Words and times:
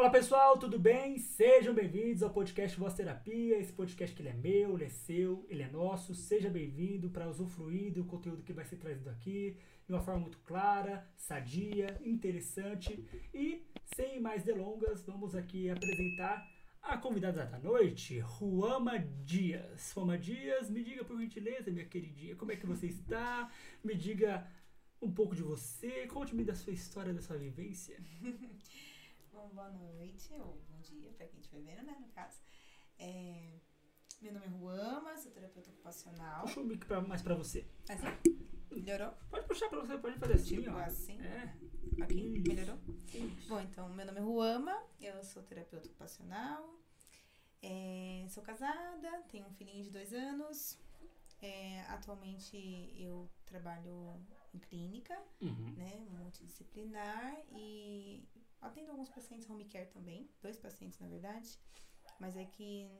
Fala 0.00 0.12
pessoal, 0.12 0.56
tudo 0.58 0.78
bem? 0.78 1.18
Sejam 1.18 1.74
bem-vindos 1.74 2.22
ao 2.22 2.30
podcast 2.30 2.74
Voz 2.80 2.94
Terapia. 2.94 3.58
Esse 3.58 3.70
podcast 3.70 4.16
que 4.16 4.22
ele 4.22 4.30
é 4.30 4.32
meu, 4.32 4.74
ele 4.74 4.86
é 4.86 4.88
seu, 4.88 5.44
ele 5.46 5.62
é 5.62 5.68
nosso. 5.68 6.14
Seja 6.14 6.48
bem-vindo 6.48 7.10
para 7.10 7.28
usufruir 7.28 7.92
do 7.92 8.06
conteúdo 8.06 8.42
que 8.42 8.54
vai 8.54 8.64
ser 8.64 8.76
trazido 8.76 9.10
aqui 9.10 9.58
de 9.86 9.92
uma 9.92 10.00
forma 10.00 10.20
muito 10.20 10.38
clara, 10.38 11.06
sadia, 11.18 12.00
interessante. 12.02 13.06
E 13.34 13.62
sem 13.94 14.18
mais 14.18 14.42
delongas, 14.42 15.02
vamos 15.02 15.34
aqui 15.36 15.68
apresentar 15.68 16.48
a 16.80 16.96
convidada 16.96 17.44
da 17.44 17.58
noite, 17.58 18.20
Ruama 18.20 18.98
Dias. 18.98 19.92
Ruama 19.92 20.16
Dias, 20.16 20.70
me 20.70 20.82
diga 20.82 21.04
por 21.04 21.20
gentileza, 21.20 21.70
minha 21.70 21.84
queridinha, 21.84 22.36
como 22.36 22.52
é 22.52 22.56
que 22.56 22.64
você 22.64 22.86
está? 22.86 23.50
Me 23.84 23.94
diga 23.94 24.48
um 25.02 25.12
pouco 25.12 25.34
de 25.34 25.42
você, 25.42 26.06
conte-me 26.06 26.42
da 26.42 26.54
sua 26.54 26.72
história, 26.72 27.12
da 27.12 27.20
sua 27.20 27.36
vivência. 27.36 27.98
Bom, 29.40 29.48
boa 29.54 29.70
noite, 29.70 30.34
ou 30.34 30.60
bom 30.68 30.78
dia, 30.82 31.10
para 31.12 31.26
quem 31.26 31.40
estiver 31.40 31.62
vendo, 31.62 31.82
né, 31.86 31.96
no 31.98 32.08
caso. 32.08 32.42
É, 32.98 33.58
meu 34.20 34.34
nome 34.34 34.44
é 34.44 34.48
Ruama, 34.50 35.16
sou 35.16 35.32
terapeuta 35.32 35.70
ocupacional. 35.70 36.42
Puxa 36.42 36.60
o 36.60 36.64
mic 36.64 36.84
pra, 36.84 37.00
mais 37.00 37.22
pra 37.22 37.34
você. 37.34 37.66
Assim, 37.88 38.04
melhorou? 38.70 39.14
Pode 39.30 39.46
puxar 39.46 39.70
pra 39.70 39.80
você, 39.80 39.96
pode 39.96 40.18
fazer 40.18 40.34
assim, 40.34 40.56
Tipo 40.62 40.70
ó. 40.76 40.78
assim? 40.80 41.18
É. 41.22 41.56
Isso. 42.06 42.48
melhorou? 42.48 42.78
Isso. 43.14 43.48
Bom, 43.48 43.60
então, 43.60 43.88
meu 43.88 44.04
nome 44.04 44.18
é 44.18 44.22
Ruama, 44.22 44.82
eu 45.00 45.24
sou 45.24 45.42
terapeuta 45.42 45.86
ocupacional, 45.88 46.78
é, 47.62 48.26
sou 48.28 48.42
casada, 48.42 49.22
tenho 49.30 49.46
um 49.46 49.54
filhinho 49.54 49.82
de 49.82 49.90
dois 49.90 50.12
anos. 50.12 50.78
É, 51.40 51.80
atualmente 51.88 52.92
eu 52.94 53.26
trabalho 53.46 54.20
em 54.52 54.58
clínica, 54.58 55.18
Uhum. 55.40 55.72
né, 55.78 56.06
multidisciplinar 56.10 57.34
e 57.52 58.28
atendo 58.60 58.90
alguns 58.90 59.08
pacientes 59.08 59.48
home 59.48 59.64
care 59.64 59.88
também, 59.90 60.30
dois 60.40 60.56
pacientes 60.58 60.98
na 60.98 61.08
verdade, 61.08 61.58
mas 62.18 62.36
é 62.36 62.44
que, 62.44 62.90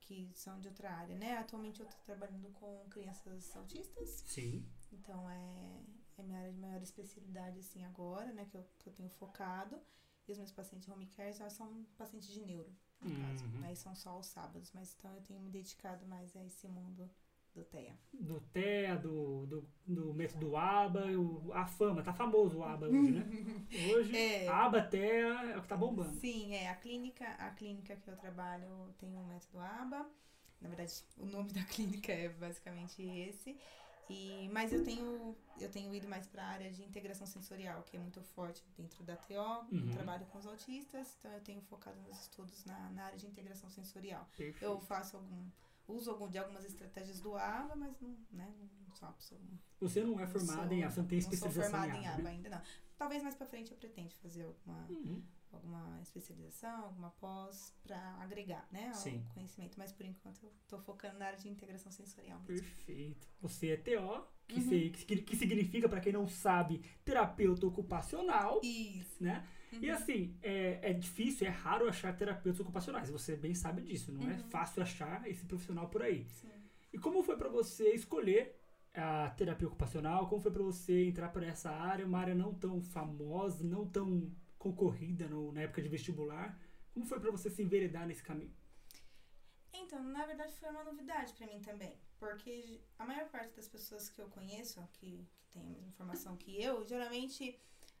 que 0.00 0.30
são 0.34 0.60
de 0.60 0.68
outra 0.68 0.90
área, 0.90 1.16
né? 1.16 1.38
Atualmente 1.38 1.80
eu 1.80 1.86
estou 1.86 2.02
trabalhando 2.04 2.50
com 2.52 2.86
crianças 2.90 3.54
autistas, 3.56 4.22
Sim. 4.26 4.66
então 4.92 5.28
é, 5.30 5.82
é 6.18 6.22
minha 6.22 6.38
área 6.38 6.52
de 6.52 6.58
maior 6.58 6.82
especialidade 6.82 7.60
assim 7.60 7.84
agora, 7.84 8.32
né, 8.32 8.44
que 8.46 8.56
eu, 8.56 8.66
que 8.78 8.88
eu 8.88 8.92
tenho 8.92 9.10
focado. 9.10 9.80
E 10.26 10.32
os 10.32 10.36
meus 10.36 10.52
pacientes 10.52 10.86
home 10.88 11.06
care 11.06 11.32
já 11.32 11.48
são 11.48 11.84
pacientes 11.96 12.28
de 12.28 12.42
neuro, 12.42 12.70
no 13.00 13.10
caso. 13.22 13.44
Uhum. 13.46 13.64
Aí 13.64 13.74
são 13.74 13.94
só 13.94 14.10
aos 14.10 14.26
sábados, 14.26 14.70
mas 14.74 14.94
então 14.94 15.14
eu 15.14 15.22
tenho 15.22 15.40
me 15.40 15.48
dedicado 15.48 16.04
mais 16.06 16.36
a 16.36 16.44
esse 16.44 16.68
mundo 16.68 17.10
do 17.58 17.64
TEA. 17.64 17.94
Do 18.12 18.40
TEA, 18.52 18.96
do, 18.96 19.46
do, 19.46 19.68
do 19.86 20.14
método 20.14 20.56
ABA, 20.56 21.06
o, 21.12 21.52
a 21.52 21.66
fama, 21.66 22.02
tá 22.02 22.12
famoso 22.12 22.58
o 22.58 22.64
ABA 22.64 22.86
hoje, 22.86 23.10
né? 23.12 23.26
Hoje, 23.92 24.16
É. 24.16 24.48
ABA, 24.48 24.82
TEA 24.82 25.52
é 25.52 25.58
o 25.58 25.62
que 25.62 25.68
tá 25.68 25.76
bombando. 25.76 26.18
Sim, 26.20 26.54
é 26.54 26.68
a 26.68 26.76
clínica, 26.76 27.26
a 27.38 27.50
clínica 27.50 27.96
que 27.96 28.08
eu 28.08 28.16
trabalho 28.16 28.94
tem 28.98 29.14
o 29.14 29.24
método 29.24 29.58
ABA. 29.58 30.08
Na 30.60 30.68
verdade, 30.68 31.04
o 31.18 31.26
nome 31.26 31.52
da 31.52 31.62
clínica 31.66 32.12
é 32.12 32.28
basicamente 32.28 33.02
esse. 33.02 33.56
E, 34.10 34.48
mas 34.52 34.72
eu 34.72 34.82
tenho, 34.82 35.36
eu 35.60 35.70
tenho 35.70 35.94
ido 35.94 36.08
mais 36.08 36.26
para 36.26 36.42
a 36.42 36.46
área 36.46 36.70
de 36.70 36.82
integração 36.82 37.26
sensorial, 37.26 37.82
que 37.82 37.94
é 37.96 38.00
muito 38.00 38.22
forte 38.22 38.64
dentro 38.76 39.04
da 39.04 39.16
TO. 39.16 39.34
Uhum. 39.70 39.90
Trabalho 39.92 40.24
com 40.26 40.38
os 40.38 40.46
autistas, 40.46 41.14
então 41.18 41.30
eu 41.32 41.40
tenho 41.40 41.60
focado 41.60 42.00
nos 42.00 42.18
estudos 42.22 42.64
na, 42.64 42.90
na 42.90 43.04
área 43.04 43.18
de 43.18 43.26
integração 43.26 43.68
sensorial. 43.68 44.26
Perfeito. 44.36 44.64
Eu 44.64 44.80
faço 44.80 45.16
algum, 45.16 45.50
uso 45.88 46.10
algum, 46.10 46.28
de 46.28 46.38
algumas 46.38 46.64
estratégias 46.64 47.20
do 47.20 47.34
ABA, 47.36 47.74
mas 47.76 47.98
não, 48.00 48.16
né, 48.30 48.52
não 48.86 48.94
sou 48.94 49.08
uma 49.08 49.14
pessoa 49.14 49.40
Você 49.80 50.04
não 50.04 50.20
é 50.20 50.26
formada 50.26 50.68
sou- 50.68 50.72
em 50.72 50.82
ABA, 50.82 50.90
você 50.94 51.00
não 51.00 51.08
tem 51.08 51.16
não 51.18 51.22
sou 51.24 51.32
especialização 51.34 51.70
formada 51.80 51.98
em 52.02 52.06
ABA, 52.06 52.22
né? 52.22 52.30
ainda 52.30 52.48
não. 52.50 52.62
Talvez 52.96 53.22
mais 53.22 53.34
pra 53.36 53.46
frente 53.46 53.70
eu 53.70 53.76
pretende 53.78 54.14
fazer 54.16 54.42
alguma, 54.42 54.86
Uhum. 54.90 55.22
alguma 55.52 56.00
especialização, 56.02 56.84
alguma 56.84 57.10
pós 57.12 57.72
pra 57.82 57.96
agregar, 58.20 58.66
né, 58.72 58.88
ao 58.88 58.94
Sim. 58.94 59.24
conhecimento. 59.32 59.78
Mas 59.78 59.92
por 59.92 60.04
enquanto 60.04 60.42
eu 60.44 60.52
tô 60.66 60.78
focando 60.80 61.16
na 61.18 61.26
área 61.26 61.38
de 61.38 61.48
integração 61.48 61.92
sensorial 61.92 62.40
mesmo. 62.40 62.56
Perfeito. 62.66 63.28
Você 63.40 63.68
é 63.68 63.76
TO, 63.76 64.26
que, 64.48 64.56
Uhum. 64.60 64.68
se- 64.68 64.90
que, 64.90 65.16
que 65.22 65.36
significa, 65.36 65.88
para 65.88 66.00
quem 66.00 66.12
não 66.12 66.26
sabe, 66.26 66.82
terapeuta 67.04 67.66
ocupacional, 67.66 68.60
Isso. 68.64 69.22
né? 69.22 69.46
E 69.72 69.88
Uhum. 69.88 69.94
assim, 69.94 70.36
é, 70.42 70.90
é 70.90 70.92
difícil, 70.92 71.46
é 71.46 71.50
raro 71.50 71.88
achar 71.88 72.16
terapeutas 72.16 72.60
ocupacionais. 72.60 73.10
Você 73.10 73.36
bem 73.36 73.54
sabe 73.54 73.82
disso, 73.82 74.10
não 74.12 74.28
é 74.30 74.34
Uhum. 74.34 74.44
fácil 74.50 74.82
achar 74.82 75.28
esse 75.28 75.44
profissional 75.44 75.88
por 75.88 76.02
aí. 76.02 76.26
Sim. 76.30 76.48
E 76.92 76.98
como 76.98 77.22
foi 77.22 77.36
pra 77.36 77.48
você 77.48 77.90
escolher 77.94 78.58
a 78.94 79.30
terapia 79.30 79.68
ocupacional? 79.68 80.26
Como 80.28 80.40
foi 80.40 80.50
pra 80.50 80.62
você 80.62 81.04
entrar 81.04 81.28
por 81.28 81.42
essa 81.42 81.70
área, 81.70 82.06
uma 82.06 82.18
área 82.18 82.34
não 82.34 82.54
tão 82.54 82.80
famosa, 82.80 83.62
não 83.62 83.86
tão 83.86 84.32
concorrida 84.58 85.28
no- 85.28 85.52
na 85.52 85.60
época 85.62 85.82
de 85.82 85.88
vestibular? 85.88 86.58
Como 86.94 87.04
foi 87.04 87.20
pra 87.20 87.30
você 87.30 87.48
se 87.50 87.62
enveredar 87.62 88.06
nesse 88.06 88.22
caminho? 88.22 88.52
Então, 89.72 90.02
na 90.02 90.24
verdade, 90.26 90.52
foi 90.58 90.70
uma 90.70 90.82
novidade 90.82 91.32
pra 91.34 91.46
mim 91.46 91.60
também. 91.60 91.94
Porque 92.18 92.80
a 92.98 93.04
maior 93.06 93.28
parte 93.28 93.54
das 93.54 93.68
pessoas 93.68 94.08
que 94.08 94.20
eu 94.20 94.28
conheço, 94.28 94.82
que, 94.94 95.24
que 95.38 95.48
tem 95.50 95.62
a 95.62 95.66
mesma 95.68 95.92
formação 95.92 96.36
que 96.36 96.60
eu, 96.60 96.84
geralmente 96.86 97.56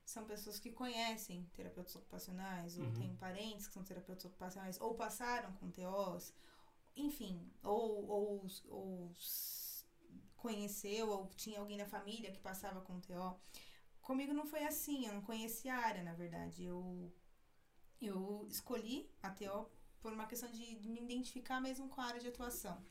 são 0.08 0.24
pessoas 0.24 0.58
que 0.58 0.72
conhecem 0.72 1.44
terapeutas 1.52 1.94
ocupacionais, 1.94 2.78
ou 2.78 2.86
Uhum. 2.86 2.92
têm 2.94 3.14
parentes 3.16 3.66
que 3.66 3.74
são 3.74 3.84
terapeutas 3.84 4.24
ocupacionais, 4.24 4.80
ou 4.80 4.94
passaram 4.94 5.52
com 5.56 5.70
TOs, 5.70 6.32
enfim, 6.96 7.46
ou, 7.62 8.08
ou, 8.08 8.46
ou 8.70 9.12
conheceu, 10.36 11.10
ou 11.10 11.28
tinha 11.36 11.60
alguém 11.60 11.76
na 11.76 11.84
família 11.84 12.32
que 12.32 12.40
passava 12.40 12.80
com 12.80 12.98
TO. 13.00 13.38
Comigo 14.00 14.32
não 14.32 14.46
foi 14.46 14.64
assim, 14.64 15.06
eu 15.06 15.12
não 15.12 15.20
conhecia 15.20 15.74
a 15.74 15.84
área, 15.90 16.02
na 16.02 16.14
verdade. 16.14 16.64
Eu, 16.64 17.12
eu 18.00 18.46
escolhi 18.48 19.10
a 19.22 19.28
TO 19.30 19.68
por 20.00 20.10
uma 20.14 20.26
questão 20.26 20.50
de, 20.50 20.76
de 20.76 20.88
me 20.88 21.02
identificar 21.02 21.60
mesmo 21.60 21.86
com 21.90 22.00
a 22.00 22.06
área 22.06 22.20
de 22.20 22.28
atuação. 22.28 22.82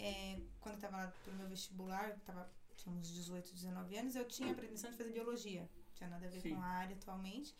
É, 0.00 0.40
quando 0.58 0.74
eu 0.74 0.78
estava 0.78 0.96
lá 0.96 1.12
pro 1.22 1.32
meu 1.34 1.46
vestibular, 1.46 2.10
eu 2.10 2.18
tava, 2.20 2.50
tinha 2.74 2.92
uns 2.92 3.08
18, 3.08 3.54
19 3.54 3.96
anos, 3.96 4.16
eu 4.16 4.26
tinha 4.26 4.50
a 4.50 4.54
pretensão 4.56 4.90
de 4.90 4.96
fazer 4.96 5.12
biologia. 5.12 5.70
Tinha 6.00 6.08
nada 6.08 6.26
a 6.26 6.30
ver 6.30 6.40
Sim. 6.40 6.54
com 6.54 6.62
a 6.62 6.66
área 6.66 6.96
atualmente. 6.96 7.54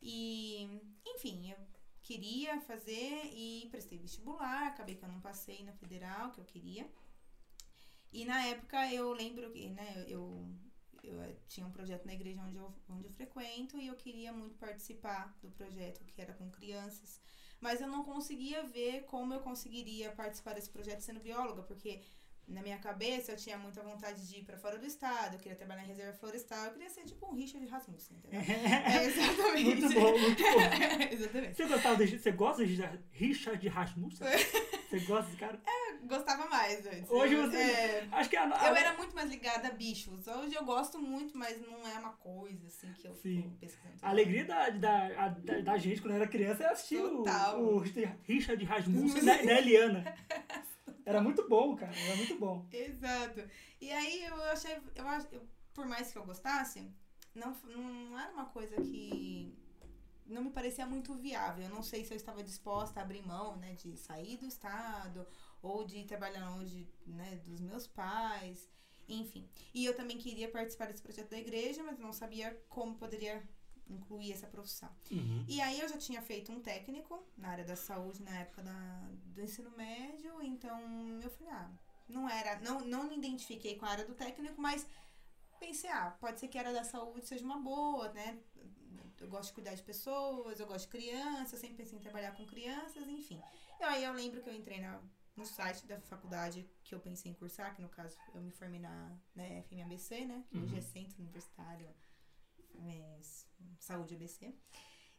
E, 0.00 0.80
enfim, 1.04 1.50
eu 1.50 1.56
queria 2.00 2.60
fazer 2.60 3.24
e 3.34 3.66
prestei 3.68 3.98
vestibular, 3.98 4.68
acabei 4.68 4.94
que 4.94 5.04
eu 5.04 5.08
não 5.08 5.20
passei 5.20 5.64
na 5.64 5.72
federal, 5.72 6.30
que 6.30 6.40
eu 6.40 6.44
queria. 6.44 6.88
E 8.12 8.24
na 8.24 8.46
época 8.46 8.92
eu 8.92 9.12
lembro 9.12 9.50
que, 9.50 9.70
né, 9.70 10.04
eu, 10.06 10.48
eu 11.02 11.20
eh, 11.20 11.36
tinha 11.48 11.66
um 11.66 11.72
projeto 11.72 12.06
na 12.06 12.14
igreja 12.14 12.40
onde 12.40 12.54
eu, 12.54 12.72
onde 12.88 13.06
eu 13.06 13.10
frequento 13.10 13.76
e 13.76 13.88
eu 13.88 13.96
queria 13.96 14.32
muito 14.32 14.56
participar 14.56 15.36
do 15.42 15.50
projeto 15.50 16.04
que 16.04 16.22
era 16.22 16.32
com 16.32 16.48
crianças. 16.48 17.20
Mas 17.60 17.80
eu 17.80 17.88
não 17.88 18.04
conseguia 18.04 18.62
ver 18.62 19.02
como 19.06 19.34
eu 19.34 19.40
conseguiria 19.40 20.12
participar 20.12 20.54
desse 20.54 20.70
projeto 20.70 21.00
sendo 21.00 21.18
bióloga, 21.18 21.64
porque 21.64 22.02
na 22.48 22.62
minha 22.62 22.78
cabeça 22.78 23.32
eu 23.32 23.36
tinha 23.36 23.56
muita 23.56 23.82
vontade 23.82 24.26
de 24.28 24.38
ir 24.38 24.44
para 24.44 24.56
fora 24.58 24.78
do 24.78 24.86
estado, 24.86 25.34
eu 25.34 25.38
queria 25.38 25.56
trabalhar 25.56 25.84
em 25.84 25.88
reserva 25.88 26.12
florestal, 26.12 26.66
eu 26.66 26.72
queria 26.72 26.90
ser 26.90 27.04
tipo 27.04 27.26
um 27.26 27.34
Richard 27.34 27.64
Rasmussen, 27.66 28.16
entendeu? 28.16 28.40
É, 28.50 29.04
exatamente. 29.04 29.64
Muito 29.64 29.94
bom, 29.94 30.18
muito 30.18 30.42
bom. 30.42 31.08
exatamente. 31.12 31.56
Você, 31.56 31.66
gostava 31.66 32.06
de, 32.06 32.18
você 32.18 32.32
gosta 32.32 32.66
de 32.66 32.82
Richard 33.12 33.68
Rasmussen? 33.68 34.26
Você 34.90 34.98
gosta 35.06 35.26
desse 35.26 35.36
cara? 35.36 35.60
Gostava 36.02 36.48
mais 36.48 36.84
antes. 36.84 37.08
Hoje 37.08 37.36
você. 37.36 37.56
é, 37.56 38.08
Acho 38.10 38.28
que 38.28 38.34
a, 38.34 38.42
a, 38.42 38.68
Eu 38.70 38.74
era 38.74 38.96
muito 38.96 39.14
mais 39.14 39.30
ligada 39.30 39.68
a 39.68 39.70
bichos. 39.70 40.26
Hoje 40.26 40.56
eu 40.56 40.64
gosto 40.64 40.98
muito, 40.98 41.38
mas 41.38 41.60
não 41.64 41.86
é 41.86 41.96
uma 41.96 42.14
coisa 42.14 42.66
assim 42.66 42.92
que 42.94 43.06
eu 43.06 43.14
Sim. 43.14 43.42
fico 43.42 43.50
pesquisando. 43.60 43.94
a 44.02 44.08
alegria 44.08 44.44
da, 44.44 44.70
da, 44.70 45.28
da, 45.28 45.60
da 45.60 45.78
gente 45.78 46.02
quando 46.02 46.14
era 46.14 46.26
criança 46.26 46.64
era 46.64 46.72
assistir 46.72 46.96
o, 46.96 47.18
Total. 47.18 47.62
o 47.62 47.78
Richard 47.78 48.64
Rasmussen 48.64 49.24
da, 49.24 49.36
da 49.36 49.58
Eliana. 49.58 50.16
Era 51.10 51.20
muito 51.20 51.48
bom, 51.48 51.76
cara. 51.76 51.92
Era 51.94 52.16
muito 52.16 52.38
bom. 52.38 52.66
Exato. 52.72 53.42
E 53.80 53.90
aí 53.90 54.24
eu 54.24 54.42
achei, 54.44 54.76
eu, 54.94 55.04
eu, 55.32 55.48
por 55.74 55.86
mais 55.86 56.12
que 56.12 56.18
eu 56.18 56.24
gostasse, 56.24 56.88
não, 57.34 57.56
não 57.64 58.18
era 58.18 58.32
uma 58.32 58.46
coisa 58.46 58.76
que 58.76 59.54
não 60.26 60.44
me 60.44 60.50
parecia 60.50 60.86
muito 60.86 61.14
viável. 61.14 61.64
Eu 61.64 61.70
não 61.70 61.82
sei 61.82 62.04
se 62.04 62.12
eu 62.12 62.16
estava 62.16 62.42
disposta 62.42 63.00
a 63.00 63.02
abrir 63.02 63.26
mão, 63.26 63.56
né, 63.56 63.74
de 63.74 63.96
sair 63.96 64.36
do 64.36 64.46
estado 64.46 65.26
ou 65.60 65.84
de 65.84 66.04
trabalhar 66.04 66.48
longe, 66.50 66.88
né, 67.06 67.40
dos 67.44 67.60
meus 67.60 67.86
pais, 67.86 68.68
enfim. 69.08 69.48
E 69.74 69.84
eu 69.84 69.94
também 69.94 70.16
queria 70.16 70.48
participar 70.48 70.86
desse 70.86 71.02
projeto 71.02 71.30
da 71.30 71.38
igreja, 71.38 71.82
mas 71.82 71.98
não 71.98 72.12
sabia 72.12 72.56
como 72.68 72.94
poderia 72.94 73.42
incluir 73.90 74.32
essa 74.32 74.46
profissão. 74.46 74.90
Uhum. 75.10 75.44
E 75.48 75.60
aí 75.60 75.80
eu 75.80 75.88
já 75.88 75.98
tinha 75.98 76.22
feito 76.22 76.52
um 76.52 76.60
técnico 76.60 77.26
na 77.36 77.48
área 77.48 77.64
da 77.64 77.76
saúde 77.76 78.22
na 78.22 78.38
época 78.38 78.62
da, 78.62 79.10
do 79.26 79.42
ensino 79.42 79.70
médio, 79.76 80.40
então 80.42 81.20
eu 81.20 81.30
falei, 81.30 81.52
ah, 81.52 81.70
não 82.08 82.28
era, 82.28 82.60
não, 82.60 82.80
não 82.80 83.04
me 83.08 83.16
identifiquei 83.16 83.76
com 83.76 83.86
a 83.86 83.90
área 83.90 84.04
do 84.04 84.14
técnico, 84.14 84.60
mas 84.60 84.86
pensei, 85.58 85.90
ah, 85.90 86.16
pode 86.20 86.40
ser 86.40 86.48
que 86.48 86.58
a 86.58 86.62
área 86.62 86.72
da 86.72 86.84
saúde 86.84 87.26
seja 87.26 87.44
uma 87.44 87.58
boa, 87.58 88.12
né? 88.12 88.38
Eu 89.20 89.28
gosto 89.28 89.48
de 89.48 89.54
cuidar 89.54 89.74
de 89.74 89.82
pessoas, 89.82 90.58
eu 90.58 90.66
gosto 90.66 90.86
de 90.86 90.92
crianças, 90.92 91.52
eu 91.52 91.58
sempre 91.58 91.76
pensei 91.76 91.98
em 91.98 92.00
trabalhar 92.00 92.32
com 92.32 92.46
crianças, 92.46 93.06
enfim. 93.06 93.40
E 93.78 93.84
aí 93.84 94.04
eu 94.04 94.14
lembro 94.14 94.42
que 94.42 94.48
eu 94.48 94.54
entrei 94.54 94.80
na, 94.80 94.98
no 95.36 95.44
site 95.44 95.86
da 95.86 96.00
faculdade 96.00 96.66
que 96.82 96.94
eu 96.94 97.00
pensei 97.00 97.30
em 97.30 97.34
cursar, 97.34 97.74
que 97.74 97.82
no 97.82 97.88
caso 97.90 98.16
eu 98.34 98.40
me 98.40 98.50
formei 98.50 98.80
na, 98.80 99.14
na 99.34 99.44
FMABC, 99.64 100.24
né? 100.24 100.42
Que 100.48 100.56
hoje 100.56 100.74
é 100.74 100.78
Uhum. 100.78 100.82
Centro 100.82 101.20
Universitário 101.20 101.94
é, 102.78 103.20
Saúde 103.78 104.14
ABC. 104.14 104.54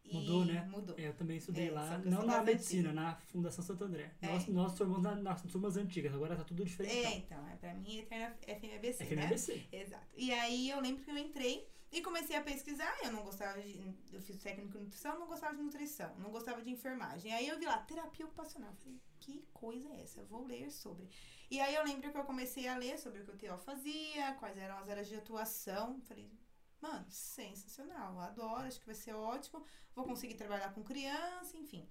E 0.03 0.15
Mudou, 0.15 0.43
né? 0.45 0.65
Mudou. 0.67 0.97
É, 0.97 1.07
eu 1.09 1.13
também 1.13 1.37
estudei 1.37 1.67
É, 1.67 1.71
lá, 1.71 1.97
não 1.99 2.25
na 2.25 2.41
medicina, 2.43 2.91
na 2.91 3.15
Fundação 3.15 3.63
Santo 3.63 3.83
André. 3.83 4.11
É. 4.21 4.27
Nós, 4.27 4.47
nós 4.47 4.77
formamos 4.77 5.03
na- 5.03 5.15
nas 5.15 5.43
turmas 5.43 5.77
antigas, 5.77 6.11
agora 6.13 6.35
tá 6.35 6.43
tudo 6.43 6.65
diferente. 6.65 7.05
É, 7.05 7.17
então, 7.17 7.47
é 7.47 7.55
pra 7.55 7.73
mim 7.75 7.99
eterna 7.99 8.35
FMABC, 8.47 9.03
É 9.03 9.15
né? 9.15 9.21
FMABC. 9.27 9.67
Exato. 9.71 10.07
E 10.17 10.33
aí 10.33 10.69
eu 10.71 10.79
lembro 10.81 11.03
que 11.03 11.11
eu 11.11 11.17
entrei 11.17 11.67
e 11.91 12.01
comecei 12.01 12.35
a 12.35 12.41
pesquisar. 12.41 12.91
Eu 13.03 13.11
não 13.11 13.21
gostava 13.23 13.61
de. 13.61 13.79
Eu 14.11 14.21
fiz 14.21 14.37
técnico 14.39 14.75
em 14.75 14.81
nutrição, 14.85 15.19
não 15.19 15.27
gostava 15.27 15.55
de 15.55 15.61
nutrição, 15.61 16.11
não 16.17 16.31
gostava 16.31 16.63
de 16.63 16.71
enfermagem. 16.71 17.31
Aí 17.31 17.47
eu 17.47 17.59
vi 17.59 17.65
lá, 17.65 17.77
terapia 17.77 18.25
ocupacional. 18.25 18.71
Eu 18.71 18.77
Falei, 18.77 18.99
que 19.19 19.45
coisa 19.53 19.87
é 19.89 20.01
essa? 20.01 20.19
Eu 20.21 20.25
vou 20.25 20.43
ler 20.47 20.71
sobre. 20.71 21.07
E 21.51 21.59
aí 21.59 21.75
eu 21.75 21.83
lembro 21.83 22.09
que 22.11 22.17
eu 22.17 22.23
comecei 22.23 22.67
a 22.67 22.75
ler 22.75 22.97
sobre 22.97 23.21
o 23.21 23.25
que 23.25 23.31
o 23.31 23.37
TO 23.37 23.57
fazia, 23.59 24.33
quais 24.39 24.57
eram 24.57 24.79
as 24.79 24.89
áreas 24.89 25.07
de 25.07 25.15
atuação. 25.15 26.01
Falei, 26.01 26.27
mano, 26.81 27.05
sensacional, 27.09 28.19
adoro, 28.19 28.67
acho 28.67 28.79
que 28.79 28.85
vai 28.85 28.95
ser 28.95 29.13
ótimo. 29.13 29.63
Vou 29.95 30.05
conseguir 30.05 30.35
trabalhar 30.35 30.73
com 30.73 30.83
criança, 30.83 31.55
enfim. 31.57 31.87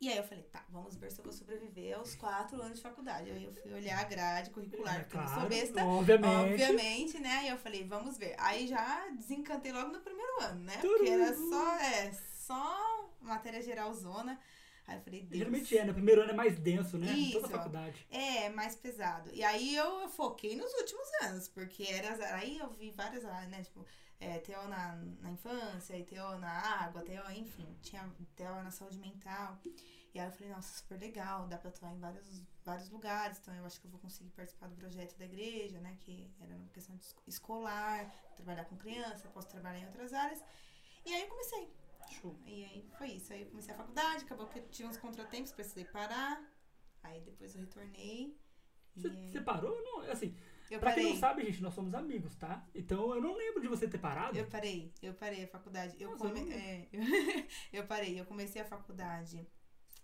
E 0.00 0.08
aí 0.08 0.16
eu 0.16 0.24
falei, 0.24 0.44
tá, 0.44 0.64
vamos 0.70 0.96
ver 0.96 1.12
se 1.12 1.18
eu 1.20 1.24
vou 1.24 1.32
sobreviver 1.32 1.94
aos 1.98 2.14
quatro 2.14 2.60
anos 2.62 2.78
de 2.78 2.82
faculdade. 2.82 3.30
Aí 3.30 3.44
eu 3.44 3.52
fui 3.52 3.70
olhar 3.74 3.98
a 4.00 4.04
grade 4.04 4.48
curricular, 4.48 4.96
É, 4.96 5.00
porque 5.00 5.16
eu 5.16 5.20
não 5.20 5.28
sou 5.28 5.36
claro, 5.36 5.48
besta. 5.50 5.84
obviamente. 5.84 6.52
Obviamente, 6.52 7.18
né? 7.18 7.30
Aí 7.40 7.48
eu 7.48 7.58
falei, 7.58 7.84
vamos 7.84 8.16
ver. 8.16 8.34
Aí 8.38 8.66
já 8.66 9.08
desencantei 9.10 9.72
logo 9.72 9.92
no 9.92 10.00
primeiro 10.00 10.40
ano, 10.40 10.64
né? 10.64 10.78
Porque 10.80 11.06
era 11.10 11.36
só, 11.36 11.74
é, 11.76 12.12
só 12.12 13.10
matéria 13.20 13.60
geral 13.60 13.92
zona. 13.92 14.40
Aí 14.90 14.96
eu 14.96 15.02
falei, 15.02 15.20
Deus. 15.22 15.38
Geralmente 15.38 15.78
é, 15.78 15.84
né? 15.84 15.92
O 15.92 15.94
primeiro 15.94 16.22
ano 16.22 16.32
é 16.32 16.34
mais 16.34 16.58
denso, 16.58 16.98
né? 16.98 17.12
Em 17.12 17.30
Toda 17.30 17.46
Isso. 17.46 17.54
a 17.54 17.58
faculdade. 17.58 18.06
É, 18.10 18.48
mais 18.48 18.74
pesado. 18.74 19.30
E 19.32 19.44
aí 19.44 19.76
eu 19.76 20.08
foquei 20.08 20.56
nos 20.56 20.72
últimos 20.74 21.06
anos, 21.22 21.48
porque 21.48 21.84
era. 21.84 22.34
Aí 22.34 22.58
eu 22.58 22.68
vi 22.72 22.90
várias 22.90 23.24
áreas, 23.24 23.48
né? 23.48 23.62
Tipo, 23.62 23.86
é, 24.18 24.38
TO 24.38 24.66
na, 24.66 24.96
na 25.20 25.30
infância, 25.30 25.96
e 25.96 26.04
TO 26.04 26.38
na 26.38 26.50
água, 26.50 27.02
TO, 27.02 27.30
enfim, 27.30 27.68
tinha 27.80 28.02
TO 28.34 28.62
na 28.64 28.72
saúde 28.72 28.98
mental. 28.98 29.56
E 30.12 30.18
aí 30.18 30.26
eu 30.26 30.32
falei, 30.32 30.52
nossa, 30.52 30.76
super 30.78 30.98
legal, 30.98 31.46
dá 31.46 31.56
pra 31.56 31.68
atuar 31.68 31.94
em 31.94 32.00
vários, 32.00 32.42
vários 32.64 32.90
lugares, 32.90 33.38
então 33.38 33.54
eu 33.54 33.64
acho 33.64 33.80
que 33.80 33.86
eu 33.86 33.92
vou 33.92 34.00
conseguir 34.00 34.30
participar 34.30 34.66
do 34.66 34.74
projeto 34.74 35.16
da 35.16 35.24
igreja, 35.24 35.78
né? 35.78 35.96
Que 36.00 36.28
era 36.40 36.52
uma 36.52 36.68
questão 36.70 36.98
escolar, 37.28 38.12
trabalhar 38.34 38.64
com 38.64 38.76
criança, 38.76 39.28
posso 39.28 39.48
trabalhar 39.48 39.78
em 39.78 39.86
outras 39.86 40.12
áreas. 40.12 40.42
E 41.06 41.14
aí 41.14 41.22
eu 41.22 41.28
comecei. 41.28 41.79
Show. 42.08 42.36
E 42.46 42.64
aí 42.64 42.88
foi 42.96 43.08
isso. 43.12 43.32
Aí 43.32 43.42
eu 43.42 43.48
comecei 43.48 43.74
a 43.74 43.76
faculdade, 43.76 44.24
acabou 44.24 44.46
que 44.46 44.60
tinha 44.62 44.88
uns 44.88 44.96
contratempos, 44.96 45.52
precisei 45.52 45.84
parar. 45.84 46.42
Aí 47.02 47.20
depois 47.20 47.54
eu 47.54 47.60
retornei. 47.60 48.36
Você, 48.94 49.08
aí 49.08 49.28
você 49.28 49.40
parou? 49.40 49.82
Não, 49.82 50.10
assim, 50.10 50.36
eu 50.70 50.78
pra 50.78 50.92
quem 50.92 51.02
parei. 51.02 51.12
não 51.12 51.20
sabe, 51.20 51.44
gente, 51.44 51.62
nós 51.62 51.74
somos 51.74 51.94
amigos, 51.94 52.34
tá? 52.36 52.66
Então 52.74 53.14
eu 53.14 53.20
não 53.20 53.36
lembro 53.36 53.60
de 53.60 53.68
você 53.68 53.88
ter 53.88 53.98
parado. 53.98 54.36
Eu 54.36 54.46
parei, 54.46 54.92
eu 55.02 55.14
parei 55.14 55.44
a 55.44 55.48
faculdade. 55.48 55.96
Eu, 55.98 56.10
Nossa, 56.10 56.28
come... 56.28 56.40
eu 56.40 56.52
é, 56.52 56.88
eu 57.72 57.86
parei, 57.86 58.20
eu 58.20 58.24
comecei 58.24 58.62
a 58.62 58.64
faculdade 58.64 59.46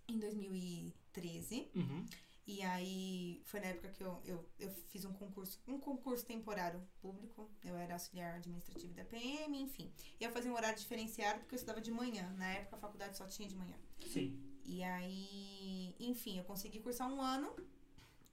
em 0.08 0.18
2013. 0.18 1.70
Uhum. 1.74 2.04
E 2.46 2.62
aí 2.62 3.42
foi 3.44 3.58
na 3.60 3.66
época 3.66 3.88
que 3.88 4.02
eu, 4.02 4.20
eu, 4.24 4.48
eu 4.58 4.70
fiz 4.70 5.04
um 5.04 5.12
concurso, 5.12 5.60
um 5.66 5.80
concurso 5.80 6.24
temporário 6.24 6.80
público. 7.00 7.50
Eu 7.64 7.76
era 7.76 7.94
auxiliar 7.94 8.36
administrativo 8.36 8.94
da 8.94 9.04
PM, 9.04 9.60
enfim. 9.60 9.92
E 10.20 10.24
eu 10.24 10.30
fazia 10.30 10.50
um 10.50 10.54
horário 10.54 10.78
diferenciado 10.78 11.40
porque 11.40 11.54
eu 11.54 11.56
estudava 11.56 11.80
de 11.80 11.90
manhã. 11.90 12.32
Na 12.36 12.48
época 12.52 12.76
a 12.76 12.78
faculdade 12.78 13.16
só 13.16 13.26
tinha 13.26 13.48
de 13.48 13.56
manhã. 13.56 13.76
Sim. 14.06 14.40
E 14.64 14.82
aí, 14.82 15.94
enfim, 15.98 16.38
eu 16.38 16.44
consegui 16.44 16.80
cursar 16.80 17.08
um 17.12 17.20
ano. 17.20 17.54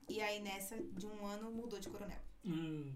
E 0.07 0.21
aí 0.21 0.39
nessa 0.42 0.77
de 0.81 1.06
um 1.07 1.25
ano 1.25 1.51
mudou 1.51 1.80
de 1.80 1.89
coronel. 1.89 2.21
Hum, 2.45 2.94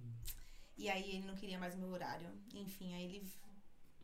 E 0.78 0.90
aí 0.90 1.16
ele 1.16 1.26
não 1.26 1.36
queria 1.36 1.58
mais 1.60 1.74
o 1.76 1.78
meu 1.80 1.90
horário. 1.90 2.30
Enfim, 2.54 2.94
aí 2.94 3.06
ele 3.06 3.32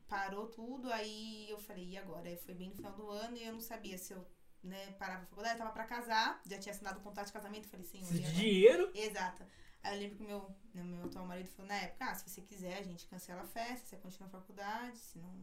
parou 0.08 0.48
tudo, 0.48 0.92
aí 0.92 1.50
eu 1.50 1.58
falei, 1.60 1.90
e 1.90 1.98
agora? 1.98 2.28
Aí 2.30 2.38
foi 2.38 2.54
bem 2.54 2.70
no 2.70 2.76
final 2.76 2.94
do 2.94 3.10
ano 3.10 3.38
e 3.38 3.44
eu 3.44 3.54
não 3.54 3.60
sabia 3.62 3.98
se 3.98 4.14
eu 4.14 4.26
né, 4.64 4.92
parava 4.94 5.24
a 5.24 5.26
faculdade, 5.28 5.56
eu 5.56 5.60
tava 5.60 5.72
pra 5.72 5.86
casar, 5.86 6.42
já 6.46 6.58
tinha 6.60 6.74
assinado 6.74 7.00
o 7.00 7.04
contrato 7.04 7.28
de 7.28 7.34
casamento, 7.34 7.68
falei, 7.68 7.86
senhor, 7.86 8.04
esse 8.06 8.16
e 8.16 8.26
agora? 8.26 8.34
dinheiro. 8.34 8.92
Exato. 8.96 9.44
Aí 9.84 9.96
eu 9.96 10.00
lembro 10.02 10.16
que 10.18 10.24
o 10.24 10.28
meu, 10.28 10.56
né, 10.74 10.84
meu 10.84 11.06
atual 11.06 11.26
marido 11.26 11.50
falou 11.50 11.68
na 11.68 11.76
época, 11.78 12.06
ah, 12.06 12.16
se 12.16 12.30
você 12.30 12.42
quiser, 12.42 12.78
a 12.78 12.84
gente 12.84 13.06
cancela 13.08 13.42
a 13.42 13.46
festa, 13.48 13.86
você 13.88 13.98
continua 13.98 14.28
a 14.28 14.32
faculdade, 14.32 14.98
se 14.98 15.20
não. 15.20 15.34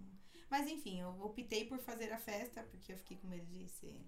Mas 0.48 0.66
enfim, 0.66 1.00
eu 1.00 1.10
optei 1.22 1.66
por 1.66 1.78
fazer 1.78 2.10
a 2.12 2.18
festa, 2.18 2.62
porque 2.62 2.92
eu 2.92 2.96
fiquei 2.96 3.18
com 3.18 3.26
medo 3.28 3.46
de 3.46 3.68
ser 3.68 4.00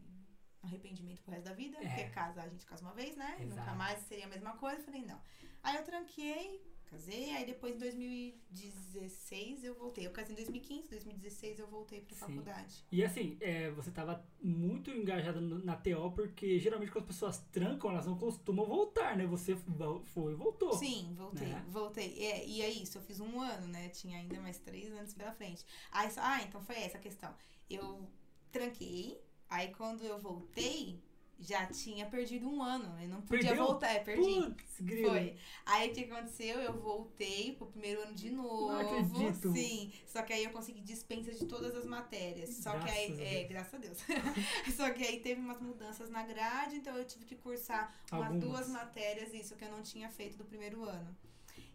arrependimento 0.62 1.20
pro 1.23 1.32
resto 1.32 1.44
da 1.44 1.55
vida, 1.55 1.76
É. 1.79 1.87
porque 1.88 2.05
casar 2.11 2.44
a 2.44 2.49
gente 2.49 2.65
casa 2.67 2.82
uma 2.82 2.94
vez, 2.94 3.17
né? 3.17 3.37
Exato. 3.41 3.61
Nunca 3.61 3.75
mais 3.75 3.99
seria 4.00 4.25
a 4.26 4.29
mesma 4.29 4.56
coisa. 4.56 4.79
Eu 4.81 4.85
falei, 4.85 5.05
não. 5.05 5.20
Aí 5.62 5.76
eu 5.76 5.85
tranquei, 5.85 6.62
casei, 6.93 7.31
aí 7.31 7.47
depois 7.47 7.75
em 7.75 7.79
2016 7.79 9.65
eu 9.65 9.75
voltei. 9.75 10.06
Eu 10.06 10.11
casei 10.11 10.33
em 10.33 10.37
2015, 10.37 10.89
2016 10.91 11.59
eu 11.59 11.67
voltei 11.67 12.00
pra 12.03 12.15
Sim. 12.15 12.21
faculdade. 12.21 12.85
E 12.93 13.03
assim, 13.03 13.37
é, 13.41 13.71
você 13.71 13.91
tava 13.91 14.23
muito 14.41 14.91
engajada 14.91 15.41
na 15.41 15.75
TO, 15.77 16.12
porque 16.12 16.59
geralmente 16.59 16.93
quando 16.93 17.05
as 17.05 17.09
pessoas 17.15 17.39
trancam, 17.50 17.91
elas 17.91 18.06
não 18.06 18.17
costumam 18.19 18.67
voltar, 18.67 19.17
né? 19.17 19.27
Você 19.27 19.55
vo- 19.55 20.03
foi 20.05 20.33
e 20.33 20.37
voltou. 20.37 20.73
Sim, 20.75 21.15
voltei, 21.17 21.49
Né? 21.49 21.65
voltei. 21.69 22.19
É, 22.27 22.47
e 22.47 22.61
é 22.62 22.69
isso, 22.71 22.99
eu 22.99 23.03
fiz 23.03 23.21
um 23.21 23.41
ano, 23.41 23.67
né? 23.69 23.89
Tinha 23.89 24.19
ainda 24.19 24.41
mais 24.41 24.59
três 24.59 24.93
anos 24.93 25.15
pela 25.15 25.33
frente. 25.33 25.65
Aí, 25.91 26.11
ah, 26.19 26.43
então 26.43 26.61
foi 26.62 26.77
essa 26.77 26.99
a 26.99 27.00
questão. 27.00 27.35
Eu 27.71 28.06
tranquei, 28.50 29.19
aí 29.49 29.73
quando 29.75 30.05
eu 30.05 30.19
voltei, 30.19 31.03
já 31.38 31.67
tinha 31.67 32.06
perdido 32.06 32.49
um 32.49 32.62
ano. 32.62 32.96
Eu 33.00 33.08
não 33.08 33.20
podia 33.23 33.49
Perdeu? 33.49 33.67
voltar, 33.67 33.88
é, 33.93 33.99
perdi. 33.99 34.23
Putz, 34.23 34.81
grilo. 34.81 35.11
Foi. 35.11 35.37
Aí 35.67 35.90
o 35.90 35.93
que 35.94 36.05
aconteceu? 36.05 36.61
Eu 36.61 36.73
voltei 36.81 37.52
pro 37.56 37.67
primeiro 37.67 38.02
ano 38.02 38.14
de 38.14 38.31
novo. 38.31 38.70
acredito. 38.70 39.52
Sim. 39.52 39.93
Só 40.06 40.23
que 40.23 40.32
aí 40.32 40.44
eu 40.44 40.50
consegui 40.50 40.81
dispensa 40.81 41.32
de 41.32 41.44
todas 41.46 41.75
as 41.75 41.84
matérias. 41.84 42.50
Só 42.50 42.70
que 42.79 42.84
Graças 42.84 43.19
aí. 43.19 43.26
a 43.26 43.40
É, 43.40 43.44
graças 43.44 43.75
a 43.75 43.79
Deus. 43.79 43.99
Só 44.76 44.90
que 44.90 45.05
aí 45.05 45.20
teve 45.20 45.40
umas 45.40 45.61
mudanças 45.61 46.11
na 46.11 46.23
grade, 46.25 46.76
então 46.76 46.96
eu 46.96 47.05
tive 47.05 47.25
que 47.25 47.34
cursar 47.37 47.93
umas 48.12 48.26
Algumas. 48.29 48.40
duas 48.49 48.69
matérias, 48.69 49.34
isso 49.34 49.56
que 49.56 49.64
eu 49.64 49.70
não 49.70 49.82
tinha 49.82 50.08
feito 50.11 50.37
do 50.38 50.44
primeiro 50.44 50.84
ano. 50.84 51.17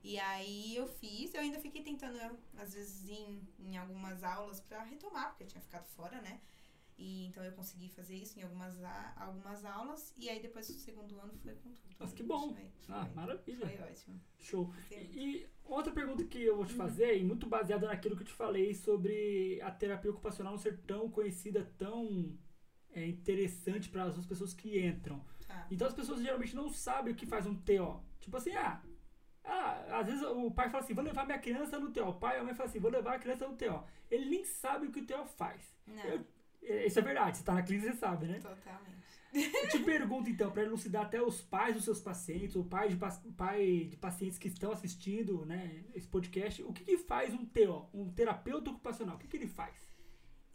E 0.04 0.18
aí 0.19 0.75
eu 0.77 0.88
fiz, 0.88 1.33
eu 1.33 1.42
ainda 1.42 1.59
fiquei 1.59 1.81
tentando, 1.83 2.18
às 2.57 2.74
vezes, 2.74 3.09
em, 3.09 3.42
em 3.59 3.77
algumas 3.77 4.24
aulas 4.24 4.62
pra 4.62 4.81
retomar, 4.83 5.30
porque 5.31 5.44
eu 5.44 5.48
tinha 5.48 5.62
ficado 5.62 5.86
fora, 5.88 6.21
né? 6.21 6.39
E 6.97 7.25
então 7.27 7.44
eu 7.44 7.51
consegui 7.51 7.89
fazer 7.89 8.15
isso 8.15 8.39
em 8.39 8.44
algumas, 8.44 8.83
a- 8.83 9.13
algumas 9.17 9.63
aulas. 9.63 10.13
E 10.17 10.27
aí 10.29 10.41
depois 10.41 10.67
o 10.69 10.73
segundo 10.79 11.19
ano 11.19 11.31
foi 11.38 11.53
com 11.55 11.71
tudo. 11.71 11.95
Nossa, 11.99 12.15
que 12.15 12.23
bom. 12.23 12.53
Foi, 12.53 12.65
Ah, 12.89 13.05
foi, 13.05 13.13
maravilha. 13.15 13.67
foi 13.67 13.79
ótimo. 13.91 14.19
Show. 14.39 14.73
Sim. 14.89 15.09
E 15.13 15.47
outra 15.63 15.91
pergunta 15.94 16.23
que 16.25 16.41
eu 16.41 16.55
vou 16.55 16.66
te 16.66 16.73
fazer, 16.73 17.18
e 17.19 17.23
muito 17.23 17.45
baseada 17.47 17.87
naquilo 17.87 18.16
que 18.16 18.23
eu 18.23 18.27
te 18.27 18.33
falei 18.33 18.73
sobre 18.73 19.61
a 19.61 19.69
terapia 19.69 20.09
ocupacional 20.11 20.54
não 20.54 20.59
ser 20.59 20.80
tão 20.87 21.09
conhecida, 21.09 21.71
tão 21.77 22.35
é, 22.92 23.06
interessante 23.06 23.89
para 23.89 24.06
as 24.06 24.25
pessoas 24.25 24.54
que 24.54 24.80
entram. 24.83 25.23
Tá. 25.45 25.68
Então 25.69 25.87
as 25.87 25.94
pessoas 25.94 26.19
geralmente 26.21 26.56
não 26.56 26.68
sabem 26.69 27.13
o 27.13 27.16
que 27.16 27.27
faz 27.27 27.45
um 27.45 27.54
TO. 27.56 28.01
Tipo 28.19 28.37
assim, 28.37 28.51
ah, 28.54 28.81
ah, 29.44 29.99
às 29.99 30.07
vezes 30.07 30.23
o 30.23 30.49
pai 30.51 30.69
fala 30.69 30.83
assim, 30.83 30.94
vou 30.95 31.04
levar 31.04 31.25
minha 31.27 31.37
criança 31.39 31.80
no 31.80 31.92
TO. 31.92 32.06
O 32.09 32.13
pai 32.16 32.37
e 32.37 32.39
a 32.39 32.44
mãe 32.44 32.56
fala 32.56 32.68
assim, 32.69 32.80
vou 32.80 32.89
levar 32.89 33.16
a 33.16 33.19
criança 33.19 33.47
no 33.47 33.56
TO. 33.56 33.83
Ele 34.09 34.25
nem 34.30 34.44
sabe 34.44 34.87
o 34.87 34.92
que 34.92 35.01
o 35.01 35.06
TO 35.06 35.25
faz. 35.27 35.61
Não, 35.85 36.04
Eu- 36.04 36.25
Isso 36.61 36.99
é 36.99 37.02
verdade, 37.02 37.37
você 37.37 37.44
tá 37.44 37.54
na 37.54 37.61
clínica, 37.64 37.92
você 37.92 37.97
sabe, 37.97 38.28
né? 38.28 38.40
totalmente. 38.40 38.97
Eu 39.33 39.69
te 39.69 39.80
pergunto 39.80 40.30
então, 40.30 40.49
para 40.52 40.64
elucidar 40.64 41.04
até 41.06 41.21
os 41.21 41.42
pais 41.42 41.76
dos 41.76 41.83
seus 41.83 41.99
pacientes, 42.02 42.56
ou 42.56 42.64
pai 42.66 42.90
de, 42.90 42.95
pa- 42.95 43.21
pai 43.35 43.85
de 43.90 43.95
pacientes 43.97 44.37
que 44.40 44.47
estão 44.47 44.71
assistindo 44.71 45.45
né, 45.45 45.83
esse 45.94 46.07
podcast, 46.07 46.64
o 46.64 46.73
que, 46.73 46.83
que 46.83 46.97
faz 46.97 47.33
um 47.33 47.45
TO, 47.45 47.87
um 47.94 48.09
terapeuta 48.11 48.69
ocupacional? 48.71 49.16
O 49.16 49.19
que, 49.19 49.28
que 49.28 49.37
ele 49.37 49.47
faz? 49.47 49.86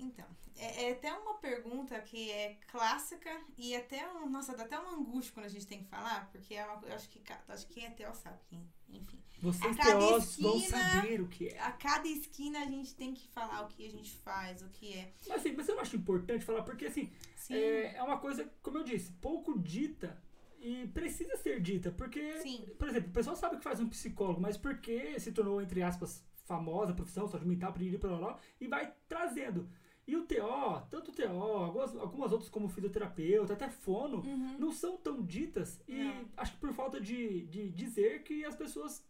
Então, 0.03 0.27
é, 0.57 0.85
é 0.85 0.93
até 0.93 1.13
uma 1.13 1.35
pergunta 1.35 1.99
que 2.01 2.31
é 2.31 2.59
clássica 2.67 3.31
e 3.57 3.75
até 3.75 4.07
um. 4.13 4.29
Nossa, 4.29 4.57
dá 4.57 4.65
até 4.65 4.79
uma 4.79 4.95
angústia 4.95 5.33
quando 5.33 5.47
a 5.47 5.49
gente 5.49 5.67
tem 5.67 5.83
que 5.83 5.89
falar, 5.89 6.31
porque 6.31 6.55
é 6.55 6.65
uma, 6.65 6.87
eu 6.87 6.95
acho 6.95 7.09
que, 7.09 7.23
acho 7.49 7.67
que 7.67 7.75
quem 7.75 7.87
é 7.87 7.91
TO 7.91 8.15
sabe, 8.15 8.39
quem, 8.49 8.69
enfim. 8.91 9.19
Vocês 9.41 9.77
TOs 9.77 10.37
vão 10.39 10.61
saber 10.61 11.21
o 11.21 11.29
que 11.29 11.49
é. 11.49 11.59
A 11.61 11.73
cada 11.73 12.07
esquina 12.07 12.61
a 12.61 12.67
gente 12.67 12.95
tem 12.95 13.13
que 13.13 13.27
falar 13.29 13.63
o 13.63 13.69
que 13.69 13.87
a 13.87 13.91
gente 13.91 14.15
faz, 14.19 14.63
o 14.63 14.69
que 14.69 14.93
é. 14.93 15.13
Mas, 15.27 15.39
assim, 15.39 15.53
mas 15.53 15.69
eu 15.69 15.75
não 15.75 15.83
acho 15.83 15.97
importante 15.97 16.45
falar, 16.45 16.63
porque 16.63 16.87
assim, 16.87 17.11
Sim, 17.35 17.55
é, 17.55 17.97
é 17.97 18.03
uma 18.03 18.19
coisa, 18.19 18.49
como 18.63 18.79
eu 18.79 18.85
disse, 18.85 19.11
pouco 19.21 19.59
dita 19.59 20.23
e 20.61 20.87
precisa 20.89 21.37
ser 21.39 21.61
dita, 21.61 21.91
porque, 21.91 22.41
Sim. 22.41 22.65
por 22.79 22.89
exemplo, 22.89 23.11
o 23.11 23.13
pessoal 23.13 23.35
sabe 23.35 23.57
o 23.57 23.59
que 23.59 23.65
faz 23.65 23.81
um 23.81 23.89
psicólogo, 23.89 24.41
mas 24.41 24.57
porque 24.57 25.19
se 25.19 25.33
tornou, 25.33 25.61
entre 25.61 25.83
aspas, 25.83 26.25
famosa 26.45 26.95
profissão, 26.95 27.27
saúde 27.27 27.49
mental, 27.49 27.73
piriri, 27.73 27.99
pororó, 27.99 28.39
e 28.61 28.69
vai 28.69 28.93
trazendo. 29.09 29.69
E 30.07 30.17
o 30.17 30.27
TO, 30.27 30.87
tanto 30.91 31.11
o 31.11 31.15
TO, 31.15 31.23
algumas, 31.29 31.95
algumas 31.97 32.33
outras 32.33 32.51
como 32.51 32.69
fisioterapeuta, 32.69 33.53
até 33.53 33.71
fono, 33.71 34.19
Uhum. 34.19 34.59
não 34.59 34.73
são 34.73 34.97
tão 34.97 35.23
ditas 35.23 35.81
e 35.87 35.95
Não. 36.03 36.29
acho 36.37 36.53
que 36.55 36.59
por 36.59 36.73
falta 36.75 37.01
de, 37.01 37.47
de 37.47 37.71
dizer 37.71 38.25
que 38.25 38.45
as 38.45 38.57
pessoas 38.57 39.05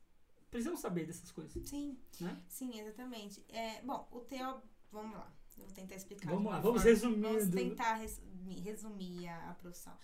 precisam 0.50 0.76
saber 0.76 1.06
dessas 1.06 1.30
coisas, 1.32 1.66
Sim, 1.66 1.98
né? 2.20 2.42
sim, 2.46 2.78
exatamente. 2.78 3.42
É, 3.48 3.80
bom, 3.82 4.06
o 4.12 4.20
TO, 4.20 4.60
vamos 4.90 5.16
lá. 5.16 5.32
Eu 5.58 5.64
vou 5.64 5.74
tentar 5.74 5.94
explicar. 5.96 6.28
Vamos 6.30 6.52
lá, 6.52 6.60
vamos 6.60 6.82
resumindo. 6.82 7.28
Vamos 7.28 7.48
tentar 7.48 7.94
resumir, 7.94 8.60
resumir 8.60 9.28
a, 9.28 9.50
a 9.50 9.54
profissão. 9.54 9.96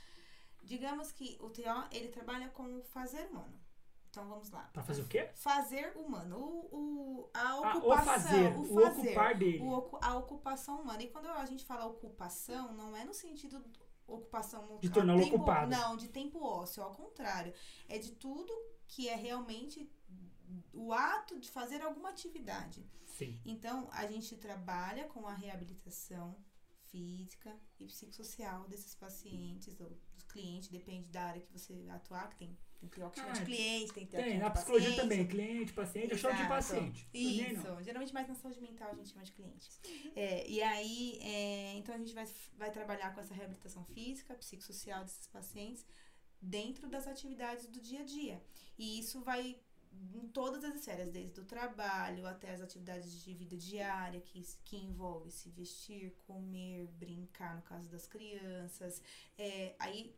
Digamos 0.63 1.13
que 1.13 1.37
o 1.41 1.51
TO, 1.51 1.63
ele 1.93 2.09
trabalha 2.09 2.49
com 2.49 2.79
o 2.79 2.83
fazer 2.83 3.27
humano. 3.29 3.59
Então 4.11 4.27
vamos 4.29 4.51
lá. 4.51 4.63
Pra 4.73 4.83
fazer 4.83 5.03
o 5.03 5.09
quê? 5.09 5.31
Fazer 5.35 5.93
humano. 5.97 6.37
O, 6.39 6.77
o, 7.25 7.31
a 7.35 7.41
Ah, 7.41 7.59
ocupação. 7.77 8.03
o 8.03 8.05
fazer, 8.07 8.57
o 8.57 8.61
o 8.61 8.81
fazer. 8.83 9.09
ocupar 9.09 9.39
dele. 9.39 9.63
O 9.63 9.99
a 10.01 10.17
ocupação 10.17 10.81
humana. 10.83 11.03
E 11.03 11.11
quando 11.11 11.27
a 11.29 11.45
gente 11.47 11.65
fala 11.65 11.87
ocupação, 11.87 12.73
não 12.75 12.97
é 12.97 13.05
no 13.05 13.13
sentido 13.15 13.61
do- 13.61 13.89
ocupação 14.07 14.79
De 14.81 14.89
torná-lo 14.89 15.21
tempo- 15.23 15.37
ocupado. 15.37 15.71
Não, 15.71 15.97
de 15.97 16.09
tempo 16.09 16.43
ósseo, 16.43 16.83
ao 16.83 16.93
contrário. 16.95 17.53
É 17.89 17.99
de 17.99 18.13
tudo 18.13 18.53
que 18.87 19.09
é 19.09 19.15
realmente 19.15 19.91
o 20.73 20.93
ato 20.95 21.39
de 21.39 21.51
fazer 21.51 21.83
alguma 21.83 22.09
atividade. 22.09 22.89
Sim. 23.05 23.39
Então, 23.45 23.87
a 23.93 24.07
gente 24.07 24.35
trabalha 24.39 25.07
com 25.09 25.27
a 25.27 25.35
reabilitação 25.35 26.35
física 26.87 27.55
e 27.79 27.85
psicossocial 27.87 28.67
desses 28.67 28.95
pacientes 28.95 29.79
ou 29.79 29.91
dos 30.15 30.23
clientes, 30.25 30.71
depende 30.71 31.09
da 31.11 31.23
área 31.25 31.43
que 31.43 31.53
você 31.53 31.87
atuar, 31.91 32.31
que 32.31 32.37
tem, 32.37 32.59
tem 32.81 32.89
que 32.89 33.01
de 33.01 33.21
Ah, 33.21 33.45
cliente, 33.45 33.93
tem 33.93 34.07
que 34.07 34.11
ter 34.11 34.23
Tem, 34.23 34.39
na 34.39 34.49
de 34.49 34.55
psicologia 34.55 34.91
paciente. 34.91 35.03
também, 35.03 35.27
cliente, 35.27 35.73
paciente, 35.73 36.13
eu 36.13 36.19
chamo 36.19 36.37
de 36.37 36.49
paciente. 36.49 37.05
Também 37.07 37.53
não. 37.53 37.75
Isso, 37.75 37.83
geralmente 37.83 38.15
mais 38.15 38.29
na 38.29 38.35
saúde 38.35 38.61
mental 38.61 38.91
a 38.93 38.95
gente 38.95 39.11
chama 39.11 39.25
de 39.25 39.33
cliente. 39.33 39.69
É, 40.15 40.49
e 40.49 40.63
aí, 40.63 41.19
é, 41.23 41.75
então 41.75 41.95
a 41.95 41.99
gente 41.99 42.15
vai, 42.15 42.27
vai 42.57 42.71
trabalhar 42.71 43.13
com 43.15 43.21
essa 43.21 43.35
reabilitação 43.35 43.85
física, 43.85 44.35
psicossocial 44.35 45.05
desses 45.05 45.27
pacientes 45.27 45.85
dentro 46.41 46.89
das 46.89 47.07
atividades 47.09 47.67
do 47.67 47.81
dia 47.81 48.01
a 48.01 48.05
dia. 48.05 48.43
E 48.79 49.01
isso 49.01 49.21
vai 49.23 49.59
em 50.15 50.29
todas 50.29 50.63
as 50.63 50.77
esferas, 50.77 51.11
desde 51.11 51.41
o 51.41 51.45
trabalho 51.45 52.27
até 52.27 52.53
as 52.53 52.61
atividades 52.61 53.11
de 53.25 53.35
vida 53.35 53.57
diária, 53.57 54.21
que, 54.21 54.41
que 54.65 54.77
envolve 54.77 55.31
se 55.31 55.49
vestir, 55.51 56.15
comer, 56.27 56.87
brincar, 56.99 57.57
no 57.57 57.63
caso 57.63 57.89
das 57.91 58.07
crianças. 58.07 59.03
É, 59.37 59.75
aí, 59.79 60.15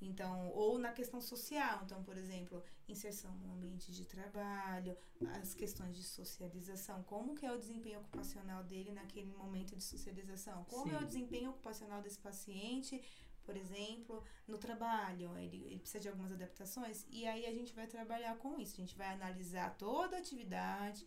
então, 0.00 0.50
ou 0.50 0.78
na 0.78 0.92
questão 0.92 1.20
social, 1.20 1.82
então, 1.84 2.02
por 2.02 2.16
exemplo, 2.16 2.62
inserção 2.88 3.32
no 3.38 3.52
ambiente 3.54 3.92
de 3.92 4.04
trabalho, 4.04 4.96
as 5.40 5.54
questões 5.54 5.96
de 5.96 6.02
socialização, 6.02 7.02
como 7.04 7.34
que 7.34 7.46
é 7.46 7.52
o 7.52 7.58
desempenho 7.58 8.00
ocupacional 8.00 8.62
dele 8.64 8.92
naquele 8.92 9.32
momento 9.32 9.74
de 9.76 9.82
socialização, 9.82 10.64
como 10.64 10.92
é 10.92 10.98
Sim. 10.98 11.04
o 11.04 11.06
desempenho 11.06 11.50
ocupacional 11.50 12.02
desse 12.02 12.18
paciente, 12.18 13.00
por 13.44 13.56
exemplo, 13.56 14.22
no 14.48 14.58
trabalho, 14.58 15.36
ele, 15.38 15.64
ele 15.66 15.78
precisa 15.78 16.00
de 16.00 16.08
algumas 16.08 16.32
adaptações, 16.32 17.06
e 17.10 17.26
aí 17.26 17.46
a 17.46 17.52
gente 17.52 17.74
vai 17.74 17.86
trabalhar 17.86 18.36
com 18.38 18.58
isso, 18.58 18.74
a 18.74 18.84
gente 18.84 18.96
vai 18.96 19.12
analisar 19.12 19.76
toda 19.76 20.16
a 20.16 20.18
atividade, 20.18 21.06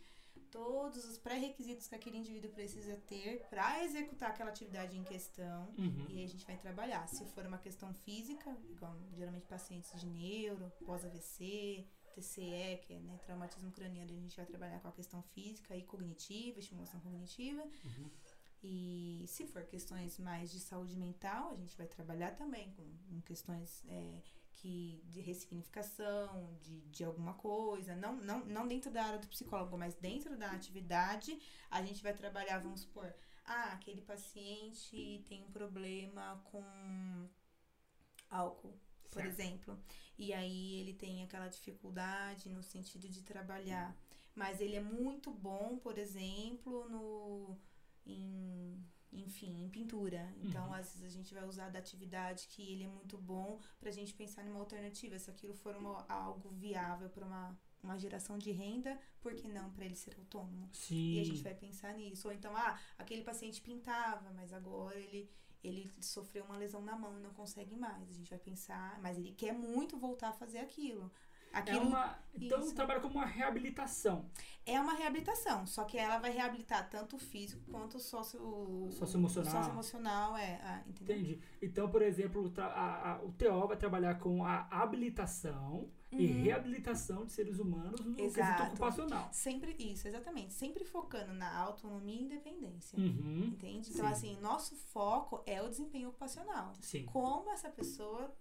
todos 0.52 1.06
os 1.06 1.18
pré-requisitos 1.18 1.88
que 1.88 1.96
aquele 1.96 2.18
indivíduo 2.18 2.52
precisa 2.52 2.96
ter 3.08 3.46
para 3.50 3.84
executar 3.84 4.32
aquela 4.32 4.50
atividade 4.50 4.98
em 4.98 5.04
questão, 5.04 5.68
Uhum. 5.78 6.06
e 6.10 6.18
aí 6.20 6.24
a 6.26 6.28
gente 6.28 6.46
vai 6.46 6.58
trabalhar. 6.58 7.08
Se 7.08 7.26
for 7.26 7.46
uma 7.46 7.58
questão 7.58 7.94
física, 7.94 8.56
igual 8.70 8.96
geralmente 9.16 9.46
pacientes 9.48 9.92
de 10.00 10.08
neuro, 10.08 10.72
pós-AVC, 10.86 11.86
TCE, 12.14 12.80
que 12.82 12.94
é 12.94 13.00
né, 13.00 13.20
traumatismo 13.26 13.72
craniano, 13.72 14.12
a 14.12 14.16
gente 14.16 14.36
vai 14.36 14.46
trabalhar 14.46 14.80
com 14.80 14.88
a 14.88 14.92
questão 14.92 15.22
física 15.22 15.76
e 15.76 15.84
cognitiva, 15.84 16.60
estimulação 16.60 17.00
cognitiva. 17.00 17.62
Uhum. 17.64 18.10
E 18.64 19.24
se 19.28 19.46
for 19.46 19.64
questões 19.66 20.18
mais 20.18 20.52
de 20.52 20.60
saúde 20.60 20.98
mental, 20.98 21.52
a 21.52 21.56
gente 21.56 21.78
vai 21.78 21.86
trabalhar 21.86 22.32
também 22.36 22.72
com, 22.72 22.84
com 23.08 23.22
questões 23.22 23.84
é, 23.88 24.22
que 24.58 25.02
de 25.06 25.22
ressignificação 25.22 26.58
de, 26.62 26.82
de 26.88 27.04
alguma 27.04 27.34
coisa. 27.34 27.96
Não, 27.96 28.16
não, 28.18 28.46
não 28.46 28.68
dentro 28.68 28.92
da 28.92 29.04
área 29.04 29.20
do 29.20 29.28
psicólogo, 29.28 29.78
mas 29.78 29.96
dentro 29.96 30.38
da 30.38 30.52
atividade, 30.52 31.40
a 31.70 31.82
gente 31.82 32.04
vai 32.04 32.14
trabalhar, 32.14 32.60
vamos 32.60 32.82
supor, 32.82 33.14
ah, 33.46 33.74
aquele 33.74 34.02
paciente 34.02 35.24
tem 35.28 35.44
um 35.44 35.52
problema 35.52 36.42
com 36.52 37.30
álcool, 38.30 38.78
por 39.10 39.22
Certo. 39.22 39.28
exemplo. 39.28 39.80
E 40.18 40.34
aí 40.34 40.80
ele 40.82 40.94
tem 40.94 41.24
aquela 41.24 41.48
dificuldade 41.48 42.50
no 42.50 42.64
sentido 42.64 43.08
de 43.10 43.22
trabalhar. 43.24 43.96
Mas 44.36 44.62
ele 44.62 44.76
é 44.76 44.82
muito 44.82 45.32
bom, 45.32 45.80
por 45.80 45.98
exemplo, 45.98 46.88
no. 46.90 47.58
Em, 48.06 48.86
enfim, 49.22 49.64
em 49.64 49.70
pintura. 49.70 50.34
Então, 50.44 50.66
Uhum. 50.68 50.74
às 50.74 50.92
vezes, 51.00 51.06
a 51.06 51.10
gente 51.10 51.34
vai 51.34 51.46
usar 51.46 51.70
da 51.70 51.80
atividade 51.80 52.48
que 52.48 52.62
ele 52.72 52.84
é 52.84 52.88
muito 52.88 53.18
bom 53.18 53.60
pra 53.80 53.92
gente 53.92 54.14
pensar 54.14 54.44
numa 54.44 54.60
alternativa. 54.60 55.18
Se 55.20 55.30
aquilo 55.30 55.54
for 55.54 55.76
uma- 55.76 56.06
algo 56.08 56.50
viável 56.50 57.10
para 57.10 57.26
uma, 57.26 57.60
uma 57.82 57.98
geração 57.98 58.38
de 58.38 58.52
renda, 58.52 59.00
por 59.22 59.34
que 59.36 59.48
não 59.48 59.72
para 59.72 59.86
ele 59.86 59.96
ser 59.96 60.16
autônomo? 60.18 60.70
Sim. 60.74 61.14
E 61.16 61.20
a 61.20 61.24
gente 61.26 61.42
vai 61.42 61.56
pensar 61.56 61.94
nisso. 61.94 62.28
Ou 62.28 62.34
então, 62.34 62.56
ah, 62.56 62.80
aquele 62.98 63.24
paciente 63.24 63.62
pintava, 63.62 64.32
mas 64.34 64.52
agora 64.54 64.98
ele, 65.00 65.30
ele 65.64 65.92
sofreu 66.02 66.46
uma 66.46 66.58
lesão 66.58 66.82
na 66.82 66.96
mão 66.96 67.18
e 67.18 67.22
não 67.22 67.34
consegue 67.34 67.76
mais. 67.76 68.10
A 68.10 68.14
gente 68.14 68.30
vai 68.30 68.40
pensar, 68.40 69.00
mas 69.02 69.18
ele 69.18 69.32
quer 69.32 69.54
muito 69.54 69.98
voltar 69.98 70.30
a 70.30 70.34
fazer 70.34 70.60
aquilo. 70.60 71.12
É 71.66 71.78
uma, 71.80 72.18
então 72.34 72.60
Isso. 72.60 72.76
trabalha 72.76 73.00
como 73.00 73.16
uma 73.16 73.26
reabilitação. 73.26 74.30
é 74.66 74.80
uma 74.82 74.94
reabilitação, 74.96 75.66
só 75.66 75.86
que 75.86 75.98
ela 75.98 76.18
vai 76.20 76.30
reabilitar 76.32 76.90
tanto 76.90 77.16
o 77.16 77.20
físico 77.20 77.62
quanto 77.72 77.96
o 77.96 78.00
sócio, 78.02 78.38
Socioemocional. 78.92 79.52
socioemocional, 79.54 80.36
é, 80.38 80.60
ah? 80.62 80.84
Entendi. 80.88 81.40
Então, 81.62 81.90
por 81.90 82.02
exemplo, 82.02 82.52
a- 82.58 83.14
a- 83.14 83.22
o 83.24 83.32
TO 83.32 83.66
vai 83.68 83.78
trabalhar 83.78 84.16
com 84.20 84.44
a 84.44 84.68
habilitação 84.70 85.90
e 86.12 86.26
Uhum. 86.28 86.44
reabilitação 86.44 87.26
de 87.26 87.32
seres 87.32 87.60
humanos 87.60 88.00
no 88.02 88.14
quesito 88.14 88.40
Exato. 88.40 88.64
ocupacional. 88.64 89.30
Sempre 89.32 89.74
isso, 89.80 90.08
exatamente. 90.08 90.54
Sempre 90.54 90.84
focando 90.84 91.34
na 91.34 91.58
autonomia 91.60 92.20
e 92.20 92.24
independência. 92.26 92.98
Uhum. 93.00 93.46
Entende? 93.54 93.90
Então, 93.92 94.06
Sim. 94.08 94.12
assim, 94.12 94.38
nosso 94.42 94.76
foco 94.76 95.42
é 95.46 95.62
o 95.62 95.70
desempenho 95.70 96.10
ocupacional. 96.10 96.74
Sim. 96.82 97.06
como 97.06 97.50
essa 97.52 97.70
pessoa 97.70 98.36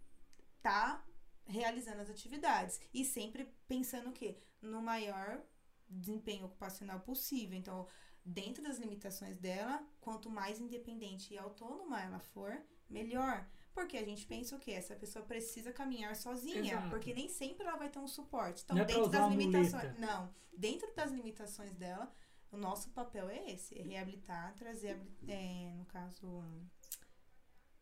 tá 0.62 1.04
realizando 1.46 2.00
as 2.00 2.10
atividades 2.10 2.80
e 2.92 3.04
sempre 3.04 3.52
pensando 3.66 4.10
o 4.10 4.12
quê? 4.12 4.36
No 4.60 4.82
maior 4.82 5.40
desempenho 5.88 6.46
ocupacional 6.46 7.00
possível. 7.00 7.56
Então, 7.56 7.86
dentro 8.24 8.62
das 8.62 8.78
limitações 8.78 9.38
dela, 9.38 9.86
quanto 10.00 10.28
mais 10.28 10.60
independente 10.60 11.32
e 11.32 11.38
autônoma 11.38 12.02
ela 12.02 12.18
for, 12.18 12.60
melhor. 12.88 13.46
Porque 13.72 13.96
a 13.96 14.04
gente 14.04 14.26
pensa 14.26 14.56
o 14.56 14.58
quê? 14.58 14.72
Essa 14.72 14.96
pessoa 14.96 15.24
precisa 15.24 15.72
caminhar 15.72 16.16
sozinha, 16.16 16.72
Exato. 16.72 16.88
porque 16.88 17.12
nem 17.12 17.28
sempre 17.28 17.66
ela 17.66 17.76
vai 17.76 17.90
ter 17.90 17.98
um 17.98 18.08
suporte. 18.08 18.62
Então, 18.64 18.76
Não 18.76 18.82
é 18.82 18.86
dentro 18.86 19.08
das 19.08 19.30
limitações, 19.30 19.98
não, 19.98 20.34
dentro 20.56 20.94
das 20.94 21.12
limitações 21.12 21.74
dela, 21.74 22.10
o 22.50 22.56
nosso 22.56 22.90
papel 22.90 23.28
é 23.28 23.52
esse, 23.52 23.78
é 23.78 23.82
reabilitar, 23.82 24.54
trazer, 24.54 24.98
é, 25.28 25.72
no 25.76 25.84
caso, 25.84 26.42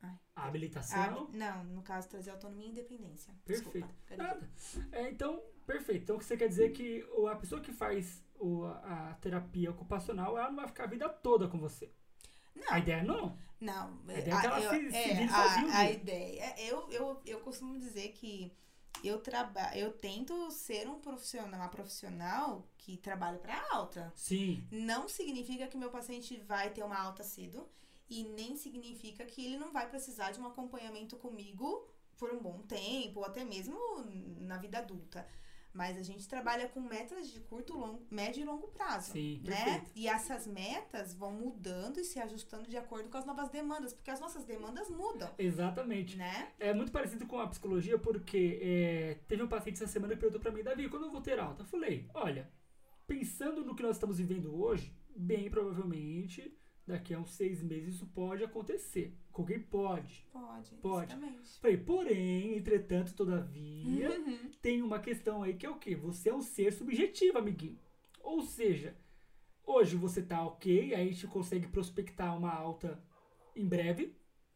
ai, 0.05 0.19
A 0.37 0.47
habilitação. 0.47 0.99
Hab- 1.03 1.33
não, 1.37 1.65
no 1.65 1.83
caso, 1.83 2.09
trazer 2.09 2.31
autonomia 2.31 2.67
e 2.67 2.71
independência. 2.71 3.33
Perfeito. 3.45 3.87
Desculpa, 3.89 4.17
Nada. 4.17 4.51
É, 4.93 5.11
então, 5.11 5.43
perfeito. 5.67 6.03
Então, 6.05 6.17
o 6.17 6.19
que 6.19 6.25
você 6.25 6.37
quer 6.37 6.49
dizer 6.49 6.67
é 6.67 6.73
que 6.73 7.05
a 7.31 7.37
pessoa 7.37 7.61
que 7.61 7.73
faz 7.73 8.23
o- 8.39 8.65
a 8.65 9.15
terapia 9.21 9.71
ocupacional, 9.71 10.37
ela 10.39 10.49
não 10.49 10.57
vai 10.57 10.67
ficar 10.67 10.85
a 10.85 10.89
vida 10.89 11.09
toda 11.09 11.49
com 11.49 11.59
você. 11.59 11.91
Não. 12.55 12.73
A 12.73 12.79
ideia 12.79 13.03
não. 13.03 13.37
Não, 13.61 13.99
A 14.09 14.19
ideia 14.19 14.35
é 14.35 14.41
que 14.41 14.47
ela 14.47 14.61
eu- 14.61 14.71
se- 14.71 14.91
se 14.91 14.97
é, 14.97 15.25
um 15.25 15.31
a, 15.71 15.77
a 15.79 15.91
ideia. 15.91 16.55
Eu, 16.61 16.91
eu, 16.91 17.23
eu 17.25 17.41
costumo 17.41 17.79
dizer 17.79 18.09
que 18.13 18.53
eu 19.03 19.19
trabalho, 19.21 19.79
eu 19.79 19.93
tento 19.93 20.51
ser 20.51 20.89
um 20.89 21.01
profissional, 21.01 21.61
uma 21.61 21.69
profissional 21.69 22.69
que 22.77 22.97
trabalha 22.97 23.39
para 23.39 23.61
alta. 23.73 24.13
Sim. 24.15 24.67
Não 24.71 25.09
significa 25.09 25.67
que 25.67 25.77
meu 25.77 25.91
paciente 25.91 26.37
vai 26.39 26.71
ter 26.71 26.83
uma 26.85 26.99
alta 26.99 27.23
cedo 27.25 27.69
e 28.09 28.25
nem 28.25 28.57
significa 28.57 29.25
que 29.25 29.45
ele 29.45 29.59
não 29.59 29.73
vai 29.73 29.89
precisar 29.89 30.31
de 30.31 30.41
um 30.41 30.47
acompanhamento 30.47 31.17
comigo 31.17 31.89
por 32.17 32.33
um 32.33 32.41
bom 32.41 32.61
tempo, 32.63 33.21
ou 33.21 33.27
até 33.27 33.45
mesmo 33.45 33.77
na 34.41 34.57
vida 34.59 34.79
adulta. 34.79 35.27
Mas 35.73 35.99
a 35.99 36.03
gente 36.03 36.29
trabalha 36.29 36.69
com 36.69 36.81
metas 36.81 37.29
de 37.29 37.41
curto, 37.41 37.77
longo, 37.77 38.07
médio 38.09 38.43
e 38.43 38.45
longo 38.45 38.69
prazo. 38.69 39.11
Sim, 39.11 39.43
né? 39.45 39.57
perfeito. 39.57 39.91
E 39.97 40.07
essas 40.07 40.47
metas 40.47 41.13
vão 41.13 41.33
mudando 41.33 41.99
e 41.99 42.05
se 42.05 42.21
ajustando 42.21 42.71
de 42.71 42.77
acordo 42.77 43.09
com 43.09 43.19
as 43.19 43.27
novas 43.27 43.49
demandas, 43.49 43.93
porque 43.93 44.11
as 44.11 44.21
nossas 44.21 44.45
demandas 44.45 44.89
mudam, 44.89 45.35
Exatamente. 45.37 46.17
né? 46.17 46.53
É 46.61 46.73
muito 46.73 46.93
parecido 46.93 47.27
com 47.27 47.41
a 47.41 47.49
psicologia, 47.49 47.99
porque 47.99 48.61
é, 48.63 49.19
teve 49.27 49.43
um 49.43 49.49
paciente 49.49 49.83
essa 49.83 49.89
semana 49.89 50.15
que 50.15 50.21
perguntou 50.21 50.41
pra 50.41 50.53
mim, 50.53 50.63
Davi, 50.63 50.89
quando 50.89 51.07
eu 51.07 51.11
vou 51.11 51.21
ter 51.21 51.41
alta? 51.41 51.63
Eu 51.63 51.67
falei, 51.67 52.09
olha, 52.15 52.49
pensando 53.05 53.65
no 53.65 53.75
que 53.75 53.83
nós 53.83 53.97
estamos 53.97 54.19
vivendo 54.19 54.55
hoje, 54.55 54.95
bem 55.17 55.51
provavelmente, 55.51 56.57
daqui 56.87 57.15
a 57.15 57.19
uns 57.19 57.31
seis 57.31 57.63
meses 57.63 57.95
isso 57.97 58.07
pode 58.09 58.45
acontecer. 58.45 59.15
Com 59.33 59.45
quem 59.45 59.59
pode. 59.61 60.25
Pode, 60.33 60.75
Pode. 60.77 61.13
exatamente. 61.13 61.59
Falei, 61.61 61.77
porém, 61.77 62.57
entretanto, 62.57 63.15
todavia, 63.15 64.11
Uhum. 64.11 64.51
tem 64.63 64.81
uma 64.83 64.99
questão 65.01 65.43
aí 65.43 65.55
que 65.55 65.67
é 65.67 65.71
o 65.71 65.79
quê? 65.79 65.97
Você 65.97 66.29
é 66.29 66.35
um 66.35 66.41
ser 66.43 66.73
subjetivo, 66.73 67.39
amiguinho. 67.39 67.79
Ou 68.23 68.43
seja, 68.43 68.97
hoje 69.67 69.97
você 69.97 70.23
tá 70.23 70.45
ok, 70.47 70.95
aí 70.95 71.09
a 71.09 71.13
gente 71.13 71.27
consegue 71.27 71.67
prospectar 71.67 72.37
uma 72.37 72.53
alta 72.53 73.03
em 73.57 73.67
breve, 73.67 74.15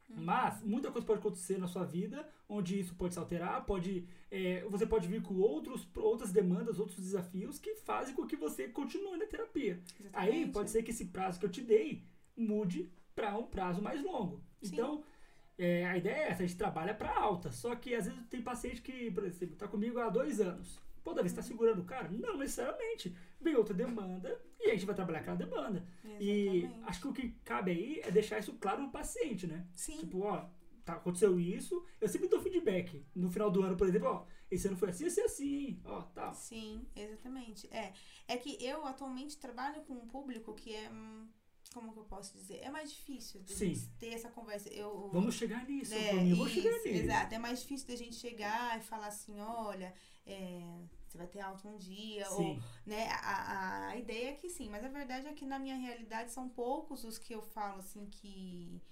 mas 0.08 0.62
muita 0.62 0.90
coisa 0.90 1.06
pode 1.06 1.18
acontecer 1.20 1.58
na 1.58 1.66
sua 1.66 1.85
vida, 1.85 2.26
onde 2.49 2.78
isso 2.80 2.94
pode 2.94 3.12
se 3.14 3.18
alterar, 3.20 3.66
pode, 3.66 4.06
é, 4.30 4.64
você 4.70 4.87
pode 4.87 5.06
vir 5.06 5.23
com 5.23 5.35
outros, 5.37 5.87
outras 5.97 6.32
demandas, 6.32 6.78
outros 6.78 6.99
desafios 6.99 7.58
que 7.58 7.75
fazem 7.76 8.14
com 8.14 8.26
que 8.26 8.37
você 8.37 8.68
continue 8.68 9.18
na 9.18 9.26
terapia. 9.26 9.82
Aí 10.12 10.28
Exatamente. 10.28 10.52
pode 10.52 10.70
ser 10.70 10.82
que 10.82 10.90
esse 10.92 11.06
prazo 11.06 11.38
que 11.38 11.44
eu 11.47 11.50
te 11.50 11.61
dei 11.62 12.04
mude 12.38 12.90
para 13.14 13.37
um 13.37 13.45
prazo 13.45 13.83
mais 13.83 14.02
longo. 14.02 14.42
Sim. 14.62 14.75
Então, 14.75 15.04
é, 15.59 15.85
a 15.87 15.97
ideia 15.97 16.14
é 16.14 16.30
essa, 16.30 16.42
a 16.42 16.47
gente 16.47 16.57
trabalha 16.57 16.95
para 16.95 17.14
alta. 17.14 17.50
Só 17.50 17.75
que 17.75 17.95
às 17.95 18.07
vezes 18.07 18.26
tem 18.28 18.40
paciente 18.40 18.80
que, 18.80 19.11
por 19.11 19.25
exemplo, 19.25 19.57
tá 19.57 19.66
comigo 19.66 19.99
há 19.99 20.09
dois 20.09 20.40
anos. 20.40 20.80
Pô, 21.02 21.12
Davi, 21.12 21.28
você 21.28 21.37
tá 21.37 21.42
segurando 21.42 21.80
o 21.80 21.85
cara? 21.85 22.09
Não 22.11 22.37
necessariamente. 22.37 23.16
Vem 23.40 23.57
outra 23.57 23.75
demanda 23.75 24.40
e 24.61 24.68
a 24.68 24.75
gente 24.75 24.87
vai 24.87 24.95
trabalhar 24.95 25.21
aquela 25.21 25.37
demanda. 25.37 25.85
E 26.21 26.59
Exatamente. 26.59 26.85
acho 26.85 27.00
que 27.00 27.09
o 27.09 27.12
que 27.12 27.30
cabe 27.45 27.71
aí 27.71 28.00
é 28.04 28.11
deixar 28.11 28.38
isso 28.38 28.52
claro 28.54 28.83
no 28.83 28.90
paciente, 28.90 29.47
né? 29.47 29.66
Sim. 29.75 29.99
Tipo, 29.99 30.21
ó, 30.21 30.49
tá, 30.85 30.95
aconteceu 30.95 31.38
isso, 31.40 31.85
eu 32.00 32.09
sempre 32.09 32.28
dou 32.28 32.40
feedback. 32.40 33.04
No 33.14 33.30
final 33.30 33.50
do 33.50 33.62
ano, 33.62 33.76
por 33.76 33.88
exemplo, 33.88 34.09
ó, 34.09 34.26
esse 34.50 34.66
ano 34.68 34.76
foi 34.76 34.90
assim, 34.90 35.07
assim, 35.07 35.23
assim, 35.23 35.54
hein? 35.54 35.83
Ó, 35.85 36.02
tal. 36.02 36.35
Sim, 36.35 36.87
exatamente. 36.95 37.68
É, 37.73 37.92
é 38.26 38.37
que 38.37 38.62
eu 38.64 38.85
atualmente 38.87 39.38
trabalho 39.38 39.83
com 39.83 39.95
um 39.95 40.07
público 40.07 40.54
que 40.54 40.75
é. 40.75 40.90
hum, 40.90 41.26
Como 41.72 41.92
que 41.92 41.98
eu 41.98 42.04
posso 42.04 42.32
dizer? 42.32 42.60
É 42.62 42.70
mais 42.70 42.90
difícil 42.90 43.42
de 43.42 43.54
Sim. 43.54 43.75
gente 43.75 43.88
ter 43.98 44.14
essa 44.14 44.30
conversa. 44.30 44.68
Eu, 44.70 45.10
Vamos 45.12 45.34
chegar 45.34 45.66
nisso, 45.66 45.94
É, 45.94 46.12
Bruninho, 46.12 46.37
vamos 46.37 46.52
chegar 46.52 46.70
isso, 46.70 46.88
nisso. 46.88 47.04
exato. 47.04 47.34
É 47.34 47.38
mais 47.38 47.60
difícil 47.60 47.87
da 47.87 47.96
gente 47.96 48.16
chegar 48.16 48.78
e 48.78 48.82
falar 48.82 49.08
assim, 49.08 49.38
olha, 49.40 49.94
é, 50.26 50.80
você 51.06 51.18
vai 51.18 51.26
ter 51.26 51.40
alta 51.40 51.68
um 51.68 51.76
dia, 51.76 52.28
ou 52.30 52.37
Sim, 52.37 52.62
né? 52.87 53.08
A, 53.10 53.88
a, 53.88 53.96
ideia 53.96 54.30
é 54.30 54.34
que 54.34 54.48
sim, 54.48 54.68
mas 54.68 54.84
a 54.84 54.88
verdade 54.88 55.26
é 55.26 55.32
que 55.32 55.46
na 55.46 55.58
minha 55.58 55.76
realidade 55.76 56.32
são 56.32 56.48
poucos 56.48 57.04
os 57.04 57.18
que 57.18 57.34
eu 57.34 57.42
falo 57.42 57.78
assim 57.78 58.06
que 58.06 58.82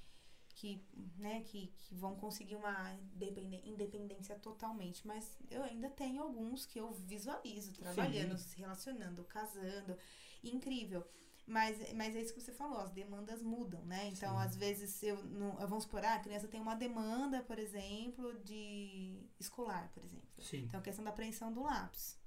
que, 0.56 0.82
né, 1.18 1.42
que, 1.42 1.66
que 1.76 1.94
vão 1.94 2.16
conseguir 2.16 2.56
uma 2.56 2.98
independência 3.62 4.34
totalmente, 4.38 5.06
mas 5.06 5.36
eu 5.50 5.62
ainda 5.62 5.90
tenho 5.90 6.22
alguns 6.22 6.64
que 6.64 6.80
eu 6.80 6.90
visualizo 6.92 7.74
trabalhando, 7.74 8.38
se 8.38 8.58
relacionando, 8.58 9.22
casando, 9.24 9.98
incrível. 10.42 11.06
Mas, 11.46 11.92
mas 11.92 12.16
é 12.16 12.20
isso 12.20 12.34
que 12.34 12.40
você 12.40 12.52
falou, 12.52 12.80
as 12.80 12.90
demandas 12.90 13.40
mudam, 13.40 13.84
né? 13.84 14.08
Então, 14.08 14.32
Sim. 14.32 14.44
às 14.44 14.56
vezes, 14.56 15.00
eu 15.04 15.22
não, 15.24 15.54
vamos 15.68 15.84
supor, 15.84 16.04
ah, 16.04 16.16
a 16.16 16.20
criança 16.20 16.48
tem 16.48 16.60
uma 16.60 16.74
demanda, 16.74 17.40
por 17.42 17.56
exemplo, 17.56 18.34
de 18.40 19.22
escolar, 19.38 19.88
por 19.94 20.02
exemplo. 20.04 20.28
sim. 20.40 20.64
Então, 20.64 20.80
a 20.80 20.82
questão 20.82 21.04
da 21.04 21.10
apreensão 21.10 21.52
do 21.52 21.62
lápis. 21.62 22.18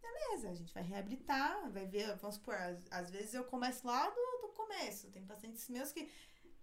Beleza, 0.00 0.50
a 0.50 0.54
gente 0.54 0.72
vai 0.72 0.84
reabilitar, 0.84 1.68
vai 1.72 1.84
ver, 1.86 2.14
vamos 2.16 2.36
supor, 2.36 2.54
às, 2.54 2.86
às 2.92 3.10
vezes 3.10 3.34
eu 3.34 3.42
começo 3.44 3.84
lá 3.84 4.08
do, 4.08 4.46
do 4.46 4.52
começo. 4.54 5.10
Tem 5.10 5.24
pacientes 5.26 5.68
meus 5.68 5.90
que. 5.90 6.08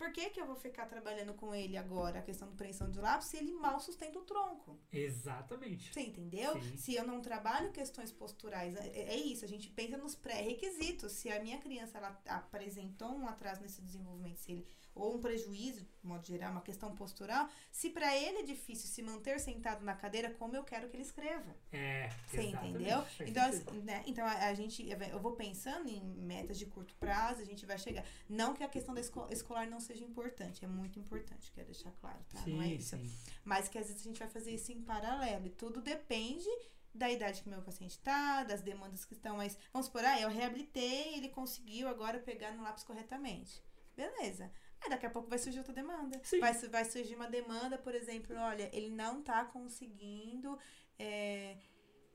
Por 0.02 0.12
que, 0.12 0.32
que 0.32 0.42
eu 0.42 0.48
vou 0.48 0.56
ficar 0.56 0.88
trabalhando 0.88 1.32
com 1.36 1.54
ele 1.54 1.78
agora, 1.78 2.18
a 2.18 2.22
questão 2.24 2.48
da 2.48 2.56
apreensão 2.56 2.90
de 2.90 3.00
lápis, 3.00 3.28
se 3.28 3.38
ele 3.38 3.54
mal 3.54 3.80
sustenta 3.80 4.18
o 4.18 4.24
tronco? 4.24 4.76
Exatamente. 4.92 5.94
Você 5.94 6.02
entendeu? 6.02 6.60
Sim. 6.60 6.76
Se 6.76 6.96
eu 6.96 7.06
não 7.06 7.22
trabalho 7.22 7.72
questões 7.72 8.12
posturais, 8.12 8.76
é, 8.76 8.88
é 8.88 9.16
isso, 9.16 9.46
a 9.46 9.48
gente 9.48 9.70
pensa 9.70 9.98
nos 9.98 10.16
pré-requisitos. 10.16 11.12
Se 11.12 11.32
a 11.32 11.40
minha 11.44 11.60
criança 11.60 12.00
ela 12.00 12.20
apresentou 12.26 13.12
um 13.12 13.28
atraso 13.28 13.62
nesse 13.62 13.80
desenvolvimento, 13.80 14.38
se 14.38 14.54
ele, 14.54 14.68
ou 14.94 15.16
um 15.16 15.22
prejuízo, 15.22 15.82
de 16.02 16.08
modo 16.08 16.26
geral, 16.26 16.52
uma 16.52 16.62
questão 16.62 16.94
postural, 16.96 17.50
se 17.72 17.90
para 17.90 18.16
ele 18.16 18.40
é 18.40 18.44
difícil 18.44 18.88
se 18.90 19.02
manter 19.02 19.40
sentado 19.40 19.84
na 19.86 19.96
cadeira, 19.96 20.30
como 20.32 20.56
eu 20.56 20.64
quero 20.64 20.90
que 20.90 20.96
ele 20.96 21.04
escreva? 21.04 21.56
É, 21.72 22.10
Você 22.28 22.42
entendeu? 22.44 23.04
Então, 23.22 23.50
né? 23.84 24.04
então 24.06 24.26
a, 24.26 24.48
a 24.48 24.54
gente, 24.54 24.88
eu 24.90 25.20
vou 25.20 25.34
pensando 25.34 25.88
em 25.90 26.02
metas 26.02 26.58
de 26.58 26.66
curto 26.66 26.94
prazo, 26.96 27.42
a 27.42 27.46
gente 27.46 27.66
vai 27.66 27.78
chegar. 27.78 28.04
Não 28.28 28.54
que 28.54 28.64
a 28.64 28.68
questão 28.70 28.94
da 28.94 29.02
esco- 29.02 29.28
escolar 29.32 29.68
não 29.68 29.80
seja 29.80 30.04
importante, 30.04 30.64
é 30.66 30.68
muito 30.68 31.00
importante, 31.00 31.52
quero 31.54 31.68
deixar 31.68 31.92
claro, 32.02 32.20
tá? 32.32 32.42
não 32.48 32.62
é 32.62 32.66
sim, 32.66 32.76
isso. 32.76 32.98
sim. 32.98 33.12
Mas 33.46 33.68
que 33.68 33.78
às 33.78 33.88
vezes 33.88 34.02
a 34.02 34.06
gente 34.06 34.20
vai 34.20 34.28
fazer 34.30 34.52
isso 34.54 34.72
em 34.72 34.82
paralelo. 34.82 35.48
E 35.48 35.50
tudo 35.52 35.82
depende 35.82 36.50
da 36.94 37.10
idade 37.10 37.42
que 37.42 37.50
meu 37.50 37.62
paciente 37.62 37.98
tá, 38.00 38.44
das 38.44 38.62
demandas 38.62 39.06
que 39.06 39.14
estão, 39.14 39.38
mas 39.38 39.58
vamos 39.72 39.86
supor, 39.86 40.04
ah, 40.04 40.20
eu 40.20 40.30
reabilitei, 40.30 41.16
ele 41.16 41.30
conseguiu 41.30 41.88
agora 41.88 42.20
pegar 42.20 42.52
no 42.52 42.64
lápis 42.64 42.84
corretamente. 42.84 43.64
Beleza. 43.96 44.52
Aí 44.82 44.90
daqui 44.90 45.06
a 45.06 45.10
pouco 45.10 45.30
vai 45.30 45.38
surgir 45.38 45.60
outra 45.60 45.74
demanda. 45.74 46.20
Sim. 46.24 46.40
Vai, 46.40 46.54
vai 46.54 46.86
surgir 46.86 47.16
uma 47.16 47.28
demanda, 47.28 47.78
por 47.78 47.94
exemplo, 47.94 48.36
olha, 48.38 48.70
ele 48.74 48.90
não 48.90 49.22
tá 49.22 49.46
conseguindo 49.46 50.58
é, 50.98 51.58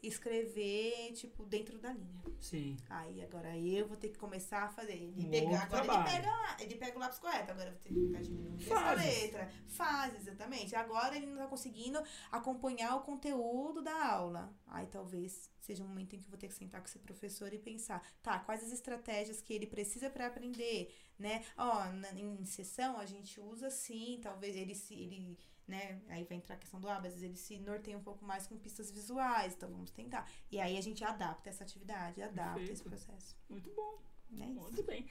escrever, 0.03 1.13
tipo, 1.15 1.45
dentro 1.45 1.79
da 1.79 1.93
linha. 1.93 2.23
Sim. 2.41 2.77
Aí 2.89 3.23
agora 3.23 3.57
eu 3.57 3.87
vou 3.89 3.97
ter 3.97 4.09
que 4.11 4.19
começar 4.19 4.65
a 4.65 4.69
fazer. 4.69 4.93
Ele 4.95 5.27
Um 5.27 5.31
pega, 5.31 5.47
outro 5.47 5.63
agora 5.63 5.81
ele 5.85 5.93
trabalho. 5.93 6.17
pega, 6.17 6.31
lá- 6.31 6.57
ele 6.61 6.75
pega 6.77 6.97
o 6.97 7.01
lápis 7.01 7.19
correto, 7.19 7.51
agora 7.51 7.69
eu 7.69 7.73
vou 7.73 7.81
ter 7.83 7.89
que 7.95 8.07
ficar 8.07 8.23
diminuindo 8.23 8.63
essa 8.63 8.93
letra. 8.93 9.53
Fase, 9.69 10.17
exatamente. 10.17 10.75
Agora 10.77 11.17
ele 11.17 11.27
não 11.27 11.37
tá 11.39 11.47
conseguindo 11.47 12.03
acompanhar 12.31 12.97
o 12.97 13.01
conteúdo 13.03 13.83
da 13.83 14.07
aula. 14.13 14.55
Aí 14.67 14.87
talvez 14.87 15.51
seja 15.61 15.83
um 15.83 15.89
momento 15.89 16.15
em 16.15 16.19
que 16.19 16.25
eu 16.27 16.31
vou 16.31 16.39
ter 16.39 16.49
que 16.49 16.55
sentar 16.55 16.81
com 16.81 16.87
esse 16.87 16.99
professor 16.99 17.53
e 17.53 17.59
pensar, 17.59 18.01
tá, 18.23 18.39
quais 18.39 18.63
as 18.63 18.73
estratégias 18.73 19.41
que 19.41 19.53
ele 19.53 19.67
precisa 19.67 20.09
para 20.09 20.27
aprender, 20.29 20.95
né? 21.19 21.45
Ó, 21.57 21.85
na, 21.93 22.13
em 22.13 22.45
sessão 22.45 22.99
a 22.99 23.05
gente 23.07 23.41
usa 23.41 23.69
sim, 23.71 24.21
talvez 24.23 24.55
ele 24.55 24.75
se 24.75 24.95
ele 24.95 25.37
né? 25.67 26.01
Aí 26.09 26.25
vai 26.25 26.37
entrar 26.39 26.55
a 26.55 26.59
questão 26.59 26.81
do 26.81 26.89
ah, 26.89 26.97
às 26.97 27.03
vezes 27.03 27.23
ele 27.23 27.37
se 27.37 27.59
norteia 27.59 27.97
um 27.99 28.03
pouco 28.03 28.25
mais 28.25 28.47
com 28.47 28.57
pistas 28.59 28.91
visuais, 28.91 29.55
então 29.55 29.69
vamos 29.71 29.91
tentar. 29.91 30.29
E 30.51 30.61
aí 30.61 30.77
a 30.77 30.81
gente 30.81 31.03
adapta 31.05 31.49
essa 31.51 31.65
atividade, 31.65 32.23
adapta 32.23 32.61
esse 32.63 32.83
Perfeito. 32.83 32.89
processo. 33.07 33.37
Muito 33.49 33.71
bom. 33.75 34.01
É. 34.41 34.47
Muito 34.47 34.83
bem. 34.83 35.09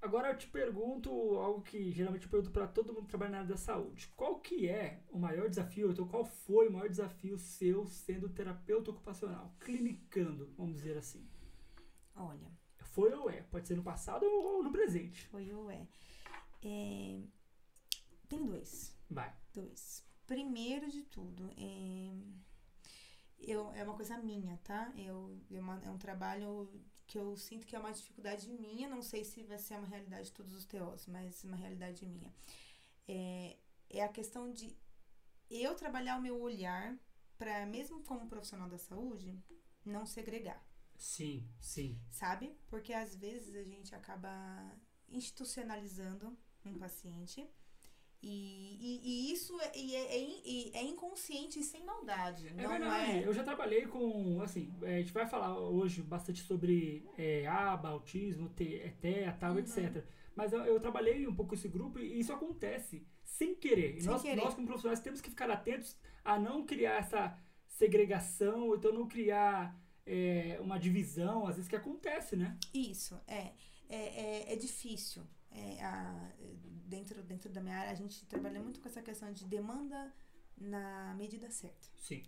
Agora 0.00 0.30
eu 0.30 0.36
te 0.36 0.48
pergunto 0.48 1.10
algo 1.38 1.62
que 1.62 1.92
geralmente 1.92 2.24
eu 2.24 2.30
pergunto 2.30 2.50
para 2.50 2.66
todo 2.66 2.92
mundo 2.92 3.04
que 3.04 3.10
trabalha 3.10 3.30
na 3.30 3.36
área 3.38 3.48
da 3.50 3.56
saúde. 3.56 4.08
Qual 4.16 4.40
que 4.40 4.68
é 4.68 5.00
o 5.10 5.18
maior 5.18 5.48
desafio, 5.48 5.92
então 5.92 6.08
qual 6.08 6.24
foi 6.24 6.66
o 6.68 6.72
maior 6.72 6.88
desafio 6.88 7.38
seu 7.38 7.86
sendo 7.86 8.28
terapeuta 8.28 8.90
ocupacional, 8.90 9.54
clinicando, 9.60 10.52
vamos 10.56 10.74
dizer 10.74 10.96
assim? 10.98 11.24
Olha, 12.16 12.50
Foi 12.78 13.12
ou 13.14 13.30
é? 13.30 13.42
Pode 13.42 13.68
ser 13.68 13.76
no 13.76 13.82
passado 13.82 14.24
ou 14.26 14.62
no 14.62 14.72
presente. 14.72 15.26
foi 15.28 15.52
ou 15.52 15.70
é. 15.70 15.86
É, 16.64 17.20
Tem 18.28 18.44
dois. 18.44 18.94
Vai. 19.12 19.34
Dois. 19.52 20.04
Primeiro 20.26 20.90
de 20.90 21.02
tudo, 21.02 21.50
é, 21.56 22.10
eu, 23.38 23.72
é 23.72 23.82
uma 23.84 23.94
coisa 23.94 24.16
minha, 24.18 24.56
tá? 24.58 24.92
Eu, 24.96 25.38
é, 25.50 25.60
uma- 25.60 25.82
é 25.84 25.90
um 25.90 25.98
trabalho 25.98 26.70
que 27.06 27.18
eu 27.18 27.36
sinto 27.36 27.66
que 27.66 27.74
é 27.76 27.78
uma 27.78 27.92
dificuldade 27.92 28.48
minha. 28.48 28.88
Não 28.88 29.02
sei 29.02 29.24
se 29.24 29.42
vai 29.44 29.58
ser 29.58 29.76
uma 29.78 29.86
realidade 29.88 30.26
de 30.26 30.32
todos 30.32 30.54
os 30.54 30.64
teós, 30.64 31.06
mas 31.06 31.42
uma 31.44 31.56
realidade 31.56 32.06
minha. 32.06 32.32
É, 33.08 33.58
é 33.90 34.02
a 34.04 34.08
questão 34.08 34.50
de 34.52 34.76
eu 35.50 35.74
trabalhar 35.74 36.16
o 36.18 36.22
meu 36.22 36.40
olhar 36.40 36.96
para, 37.36 37.66
mesmo 37.66 38.02
como 38.04 38.28
profissional 38.28 38.68
da 38.68 38.78
saúde, 38.78 39.36
não 39.84 40.06
segregar 40.06 40.64
Sim, 40.96 41.46
sim. 41.60 42.00
sabe? 42.10 42.56
Porque 42.68 42.92
às 42.92 43.16
vezes 43.16 43.54
a 43.56 43.64
gente 43.64 43.94
acaba 43.94 44.30
institucionalizando 45.08 46.38
um 46.64 46.78
paciente 46.78 47.46
e, 48.22 48.78
e, 48.80 49.00
e 49.04 49.32
isso 49.32 49.58
é, 49.60 49.72
e 49.76 49.94
é, 49.96 50.16
é 50.16 50.78
é 50.78 50.82
inconsciente 50.84 51.58
e 51.58 51.64
sem 51.64 51.84
maldade. 51.84 52.46
É 52.48 52.52
não 52.62 52.68
verdade. 52.70 53.10
é. 53.12 53.26
Eu 53.26 53.32
já 53.34 53.42
trabalhei 53.42 53.86
com, 53.86 54.40
assim, 54.42 54.72
é, 54.82 54.96
a 54.96 54.98
gente 55.00 55.12
vai 55.12 55.26
falar 55.26 55.58
hoje 55.58 56.02
bastante 56.02 56.40
sobre 56.42 57.04
é, 57.18 57.46
aba, 57.46 57.88
autismo, 57.90 58.48
T- 58.50 58.94
TEA, 59.00 59.32
tal, 59.38 59.52
Uhum. 59.52 59.58
etc. 59.58 60.04
Mas 60.36 60.52
eu, 60.52 60.60
eu 60.64 60.80
trabalhei 60.80 61.26
um 61.26 61.34
pouco 61.34 61.54
esse 61.54 61.68
grupo 61.68 61.98
e 61.98 62.18
isso 62.20 62.32
acontece 62.32 63.06
sem 63.24 63.54
querer. 63.54 64.00
Sem 64.00 64.10
nós, 64.10 64.22
querer. 64.22 64.36
nós, 64.36 64.54
como 64.54 64.66
profissionais, 64.66 65.00
temos 65.00 65.20
que 65.20 65.28
ficar 65.30 65.50
atentos 65.50 65.96
a 66.24 66.38
não 66.38 66.64
criar 66.64 66.98
essa 67.00 67.36
segregação, 67.66 68.68
ou 68.68 68.76
então 68.76 68.92
não 68.92 69.08
criar 69.08 69.76
é, 70.06 70.58
uma 70.60 70.78
divisão, 70.78 71.46
às 71.46 71.56
vezes 71.56 71.68
que 71.68 71.76
acontece, 71.76 72.36
né? 72.36 72.56
Isso, 72.72 73.18
é. 73.26 73.52
É, 73.88 73.96
é, 74.48 74.52
é 74.52 74.56
difícil. 74.56 75.22
É, 75.54 75.82
a- 75.84 76.32
dentro, 76.86 77.22
dentro 77.22 77.50
da 77.50 77.60
minha 77.60 77.76
área, 77.76 77.92
a 77.92 77.94
gente 77.94 78.24
trabalha 78.26 78.60
muito 78.62 78.80
com 78.80 78.88
essa 78.88 79.02
questão 79.02 79.32
de 79.32 79.44
demanda 79.44 80.12
na 80.56 81.14
medida 81.16 81.50
certa. 81.50 81.88
Sim. 81.96 82.22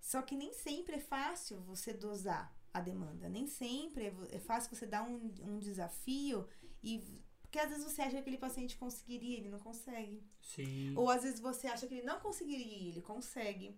Só 0.00 0.20
que 0.22 0.34
nem 0.36 0.52
sempre 0.52 0.96
é 0.96 1.00
fácil 1.00 1.60
você 1.62 1.92
dosar 1.92 2.54
a 2.74 2.80
demanda. 2.80 3.28
Nem 3.28 3.46
sempre 3.46 4.06
é 4.06 4.14
é 4.32 4.38
fácil 4.38 4.74
você 4.74 4.86
dar 4.86 5.02
um, 5.02 5.32
um 5.42 5.58
desafio 5.58 6.46
e. 6.82 7.02
Porque 7.42 7.58
às 7.58 7.68
vezes 7.68 7.84
você 7.84 8.00
acha 8.00 8.12
que 8.12 8.16
aquele 8.22 8.38
paciente 8.38 8.78
conseguiria, 8.78 9.36
ele 9.36 9.50
não 9.50 9.58
consegue. 9.58 10.24
Sim. 10.40 10.94
Ou 10.96 11.10
às 11.10 11.22
vezes 11.22 11.38
você 11.38 11.66
acha 11.66 11.86
que 11.86 11.94
ele 11.94 12.06
não 12.06 12.18
conseguiria, 12.18 12.66
e 12.78 12.88
ele 12.88 13.02
consegue. 13.02 13.76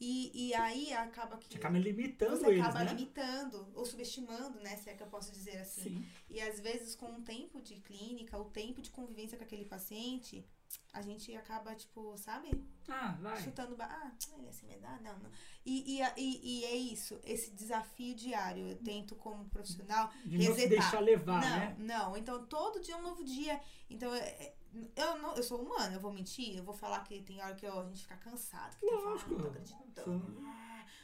E, 0.00 0.48
e 0.48 0.54
aí 0.54 0.92
acaba 0.92 1.36
que. 1.38 1.48
Você 1.52 1.56
acaba 1.58 1.78
limitando 1.78 2.36
você 2.36 2.46
eles, 2.48 2.60
acaba 2.64 2.84
né? 2.84 2.92
limitando 2.94 3.68
ou 3.74 3.86
subestimando, 3.86 4.58
né? 4.60 4.76
Se 4.76 4.90
é 4.90 4.94
que 4.94 5.02
eu 5.02 5.06
posso 5.06 5.30
dizer 5.32 5.58
assim. 5.58 5.82
Sim. 5.82 6.06
E 6.28 6.40
às 6.40 6.58
vezes, 6.60 6.94
com 6.96 7.12
o 7.14 7.22
tempo 7.22 7.60
de 7.62 7.76
clínica, 7.76 8.36
o 8.38 8.46
tempo 8.46 8.82
de 8.82 8.90
convivência 8.90 9.38
com 9.38 9.44
aquele 9.44 9.64
paciente, 9.64 10.44
a 10.92 11.00
gente 11.00 11.34
acaba, 11.36 11.74
tipo, 11.76 12.16
sabe? 12.18 12.50
Ah, 12.88 13.16
vai. 13.20 13.40
Chutando. 13.42 13.76
ba- 13.76 13.86
Ah, 13.88 14.12
ele 14.36 14.46
é 14.46 14.50
assim, 14.50 14.66
me 14.66 14.76
dá? 14.78 14.98
Não, 15.00 15.16
não. 15.20 15.30
E, 15.64 15.98
e, 15.98 16.02
e, 16.16 16.60
e 16.60 16.64
é 16.64 16.76
isso, 16.76 17.18
esse 17.24 17.52
desafio 17.52 18.14
diário. 18.16 18.66
Eu 18.68 18.76
tento, 18.76 19.14
como 19.14 19.48
profissional. 19.48 20.10
De 20.26 20.36
não 20.36 20.44
se 20.54 20.60
resetar. 20.62 20.68
deixar 20.70 21.00
levar, 21.00 21.40
não, 21.40 21.56
né? 21.56 21.76
não. 21.78 22.16
Então, 22.16 22.44
todo 22.46 22.80
dia 22.80 22.94
é 22.94 22.98
um 22.98 23.02
novo 23.02 23.22
dia. 23.24 23.60
Então, 23.88 24.12
é- 24.14 24.18
é- 24.28 24.54
eu, 24.96 25.18
não, 25.18 25.34
eu 25.36 25.42
sou 25.42 25.60
humana, 25.62 25.94
eu 25.94 26.00
vou 26.00 26.12
mentir, 26.12 26.56
eu 26.56 26.64
vou 26.64 26.74
falar 26.74 27.00
que 27.04 27.20
tem 27.22 27.40
hora 27.42 27.54
que 27.54 27.66
eu- 27.66 27.80
a 27.80 27.84
gente 27.84 28.02
fica 28.02 28.16
cansado, 28.16 28.76
que 28.78 28.86
tá 28.86 28.96
falando, 28.98 29.28
não 29.30 29.38
tô 29.38 29.48
acreditando. 29.48 30.40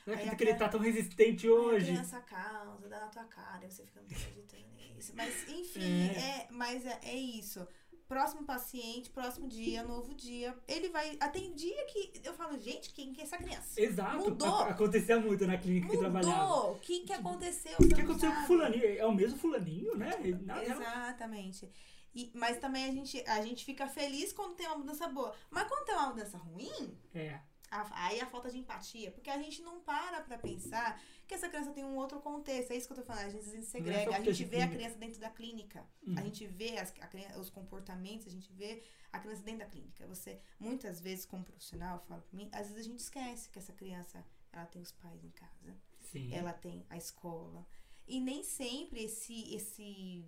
Não 0.06 0.14
é 0.14 0.16
Aí 0.16 0.36
que, 0.36 0.44
ele 0.44 0.54
tá 0.54 0.68
tão 0.68 0.80
resistente 0.80 1.46
Aí 1.46 1.52
a 1.52 1.56
hoje. 1.56 1.86
criança 1.86 2.20
causa, 2.20 2.88
dá 2.88 3.00
na 3.00 3.06
tua 3.08 3.24
cara, 3.24 3.64
e 3.66 3.70
você 3.70 3.84
fica 3.84 4.00
não 4.00 4.06
acreditando 4.08 4.64
nisso. 4.76 5.12
Mas, 5.14 5.48
enfim, 5.48 6.08
é. 6.08 6.48
mas 6.50 6.84
é, 6.86 6.98
é 7.02 7.14
isso. 7.14 7.66
próximo 8.08 8.44
paciente, 8.44 9.08
próximo 9.10 9.46
dia, 9.46 9.84
novo 9.84 10.12
dia. 10.14 10.56
Ele 10.66 10.88
vai. 10.88 11.16
Tem 11.32 11.54
dia 11.54 11.84
que 11.86 12.20
eu 12.24 12.34
falo, 12.34 12.58
gente, 12.58 12.92
quem 12.92 13.12
que 13.12 13.20
é 13.20 13.24
essa 13.24 13.36
criança? 13.38 13.80
Exato. 13.80 14.16
Mudou. 14.18 14.48
A- 14.48 14.70
Acontecia 14.70 15.20
muito 15.20 15.46
na 15.46 15.56
clínica 15.56 15.88
que 15.88 15.96
trabalhava. 15.96 16.42
Mudou! 16.44 16.72
O 16.72 16.78
que, 16.80 17.00
que 17.00 17.12
aconteceu? 17.12 17.76
O 17.78 17.86
que 17.88 18.00
aconteceu 18.00 18.32
com 18.34 18.40
o 18.42 18.46
fulaninho? 18.46 18.98
É 18.98 19.06
o 19.06 19.14
mesmo 19.14 19.38
fulaninho, 19.38 19.96
né? 19.96 20.10
Nada- 20.42 20.64
Exatamente. 20.64 21.70
E, 22.14 22.30
mas 22.34 22.58
também 22.58 22.84
a 22.86 22.92
gente, 22.92 23.22
a 23.26 23.40
gente 23.42 23.64
fica 23.64 23.86
feliz 23.88 24.32
quando 24.32 24.54
tem 24.56 24.66
uma 24.66 24.78
mudança 24.78 25.08
boa. 25.08 25.34
Mas 25.50 25.68
quando 25.68 25.84
tem 25.86 25.94
uma 25.94 26.08
mudança 26.08 26.36
ruim, 26.38 26.98
É. 27.14 27.40
a- 27.70 28.06
aí 28.06 28.20
a 28.20 28.26
falta 28.26 28.50
de 28.50 28.58
empatia. 28.58 29.12
Porque 29.12 29.30
a 29.30 29.38
gente 29.38 29.62
não 29.62 29.80
para 29.80 30.20
pra 30.22 30.36
pensar 30.38 31.00
que 31.26 31.34
essa 31.34 31.48
criança 31.48 31.70
tem 31.72 31.84
um 31.84 31.94
outro 31.96 32.20
contexto. 32.20 32.72
É 32.72 32.76
isso 32.76 32.86
que 32.88 32.92
eu 32.92 32.96
tô 32.96 33.04
falando. 33.04 33.26
Às 33.26 33.32
vezes 33.34 33.48
a 33.48 33.52
gente 33.56 33.62
Não 33.62 33.68
é 33.68 33.70
segrega. 33.70 34.00
A 34.10 34.18
contexto 34.18 34.38
gente 34.38 34.48
vê 34.50 34.60
a 34.62 34.68
criança 34.68 34.96
dentro 34.96 35.20
da 35.20 35.30
clínica. 35.30 35.86
Uhum. 36.04 36.18
A 36.18 36.22
gente 36.22 36.46
vê 36.46 36.78
as, 36.78 36.92
a 37.00 37.06
criança- 37.06 37.38
os 37.38 37.48
comportamentos, 37.48 38.26
a 38.26 38.30
gente 38.30 38.52
vê 38.52 38.82
a 39.12 39.18
criança 39.20 39.42
dentro 39.42 39.60
da 39.60 39.66
clínica. 39.66 40.06
Você, 40.08 40.40
muitas 40.58 41.00
vezes, 41.00 41.24
como 41.26 41.44
profissional, 41.44 42.00
fala 42.08 42.20
pra 42.22 42.36
mim, 42.36 42.48
às 42.52 42.68
vezes 42.68 42.78
a 42.86 42.88
gente 42.90 42.98
esquece 43.00 43.48
que 43.48 43.58
essa 43.60 43.72
criança, 43.72 44.24
ela 44.52 44.66
tem 44.66 44.82
os 44.82 44.90
pais 44.90 45.22
em 45.24 45.30
casa 45.30 45.76
Sim. 46.00 46.34
ela 46.34 46.52
tem 46.52 46.84
a 46.90 46.96
escola. 46.96 47.64
E 48.08 48.18
nem 48.20 48.42
sempre 48.42 49.04
esse, 49.04 49.54
esse 49.54 50.24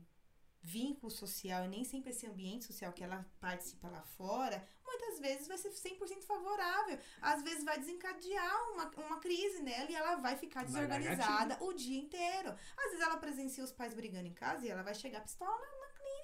vínculo 0.63 1.11
social 1.11 1.65
e 1.65 1.69
nem 1.69 1.85
sempre 1.85 2.11
esse 2.11 2.27
ambiente 2.27 2.65
social 2.65 2.93
que 2.93 3.03
ela 3.03 3.27
participa 3.41 3.89
lá 3.89 4.03
fora, 4.17 4.65
muitas 4.87 5.19
vezes 5.19 5.49
vai 5.49 5.59
ser 5.59 5.71
100% 5.71 6.23
favorável. 6.23 6.99
Às 7.21 7.43
vezes 7.43 7.65
vai 7.65 7.79
desencadear 7.79 8.73
uma, 8.73 8.91
uma 8.97 9.19
crise 9.19 9.63
nela 9.63 9.91
e 9.91 9.95
ela 9.95 10.17
vai 10.17 10.37
ficar 10.37 10.65
Vai 10.65 10.87
desorganizada 10.87 11.59
o 11.61 11.73
dia 11.73 11.99
inteiro. 11.99 12.51
Às 12.77 12.85
vezes 12.91 13.01
ela 13.01 13.17
presencia 13.17 13.65
os 13.65 13.73
pais 13.73 13.95
brigando 13.95 14.29
em 14.29 14.35
casa 14.35 14.65
e 14.65 14.71
ela 14.71 14.83
vai 14.83 14.95
chegar 14.95 15.21
pistola, 15.21 15.61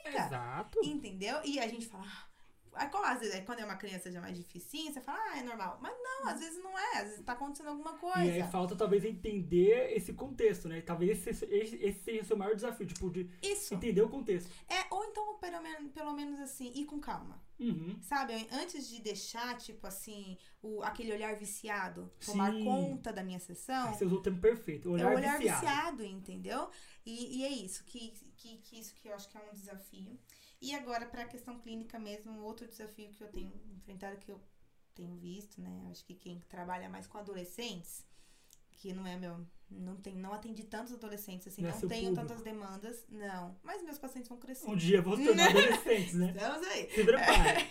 clínica. 0.03 0.27
Exato. 0.27 0.81
entendeu? 0.85 1.41
E 1.45 1.59
a 1.59 1.67
gente 1.67 1.87
fala... 1.87 2.07
Como, 2.87 3.05
às 3.05 3.19
vezes, 3.19 3.35
aí 3.35 3.43
quando 3.43 3.61
é 3.61 3.65
uma 3.65 3.77
criança 3.77 4.11
já 4.11 4.21
mais 4.21 4.37
dificinha, 4.37 4.93
você 4.93 5.01
fala, 5.01 5.19
ah, 5.19 5.39
é 5.39 5.43
normal. 5.43 5.79
Mas 5.81 5.95
não, 6.03 6.29
às 6.29 6.39
vezes 6.39 6.63
não 6.63 6.79
é. 6.79 6.99
Às 6.99 7.09
vezes 7.09 7.25
tá 7.25 7.33
acontecendo 7.33 7.69
alguma 7.69 7.95
coisa. 7.95 8.25
E 8.25 8.43
aí 8.43 8.51
falta 8.51 8.77
talvez 8.77 9.05
entender 9.05 9.93
esse 9.97 10.13
contexto, 10.13 10.69
né? 10.69 10.81
Talvez 10.81 11.27
esse, 11.27 11.45
esse, 11.47 11.77
esse 11.77 12.05
seja 12.05 12.23
o 12.23 12.25
seu 12.25 12.37
maior 12.37 12.55
desafio, 12.55 12.87
tipo, 12.87 13.11
de 13.11 13.29
Isso. 13.43 13.75
entender 13.75 14.03
o 14.03 14.09
contexto. 14.09 14.51
É, 14.69 14.87
ou 14.95 15.05
então, 15.05 15.39
pelo 15.39 15.61
menos, 15.61 15.93
pelo 15.93 16.13
menos 16.13 16.41
assim, 16.41 16.73
ir 16.75 16.85
com 16.85 17.01
calma. 17.01 17.43
Uhum. 17.59 17.99
Sabe? 18.01 18.47
Antes 18.53 18.89
de 18.89 19.03
deixar, 19.03 19.57
tipo 19.59 19.87
assim, 19.87 20.39
o, 20.63 20.83
aquele 20.83 21.13
olhar 21.13 21.35
viciado 21.37 22.11
tomar 22.25 22.53
Sim. 22.53 22.65
conta 22.65 23.13
da 23.13 23.23
minha 23.23 23.41
sessão. 23.41 23.93
Você 23.93 24.05
usou 24.05 24.19
o 24.19 24.23
termo 24.23 24.41
perfeito. 24.41 24.91
Olhar, 24.91 25.11
é 25.11 25.15
o 25.15 25.17
olhar 25.17 25.39
viciado. 25.39 25.61
viciado, 25.67 26.05
entendeu? 26.05 26.71
E, 27.05 27.39
e 27.39 27.45
é 27.45 27.49
isso, 27.49 27.85
que, 27.85 28.13
que, 28.37 28.59
que 28.59 28.79
isso 28.79 28.95
que 28.95 29.09
eu 29.09 29.15
acho 29.15 29.29
que 29.29 29.37
é 29.37 29.41
um 29.41 29.55
desafio. 29.55 30.19
E 30.61 30.75
agora, 30.75 31.07
para 31.07 31.23
a 31.23 31.29
questão 31.29 31.59
clínica 31.59 31.99
mesmo, 31.99 32.43
outro 32.43 32.67
desafio 32.67 33.13
que 33.13 33.23
eu 33.23 33.29
tenho 33.29 33.53
enfrentado, 33.77 34.17
que 34.19 34.31
eu 34.31 34.41
tenho 34.95 35.15
visto, 35.17 35.61
né? 35.61 35.89
Acho 35.91 36.05
que 36.05 36.15
quem 36.15 36.41
trabalha 36.49 36.89
mais 36.89 37.07
com 37.07 37.17
adolescentes, 37.19 38.05
que 38.73 38.93
não 38.93 39.07
é 39.07 39.17
meu. 39.17 39.47
Não, 39.71 39.97
tem, 39.97 40.15
não 40.17 40.33
atendi 40.33 40.65
tantos 40.65 40.95
adolescentes, 40.95 41.47
assim, 41.49 41.61
Não 41.61 41.69
é 41.69 41.73
não, 41.73 41.81
tenho 41.81 42.09
público. 42.09 42.27
tantas 42.27 42.43
demandas, 42.43 43.05
não. 43.09 43.55
Mas 43.63 43.83
meus 43.83 43.99
pacientes 43.99 44.27
vão 44.29 44.39
crescer. 44.39 44.67
Um 44.67 44.75
dia 44.75 45.03
vou 45.03 45.15
se 45.15 45.27
tornar 45.27 45.51
adolescentes, 45.51 46.15
né? 46.15 46.33
Estamos 46.35 46.67
aí. 46.69 46.91
Se 46.91 47.05
prepare. 47.05 47.67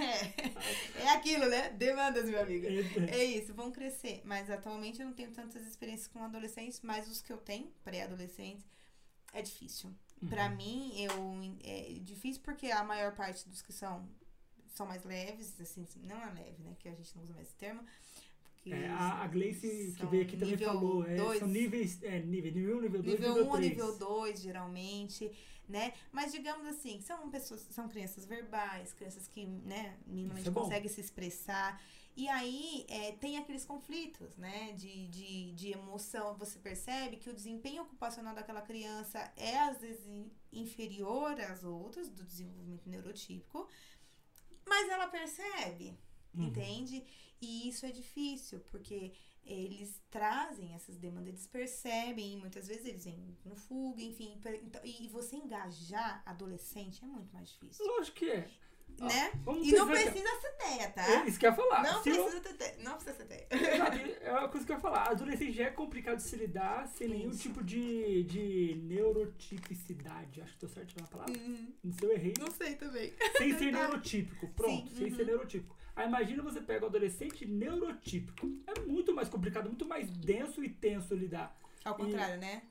É, 0.99 1.01
é 1.05 1.09
aquilo, 1.09 1.47
né? 1.47 1.69
Demandas, 1.71 2.25
meu 2.29 2.39
amigo. 2.39 2.67
É 3.09 3.23
isso, 3.23 3.51
vão 3.53 3.71
crescer. 3.71 4.21
Mas 4.25 4.47
atualmente 4.49 5.01
eu 5.01 5.07
não 5.07 5.13
tenho 5.13 5.31
tantas 5.31 5.65
experiências 5.65 6.07
com 6.07 6.23
adolescentes, 6.23 6.81
mas 6.83 7.09
os 7.09 7.19
que 7.19 7.33
eu 7.33 7.37
tenho, 7.37 7.67
pré-adolescentes, 7.83 8.63
é 9.33 9.41
difícil. 9.41 9.91
Uhum. 10.21 10.29
Pra 10.29 10.49
mim, 10.49 10.93
eu 10.99 11.11
é 11.63 11.99
difícil 12.01 12.41
porque 12.43 12.71
a 12.71 12.83
maior 12.83 13.15
parte 13.15 13.47
dos 13.47 13.61
que 13.61 13.71
são 13.71 14.07
são 14.69 14.85
mais 14.85 15.03
leves, 15.03 15.59
assim, 15.59 15.87
não 16.03 16.21
é 16.21 16.33
leve, 16.33 16.63
né? 16.63 16.75
Que 16.79 16.87
a 16.87 16.93
gente 16.93 17.15
não 17.15 17.23
usa 17.23 17.33
mais 17.33 17.47
esse 17.47 17.57
termo. 17.57 17.83
É, 18.65 18.89
a, 18.89 19.23
a 19.23 19.27
Gleice 19.27 19.95
que 19.97 20.05
veio 20.07 20.23
aqui 20.23 20.35
também 20.35 20.57
falou, 20.57 21.05
é, 21.05 21.15
dois. 21.15 21.39
são 21.39 21.47
níveis, 21.47 22.03
é, 22.03 22.19
nível, 22.19 22.51
nível 22.51 22.77
1, 22.77 22.81
nível 22.81 23.03
2, 23.03 23.19
nível 23.19 23.29
nível 23.29 23.45
1 23.45 23.47
ou 23.47 23.57
3. 23.57 23.69
nível 23.69 23.97
2, 23.97 24.41
geralmente, 24.41 25.31
né? 25.67 25.93
Mas 26.11 26.31
digamos 26.31 26.67
assim, 26.67 26.99
são 27.01 27.29
pessoas, 27.29 27.61
são 27.71 27.87
crianças 27.87 28.25
verbais, 28.25 28.93
crianças 28.93 29.27
que, 29.27 29.45
né, 29.45 29.97
minimamente 30.05 30.49
é 30.49 30.51
conseguem 30.51 30.89
se 30.89 30.99
expressar. 30.99 31.81
E 32.17 32.27
aí 32.27 32.83
é, 32.89 33.11
tem 33.13 33.37
aqueles 33.37 33.63
conflitos, 33.63 34.35
né? 34.37 34.73
De, 34.73 35.07
de, 35.07 35.51
de 35.53 35.71
emoção. 35.71 36.35
Você 36.37 36.57
percebe 36.57 37.17
que 37.17 37.29
o 37.29 37.33
desempenho 37.33 37.83
ocupacional 37.83 38.33
daquela 38.33 38.61
criança 38.63 39.19
é, 39.37 39.55
às 39.59 39.79
vezes, 39.79 40.05
in- 40.07 40.31
inferior 40.51 41.39
às 41.41 41.63
outras, 41.63 42.09
do 42.09 42.23
desenvolvimento 42.23 42.89
neurotípico. 42.89 43.69
Mas 44.65 44.89
ela 44.89 45.07
percebe, 45.07 45.95
Uhum. 46.33 46.45
entende? 46.47 47.03
E 47.39 47.69
isso 47.69 47.85
é 47.85 47.91
difícil, 47.91 48.59
porque 48.71 49.13
eles 49.43 50.01
trazem 50.09 50.73
essas 50.73 50.97
demandas, 50.97 51.29
eles 51.29 51.47
percebem, 51.47 52.33
e 52.33 52.37
muitas 52.37 52.67
vezes 52.67 52.85
eles 52.85 53.05
vêm 53.05 53.37
no 53.45 53.55
fuga, 53.55 54.01
enfim. 54.01 54.37
per- 54.41 54.59
então- 54.63 54.81
e 54.83 55.07
você 55.07 55.35
engajar 55.37 56.21
adolescente 56.25 57.03
é 57.03 57.07
muito 57.07 57.31
mais 57.33 57.49
difícil, 57.49 57.85
Lógico 57.85 58.17
que 58.17 58.29
é. 58.29 58.49
Né? 59.05 59.31
E 59.63 59.71
não 59.73 59.87
que- 59.87 59.93
precisa 59.93 60.41
ser 60.41 60.51
teia, 60.57 60.89
tá? 60.91 61.07
É 61.23 61.27
isso 61.27 61.39
que 61.39 61.45
eu 61.45 61.49
ia 61.51 61.55
falar. 61.55 61.83
Não 61.83 62.03
Se 62.03 62.09
eu- 62.09 62.23
precisa 62.23 62.41
ter 62.41 62.53
teia. 62.53 62.75
Não 62.83 62.93
precisa 62.97 63.15
ser 63.15 63.25
teia. 63.25 63.47
É 64.27 64.31
uma 64.31 64.49
coisa 64.49 64.65
que 64.65 64.71
eu 64.71 64.75
ia 64.75 64.81
falar. 64.81 65.09
Adolescente 65.09 65.53
já 65.53 65.65
é 65.65 65.69
complicado 65.69 66.17
de 66.17 66.23
se 66.23 66.35
lidar 66.35 66.87
sem 66.89 67.07
nenhum 67.07 67.29
Isso. 67.29 67.39
tipo 67.43 67.63
de, 67.63 68.23
de 68.23 68.75
neurotipicidade. 68.83 70.41
Acho 70.41 70.53
que 70.53 70.59
tô 70.59 70.67
certo 70.67 70.95
na 70.99 71.07
palavra. 71.07 71.33
Hum, 71.37 71.71
Se 71.91 72.05
eu 72.05 72.11
errei, 72.11 72.33
Não 72.39 72.51
sei 72.51 72.75
também. 72.75 73.13
sem 73.37 73.53
ser 73.57 73.71
neurotípico. 73.71 74.47
Pronto, 74.49 74.89
Sim, 74.89 74.95
sem 74.97 75.09
uhum. 75.09 75.15
ser 75.15 75.25
neurotípico. 75.25 75.77
Aí 75.95 76.07
imagina 76.07 76.43
você 76.43 76.61
pega 76.61 76.85
o 76.85 76.89
adolescente 76.89 77.45
neurotípico. 77.45 78.47
É 78.67 78.79
muito 78.81 79.13
mais 79.13 79.29
complicado, 79.29 79.65
muito 79.67 79.85
mais 79.87 80.09
denso 80.11 80.63
e 80.63 80.69
tenso 80.69 81.15
lidar. 81.15 81.57
Ao 81.83 81.95
contrário, 81.95 82.37
né? 82.39 82.63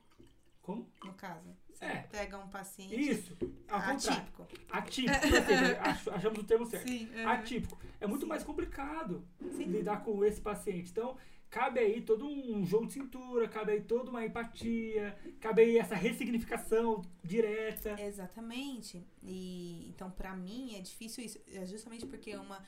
Como? 0.63 0.89
No 1.05 1.15
caso. 1.15 1.57
Você 1.77 1.85
É. 1.85 1.97
pega 2.11 2.39
um 2.39 2.49
paciente 2.49 2.99
Isso, 2.99 3.37
atípico. 3.69 4.47
Atípico, 4.71 5.13
achamos 6.15 6.39
o 6.39 6.45
termo 6.45 6.65
certo. 6.65 6.89
Sim. 6.89 7.07
uhum. 7.15 7.29
Atípico. 7.29 7.79
É 8.01 8.07
muito 8.07 8.27
mais 8.27 8.43
complicado 8.43 9.23
Sim. 9.53 9.65
lidar 9.65 10.03
com 10.03 10.25
esse 10.25 10.41
paciente. 10.41 10.91
Então, 10.91 11.19
cabe 11.51 11.79
aí 11.79 12.01
todo 12.01 12.27
um 12.27 12.65
jogo 12.65 12.87
de 12.87 12.95
cintura, 12.95 13.47
cabe 13.47 13.73
aí 13.73 13.83
toda 13.83 14.11
uma 14.11 14.25
empatia, 14.25 15.19
cabe 15.39 15.63
aí 15.63 15.79
essa 15.79 15.95
ressignificação 15.95 17.03
direta. 17.23 18.01
Exatamente. 18.01 19.07
E 19.23 19.87
então 19.91 20.11
para 20.11 20.35
mim 20.35 20.75
é 20.77 20.81
difícil 20.81 21.25
isso, 21.25 21.39
é 21.53 21.67
justamente 21.67 22.07
porque 22.07 22.35
uma 22.37 22.65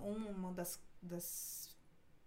uma 0.00 0.52
das, 0.52 0.80
das 1.02 1.72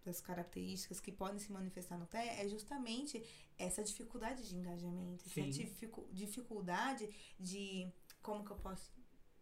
das 0.04 0.22
características 0.22 1.00
que 1.00 1.12
podem 1.12 1.40
se 1.40 1.52
manifestar 1.52 1.98
no 1.98 2.06
TEA 2.06 2.44
é 2.44 2.48
justamente 2.48 3.24
essa 3.58 3.84
dificuldade 3.84 4.48
de 4.48 4.56
engajamento, 4.56 5.26
essa 5.26 5.42
dificu- 5.42 6.08
dificuldade 6.12 7.10
de 7.40 7.92
como 8.22 8.44
que 8.44 8.52
eu 8.52 8.58
posso 8.58 8.94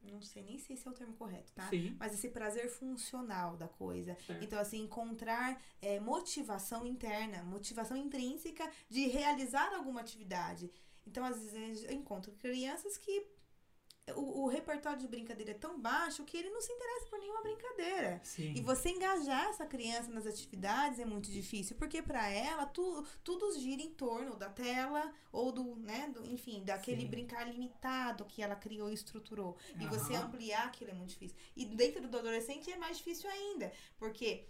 não 0.01 0.21
sei 0.21 0.43
nem 0.43 0.57
sei 0.57 0.75
se 0.75 0.85
é 0.85 0.91
o 0.91 0.93
termo 0.93 1.13
correto, 1.13 1.53
tá? 1.53 1.69
Sim, 1.69 1.95
Mas 1.97 2.13
esse 2.13 2.27
prazer 2.27 2.69
funcional 2.69 3.55
da 3.55 3.69
coisa. 3.69 4.17
Certo. 4.27 4.43
Então, 4.43 4.59
assim, 4.59 4.81
encontrar 4.81 5.61
é, 5.81 5.97
motivação 5.97 6.85
interna, 6.85 7.41
motivação 7.43 7.95
intrínseca 7.95 8.69
de 8.89 9.07
realizar 9.07 9.73
alguma 9.73 10.01
atividade. 10.01 10.69
Então, 11.07 11.23
às 11.23 11.41
vezes, 11.51 11.85
eu 11.85 11.93
encontro 11.93 12.33
crianças 12.33 12.97
que 12.97 13.25
o, 14.11 14.43
o 14.43 14.47
repertório 14.47 14.99
de 14.99 15.07
brincadeira 15.07 15.51
é 15.51 15.53
tão 15.53 15.79
baixo 15.79 16.25
que 16.25 16.35
ele 16.35 16.49
não 16.49 16.59
se 16.59 16.71
interessa 16.73 17.05
por 17.05 17.19
nenhuma 17.19 17.41
brincadeira. 17.41 18.19
sim. 18.23 18.53
E 18.55 18.61
você 18.61 18.89
engajar 18.89 19.47
essa 19.47 19.65
criança 19.65 20.11
nas 20.11 20.27
atividades 20.27 20.99
é 20.99 21.05
muito 21.05 21.31
difícil, 21.31 21.77
porque 21.77 22.01
para 22.01 22.29
ela 22.29 22.65
tu, 22.65 23.05
tudo 23.23 23.57
gira 23.57 23.81
em 23.81 23.91
torno 23.91 24.35
da 24.35 24.49
tela 24.49 25.13
ou 25.31 25.51
do, 25.51 25.75
né, 25.77 26.09
do, 26.09 26.25
enfim, 26.25 26.63
daquele 26.65 27.01
Sim. 27.01 27.07
brincar 27.07 27.47
limitado 27.47 28.25
que 28.25 28.41
ela 28.41 28.55
criou 28.55 28.89
e 28.89 28.93
estruturou. 28.93 29.57
E 29.79 29.85
você 29.87 30.15
ampliar 30.15 30.65
aquilo 30.65 30.91
é 30.91 30.93
muito 30.93 31.09
difícil. 31.11 31.37
E 31.55 31.65
dentro 31.65 32.07
do 32.07 32.17
adolescente 32.17 32.69
é 32.71 32.77
mais 32.77 32.97
difícil 32.97 33.29
ainda, 33.29 33.71
porque 33.97 34.45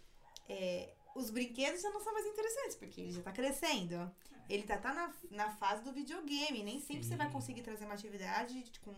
é, 0.49 0.95
os 1.15 1.29
brinquedos 1.29 1.81
já 1.81 1.91
não 1.91 2.01
são 2.01 2.13
mais 2.13 2.25
interessantes, 2.25 2.75
porque 2.75 3.01
ele 3.01 3.13
já 3.13 3.21
tá 3.21 3.31
crescendo. 3.31 4.11
Ele 4.49 4.63
tá, 4.63 4.77
tá 4.77 4.93
na, 4.93 5.13
na 5.31 5.51
fase 5.51 5.83
do 5.83 5.93
videogame, 5.93 6.63
nem 6.63 6.79
sempre 6.81 7.03
você 7.03 7.15
vai 7.15 7.27
Sim. 7.27 7.33
conseguir 7.33 7.61
trazer 7.61 7.85
uma 7.85 7.93
atividade 7.93 8.63
com, 8.81 8.93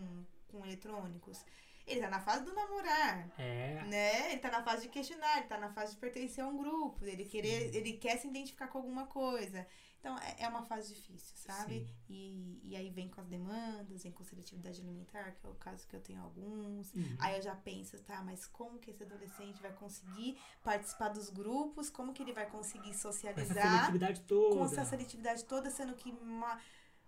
com 0.48 0.66
eletrônicos. 0.66 1.44
Ele 1.88 2.02
tá 2.02 2.10
na 2.10 2.20
fase 2.20 2.44
do 2.44 2.52
namorar 2.54 3.30
É. 3.38 3.84
né? 3.86 4.32
Ele 4.32 4.40
tá 4.42 4.50
na 4.50 4.64
fase 4.64 4.84
de 4.84 4.90
questionar, 4.90 5.38
ele 5.38 5.48
tá 5.48 5.58
na 5.58 5.70
fase 5.70 5.94
de 5.94 6.00
pertencer 6.00 6.44
a 6.44 6.48
um 6.48 6.58
grupo, 6.58 7.06
ele 7.06 7.24
querer, 7.26 7.76
ele 7.76 7.94
quer 7.94 8.18
se 8.18 8.28
identificar 8.28 8.68
com 8.68 8.80
alguma 8.80 9.06
coisa. 9.06 9.68
Então 10.00 10.18
é, 10.20 10.44
é 10.44 10.48
uma 10.48 10.62
fase 10.64 10.94
difícil, 10.94 11.36
sabe? 11.36 11.80
Sim. 11.80 11.88
E, 12.10 12.60
e 12.64 12.76
aí 12.76 12.90
vem 12.92 13.10
com 13.10 13.22
as 13.22 13.28
demandas, 13.28 14.04
vem 14.04 14.12
com 14.12 14.24
seletividade 14.24 14.80
alimentar, 14.82 15.32
que 15.32 15.46
é 15.46 15.50
o 15.50 15.56
caso 15.56 15.88
que 15.88 15.96
eu 15.96 16.00
tenho 16.00 16.22
alguns. 16.22 16.94
Uhum. 16.94 17.16
Aí 17.20 17.36
eu 17.38 17.42
já 17.42 17.56
penso, 17.56 17.98
tá, 18.04 18.22
mas 18.24 18.46
como 18.46 18.78
que 18.78 18.92
esse 18.92 19.02
adolescente 19.04 19.60
vai 19.62 19.74
conseguir 19.74 20.40
participar 20.64 21.10
dos 21.10 21.30
grupos? 21.32 21.90
Como 21.90 22.14
que 22.14 22.22
ele 22.22 22.34
vai 22.34 22.48
conseguir 22.48 22.92
Essa 22.92 23.00
socializar? 23.12 23.64
seletividade 23.64 24.22
toda. 24.22 24.56
com 24.56 24.66
essa 24.66 24.86
seletividade 24.86 25.44
toda, 25.46 25.70
sendo 25.72 25.96
que 25.96 26.12
uma, 26.12 26.60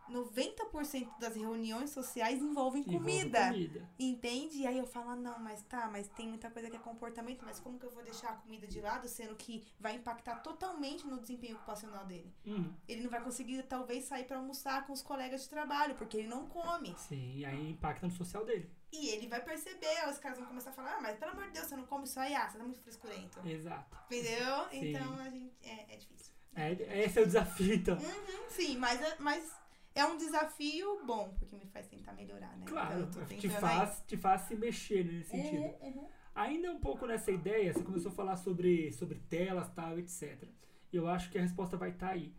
90% 0.09 1.19
das 1.19 1.35
reuniões 1.35 1.89
sociais 1.91 2.41
envolvem 2.41 2.81
Envolve 2.81 2.97
comida. 2.97 3.47
comida. 3.47 3.89
Entende? 3.99 4.57
E 4.59 4.67
aí 4.67 4.77
eu 4.77 4.87
falo, 4.87 5.09
ah, 5.09 5.15
não, 5.15 5.39
mas 5.39 5.61
tá, 5.63 5.89
mas 5.91 6.07
tem 6.09 6.27
muita 6.27 6.49
coisa 6.49 6.69
que 6.69 6.75
é 6.75 6.79
comportamento, 6.79 7.43
mas 7.45 7.59
como 7.59 7.79
que 7.79 7.85
eu 7.85 7.91
vou 7.91 8.03
deixar 8.03 8.29
a 8.29 8.35
comida 8.35 8.67
de 8.67 8.79
lado, 8.81 9.07
sendo 9.07 9.35
que 9.35 9.65
vai 9.79 9.95
impactar 9.95 10.37
totalmente 10.37 11.05
no 11.05 11.19
desempenho 11.19 11.55
ocupacional 11.55 12.05
dele? 12.05 12.33
Uhum. 12.45 12.73
Ele 12.87 13.03
não 13.03 13.09
vai 13.09 13.21
conseguir, 13.21 13.61
talvez, 13.63 14.05
sair 14.05 14.25
pra 14.25 14.37
almoçar 14.37 14.85
com 14.85 14.93
os 14.93 15.01
colegas 15.01 15.43
de 15.43 15.49
trabalho, 15.49 15.95
porque 15.95 16.17
ele 16.17 16.27
não 16.27 16.47
come. 16.47 16.95
Sim, 16.97 17.43
aí 17.45 17.71
impacta 17.71 18.05
no 18.05 18.11
social 18.11 18.45
dele. 18.45 18.69
E 18.91 19.09
ele 19.09 19.27
vai 19.27 19.43
perceber, 19.43 20.09
os 20.09 20.17
caras 20.17 20.37
vão 20.37 20.47
começar 20.47 20.69
a 20.69 20.73
falar, 20.73 20.95
ah, 20.97 21.01
mas 21.01 21.17
pelo 21.17 21.31
amor 21.31 21.45
de 21.45 21.51
Deus, 21.51 21.67
você 21.67 21.75
não 21.75 21.85
come 21.85 22.05
isso 22.05 22.19
aí, 22.19 22.33
ah, 22.33 22.49
você 22.49 22.57
tá 22.57 22.63
muito 22.63 22.79
frescurento. 22.79 23.45
Exato. 23.45 23.97
Entendeu? 24.05 24.69
Sim. 24.69 24.89
Então 24.89 25.19
a 25.19 25.29
gente. 25.29 25.53
É, 25.63 25.93
é 25.93 25.97
difícil. 25.97 26.33
É, 26.55 27.03
esse 27.03 27.19
é 27.19 27.21
o 27.21 27.25
desafio, 27.25 27.73
então. 27.75 27.97
Uhum, 27.97 28.49
sim, 28.49 28.77
mas, 28.77 28.99
mas 29.19 29.51
é 29.97 30.05
um 30.05 30.17
desafio 30.17 31.03
bom, 31.05 31.33
porque 31.39 31.55
me 31.55 31.65
faz 31.67 31.87
tentar 31.87 32.13
melhorar, 32.13 32.55
né? 32.57 32.65
Claro, 32.67 33.03
Então, 33.03 33.21
eu 33.21 33.27
tô 33.27 33.35
te 33.35 33.49
faz, 33.49 34.03
te 34.05 34.15
faz 34.15 34.41
se 34.41 34.55
mexer 34.55 35.03
nesse 35.03 35.35
aí. 35.35 35.41
sentido. 35.41 35.61
Uhum, 35.61 36.01
uhum. 36.01 36.07
Ainda 36.35 36.71
um 36.71 36.79
pouco 36.79 37.07
nessa 37.07 37.31
ideia, 37.31 37.73
você 37.73 37.83
começou 37.83 38.11
a 38.11 38.15
falar 38.15 38.35
sobre, 38.35 38.91
sobre 38.93 39.19
telas, 39.27 39.67
tal, 39.73 39.97
etc. 39.97 40.47
Eu 40.93 41.07
acho 41.07 41.31
que 41.31 41.37
a 41.37 41.41
resposta 41.41 41.75
vai 41.77 41.89
estar 41.89 42.09
aí, 42.09 42.31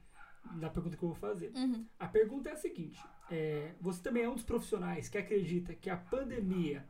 na 0.55 0.71
pergunta 0.71 0.97
que 0.97 1.03
eu 1.03 1.09
vou 1.09 1.19
fazer. 1.19 1.53
Uhum. 1.57 1.85
A 1.99 2.07
pergunta 2.07 2.49
é 2.49 2.53
a 2.53 2.57
seguinte: 2.57 3.03
é, 3.29 3.75
você 3.81 4.01
também 4.01 4.23
é 4.23 4.29
um 4.29 4.35
dos 4.35 4.45
profissionais 4.45 5.09
que 5.09 5.19
acredita 5.19 5.75
que 5.75 5.91
a 5.91 5.97
pandemia 5.97 6.87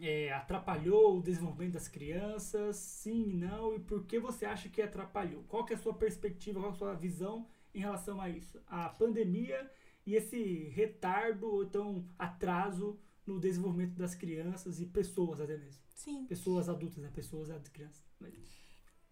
é, 0.00 0.32
atrapalhou 0.32 1.18
o 1.18 1.22
desenvolvimento 1.22 1.74
das 1.74 1.88
crianças? 1.88 2.76
Sim, 2.76 3.34
não? 3.34 3.74
E 3.74 3.78
por 3.78 4.06
que 4.06 4.18
você 4.18 4.46
acha 4.46 4.70
que 4.70 4.80
atrapalhou? 4.80 5.44
Qual 5.44 5.64
que 5.66 5.74
é 5.74 5.76
a 5.76 5.78
sua 5.78 5.92
perspectiva, 5.92 6.58
qual 6.58 6.70
é 6.70 6.74
a 6.74 6.78
sua 6.78 6.94
visão 6.94 7.46
em 7.74 7.80
relação 7.80 8.18
a 8.18 8.30
isso? 8.30 8.58
A 8.66 8.88
pandemia 8.88 9.70
e 10.06 10.14
esse 10.14 10.64
retardo 10.70 11.46
ou 11.46 11.64
então 11.64 12.06
atraso 12.18 12.98
no 13.26 13.38
desenvolvimento 13.38 13.94
das 13.96 14.14
crianças 14.14 14.80
e 14.80 14.86
pessoas 14.86 15.40
até 15.40 15.56
mesmo. 15.56 15.82
Sim. 15.94 16.26
Pessoas 16.26 16.68
adultas, 16.68 16.98
né? 16.98 17.10
Pessoas 17.14 17.48
crianças. 17.68 18.02
Mas- 18.18 18.34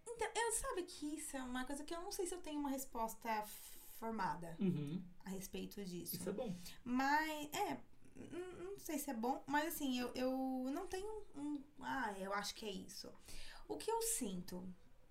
Então, 0.07 0.27
eu 0.35 0.51
sabe 0.53 0.83
que 0.83 1.15
isso 1.15 1.37
é 1.37 1.43
uma 1.43 1.63
coisa 1.65 1.83
que 1.83 1.93
eu 1.93 2.01
não 2.01 2.11
sei 2.11 2.25
se 2.25 2.33
eu 2.35 2.41
tenho 2.41 2.59
uma 2.59 2.69
resposta 2.69 3.43
formada 3.99 4.55
Uhum, 4.59 5.01
a 5.25 5.29
respeito 5.29 5.83
disso. 5.85 6.15
isso 6.15 6.29
é 6.29 6.33
bom. 6.33 6.55
Mas, 6.83 7.49
é, 7.53 7.79
não 8.63 8.77
sei 8.79 8.97
se 8.97 9.09
é 9.09 9.13
bom, 9.13 9.41
mas 9.47 9.67
assim, 9.75 9.99
eu, 9.99 10.11
eu 10.15 10.31
não 10.73 10.87
tenho 10.87 11.23
um. 11.35 11.61
Ah, 11.79 12.13
eu 12.19 12.33
acho 12.33 12.55
que 12.55 12.65
é 12.65 12.71
isso. 12.71 13.09
O 13.67 13.77
que 13.77 13.89
eu 13.91 14.01
sinto 14.01 14.67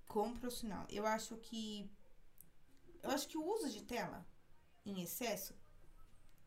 como 0.06 0.38
profissional, 0.38 0.86
eu 0.90 1.06
acho 1.06 1.36
que. 1.38 1.88
Eu 3.02 3.10
acho 3.10 3.28
que 3.28 3.38
o 3.38 3.44
uso 3.44 3.70
de 3.70 3.82
tela 3.84 4.26
em 4.84 5.00
excesso 5.02 5.54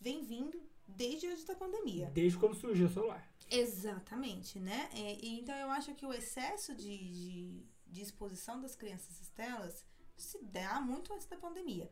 vem 0.01 0.23
vindo 0.23 0.61
desde 0.87 1.27
antes 1.27 1.45
da 1.45 1.55
pandemia. 1.55 2.09
Desde 2.13 2.37
quando 2.37 2.55
surgiu 2.55 2.87
o 2.87 2.89
celular. 2.89 3.31
Exatamente, 3.49 4.59
né? 4.59 4.89
É, 4.93 5.17
então 5.25 5.55
eu 5.55 5.69
acho 5.69 5.93
que 5.93 6.05
o 6.05 6.13
excesso 6.13 6.75
de, 6.75 6.97
de, 6.97 7.65
de 7.87 8.01
exposição 8.01 8.59
das 8.59 8.75
crianças 8.75 9.21
às 9.21 9.29
telas 9.29 9.85
se 10.17 10.43
dá 10.43 10.81
muito 10.81 11.13
antes 11.13 11.27
da 11.27 11.37
pandemia. 11.37 11.91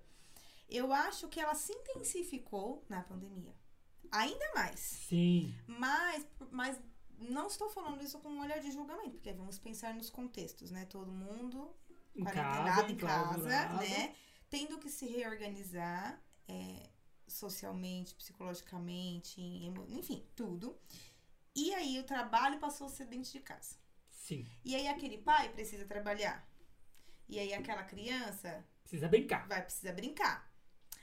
Eu 0.69 0.91
acho 0.93 1.27
que 1.27 1.39
ela 1.39 1.55
se 1.55 1.71
intensificou 1.73 2.85
na 2.89 3.01
pandemia. 3.01 3.53
Ainda 4.11 4.53
mais. 4.53 4.79
Sim. 4.79 5.53
Mas, 5.67 6.25
mas 6.51 6.79
não 7.17 7.47
estou 7.47 7.69
falando 7.69 8.03
isso 8.03 8.19
com 8.19 8.29
um 8.29 8.41
olhar 8.41 8.59
de 8.59 8.71
julgamento, 8.71 9.11
porque 9.11 9.33
vamos 9.33 9.59
pensar 9.59 9.93
nos 9.93 10.09
contextos, 10.09 10.71
né? 10.71 10.85
Todo 10.85 11.11
mundo 11.11 11.75
Em 12.15 12.23
quarentenado 12.23 12.81
casa, 12.81 12.91
em 12.91 12.95
casa, 12.95 13.69
né? 13.79 14.15
Tendo 14.49 14.77
que 14.79 14.89
se 14.89 15.05
reorganizar 15.07 16.21
é, 16.47 16.89
socialmente, 17.29 18.13
psicologicamente, 18.15 19.41
enfim, 19.89 20.25
tudo. 20.35 20.77
E 21.55 21.73
aí 21.73 21.99
o 21.99 22.03
trabalho 22.03 22.59
passou 22.59 22.87
a 22.87 22.89
ser 22.89 23.05
dentro 23.05 23.31
de 23.31 23.39
casa. 23.39 23.75
Sim. 24.09 24.45
E 24.63 24.75
aí 24.75 24.87
aquele 24.87 25.17
pai 25.17 25.49
precisa 25.49 25.85
trabalhar. 25.85 26.47
E 27.27 27.39
aí 27.39 27.53
aquela 27.53 27.83
criança 27.83 28.65
Precisa 28.81 29.07
brincar. 29.07 29.47
vai 29.47 29.61
precisar 29.61 29.93
brincar. 29.93 30.49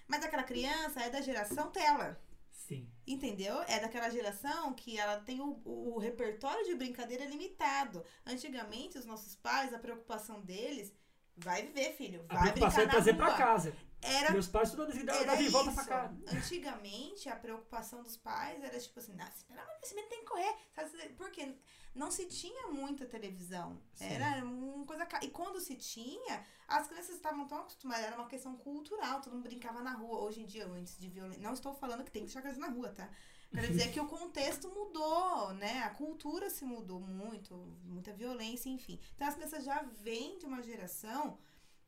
Mas 0.08 0.24
aquela 0.24 0.42
criança 0.44 1.00
é 1.02 1.10
da 1.10 1.20
geração 1.20 1.70
tela. 1.70 2.20
Sim. 2.50 2.88
Entendeu? 3.06 3.60
É 3.68 3.78
daquela 3.80 4.08
geração 4.10 4.72
que 4.72 4.98
ela 4.98 5.20
tem 5.20 5.40
o, 5.40 5.60
o 5.64 5.98
repertório 5.98 6.64
de 6.64 6.74
brincadeira 6.74 7.24
limitado. 7.24 8.04
Antigamente, 8.24 8.98
os 8.98 9.04
nossos 9.06 9.34
pais, 9.36 9.72
a 9.74 9.78
preocupação 9.78 10.40
deles, 10.40 10.92
vai 11.36 11.62
viver, 11.62 11.92
filho. 11.96 12.24
A 12.28 12.34
Vai 12.34 12.52
preocupação 12.52 12.82
é 12.82 12.86
brincar 12.86 12.86
na 12.86 12.90
trazer 12.92 13.10
rua. 13.12 13.24
pra 13.26 13.36
casa. 13.36 13.76
Era, 14.06 14.32
Meus 14.32 14.48
pais 14.48 14.68
estudando 14.68 14.90
esse 14.90 15.00
era 15.00 15.24
dava 15.24 15.42
de 15.42 15.48
volta 15.48 15.70
isso. 15.70 15.84
pra 15.84 15.84
casa. 15.84 16.16
Antigamente, 16.28 17.28
a 17.28 17.36
preocupação 17.36 18.02
dos 18.02 18.16
pais 18.16 18.62
era 18.62 18.78
tipo 18.78 18.98
assim, 18.98 19.14
nossa, 19.14 19.44
pelo 19.46 19.60
amor 19.60 19.76
tem 19.80 20.20
que 20.20 20.24
correr. 20.24 20.54
Sabe? 20.74 21.08
Porque 21.16 21.56
não 21.94 22.10
se 22.10 22.26
tinha 22.26 22.68
muita 22.68 23.06
televisão. 23.06 23.80
Sim. 23.94 24.04
Era 24.06 24.44
uma 24.44 24.84
coisa. 24.84 25.06
E 25.22 25.30
quando 25.30 25.60
se 25.60 25.74
tinha, 25.76 26.44
as 26.68 26.86
crianças 26.86 27.16
estavam 27.16 27.46
tão 27.46 27.58
acostumadas, 27.58 28.04
era 28.04 28.16
uma 28.16 28.28
questão 28.28 28.56
cultural, 28.56 29.20
todo 29.20 29.34
mundo 29.34 29.44
brincava 29.44 29.82
na 29.82 29.92
rua. 29.92 30.20
Hoje 30.20 30.42
em 30.42 30.46
dia, 30.46 30.66
antes 30.66 30.98
de 30.98 31.08
violência. 31.08 31.42
Não 31.42 31.54
estou 31.54 31.74
falando 31.74 32.04
que 32.04 32.10
tem 32.10 32.22
que 32.22 32.26
deixar 32.26 32.40
a 32.40 32.42
criança 32.42 32.60
na 32.60 32.68
rua, 32.68 32.90
tá? 32.90 33.08
Quero 33.50 33.66
dizer 33.72 33.92
que 33.92 34.00
o 34.00 34.06
contexto 34.06 34.68
mudou, 34.68 35.54
né? 35.54 35.82
A 35.84 35.90
cultura 35.90 36.50
se 36.50 36.64
mudou 36.64 37.00
muito, 37.00 37.54
muita 37.84 38.12
violência, 38.12 38.68
enfim. 38.68 39.00
Então 39.14 39.28
as 39.28 39.34
crianças 39.34 39.64
já 39.64 39.82
vêm 39.82 40.38
de 40.38 40.44
uma 40.46 40.62
geração 40.62 41.38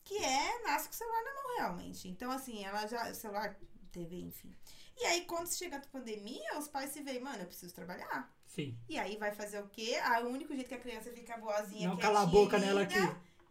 que 0.09 0.17
é, 0.17 0.63
nasce 0.63 0.89
com 0.89 0.95
o 0.95 0.97
celular 0.97 1.23
na 1.23 1.35
mão, 1.35 1.57
realmente. 1.59 2.09
Então, 2.09 2.31
assim, 2.31 2.65
ela 2.65 2.87
já. 2.87 3.13
Celular, 3.13 3.55
TV, 3.93 4.17
enfim. 4.21 4.51
E 4.97 5.05
aí, 5.05 5.27
quando 5.27 5.53
chega 5.53 5.77
a 5.77 5.81
pandemia, 5.81 6.59
os 6.59 6.67
pais 6.67 6.91
se 6.91 7.03
veem, 7.03 7.21
mano, 7.21 7.43
eu 7.43 7.47
preciso 7.47 7.75
trabalhar. 7.75 8.35
Sim. 8.47 8.77
E 8.89 8.99
aí 8.99 9.19
vai 9.19 9.33
fazer 9.33 9.61
o 9.61 9.69
quê? 9.69 10.01
Ah, 10.03 10.21
o 10.21 10.29
único 10.29 10.55
jeito 10.55 10.67
que 10.67 10.75
a 10.75 10.81
criança 10.81 11.13
fica 11.13 11.37
boazinha, 11.37 11.91
Não 11.91 11.99
cala 11.99 12.23
a 12.23 12.27
boca 12.27 12.59
nela 12.59 12.83
aqui. 12.83 12.99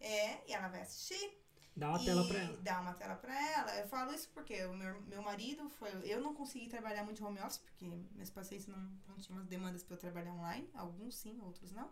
É, 0.02 0.50
e 0.50 0.54
ela 0.54 0.68
vai 0.68 0.82
assistir. 0.82 1.40
Dá 1.76 1.90
uma 1.90 2.04
tela 2.04 2.28
pra 2.28 2.40
ela. 2.40 2.58
Dá 2.58 2.82
uma 2.82 2.94
tela 2.94 3.16
pra 3.16 3.52
ela. 3.52 3.76
Eu 3.76 3.88
falo 3.88 4.12
isso 4.12 4.30
porque 4.34 4.66
o 4.66 4.74
meu, 4.74 5.00
meu 5.04 5.22
marido 5.22 5.70
foi. 5.70 5.92
Eu 6.04 6.20
não 6.20 6.34
consegui 6.34 6.68
trabalhar 6.68 7.04
muito 7.04 7.24
home 7.24 7.40
office, 7.40 7.60
porque 7.60 7.86
meus 7.86 8.32
pacientes 8.32 8.66
não, 8.66 8.80
não 9.08 9.16
tinham 9.18 9.38
umas 9.38 9.48
demandas 9.48 9.84
pra 9.84 9.96
eu 9.96 10.00
trabalhar 10.00 10.34
online. 10.34 10.68
Alguns 10.74 11.16
sim, 11.16 11.40
outros 11.44 11.72
não. 11.72 11.92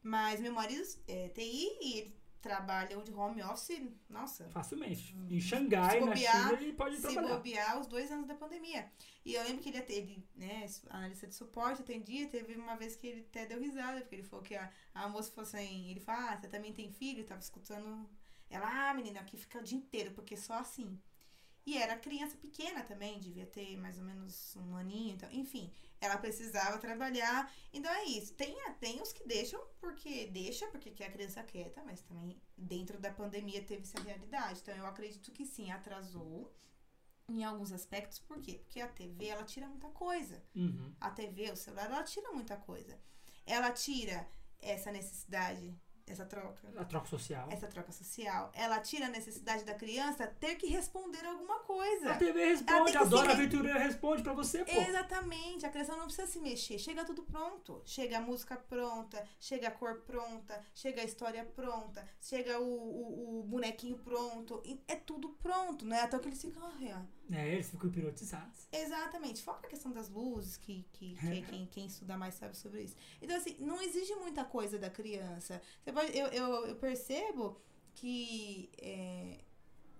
Mas 0.00 0.38
meu 0.38 0.52
marido 0.52 0.86
é 1.08 1.28
TI 1.30 1.78
e 1.80 1.98
ele 1.98 2.25
trabalha 2.40 2.96
de 3.02 3.12
home 3.12 3.42
office, 3.42 3.82
nossa, 4.08 4.48
Facilmente. 4.50 5.16
Em 5.28 5.40
Xangai, 5.40 5.98
Se 5.98 6.00
na 6.00 6.06
bobear, 6.06 6.48
China, 6.48 6.62
ele 6.62 6.72
pode 6.72 6.96
se 6.96 7.02
trabalhar. 7.02 7.36
bobear 7.36 7.80
os 7.80 7.86
dois 7.86 8.10
anos 8.10 8.26
da 8.26 8.34
pandemia. 8.34 8.90
E 9.24 9.34
eu 9.34 9.42
lembro 9.42 9.62
que 9.62 9.68
ele, 9.70 9.84
ele 9.88 10.28
né, 10.34 10.66
analista 10.90 11.26
de 11.26 11.34
suporte, 11.34 11.82
atendia, 11.82 12.28
teve 12.28 12.54
uma 12.54 12.76
vez 12.76 12.94
que 12.96 13.06
ele 13.06 13.20
até 13.28 13.46
deu 13.46 13.60
risada, 13.60 14.00
porque 14.00 14.14
ele 14.14 14.22
falou 14.22 14.44
que 14.44 14.54
a, 14.54 14.70
a 14.94 15.08
moça 15.08 15.32
falou 15.32 15.48
assim, 15.48 15.90
ele 15.90 16.00
falou, 16.00 16.28
ah, 16.28 16.36
você 16.40 16.48
também 16.48 16.72
tem 16.72 16.92
filho? 16.92 17.20
Eu 17.20 17.26
tava 17.26 17.40
escutando 17.40 18.08
ela, 18.48 18.90
ah, 18.90 18.94
menina, 18.94 19.20
aqui 19.20 19.36
fica 19.36 19.58
o 19.58 19.62
dia 19.62 19.76
inteiro, 19.78 20.12
porque 20.12 20.36
só 20.36 20.54
assim. 20.54 21.00
E 21.66 21.76
era 21.76 21.98
criança 21.98 22.36
pequena 22.36 22.84
também, 22.84 23.18
devia 23.18 23.44
ter 23.44 23.76
mais 23.76 23.98
ou 23.98 24.04
menos 24.04 24.54
um 24.56 24.76
aninho, 24.76 25.14
então, 25.14 25.28
enfim, 25.32 25.68
ela 26.00 26.16
precisava 26.16 26.78
trabalhar. 26.78 27.52
Então 27.72 27.92
é 27.92 28.04
isso. 28.04 28.34
Tem, 28.34 28.56
tem 28.78 29.02
os 29.02 29.12
que 29.12 29.26
deixam 29.26 29.60
porque 29.80 30.26
deixa, 30.28 30.68
porque 30.68 30.90
quer 30.90 31.06
a 31.06 31.10
criança 31.10 31.42
quieta, 31.42 31.82
mas 31.84 32.00
também 32.02 32.40
dentro 32.56 32.98
da 32.98 33.10
pandemia 33.10 33.62
teve 33.62 33.82
essa 33.82 34.00
realidade. 34.00 34.60
Então 34.60 34.76
eu 34.76 34.86
acredito 34.86 35.32
que 35.32 35.44
sim, 35.44 35.70
atrasou 35.72 36.54
em 37.28 37.42
alguns 37.42 37.72
aspectos. 37.72 38.20
Por 38.20 38.40
quê? 38.40 38.60
Porque 38.62 38.80
a 38.80 38.88
TV 38.88 39.26
ela 39.26 39.44
tira 39.44 39.66
muita 39.66 39.88
coisa. 39.88 40.42
Uhum. 40.54 40.94
A 41.00 41.10
TV, 41.10 41.50
o 41.50 41.56
celular, 41.56 41.86
ela 41.86 42.04
tira 42.04 42.30
muita 42.30 42.56
coisa. 42.56 42.98
Ela 43.44 43.72
tira 43.72 44.28
essa 44.60 44.90
necessidade, 44.90 45.76
essa 46.08 46.24
troca 46.24 46.68
A 46.76 46.84
troca 46.84 47.06
social. 47.08 47.48
essa 47.50 47.66
troca 47.66 47.90
social, 47.92 48.50
ela 48.54 48.78
tira 48.80 49.06
a 49.06 49.08
necessidade 49.08 49.64
da 49.64 49.74
criança 49.74 50.26
ter 50.26 50.54
que 50.56 50.66
responder 50.68 51.24
alguma 51.26 51.58
coisa. 51.60 52.12
A 52.12 52.16
TV 52.16 52.44
responde, 52.44 52.96
a 52.96 53.04
Dora 53.04 53.26
se- 53.26 53.32
Aventureira 53.32 53.78
responde 53.80 54.22
pra 54.22 54.32
você, 54.32 54.64
pô. 54.64 54.70
Exatamente, 54.70 55.66
a 55.66 55.68
criança 55.70 55.96
não 55.96 56.04
precisa 56.04 56.26
se 56.26 56.38
mexer, 56.38 56.78
chega 56.78 57.04
tudo 57.04 57.22
pronto. 57.24 57.82
Chega 57.84 58.18
a 58.18 58.20
música 58.20 58.56
pronta, 58.56 59.26
chega 59.40 59.68
a 59.68 59.70
cor 59.72 60.00
pronta, 60.02 60.62
chega 60.74 61.00
a 61.02 61.04
história 61.04 61.44
pronta, 61.44 62.06
chega 62.20 62.60
o, 62.60 62.64
o, 62.64 63.40
o 63.40 63.42
bonequinho 63.42 63.98
pronto, 63.98 64.62
é 64.86 64.94
tudo 64.96 65.30
pronto, 65.42 65.84
não 65.84 65.96
é? 65.96 66.02
Até 66.02 66.18
que 66.18 66.28
eles 66.28 66.40
ficam. 66.40 66.62
"Ai, 66.78 66.92
ó." 66.94 67.15
É, 67.32 67.48
eles 67.54 67.68
ficam 67.68 67.88
hipnotizados. 67.90 68.68
Exatamente, 68.72 69.42
fora 69.42 69.58
a 69.64 69.68
questão 69.68 69.90
das 69.92 70.08
luzes, 70.08 70.56
que, 70.56 70.86
que, 70.92 71.14
que 71.16 71.26
É. 71.26 71.40
quem, 71.42 71.66
quem 71.66 71.86
estuda 71.86 72.16
mais 72.16 72.34
sabe 72.34 72.56
sobre 72.56 72.82
isso. 72.82 72.94
Então, 73.20 73.36
assim, 73.36 73.56
não 73.58 73.82
exige 73.82 74.14
muita 74.14 74.44
coisa 74.44 74.78
da 74.78 74.88
criança. 74.88 75.60
Você 75.82 75.92
pode, 75.92 76.16
eu, 76.16 76.26
eu, 76.28 76.66
eu 76.66 76.76
percebo 76.76 77.60
que 77.94 78.70
é, 78.78 79.40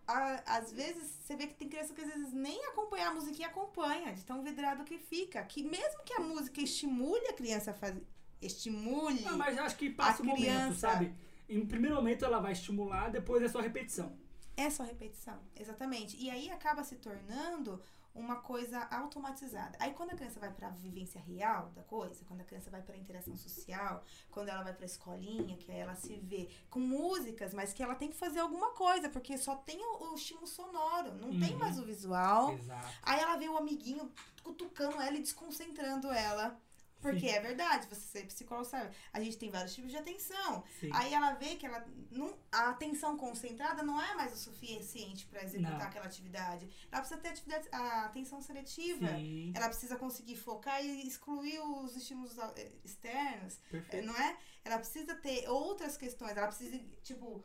a- 0.06 0.56
às 0.58 0.72
vezes 0.72 1.10
você 1.10 1.34
vê 1.34 1.46
que 1.48 1.54
tem 1.54 1.68
criança 1.68 1.92
que 1.94 2.00
às 2.00 2.08
vezes 2.08 2.32
nem 2.32 2.64
acompanhar 2.66 3.08
a 3.10 3.14
musiquinha 3.14 3.48
acompanha, 3.48 4.12
de 4.14 4.24
tão 4.24 4.42
vidrado 4.42 4.84
que 4.84 4.98
fica. 4.98 5.42
Que 5.44 5.62
mesmo 5.64 6.04
que 6.04 6.12
a 6.12 6.20
música 6.20 6.60
estimule 6.60 7.26
a 7.28 7.32
criança 7.32 7.72
a 7.72 7.74
fazer. 7.74 8.06
Estimule. 8.40 9.24
Ah, 9.26 9.36
mas 9.36 9.58
acho 9.58 9.76
que 9.76 9.90
passa 9.90 10.22
o 10.22 10.26
momento, 10.26 10.42
criança- 10.42 10.78
sabe? 10.92 11.12
Em 11.48 11.64
primeiro 11.66 11.96
momento 11.96 12.24
ela 12.24 12.38
vai 12.38 12.52
estimular, 12.52 13.08
depois 13.10 13.42
é 13.42 13.48
só 13.48 13.60
repetição. 13.60 14.16
É 14.56 14.70
só 14.70 14.82
repetição, 14.82 15.38
exatamente. 15.54 16.16
E 16.16 16.30
aí 16.30 16.50
acaba 16.50 16.82
se 16.82 16.96
tornando 16.96 17.80
uma 18.16 18.36
coisa 18.36 18.82
automatizada. 18.90 19.76
Aí 19.78 19.92
quando 19.92 20.10
a 20.12 20.14
criança 20.14 20.40
vai 20.40 20.50
para 20.50 20.68
a 20.68 20.70
vivência 20.70 21.20
real 21.20 21.70
da 21.74 21.82
coisa, 21.82 22.24
quando 22.24 22.40
a 22.40 22.44
criança 22.44 22.70
vai 22.70 22.80
para 22.80 22.94
a 22.94 22.98
interação 22.98 23.36
social, 23.36 24.02
quando 24.30 24.48
ela 24.48 24.62
vai 24.62 24.72
para 24.72 24.84
a 24.84 24.86
escolinha, 24.86 25.56
que 25.56 25.70
aí 25.70 25.78
ela 25.78 25.94
se 25.94 26.16
vê 26.16 26.48
com 26.70 26.80
músicas, 26.80 27.52
mas 27.52 27.72
que 27.72 27.82
ela 27.82 27.94
tem 27.94 28.08
que 28.08 28.16
fazer 28.16 28.40
alguma 28.40 28.70
coisa, 28.70 29.08
porque 29.08 29.36
só 29.36 29.54
tem 29.56 29.78
o, 29.78 30.12
o 30.12 30.14
estímulo 30.14 30.46
sonoro, 30.46 31.14
não 31.14 31.28
uhum. 31.28 31.40
tem 31.40 31.54
mais 31.56 31.78
o 31.78 31.84
visual. 31.84 32.54
Exato. 32.54 32.88
Aí 33.02 33.20
ela 33.20 33.36
vê 33.36 33.48
o 33.48 33.56
amiguinho 33.56 34.10
cutucando 34.42 35.00
ela 35.00 35.16
e 35.16 35.20
desconcentrando 35.20 36.10
ela. 36.10 36.58
Porque 37.00 37.20
Sim. 37.20 37.28
é 37.28 37.40
verdade, 37.40 37.86
você 37.88 38.00
ser 38.00 38.26
psicólogo 38.26 38.68
sabe. 38.68 38.94
A 39.12 39.20
gente 39.20 39.36
tem 39.36 39.50
vários 39.50 39.74
tipos 39.74 39.90
de 39.90 39.96
atenção. 39.96 40.64
Sim. 40.80 40.90
Aí 40.92 41.12
ela 41.12 41.34
vê 41.34 41.56
que 41.56 41.66
ela 41.66 41.84
não, 42.10 42.36
a 42.50 42.70
atenção 42.70 43.16
concentrada 43.16 43.82
não 43.82 44.00
é 44.00 44.14
mais 44.14 44.32
o 44.32 44.36
suficiente 44.36 45.26
para 45.26 45.44
executar 45.44 45.78
não. 45.78 45.86
aquela 45.86 46.06
atividade. 46.06 46.68
Ela 46.90 47.00
precisa 47.00 47.20
ter 47.20 47.28
atividade, 47.28 47.68
a 47.70 48.06
atenção 48.06 48.40
seletiva. 48.40 49.08
Sim. 49.08 49.52
Ela 49.54 49.68
precisa 49.68 49.96
conseguir 49.96 50.36
focar 50.36 50.84
e 50.84 51.06
excluir 51.06 51.60
os 51.60 51.96
estímulos 51.96 52.36
eh, 52.38 52.72
externos. 52.84 53.60
Perfeito. 53.70 54.06
Não 54.06 54.16
é? 54.16 54.36
Ela 54.64 54.78
precisa 54.78 55.14
ter 55.14 55.48
outras 55.48 55.96
questões. 55.96 56.36
Ela 56.36 56.48
precisa, 56.48 56.78
tipo, 57.02 57.44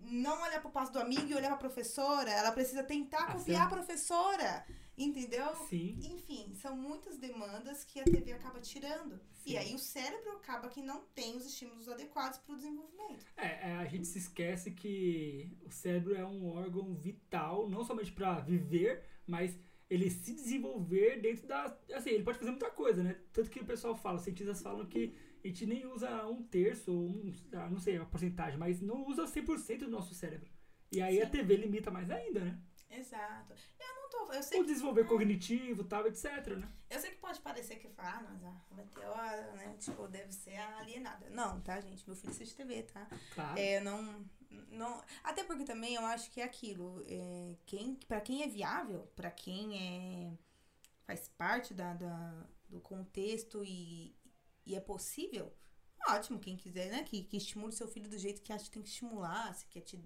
não 0.00 0.42
olhar 0.42 0.60
pro 0.60 0.70
passo 0.70 0.92
do 0.92 0.98
amigo 0.98 1.28
e 1.28 1.34
olhar 1.34 1.48
pra 1.48 1.56
professora. 1.56 2.30
Ela 2.30 2.52
precisa 2.52 2.82
tentar 2.82 3.24
ah, 3.24 3.32
copiar 3.34 3.66
a 3.66 3.70
professora. 3.70 4.64
Entendeu? 4.96 5.54
Sim. 5.68 5.98
Enfim, 6.02 6.52
são 6.54 6.76
muitas 6.76 7.16
demandas 7.16 7.84
que 7.84 8.00
a 8.00 8.04
TV 8.04 8.32
acaba 8.32 8.60
tirando. 8.60 9.18
Sim. 9.32 9.52
E 9.52 9.56
aí 9.56 9.74
o 9.74 9.78
cérebro 9.78 10.32
acaba 10.32 10.68
que 10.68 10.82
não 10.82 11.00
tem 11.14 11.36
os 11.36 11.46
estímulos 11.46 11.88
adequados 11.88 12.38
para 12.38 12.52
o 12.52 12.56
desenvolvimento. 12.56 13.24
É, 13.36 13.70
é, 13.70 13.76
a 13.76 13.86
gente 13.86 14.06
se 14.06 14.18
esquece 14.18 14.70
que 14.72 15.56
o 15.64 15.70
cérebro 15.70 16.14
é 16.14 16.24
um 16.24 16.50
órgão 16.50 16.94
vital, 16.94 17.68
não 17.68 17.82
somente 17.82 18.12
para 18.12 18.40
viver, 18.40 19.02
mas 19.26 19.58
ele 19.88 20.10
se 20.10 20.34
desenvolver 20.34 21.20
dentro 21.20 21.46
da. 21.46 21.74
Assim, 21.94 22.10
ele 22.10 22.22
pode 22.22 22.38
fazer 22.38 22.50
muita 22.50 22.70
coisa, 22.70 23.02
né? 23.02 23.16
Tanto 23.32 23.50
que 23.50 23.60
o 23.60 23.64
pessoal 23.64 23.96
fala, 23.96 24.18
os 24.18 24.22
cientistas 24.22 24.60
falam 24.60 24.86
que 24.86 25.14
a 25.42 25.48
gente 25.48 25.66
nem 25.66 25.86
usa 25.86 26.26
um 26.26 26.42
terço, 26.42 26.92
um, 26.92 27.32
ah, 27.52 27.68
não 27.68 27.78
sei 27.78 27.96
a 27.96 28.04
porcentagem, 28.04 28.58
mas 28.58 28.80
não 28.80 29.06
usa 29.06 29.24
100% 29.24 29.80
do 29.80 29.90
nosso 29.90 30.14
cérebro. 30.14 30.50
E 30.92 31.00
aí 31.00 31.16
Sim. 31.16 31.22
a 31.22 31.30
TV 31.30 31.56
limita 31.56 31.90
mais 31.90 32.10
ainda, 32.10 32.40
né? 32.40 32.58
Exato. 32.90 33.54
Eu 33.78 33.94
não 33.94 34.10
tô. 34.10 34.32
Eu 34.32 34.42
sei 34.42 34.60
o 34.60 34.64
desenvolver 34.64 35.02
que, 35.04 35.08
cognitivo 35.08 35.84
tal, 35.84 36.06
etc, 36.08 36.56
né? 36.56 36.68
Eu 36.90 36.98
sei 36.98 37.10
que 37.10 37.18
pode 37.18 37.40
parecer 37.40 37.76
que 37.76 37.88
fala, 37.88 38.18
ah, 38.18 38.22
mas 38.22 38.44
a 38.44 38.74
meteora, 38.74 39.52
né? 39.52 39.76
Tipo, 39.78 40.08
deve 40.08 40.32
ser 40.32 40.56
alienada. 40.56 41.30
Não, 41.30 41.60
tá, 41.60 41.80
gente? 41.80 42.04
Meu 42.06 42.16
filho 42.16 42.32
assiste 42.32 42.56
TV, 42.56 42.82
tá? 42.82 43.06
Claro. 43.34 43.58
É, 43.58 43.80
não. 43.80 44.28
Não, 44.72 45.00
até 45.22 45.44
porque 45.44 45.64
também 45.64 45.94
eu 45.94 46.04
acho 46.04 46.30
que 46.32 46.40
é 46.40 46.44
aquilo. 46.44 47.04
É, 47.06 47.56
quem, 47.66 47.94
pra 48.08 48.20
quem 48.20 48.42
é 48.42 48.48
viável, 48.48 49.08
pra 49.14 49.30
quem 49.30 49.78
é, 49.78 50.32
faz 51.06 51.28
parte 51.28 51.72
da, 51.72 51.94
da, 51.94 52.46
do 52.68 52.80
contexto 52.80 53.62
e, 53.64 54.16
e 54.66 54.74
é 54.74 54.80
possível, 54.80 55.52
ótimo. 56.08 56.38
Quem 56.38 56.56
quiser, 56.56 56.90
né? 56.90 57.02
Que, 57.02 57.22
que 57.24 57.36
estimule 57.36 57.72
seu 57.72 57.88
filho 57.88 58.08
do 58.08 58.18
jeito 58.18 58.42
que 58.42 58.52
acha 58.52 58.64
que 58.64 58.70
tem 58.70 58.82
que 58.82 58.88
estimular, 58.88 59.54
se 59.54 59.66
quer 59.66 59.80
te 59.80 59.98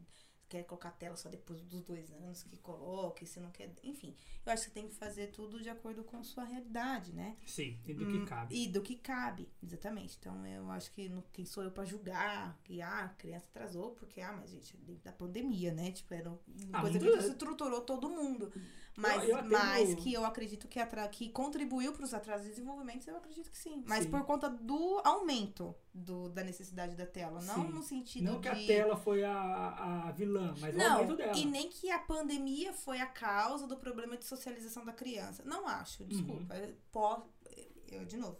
quer 0.55 0.63
colocar 0.65 0.93
tela 0.93 1.17
só 1.17 1.29
depois 1.29 1.61
dos 1.63 1.83
dois 1.83 2.13
anos, 2.13 2.43
que 2.45 2.57
coloque, 2.59 3.27
se 3.27 3.41
não 3.41 3.51
quer. 3.51 3.73
Enfim, 3.83 4.15
eu 4.45 4.53
acho 4.53 4.65
que 4.65 4.69
você 4.69 4.75
tem 4.75 4.89
que 4.89 4.95
fazer 4.95 5.29
tudo 5.29 5.61
de 5.61 5.69
acordo 5.69 6.05
com 6.05 6.17
a 6.17 6.23
sua 6.23 6.45
realidade, 6.45 7.13
né? 7.13 7.37
Sim, 7.45 7.79
e 7.85 7.95
do 7.95 8.07
que 8.07 8.19
hum, 8.19 8.25
cabe. 8.25 8.55
E 8.55 8.69
do 8.69 8.81
que 8.81 8.97
cabe, 8.97 9.49
exatamente. 9.63 10.17
Então 10.19 10.47
eu 10.47 10.71
acho 10.71 10.93
que 10.93 11.09
no, 11.09 11.23
quem 11.33 11.45
sou 11.45 11.65
eu 11.65 11.73
para 11.73 11.85
julgar 11.85 12.59
que 12.63 12.81
ah, 12.81 13.05
a 13.05 13.09
criança 13.11 13.47
atrasou, 13.47 13.93
porque, 13.93 14.21
ah, 14.21 14.33
mas 14.33 14.51
gente, 14.51 14.77
dentro 14.77 15.03
da 15.03 15.13
pandemia, 15.13 15.73
né? 15.73 15.91
Tipo, 15.91 16.15
era 16.15 16.31
uma 16.31 16.39
ah, 16.73 16.81
coisa 16.81 16.99
que 16.99 17.07
estruturou 17.07 17.81
todo 17.81 18.09
mundo. 18.09 18.53
Mas, 18.97 19.29
eu, 19.29 19.37
eu 19.37 19.45
mas 19.45 19.95
que 19.97 20.13
eu 20.13 20.25
acredito 20.25 20.69
que, 20.69 20.79
atra 20.79 21.09
que 21.09 21.29
contribuiu 21.29 21.93
para 21.93 22.05
os 22.05 22.15
atrasos 22.15 22.45
de 22.45 22.51
desenvolvimento, 22.51 23.09
eu 23.09 23.17
acredito 23.17 23.51
que 23.51 23.59
sim. 23.59 23.83
Mas 23.87 24.05
sim. 24.05 24.11
por 24.11 24.25
conta 24.25 24.49
do 24.49 25.01
aumento 25.05 25.75
do, 25.93 26.29
da 26.29 26.45
necessidade 26.45 26.95
da 26.95 27.05
tela, 27.05 27.41
não 27.43 27.67
sim. 27.67 27.73
no 27.73 27.83
sentido 27.83 28.25
não 28.25 28.41
de... 28.41 28.49
Não 28.49 28.55
que 28.57 28.65
a 28.65 28.67
tela 28.67 28.97
foi 28.97 29.25
a, 29.25 30.07
a 30.07 30.13
vilã, 30.13 30.55
mas 30.61 30.77
não, 30.77 30.87
o 30.87 30.99
aumento 30.99 31.17
dela. 31.17 31.37
E 31.37 31.45
nem 31.45 31.69
que 31.69 31.91
a 31.91 31.99
pandemia 31.99 32.73
foi 32.73 33.01
a 33.01 33.07
causa 33.07 33.67
do 33.67 33.77
problema 33.77 34.17
de 34.17 34.25
socialização 34.25 34.85
da 34.85 34.93
criança. 34.93 35.43
Não 35.45 35.67
acho, 35.67 36.05
desculpa. 36.05 36.55
Uhum. 36.55 36.75
Pode, 36.93 37.25
eu, 37.89 38.05
de 38.05 38.17
novo, 38.17 38.39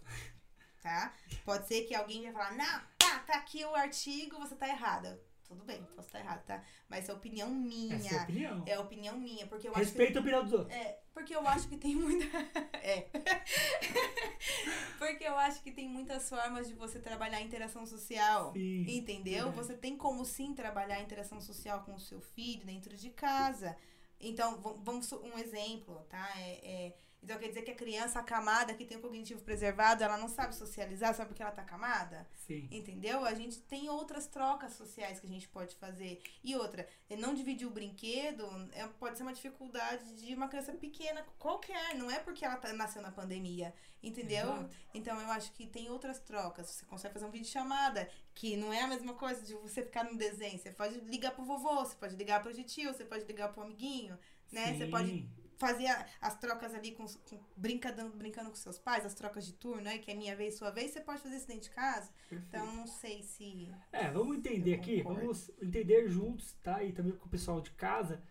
tá? 0.81 1.13
Pode 1.45 1.67
ser 1.67 1.83
que 1.83 1.95
alguém 1.95 2.23
vai 2.23 2.33
falar, 2.33 2.57
não, 2.57 2.81
tá, 2.97 3.19
tá 3.27 3.37
aqui 3.37 3.65
o 3.65 3.75
artigo, 3.75 4.39
você 4.39 4.55
tá 4.55 4.69
errada 4.69 5.21
tudo 5.55 5.65
bem, 5.65 5.83
posso 5.95 6.09
estar 6.09 6.19
errado, 6.19 6.45
tá? 6.45 6.63
Mas 6.89 7.09
é 7.09 7.13
opinião 7.13 7.49
minha. 7.49 7.97
É 7.97 8.23
opinião. 8.23 8.65
É 8.67 8.79
opinião 8.79 9.19
minha, 9.19 9.47
porque 9.47 9.69
eu 9.69 9.73
Respeito 9.73 10.11
acho 10.11 10.13
que... 10.13 10.19
a 10.19 10.21
opinião 10.21 10.45
dos 10.45 10.53
outros. 10.53 10.77
É, 10.77 11.01
porque 11.13 11.35
eu 11.35 11.47
acho 11.47 11.69
que 11.69 11.77
tem 11.77 11.95
muita... 11.95 12.27
é. 12.83 13.09
porque 14.99 15.25
eu 15.25 15.39
acho 15.39 15.63
que 15.63 15.71
tem 15.71 15.89
muitas 15.89 16.29
formas 16.29 16.67
de 16.69 16.75
você 16.75 16.99
trabalhar 16.99 17.39
a 17.39 17.43
interação 17.43 17.87
social, 17.87 18.53
sim, 18.53 18.85
entendeu? 18.89 19.49
É. 19.49 19.53
Você 19.53 19.75
tem 19.75 19.97
como 19.97 20.25
sim 20.25 20.55
trabalhar 20.55 20.97
a 20.97 21.03
interação 21.03 21.41
social 21.41 21.83
com 21.85 21.95
o 21.95 22.01
seu 22.01 22.21
filho 22.21 22.67
dentro 22.67 22.97
de 22.97 23.11
casa. 23.11 23.77
Então, 24.21 24.61
vamos 24.83 25.11
um 25.13 25.39
exemplo, 25.39 26.05
tá? 26.09 26.33
É, 26.37 26.87
é 26.89 26.95
então 27.25 27.39
quer 27.39 27.49
dizer 27.49 27.63
que 27.63 27.71
a 27.71 27.75
criança 27.75 28.21
acamada 28.21 28.75
que 28.75 28.85
tem 28.85 28.99
o 28.99 29.01
cognitivo 29.01 29.41
preservado, 29.41 30.05
ela 30.05 30.19
não 30.19 30.29
sabe 30.29 30.55
socializar, 30.55 31.15
sabe 31.15 31.29
porque 31.29 31.43
ela 31.43 31.51
tá 31.51 31.63
acamada? 31.63 32.29
Sim. 32.47 32.69
Entendeu? 32.71 33.25
A 33.25 33.33
gente 33.33 33.61
tem 33.63 33.89
outras 33.89 34.27
trocas 34.27 34.75
sociais 34.75 35.19
que 35.19 35.27
a 35.27 35.31
gente 35.31 35.49
pode 35.49 35.75
fazer. 35.77 36.23
E 36.43 36.55
outra, 36.55 36.87
é 37.09 37.17
não 37.17 37.35
dividir 37.35 37.67
o 37.67 37.71
brinquedo 37.71 38.47
é, 38.73 38.87
pode 38.87 39.17
ser 39.17 39.23
uma 39.23 39.33
dificuldade 39.33 40.05
de 40.17 40.35
uma 40.35 40.49
criança 40.49 40.73
pequena, 40.75 41.25
qualquer, 41.39 41.95
não 41.95 42.11
é 42.11 42.19
porque 42.19 42.45
ela 42.45 42.57
tá, 42.57 42.71
nasceu 42.75 43.01
na 43.01 43.11
pandemia. 43.11 43.73
Entendeu? 44.03 44.45
Exato. 44.45 44.77
Então 44.93 45.19
eu 45.19 45.31
acho 45.31 45.51
que 45.53 45.67
tem 45.67 45.89
outras 45.89 46.19
trocas. 46.19 46.67
Você 46.67 46.85
consegue 46.85 47.15
fazer 47.15 47.25
um 47.25 47.31
vídeo 47.31 47.49
chamada, 47.49 48.07
que 48.35 48.55
não 48.55 48.71
é 48.71 48.83
a 48.83 48.87
mesma 48.87 49.15
coisa 49.15 49.41
de 49.41 49.55
você 49.55 49.83
ficar 49.83 50.05
no 50.05 50.19
desenho. 50.19 50.59
Você 50.59 50.71
pode 50.71 51.01
ligar 51.01 51.31
pro 51.31 51.43
vovô, 51.43 51.77
você 51.77 51.97
pode 51.97 52.17
ligar 52.17 52.43
pro 52.43 52.53
tio, 52.53 52.93
você 52.93 53.05
pode 53.07 53.25
ligar 53.25 53.51
pro 53.51 53.63
amiguinho, 53.63 54.19
né? 54.53 54.67
Sim. 54.67 54.79
Você 54.79 54.87
pode 54.89 55.27
fazer 55.57 55.89
as 56.21 56.39
trocas 56.39 56.75
ali 56.75 56.93
com, 56.93 57.07
com 57.07 57.39
brincando, 57.57 58.11
brincando 58.11 58.51
com 58.51 58.57
seus 58.57 58.79
pais, 58.79 59.05
as 59.05 59.15
trocas 59.15 59.47
de 59.47 59.53
turno, 59.55 59.89
aí, 59.89 59.99
que 59.99 60.11
é 60.11 60.15
minha 60.15 60.37
vez, 60.37 60.57
sua 60.57 60.71
vez, 60.71 60.91
você 60.91 61.01
pode 61.01 61.21
fazer 61.21 61.37
isso 61.37 61.47
dentro 61.47 61.65
de 61.65 61.71
casa. 61.71 62.11
Perfeito. 62.29 62.47
Então, 62.49 62.75
não 62.75 62.87
sei 62.87 63.23
se. 63.23 63.73
É, 63.93 64.11
vamos 64.11 64.37
entender 64.37 64.75
aqui, 64.75 65.03
vamos 65.03 65.51
entender 65.61 66.09
juntos, 66.09 66.55
tá? 66.63 66.83
E 66.83 66.93
também 66.93 67.13
com 67.13 67.27
o 67.27 67.31
pessoal 67.31 67.61
de 67.61 67.71
casa, 67.71 68.23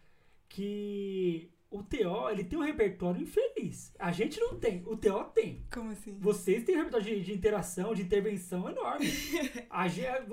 que 0.50 1.52
o 1.74 1.82
TO, 1.82 2.30
ele 2.30 2.44
tem 2.44 2.58
um 2.58 2.62
repertório 2.62 3.22
infeliz. 3.22 3.92
A 3.98 4.12
gente 4.12 4.40
não 4.40 4.60
tem, 4.60 4.84
o 4.86 4.96
TO 4.96 5.24
tem. 5.34 5.66
Como 5.74 5.90
assim? 5.90 6.20
Vocês 6.20 6.64
têm 6.64 6.76
um 6.76 6.78
repertório 6.78 7.06
de, 7.08 7.22
de 7.24 7.34
interação, 7.34 7.96
de 7.96 8.04
intervenção 8.04 8.70
enorme. 8.70 9.08
a 9.70 9.88
gente. 9.88 10.32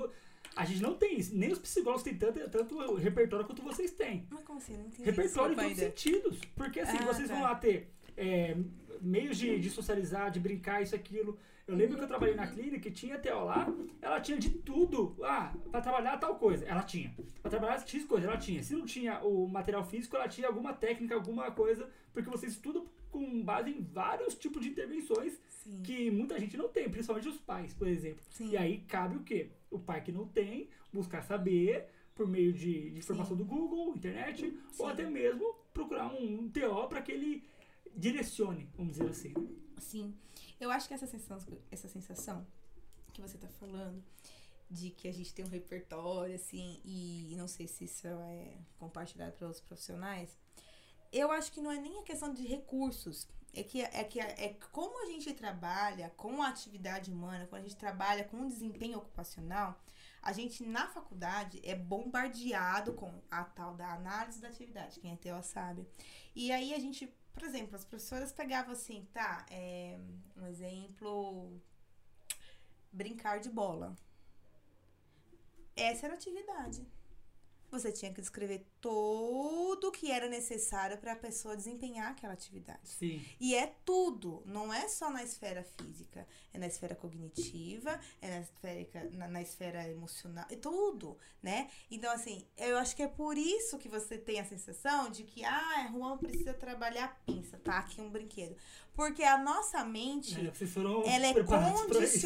A 0.61 0.65
gente 0.67 0.83
não 0.83 0.95
tem 0.95 1.19
isso. 1.19 1.35
Nem 1.35 1.51
os 1.51 1.59
psicólogos 1.59 2.03
têm 2.03 2.15
tanto, 2.15 2.39
tanto 2.51 2.95
repertório 2.97 3.47
quanto 3.47 3.63
vocês 3.63 3.93
têm. 3.93 4.27
Mas 4.29 4.43
como 4.43 4.59
assim? 4.59 4.77
Não 4.77 4.87
entendi 4.87 5.05
Repertório 5.05 5.53
em 5.55 5.57
todos 5.57 5.73
os 5.73 5.79
sentidos. 5.79 6.41
Porque 6.55 6.81
assim, 6.81 6.99
ah, 7.01 7.07
vocês 7.07 7.29
tá. 7.29 7.35
vão 7.35 7.43
lá 7.43 7.55
ter 7.55 7.91
é, 8.15 8.55
meios 9.01 9.39
de, 9.39 9.59
de 9.59 9.71
socializar, 9.71 10.31
de 10.31 10.39
brincar, 10.39 10.83
isso, 10.83 10.95
aquilo. 10.95 11.39
Eu 11.67 11.75
lembro 11.75 11.97
que 11.97 12.03
eu 12.03 12.09
trabalhei 12.09 12.35
na 12.35 12.47
clínica 12.47 12.89
e 12.89 12.91
tinha 12.91 13.15
até 13.15 13.33
lá, 13.33 13.73
ela 14.03 14.21
tinha 14.21 14.37
de 14.37 14.51
tudo. 14.51 15.17
Ah, 15.23 15.55
pra 15.71 15.81
trabalhar 15.81 16.19
tal 16.19 16.35
coisa, 16.35 16.65
ela 16.67 16.83
tinha. 16.83 17.15
Pra 17.41 17.51
trabalhar 17.51 17.79
X 17.79 18.05
coisa, 18.05 18.27
ela 18.27 18.37
tinha. 18.37 18.63
Se 18.63 18.75
não 18.75 18.85
tinha 18.85 19.21
o 19.21 19.49
material 19.49 19.85
físico, 19.85 20.17
ela 20.17 20.29
tinha 20.29 20.49
alguma 20.49 20.75
técnica, 20.75 21.15
alguma 21.15 21.51
coisa, 21.53 21.89
porque 22.13 22.29
vocês 22.29 22.53
estudam 22.53 22.87
com 23.11 23.43
base 23.43 23.71
em 23.71 23.81
vários 23.81 24.35
tipos 24.35 24.63
de 24.63 24.69
intervenções 24.69 25.41
Sim. 25.49 25.81
que 25.83 26.11
muita 26.11 26.39
gente 26.39 26.57
não 26.57 26.69
tem, 26.69 26.91
principalmente 26.91 27.29
os 27.29 27.39
pais, 27.39 27.73
por 27.73 27.87
exemplo. 27.87 28.23
Sim. 28.29 28.51
E 28.51 28.57
aí 28.57 28.79
cabe 28.87 29.17
o 29.17 29.21
quê? 29.21 29.51
O 29.71 29.79
pai 29.79 30.03
que 30.03 30.13
não 30.13 30.27
tem, 30.27 30.69
buscar 30.93 31.23
saber 31.23 31.89
por 32.15 32.27
meio 32.27 32.53
de, 32.53 32.91
de 32.91 32.99
informação 32.99 33.37
Sim. 33.37 33.43
do 33.43 33.45
Google, 33.45 33.97
internet, 33.97 34.59
ou 34.79 34.87
até 34.87 35.09
mesmo 35.09 35.55
procurar 35.73 36.13
um, 36.13 36.41
um 36.41 36.51
TO 36.51 36.89
para 36.89 37.01
que 37.01 37.13
ele 37.13 37.45
direcione, 37.95 38.69
vamos 38.77 38.93
dizer 38.93 39.11
assim. 39.11 39.35
Sim. 39.79 40.15
Eu 40.61 40.71
acho 40.71 40.87
que 40.87 40.95
essa 40.95 41.07
sensação, 41.07 41.59
essa 41.71 41.89
sensação 41.89 42.47
que 43.13 43.23
você 43.23 43.37
está 43.37 43.49
falando 43.49 44.03
de 44.71 44.91
que 44.91 45.09
a 45.09 45.13
gente 45.13 45.35
tem 45.35 45.45
um 45.45 45.49
repertório, 45.49 46.35
assim, 46.35 46.81
e 46.85 47.35
não 47.37 47.49
sei 47.49 47.67
se 47.67 47.85
isso 47.85 48.07
é 48.07 48.59
compartilhado 48.79 49.33
para 49.33 49.47
outros 49.47 49.65
profissionais, 49.65 50.39
eu 51.13 51.33
acho 51.33 51.51
que 51.51 51.61
não 51.61 51.73
é 51.73 51.79
nem 51.79 51.99
a 51.99 52.03
questão 52.03 52.33
de 52.33 52.47
recursos. 52.47 53.27
É 53.53 53.65
que, 53.65 53.83
é 53.83 54.05
que 54.05 54.21
é 54.21 54.57
como 54.71 55.03
a 55.03 55.07
gente 55.07 55.35
trabalha 55.35 56.11
com 56.17 56.41
a 56.41 56.49
atividade 56.49 57.11
humana, 57.11 57.47
quando 57.47 57.65
a 57.65 57.69
gente 57.69 57.77
trabalha 57.77 58.25
com 58.25 58.43
o 58.43 58.49
desempenho 58.49 58.99
ocupacional, 58.99 59.77
a 60.23 60.33
gente 60.33 60.65
na 60.65 60.87
faculdade 60.87 61.61
é 61.65 61.75
bombardeado 61.75 62.93
com 62.93 63.13
a 63.31 63.43
tal 63.45 63.75
da 63.75 63.93
análise 63.93 64.41
da 64.41 64.49
atividade, 64.49 65.01
quem 65.01 65.13
é 65.13 65.17
teu 65.17 65.43
sabe. 65.43 65.87
E 66.35 66.53
aí 66.53 66.75
a 66.75 66.79
gente, 66.79 67.13
por 67.33 67.43
exemplo, 67.43 67.75
as 67.75 67.85
professoras 67.85 68.33
pegavam 68.33 68.73
assim, 68.73 69.09
tá, 69.13 69.45
é, 69.51 69.99
um 70.37 70.47
exemplo, 70.47 71.61
brincar 72.93 73.41
de 73.41 73.51
bola. 73.51 73.97
Essa 75.75 76.07
era 76.07 76.15
a 76.15 76.17
atividade. 76.17 76.87
você 77.71 77.91
tinha 77.93 78.13
que 78.13 78.21
descrever 78.21 78.67
tudo 78.81 79.91
que 79.93 80.11
era 80.11 80.29
necessário 80.29 80.97
para 80.99 81.13
a 81.13 81.17
pessoa 81.17 81.57
desempenhar 81.57 82.11
aquela 82.11 82.33
atividade. 82.33 82.89
Sim. 82.89 83.25
E 83.39 83.55
é 83.55 83.75
tudo, 83.85 84.43
não 84.47 84.73
é 84.73 84.89
só 84.89 85.11
na 85.11 85.23
esfera 85.23 85.63
física, 85.63 86.27
é 86.53 86.59
na 86.59 86.67
esfera 86.67 86.95
cognitiva, 86.95 87.99
é 88.21 88.29
na 88.31 88.41
esfera, 88.41 89.11
na, 89.13 89.29
na 89.29 89.43
esfera 89.43 89.89
emocional, 89.89 90.45
é 90.51 90.57
tudo, 90.57 91.17
né? 91.43 91.69
Então, 91.91 92.11
assim, 92.13 92.47
eu 92.57 92.79
acho 92.79 92.95
que 92.97 93.03
é 93.03 93.09
por 93.09 93.37
isso 93.37 93.79
que 93.79 93.89
você 93.89 94.17
tem 94.19 94.41
a 94.41 94.45
sensação 94.45 95.11
de 95.11 95.25
que, 95.25 95.45
ah, 95.45 95.89
Juan 95.93 96.17
precisa 96.19 96.53
trabalhar 96.55 97.05
a 97.05 97.09
pinça, 97.09 97.59
tá? 97.59 97.79
Aqui 97.79 98.01
um 98.01 98.11
brinquedo. 98.11 98.57
Porque 98.95 99.23
a 99.23 99.39
nossa 99.39 99.83
mente, 99.85 100.35
É, 101.07 101.15
ela 101.15 101.27
é 101.27 101.33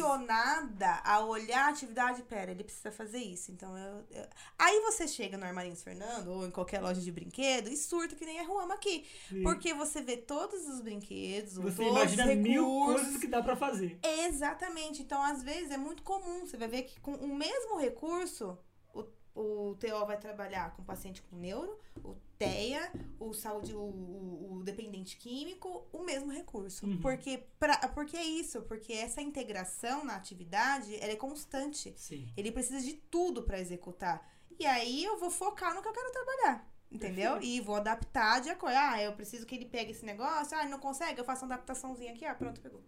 condicionada 0.09 1.01
a 1.03 1.19
olhar 1.21 1.65
a 1.67 1.69
atividade, 1.69 2.21
pera, 2.23 2.51
ele 2.51 2.63
precisa 2.63 2.91
fazer 2.91 3.19
isso. 3.19 3.51
Então 3.51 3.77
eu, 3.77 4.03
eu- 4.11 4.27
Aí 4.57 4.79
você 4.81 5.07
chega 5.07 5.37
no 5.37 5.45
Armarinhos 5.45 5.83
Fernando 5.83 6.27
ou 6.27 6.44
em 6.47 6.51
qualquer 6.51 6.81
loja 6.81 7.01
de 7.01 7.11
brinquedo 7.11 7.69
e 7.69 7.75
surta 7.77 8.15
que 8.15 8.25
nem 8.25 8.39
a 8.39 8.43
Ruama 8.43 8.75
aqui. 8.75 9.05
Sim. 9.29 9.43
Porque 9.43 9.73
você 9.73 10.01
vê 10.01 10.17
todos 10.17 10.67
os 10.67 10.81
brinquedos, 10.81 11.55
Você 11.55 11.83
todos 11.83 11.91
imagina 12.13 12.27
os 12.31 12.37
mil 12.37 12.63
recursos. 12.63 13.01
coisas 13.03 13.21
que 13.21 13.27
dá 13.27 13.41
pra 13.43 13.55
fazer. 13.55 13.99
Exatamente. 14.03 15.01
Então, 15.01 15.21
às 15.21 15.43
vezes, 15.43 15.71
é 15.71 15.77
muito 15.77 16.03
comum. 16.03 16.45
Você 16.45 16.57
vai 16.57 16.67
ver 16.67 16.83
que 16.83 16.99
com 16.99 17.13
o 17.15 17.35
mesmo 17.35 17.77
recurso, 17.77 18.57
o, 18.93 19.03
o 19.35 19.75
TO 19.75 20.05
vai 20.05 20.17
trabalhar 20.19 20.75
com 20.75 20.81
o 20.81 20.85
paciente 20.85 21.21
com 21.23 21.35
neuro, 21.35 21.77
o 22.03 22.15
TEA, 22.37 22.91
o 23.19 23.33
saúde, 23.33 23.73
o, 23.73 23.79
o, 23.79 24.57
o 24.59 24.63
dependente 24.63 25.17
químico, 25.17 25.87
o 25.93 26.03
mesmo 26.03 26.31
recurso. 26.31 26.85
Uhum. 26.85 26.99
Porque, 27.01 27.43
pra, 27.59 27.77
porque 27.89 28.17
é 28.17 28.23
isso, 28.23 28.61
porque 28.63 28.91
essa 28.93 29.21
integração 29.21 30.03
na 30.03 30.15
atividade, 30.15 30.95
ela 30.95 31.13
é 31.13 31.15
constante. 31.15 31.93
Sim. 31.97 32.27
Ele 32.35 32.51
precisa 32.51 32.81
de 32.85 32.93
tudo 32.93 33.43
para 33.43 33.59
executar. 33.59 34.34
E 34.59 34.65
aí 34.65 35.03
eu 35.03 35.17
vou 35.17 35.29
focar 35.29 35.73
no 35.73 35.81
que 35.81 35.87
eu 35.87 35.93
quero 35.93 36.11
trabalhar. 36.11 36.67
Entendeu? 36.91 37.41
E 37.41 37.59
vou 37.59 37.75
adaptar 37.75 38.39
de 38.41 38.49
acordo. 38.49 38.75
Ah, 38.77 39.01
eu 39.01 39.13
preciso 39.13 39.45
que 39.45 39.55
ele 39.55 39.65
pegue 39.65 39.91
esse 39.91 40.05
negócio. 40.05 40.57
Ah, 40.57 40.61
ele 40.61 40.71
não 40.71 40.79
consegue, 40.79 41.19
eu 41.19 41.25
faço 41.25 41.45
uma 41.45 41.53
adaptaçãozinha 41.53 42.13
aqui. 42.13 42.25
Ah, 42.25 42.35
pronto, 42.35 42.61
pegou. 42.61 42.81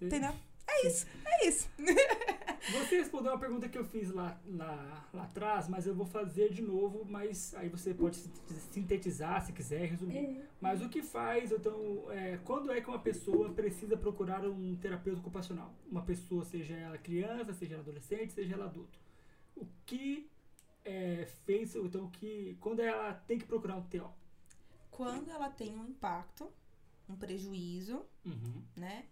Entendeu? 0.00 0.34
É 0.68 0.86
isso, 0.86 1.06
é 1.24 1.48
isso. 1.48 1.68
Você 2.72 2.96
respondeu 2.96 3.32
uma 3.32 3.38
pergunta 3.38 3.68
que 3.68 3.78
eu 3.78 3.84
fiz 3.84 4.10
lá, 4.10 4.38
lá, 4.48 5.08
lá 5.14 5.22
atrás, 5.22 5.68
mas 5.68 5.86
eu 5.86 5.94
vou 5.94 6.04
fazer 6.04 6.52
de 6.52 6.60
novo, 6.60 7.04
mas 7.08 7.54
aí 7.54 7.68
você 7.68 7.94
pode 7.94 8.16
sintetizar 8.72 9.46
se 9.46 9.52
quiser, 9.52 9.86
resumir. 9.86 10.42
Mas 10.60 10.82
o 10.82 10.88
que 10.88 11.00
faz, 11.00 11.52
então, 11.52 12.10
é, 12.10 12.40
quando 12.44 12.72
é 12.72 12.80
que 12.80 12.88
uma 12.88 12.98
pessoa 12.98 13.50
precisa 13.50 13.96
procurar 13.96 14.44
um 14.44 14.74
terapeuta 14.74 15.20
ocupacional? 15.20 15.72
Uma 15.88 16.02
pessoa, 16.02 16.44
seja 16.44 16.74
ela 16.74 16.98
criança, 16.98 17.52
seja 17.54 17.74
ela 17.74 17.82
adolescente, 17.84 18.32
seja 18.32 18.54
ela 18.54 18.64
adulto. 18.64 18.98
O 19.54 19.64
que 19.86 20.28
é, 20.86 21.26
fez, 21.44 21.74
então, 21.74 22.08
que, 22.10 22.56
quando 22.60 22.80
ela 22.80 23.12
tem 23.12 23.38
que 23.38 23.44
procurar 23.46 23.76
um 23.76 23.82
TO? 23.82 24.10
Quando 24.90 25.30
ela 25.30 25.50
tem 25.50 25.74
um 25.76 25.84
impacto, 25.84 26.50
um 27.08 27.16
prejuízo, 27.16 28.04
Uhum. 28.24 28.62
né? 28.76 29.06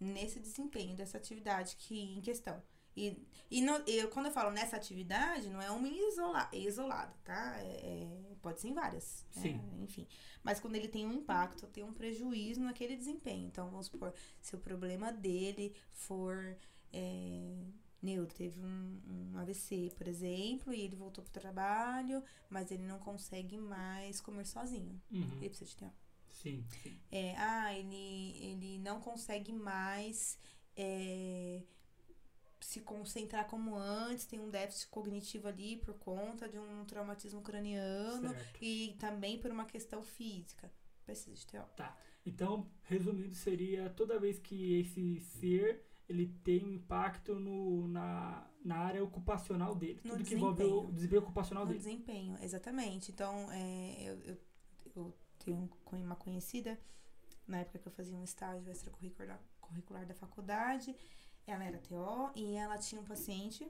Nesse 0.00 0.38
desempenho 0.40 0.94
dessa 0.96 1.16
atividade 1.16 1.76
que 1.76 1.98
em 1.98 2.20
questão. 2.20 2.60
E, 2.96 3.26
e 3.50 3.64
eu, 3.96 4.08
quando 4.08 4.26
eu 4.26 4.32
falo 4.32 4.50
nessa 4.50 4.76
atividade, 4.76 5.48
não 5.48 5.60
é 5.62 5.70
uma 5.70 5.88
isola, 5.88 6.48
isolada, 6.52 7.12
tá? 7.24 7.56
É, 7.60 7.64
é- 8.02 8.34
pode 8.42 8.60
ser 8.60 8.68
em 8.68 8.74
várias. 8.74 9.24
né? 9.36 9.42
Sim. 9.42 9.60
Enfim. 9.82 10.06
Mas 10.42 10.60
quando 10.60 10.76
ele 10.76 10.88
tem 10.88 11.06
um 11.06 11.12
impacto, 11.12 11.66
tem 11.68 11.82
um 11.82 11.92
prejuízo 11.94 12.60
naquele 12.60 12.96
desempenho. 12.96 13.46
Então, 13.46 13.70
vamos 13.70 13.86
supor, 13.86 14.12
se 14.40 14.54
o 14.54 14.58
problema 14.58 15.10
dele 15.12 15.74
for. 15.92 16.56
É, 16.92 17.56
neuro, 18.04 18.32
teve 18.32 18.60
um, 18.60 19.00
um 19.06 19.38
AVC, 19.38 19.92
por 19.96 20.06
exemplo, 20.06 20.72
e 20.72 20.80
ele 20.80 20.94
voltou 20.94 21.24
pro 21.24 21.32
trabalho, 21.32 22.22
mas 22.48 22.70
ele 22.70 22.82
não 22.82 22.98
consegue 22.98 23.56
mais 23.56 24.20
comer 24.20 24.46
sozinho. 24.46 25.00
Uhum. 25.10 25.38
Ele 25.38 25.48
precisa 25.48 25.70
de 25.70 25.76
tempo. 25.76 25.94
Sim, 26.30 26.64
sim. 26.82 26.98
É, 27.10 27.34
ah, 27.36 27.72
ele, 27.72 28.36
ele 28.40 28.78
não 28.78 29.00
consegue 29.00 29.52
mais 29.52 30.38
é, 30.76 31.62
se 32.60 32.80
concentrar 32.80 33.46
como 33.46 33.76
antes, 33.76 34.24
tem 34.24 34.40
um 34.40 34.50
déficit 34.50 34.88
cognitivo 34.88 35.48
ali 35.48 35.76
por 35.76 35.94
conta 35.94 36.48
de 36.48 36.58
um 36.58 36.84
traumatismo 36.84 37.42
craniano 37.42 38.30
Certo. 38.30 38.58
e 38.60 38.96
também 38.98 39.38
por 39.38 39.50
uma 39.50 39.64
questão 39.64 40.02
física. 40.02 40.70
Precisa 41.04 41.36
de 41.36 41.46
TO. 41.46 41.58
Então, 42.24 42.66
resumindo, 42.84 43.34
seria 43.34 43.90
toda 43.90 44.18
vez 44.18 44.38
que 44.38 44.80
esse 44.80 45.20
ser 45.20 45.84
ele 46.08 46.26
tem 46.44 46.64
um 46.64 46.70
impacto 46.70 47.34
no, 47.38 47.88
na, 47.88 48.46
na 48.64 48.76
área 48.76 49.02
ocupacional 49.02 49.74
dele. 49.74 50.00
No 50.04 50.12
tudo 50.12 50.24
que 50.24 50.34
envolve 50.34 50.62
o 50.64 50.92
desempenho. 50.92 51.22
ocupacional 51.22 51.64
No 51.64 51.68
dele. 51.72 51.78
desempenho, 51.82 52.38
exatamente. 52.42 53.10
Então, 53.10 53.50
é, 53.50 54.02
eu, 54.02 54.18
eu, 54.24 54.38
eu 54.96 55.14
tenho 55.38 55.70
uma 55.92 56.16
conhecida, 56.16 56.78
na 57.46 57.58
época 57.60 57.78
que 57.78 57.88
eu 57.88 57.92
fazia 57.92 58.16
um 58.16 58.24
estágio 58.24 58.70
extracurricular 58.70 59.40
curricular 59.60 60.06
da 60.06 60.14
faculdade, 60.14 60.94
ela 61.46 61.64
era 61.64 61.78
TO 61.78 62.30
e 62.36 62.54
ela 62.54 62.76
tinha 62.78 63.00
um 63.00 63.04
paciente 63.04 63.66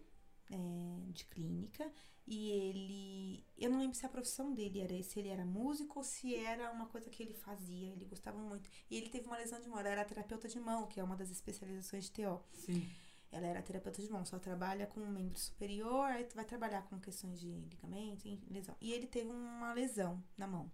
é, 0.51 1.13
de 1.13 1.25
clínica 1.27 1.91
e 2.27 2.51
ele. 2.51 3.45
Eu 3.57 3.71
não 3.71 3.79
lembro 3.79 3.97
se 3.97 4.07
a 4.07 4.09
profissão 4.09 4.53
dele 4.55 4.81
era 4.81 5.03
se 5.03 5.19
ele 5.19 5.29
era 5.29 5.45
músico 5.45 5.99
ou 5.99 6.05
se 6.05 6.35
era 6.35 6.71
uma 6.73 6.87
coisa 6.87 7.11
que 7.11 7.23
ele 7.23 7.35
fazia, 7.35 7.93
ele 7.93 8.05
gostava 8.07 8.39
muito. 8.39 8.69
E 8.91 8.97
ele 8.97 9.09
teve 9.11 9.27
uma 9.27 9.37
lesão 9.37 9.61
de 9.61 9.69
mão, 9.69 9.79
ela 9.79 9.89
era 9.91 10.05
terapeuta 10.05 10.49
de 10.49 10.59
mão, 10.59 10.87
que 10.87 10.99
é 11.01 11.05
uma 11.05 11.17
das 11.17 11.31
especializações 11.31 12.05
de 12.05 12.13
TO. 12.13 12.41
Sim. 12.53 12.89
Ela 13.31 13.47
era 13.49 13.63
terapeuta 13.63 14.01
de 14.01 14.09
mão, 14.11 14.25
só 14.25 14.39
trabalha 14.39 14.87
com 14.87 15.01
um 15.01 15.11
membro 15.11 15.37
superior, 15.39 16.07
aí 16.07 16.27
vai 16.35 16.45
trabalhar 16.45 16.83
com 16.83 17.01
questões 17.01 17.41
de 17.41 17.49
ligamento, 17.49 18.29
lesão. 18.49 18.77
E 18.81 18.93
ele 18.93 19.09
teve 19.09 19.29
uma 19.29 19.73
lesão 19.75 20.23
na 20.39 20.47
mão. 20.47 20.71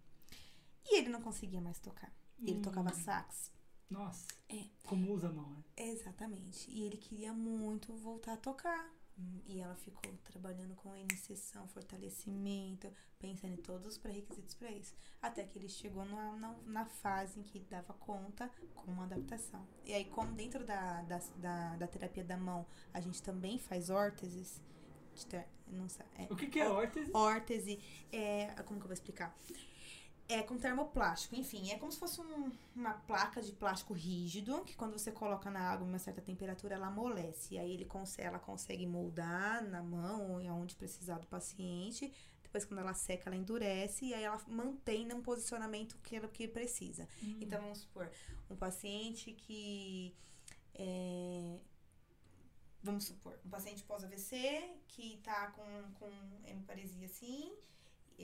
E 0.85 0.99
ele 0.99 1.09
não 1.09 1.23
conseguia 1.23 1.61
mais 1.61 1.79
tocar. 1.81 2.15
Ele 2.43 2.59
Hum, 2.59 2.63
tocava 2.63 2.93
sax. 2.93 3.51
Nossa. 3.89 4.27
É. 4.49 4.67
Como 4.85 5.11
usa 5.13 5.29
a 5.29 5.33
mão, 5.33 5.51
né? 5.51 5.65
Exatamente. 5.77 6.71
E 6.71 6.83
ele 6.83 6.97
queria 6.97 7.33
muito 7.33 7.95
voltar 7.95 8.35
a 8.35 8.37
tocar. 8.37 8.93
E 9.47 9.61
ela 9.61 9.75
ficou 9.75 10.13
trabalhando 10.25 10.75
com 10.77 10.95
iniciação, 10.97 11.67
fortalecimento, 11.69 12.93
pensando 13.19 13.55
em 13.55 13.57
todos 13.57 13.87
os 13.87 13.99
pré-requisitos 13.99 14.55
para 14.55 14.71
isso. 14.71 14.95
Até 15.21 15.45
que 15.45 15.59
ele 15.59 15.69
chegou 15.69 16.05
na, 16.05 16.37
na, 16.37 16.55
na 16.65 16.85
fase 16.87 17.41
em 17.41 17.43
que 17.43 17.59
dava 17.61 17.93
conta 17.95 18.51
com 18.75 18.91
uma 18.93 19.05
adaptação. 19.05 19.67
E 19.85 19.93
aí, 19.93 20.05
como 20.05 20.33
dentro 20.33 20.65
da, 20.65 21.03
da, 21.03 21.19
da, 21.37 21.77
da 21.77 21.87
terapia 21.87 22.25
da 22.25 22.37
mão 22.37 22.67
a 22.93 23.01
gente 23.01 23.23
também 23.23 23.59
faz 23.59 23.91
órteses, 23.91 24.61
não 25.67 25.89
sei, 25.89 26.07
é, 26.17 26.27
O 26.31 26.37
que, 26.37 26.47
que 26.47 26.61
é 26.61 26.69
órtese? 26.69 27.11
órtese, 27.13 27.79
é, 28.13 28.47
como 28.65 28.79
que 28.79 28.85
eu 28.85 28.89
vou 28.89 28.95
explicar? 28.95 29.37
É 30.33 30.43
com 30.45 30.57
termoplástico, 30.57 31.35
enfim, 31.35 31.71
é 31.73 31.79
como 31.79 31.91
se 31.91 31.99
fosse 31.99 32.21
um- 32.21 32.53
uma 32.75 32.95
placa 32.95 33.43
de 33.43 33.53
plástico 33.53 33.93
rígido, 33.93 34.63
que 34.65 34.77
quando 34.77 34.93
você 34.97 35.11
coloca 35.11 35.51
na 35.51 35.61
água 35.61 35.85
em 35.85 35.89
uma 35.91 35.99
certa 35.99 36.21
temperatura, 36.23 36.77
ela 36.77 36.87
amolece. 36.87 37.55
E 37.55 37.59
aí 37.59 37.73
ele 37.73 37.85
conse- 37.85 38.23
ela 38.23 38.39
consegue 38.39 38.87
moldar 38.87 39.63
na 39.65 39.83
mão 39.83 40.31
ou 40.33 40.49
aonde 40.49 40.77
precisar 40.77 41.19
do 41.19 41.27
paciente. 41.27 42.13
Depois, 42.43 42.65
quando 42.65 42.81
ela 42.81 42.95
seca, 42.95 43.29
ela 43.29 43.37
endurece 43.37 44.07
e 44.07 44.15
aí 44.15 44.23
ela 44.25 44.41
mantém 44.49 45.05
num 45.07 45.21
posicionamento 45.23 45.97
que 46.03 46.17
ela 46.17 46.29
que 46.29 46.47
precisa. 46.49 47.09
Hum. 47.23 47.39
Então, 47.41 47.61
vamos 47.61 47.79
supor, 47.79 48.11
um 48.49 48.57
paciente 48.57 49.33
que. 49.33 50.15
é, 50.75 51.59
vamos 52.83 53.05
supor, 53.05 53.39
um 53.45 53.51
paciente 53.51 53.83
pós-AVC 53.85 54.75
que 54.89 55.19
tá 55.19 55.49
com, 55.53 55.65
com 55.99 56.11
hemiparesia 56.47 57.07
assim, 57.07 57.53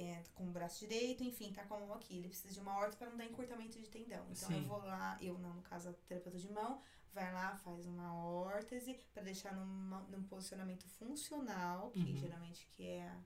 é, 0.01 0.23
com 0.35 0.45
o 0.45 0.51
braço 0.51 0.81
direito, 0.81 1.23
enfim, 1.25 1.53
tá 1.53 1.65
com 1.65 1.75
a 1.75 1.81
mão 1.81 1.95
aqui. 1.95 2.19
Ele 2.19 2.29
precisa 2.29 2.53
de 2.53 2.61
uma 2.61 2.77
órtese 2.77 2.97
para 2.99 3.11
não 3.11 3.17
dar 3.17 3.25
encurtamento 3.27 3.79
de 3.81 3.89
tendão. 3.89 4.25
Então, 4.31 4.51
eu 4.53 4.61
Sim. 4.61 4.67
vou 4.67 4.79
lá, 4.79 5.17
eu 5.21 5.39
não, 5.39 5.55
no 5.55 5.63
caso, 5.63 5.89
a 5.89 5.93
terapeuta 6.07 6.39
de 6.39 6.51
mão, 6.51 6.81
vai 7.13 7.33
lá, 7.33 7.57
faz 7.57 7.87
uma 7.87 8.15
órtese 8.15 8.99
para 9.13 9.23
deixar 9.23 9.55
numa, 9.55 10.01
num 10.03 10.23
posicionamento 10.25 10.87
funcional, 10.89 11.91
que 11.93 12.01
Uhum. 12.01 12.17
geralmente 12.17 12.67
que 12.73 12.87
é 12.87 13.09
a, 13.09 13.19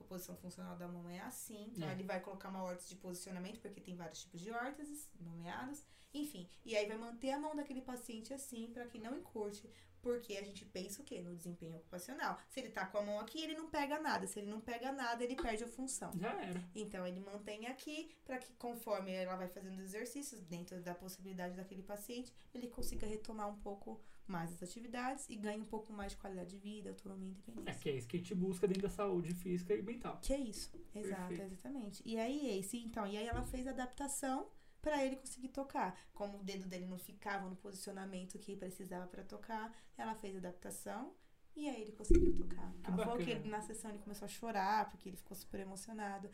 a 0.00 0.04
posição 0.04 0.36
funcional 0.36 0.76
da 0.76 0.86
mão 0.86 1.08
é 1.08 1.20
assim. 1.20 1.72
Então, 1.74 1.88
É. 1.88 1.92
ele 1.92 2.04
vai 2.04 2.20
colocar 2.20 2.48
uma 2.50 2.62
órtese 2.62 2.90
de 2.90 2.96
posicionamento, 2.96 3.60
porque 3.60 3.80
tem 3.80 3.96
vários 3.96 4.20
tipos 4.22 4.40
de 4.40 4.50
órteses 4.50 5.08
nomeadas. 5.18 5.84
Enfim, 6.14 6.48
e 6.64 6.74
aí 6.76 6.86
vai 6.86 6.96
manter 6.96 7.32
a 7.32 7.38
mão 7.38 7.54
daquele 7.54 7.82
paciente 7.82 8.32
assim, 8.32 8.70
para 8.72 8.86
que 8.86 8.98
não 8.98 9.16
encurte. 9.18 9.68
Porque 10.02 10.36
a 10.36 10.42
gente 10.44 10.64
pensa 10.64 11.02
o 11.02 11.04
quê? 11.04 11.20
No 11.20 11.34
desempenho 11.34 11.76
ocupacional. 11.76 12.38
Se 12.48 12.60
ele 12.60 12.70
tá 12.70 12.86
com 12.86 12.98
a 12.98 13.02
mão 13.02 13.18
aqui, 13.20 13.42
ele 13.42 13.54
não 13.54 13.68
pega 13.68 13.98
nada. 13.98 14.26
Se 14.26 14.38
ele 14.38 14.50
não 14.50 14.60
pega 14.60 14.92
nada, 14.92 15.22
ele 15.24 15.34
perde 15.36 15.64
a 15.64 15.68
função. 15.68 16.12
Já 16.18 16.32
era. 16.40 16.62
Então 16.74 17.06
ele 17.06 17.20
mantém 17.20 17.66
aqui 17.66 18.10
para 18.24 18.38
que 18.38 18.52
conforme 18.54 19.12
ela 19.12 19.36
vai 19.36 19.48
fazendo 19.48 19.80
exercícios 19.80 20.40
dentro 20.42 20.80
da 20.80 20.94
possibilidade 20.94 21.56
daquele 21.56 21.82
paciente, 21.82 22.32
ele 22.54 22.68
consiga 22.68 23.06
retomar 23.06 23.48
um 23.48 23.56
pouco 23.58 24.00
mais 24.26 24.52
as 24.52 24.62
atividades 24.62 25.26
e 25.30 25.36
ganhe 25.36 25.58
um 25.60 25.64
pouco 25.64 25.90
mais 25.90 26.12
de 26.12 26.18
qualidade 26.18 26.50
de 26.50 26.58
vida, 26.58 26.90
autonomia 26.90 27.28
e 27.28 27.30
É 27.30 27.34
independência. 27.50 27.80
que 27.82 27.88
é 27.88 27.92
isso 27.96 28.06
que 28.08 28.16
a 28.16 28.20
gente 28.20 28.34
busca 28.34 28.66
dentro 28.68 28.82
da 28.82 28.90
saúde 28.90 29.32
física 29.34 29.74
e 29.74 29.80
mental. 29.82 30.18
Que 30.20 30.34
é 30.34 30.38
isso. 30.38 30.70
Exato, 30.94 31.28
Perfeito. 31.28 31.52
exatamente. 31.54 32.02
E 32.04 32.18
aí 32.18 32.58
esse, 32.58 32.76
então, 32.78 33.06
e 33.06 33.16
aí 33.16 33.26
ela 33.26 33.42
fez 33.42 33.66
a 33.66 33.70
adaptação 33.70 34.46
para 34.82 35.04
ele 35.04 35.16
conseguir 35.16 35.48
tocar. 35.48 35.98
Como 36.14 36.38
o 36.38 36.44
dedo 36.44 36.66
dele 36.68 36.86
não 36.86 36.98
ficava 36.98 37.48
no 37.48 37.56
posicionamento 37.56 38.38
que 38.38 38.56
precisava 38.56 39.06
para 39.06 39.24
tocar, 39.24 39.72
ela 39.96 40.14
fez 40.14 40.34
a 40.36 40.38
adaptação 40.38 41.14
E 41.56 41.68
aí 41.68 41.82
ele 41.82 41.92
conseguiu 41.92 42.34
tocar. 42.36 42.72
Que 42.82 42.90
Ela 42.90 42.98
falou 42.98 43.18
que 43.18 43.30
ele, 43.30 43.48
na 43.48 43.60
sessão 43.60 43.90
ele 43.90 43.98
começou 44.00 44.26
a 44.26 44.28
chorar, 44.28 44.88
porque 44.90 45.08
ele 45.08 45.16
ficou 45.16 45.36
super 45.36 45.60
emocionado. 45.60 46.30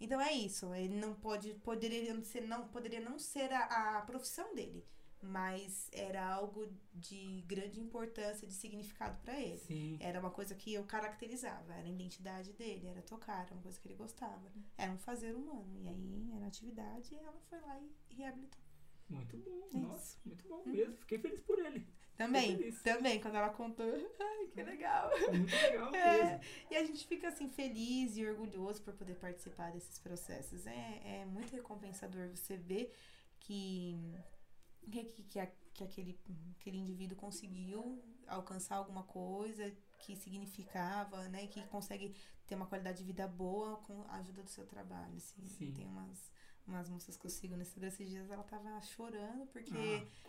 Então 0.00 0.20
é 0.20 0.32
isso, 0.32 0.72
ele 0.74 0.94
não 0.96 1.14
pode, 1.14 1.54
poderia 1.54 2.14
não 2.14 2.22
ser, 2.22 2.42
não, 2.42 2.68
poderia 2.68 3.00
não 3.00 3.18
ser 3.18 3.52
a, 3.52 3.98
a 3.98 4.02
profissão 4.02 4.54
dele, 4.54 4.86
mas 5.22 5.88
era 5.92 6.24
algo 6.26 6.68
de 6.94 7.42
grande 7.46 7.80
importância, 7.80 8.46
de 8.46 8.54
significado 8.54 9.18
pra 9.18 9.38
ele. 9.40 9.58
Sim. 9.58 9.96
Era 10.00 10.20
uma 10.20 10.30
coisa 10.30 10.54
que 10.54 10.72
eu 10.74 10.84
caracterizava, 10.84 11.74
era 11.74 11.86
a 11.86 11.90
identidade 11.90 12.52
dele, 12.52 12.86
era 12.86 13.02
tocar, 13.02 13.44
era 13.44 13.54
uma 13.54 13.62
coisa 13.62 13.78
que 13.80 13.88
ele 13.88 13.96
gostava. 13.96 14.50
Era 14.76 14.92
um 14.92 14.98
fazer 14.98 15.34
humano. 15.34 15.76
E 15.80 15.88
aí 15.88 16.30
era 16.36 16.46
atividade 16.46 17.14
e 17.14 17.18
ela 17.18 17.40
foi 17.48 17.60
lá 17.60 17.80
e 18.10 18.14
reabilitou. 18.14 18.60
Muito 19.08 19.36
bom. 19.38 19.68
É 19.74 19.78
Nossa, 19.78 20.18
muito 20.24 20.46
bom 20.48 20.62
Hum. 20.66 20.70
mesmo. 20.72 20.96
Fiquei 20.98 21.18
feliz 21.18 21.40
por 21.40 21.58
ele. 21.58 21.86
Também, 22.16 22.72
também, 22.82 23.20
quando 23.20 23.36
ela 23.36 23.48
contou, 23.50 23.86
ai, 24.20 24.48
que 24.48 24.60
legal. 24.62 25.08
Foi 25.18 25.38
muito 25.38 25.54
legal 25.54 25.94
É, 25.94 26.24
mesmo. 26.24 26.40
e 26.70 26.76
a 26.76 26.84
gente 26.84 27.06
fica 27.06 27.28
assim 27.28 27.48
feliz 27.48 28.16
e 28.16 28.26
orgulhoso 28.26 28.82
por 28.82 28.92
poder 28.94 29.14
participar 29.14 29.70
desses 29.72 29.98
processos. 30.00 30.66
É, 30.66 31.20
é 31.22 31.26
muito 31.26 31.52
recompensador 31.54 32.28
você 32.28 32.56
ver 32.56 32.92
que, 33.38 33.96
que, 34.90 35.04
que, 35.04 35.22
que, 35.24 35.40
a- 35.40 35.50
que 35.74 35.84
aquele, 35.84 36.18
aquele 36.58 36.78
indivíduo 36.78 37.16
conseguiu 37.16 38.02
alcançar 38.26 38.76
alguma 38.76 39.02
coisa 39.04 39.74
que 39.98 40.14
significava, 40.16 41.28
né? 41.28 41.46
Que 41.46 41.62
consegue 41.68 42.14
ter 42.46 42.54
uma 42.54 42.66
qualidade 42.66 42.98
de 42.98 43.04
vida 43.04 43.26
boa 43.26 43.76
com 43.78 44.02
a 44.08 44.16
ajuda 44.16 44.42
do 44.42 44.50
seu 44.50 44.66
trabalho. 44.66 45.16
Assim. 45.16 45.46
Sim. 45.46 45.72
Tem 45.72 45.86
umas, 45.86 46.30
umas 46.66 46.88
moças 46.88 47.16
que 47.16 47.26
eu 47.26 47.30
sigo 47.30 47.56
no 47.56 47.62
Instagram 47.62 47.88
esses 47.88 48.08
dias, 48.08 48.30
ela 48.30 48.42
tava 48.44 48.80
chorando 48.82 49.46
porque 49.46 49.72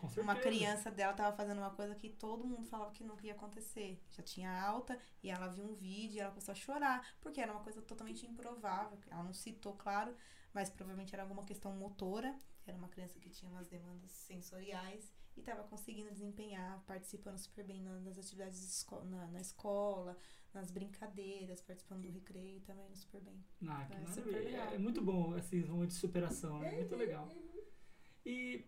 Ah, 0.01 0.07
uma 0.21 0.35
criança 0.35 0.89
dela 0.91 1.13
tava 1.13 1.35
fazendo 1.35 1.59
uma 1.59 1.71
coisa 1.71 1.95
que 1.95 2.09
todo 2.09 2.45
mundo 2.45 2.65
falava 2.65 2.91
que 2.91 3.03
não 3.03 3.17
ia 3.21 3.33
acontecer. 3.33 4.01
Já 4.11 4.23
tinha 4.23 4.51
alta 4.61 4.97
e 5.23 5.29
ela 5.29 5.47
viu 5.47 5.65
um 5.65 5.73
vídeo 5.75 6.17
e 6.17 6.19
ela 6.19 6.31
começou 6.31 6.51
a 6.51 6.55
chorar, 6.55 7.05
porque 7.21 7.39
era 7.41 7.51
uma 7.51 7.61
coisa 7.63 7.81
totalmente 7.81 8.25
improvável. 8.25 8.97
Ela 9.09 9.23
não 9.23 9.33
citou, 9.33 9.73
claro, 9.73 10.15
mas 10.53 10.69
provavelmente 10.69 11.13
era 11.13 11.23
alguma 11.23 11.43
questão 11.43 11.73
motora. 11.73 12.33
Era 12.69 12.77
uma 12.77 12.87
criança 12.87 13.19
que 13.19 13.29
tinha 13.29 13.49
umas 13.49 13.67
demandas 13.67 14.11
sensoriais 14.11 15.11
e 15.35 15.39
estava 15.39 15.63
conseguindo 15.63 16.11
desempenhar, 16.11 16.83
participando 16.85 17.37
super 17.37 17.65
bem 17.65 17.81
na- 17.81 17.99
nas 17.99 18.17
atividades 18.17 18.61
esco- 18.61 19.03
na, 19.05 19.25
na 19.27 19.41
escola, 19.41 20.15
nas 20.53 20.69
brincadeiras, 20.69 21.61
participando 21.61 22.03
do 22.03 22.09
recreio 22.11 22.61
também 22.61 22.93
super 22.95 23.21
bem. 23.21 23.43
Ah, 23.67 23.85
que 23.85 23.93
É 23.93 23.99
maravilha. 23.99 24.13
super 24.13 24.43
legal. 24.43 24.67
É, 24.71 24.75
é 24.75 24.77
muito 24.77 25.01
bom 25.01 25.35
esses 25.37 25.67
momentos 25.67 25.95
de 25.95 26.01
superação, 26.01 26.63
é 26.63 26.75
muito 26.75 26.95
legal. 26.95 27.27
E 28.25 28.65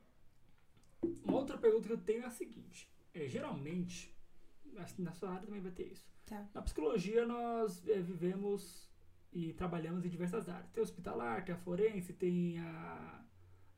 uma 1.23 1.37
outra 1.37 1.57
pergunta 1.59 1.87
que 1.87 1.93
eu 1.93 2.01
tenho 2.01 2.23
é 2.23 2.25
a 2.25 2.31
seguinte: 2.31 2.91
é, 3.13 3.27
geralmente, 3.27 4.15
assim, 4.77 5.03
na 5.03 5.11
sua 5.13 5.29
área 5.29 5.45
também 5.45 5.61
vai 5.61 5.71
ter 5.71 5.91
isso. 5.91 6.09
Tá. 6.25 6.49
Na 6.55 6.61
psicologia, 6.63 7.25
nós 7.25 7.87
é, 7.87 7.99
vivemos 8.01 8.89
e 9.31 9.53
trabalhamos 9.53 10.03
em 10.05 10.09
diversas 10.09 10.49
áreas. 10.49 10.71
Tem 10.71 10.81
hospitalar, 10.81 11.45
tem 11.45 11.53
a 11.53 11.57
forense, 11.57 12.13
tem 12.13 12.59
a, 12.59 13.23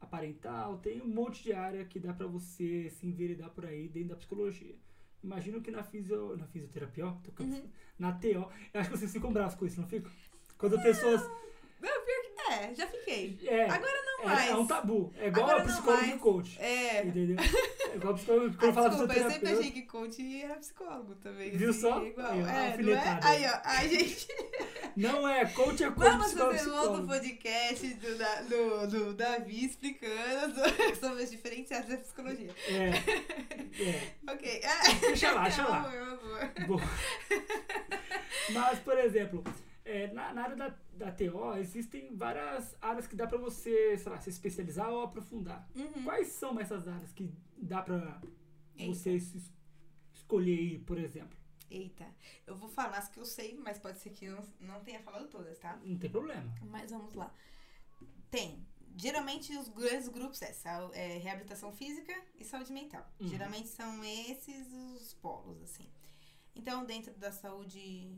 a 0.04 0.06
parental, 0.06 0.78
tem 0.78 1.02
um 1.02 1.08
monte 1.08 1.42
de 1.44 1.54
área 1.54 1.86
que 1.86 2.00
dá 2.00 2.14
pra 2.14 2.28
você 2.28 2.90
se 2.90 3.08
enveredar 3.08 3.50
por 3.52 3.66
aí 3.66 3.88
dentro 3.88 4.10
da 4.10 4.16
psicologia. 4.18 4.76
Imagino 5.24 5.62
que 5.62 5.72
na, 5.72 5.82
fisio, 5.84 6.36
na 6.38 6.46
fisioterapia, 6.48 7.08
ó, 7.08 7.12
tô 7.24 7.44
Uhum. 7.44 7.64
na 7.98 8.12
TO, 8.12 8.28
eu 8.28 8.50
acho 8.74 8.90
que 8.92 8.98
vocês 8.98 9.12
ficam 9.12 9.32
bravos 9.32 9.56
com 9.56 9.66
isso, 9.66 9.80
não 9.80 9.88
ficam? 9.88 10.12
Quando 10.58 10.82
pessoas. 10.82 11.22
É, 12.52 12.76
já 12.76 12.86
fiquei. 12.88 13.40
É, 13.48 13.64
Agora 13.70 13.92
não 14.06 14.24
é, 14.24 14.26
mais. 14.36 14.50
é 14.52 14.56
um 14.56 14.68
tabu. 14.68 15.14
É 15.18 15.28
igual 15.28 15.50
Agora 15.50 15.64
a 15.64 15.66
psicólogo 15.66 16.06
e 16.06 16.18
coach. 16.20 16.60
É. 16.62 17.04
Entendeu? 17.06 17.38
Igual 17.96 18.14
a 18.14 18.16
psicólogo. 18.18 18.58
Quando 18.58 18.70
Ah, 18.72 18.74
fala 18.74 18.90
desculpa, 18.90 19.14
eu 19.14 19.32
sempre 19.32 19.50
achei 19.52 19.72
que 19.72 19.82
coach 19.84 20.42
era 20.44 20.56
psicólogo 20.56 21.16
também. 21.16 21.52
Viu 21.52 21.70
assim, 21.70 21.80
só? 21.82 22.04
Igual. 22.04 22.28
Aí, 22.32 22.40
é, 22.40 22.78
não 22.78 22.94
é? 22.94 23.20
Aí, 23.24 23.46
ó. 23.46 23.62
Ai, 23.64 23.90
gente, 23.90 24.28
Não 24.98 25.28
é 25.28 25.46
coach, 25.46 25.84
é 25.84 25.88
coach, 25.92 25.98
vamos 25.98 26.26
psicólogo, 26.28 26.58
fazer 26.58 26.70
um 26.72 26.76
outro 26.76 27.08
podcast 27.08 27.94
do, 27.96 28.18
da- 28.18 28.42
do, 28.42 28.88
do 28.88 29.14
Davi 29.14 29.66
explicando 29.66 30.56
sobre 31.00 31.24
as 31.24 31.32
diferenciais 31.32 31.88
da 31.88 31.98
psicologia. 31.98 32.54
É. 32.68 32.90
é. 33.84 34.14
Ok. 34.34 34.62
Deixa 35.02 35.32
lá, 35.32 35.44
deixa 35.44 35.68
lá. 35.68 35.78
Amor, 35.84 36.20
amor. 36.24 36.68
Bom. 36.68 36.80
Mas, 38.52 38.80
por 38.80 38.98
exemplo, 38.98 39.44
é, 39.86 40.08
na, 40.14 40.34
na 40.34 40.44
área 40.44 40.56
da, 40.56 40.74
da 40.94 41.12
TO, 41.12 41.56
existem 41.58 42.16
várias 42.16 42.76
áreas 42.82 43.08
que 43.08 43.16
dá 43.16 43.28
pra 43.28 43.38
você, 43.38 43.98
sei 43.98 44.12
lá, 44.12 44.20
se 44.20 44.30
especializar 44.30 44.90
ou 44.90 45.04
aprofundar. 45.04 45.68
Uhum. 45.76 46.04
Quais 46.04 46.28
são 46.30 46.60
essas 46.60 46.88
áreas 46.88 47.12
que 47.12 47.32
dá 47.64 47.82
pra 47.82 48.22
Eita. 48.76 48.94
você 48.94 49.16
es- 49.16 49.52
escolher 50.14 50.58
aí, 50.58 50.80
por 50.80 50.98
exemplo? 50.98 51.38
Eita, 51.70 52.06
eu 52.46 52.56
vou 52.56 52.70
falar 52.70 52.98
as 53.00 53.10
que 53.10 53.20
eu 53.20 53.26
sei, 53.26 53.58
mas 53.58 53.80
pode 53.80 54.00
ser 54.00 54.12
que 54.12 54.26
eu 54.26 54.44
não 54.60 54.84
tenha 54.84 55.02
falado 55.02 55.28
todas, 55.28 55.58
tá? 55.58 55.76
Não 55.84 55.98
tem 55.98 56.10
problema. 56.10 56.54
Mas 56.62 56.92
vamos 56.92 57.14
lá. 57.16 57.34
Tem. 58.30 58.66
Geralmente 58.96 59.58
os 59.58 59.70
grandes 59.70 60.08
grupos 60.08 60.40
é, 60.44 60.54
é 60.94 61.18
reabilitação 61.18 61.74
física 61.74 62.14
e 62.38 62.44
saúde 62.46 62.72
mental. 62.72 63.04
Uhum. 63.20 63.28
Geralmente 63.28 63.70
são 63.70 64.04
esses 64.04 64.72
os 64.72 65.14
polos, 65.16 65.60
assim. 65.64 65.90
Então, 66.56 66.86
dentro 66.86 67.12
da 67.18 67.32
saúde, 67.32 68.16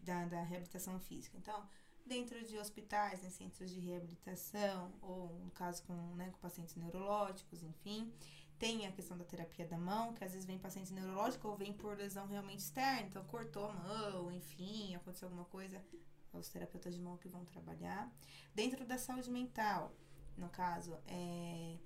da, 0.00 0.24
da 0.24 0.42
reabilitação 0.42 0.98
física. 0.98 1.36
Então, 1.38 1.68
dentro 2.04 2.44
de 2.44 2.58
hospitais, 2.58 3.22
em 3.24 3.30
centros 3.30 3.70
de 3.70 3.78
reabilitação, 3.78 4.92
ou 5.00 5.38
no 5.38 5.50
caso 5.52 5.84
com, 5.84 5.94
né, 6.16 6.30
com 6.30 6.38
pacientes 6.38 6.74
neurológicos, 6.74 7.62
enfim. 7.62 8.12
Tem 8.58 8.86
a 8.86 8.92
questão 8.92 9.18
da 9.18 9.24
terapia 9.24 9.66
da 9.66 9.76
mão, 9.76 10.14
que 10.14 10.24
às 10.24 10.32
vezes 10.32 10.46
vem 10.46 10.58
paciente 10.58 10.92
neurológico 10.92 11.48
ou 11.48 11.56
vem 11.56 11.72
por 11.72 11.96
lesão 11.96 12.26
realmente 12.26 12.60
externa, 12.60 13.08
então 13.08 13.24
cortou 13.24 13.66
a 13.66 13.74
mão, 13.74 14.32
enfim, 14.32 14.94
aconteceu 14.94 15.28
alguma 15.28 15.44
coisa, 15.44 15.84
os 16.32 16.48
terapeutas 16.48 16.94
de 16.94 17.00
mão 17.00 17.18
que 17.18 17.28
vão 17.28 17.44
trabalhar. 17.44 18.10
Dentro 18.54 18.86
da 18.86 18.96
saúde 18.96 19.30
mental, 19.30 19.92
no 20.36 20.48
caso, 20.48 20.98
é 21.06 21.78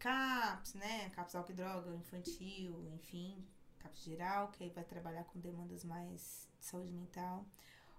CAPS, 0.00 0.74
né? 0.74 1.10
CAPS 1.10 1.34
álcool 1.34 1.52
droga, 1.52 1.94
infantil, 1.94 2.88
enfim, 2.94 3.46
CAPS 3.78 4.02
geral, 4.02 4.48
que 4.50 4.64
aí 4.64 4.70
vai 4.70 4.84
trabalhar 4.84 5.24
com 5.24 5.38
demandas 5.38 5.84
mais 5.84 6.48
de 6.58 6.66
saúde 6.66 6.90
mental. 6.90 7.46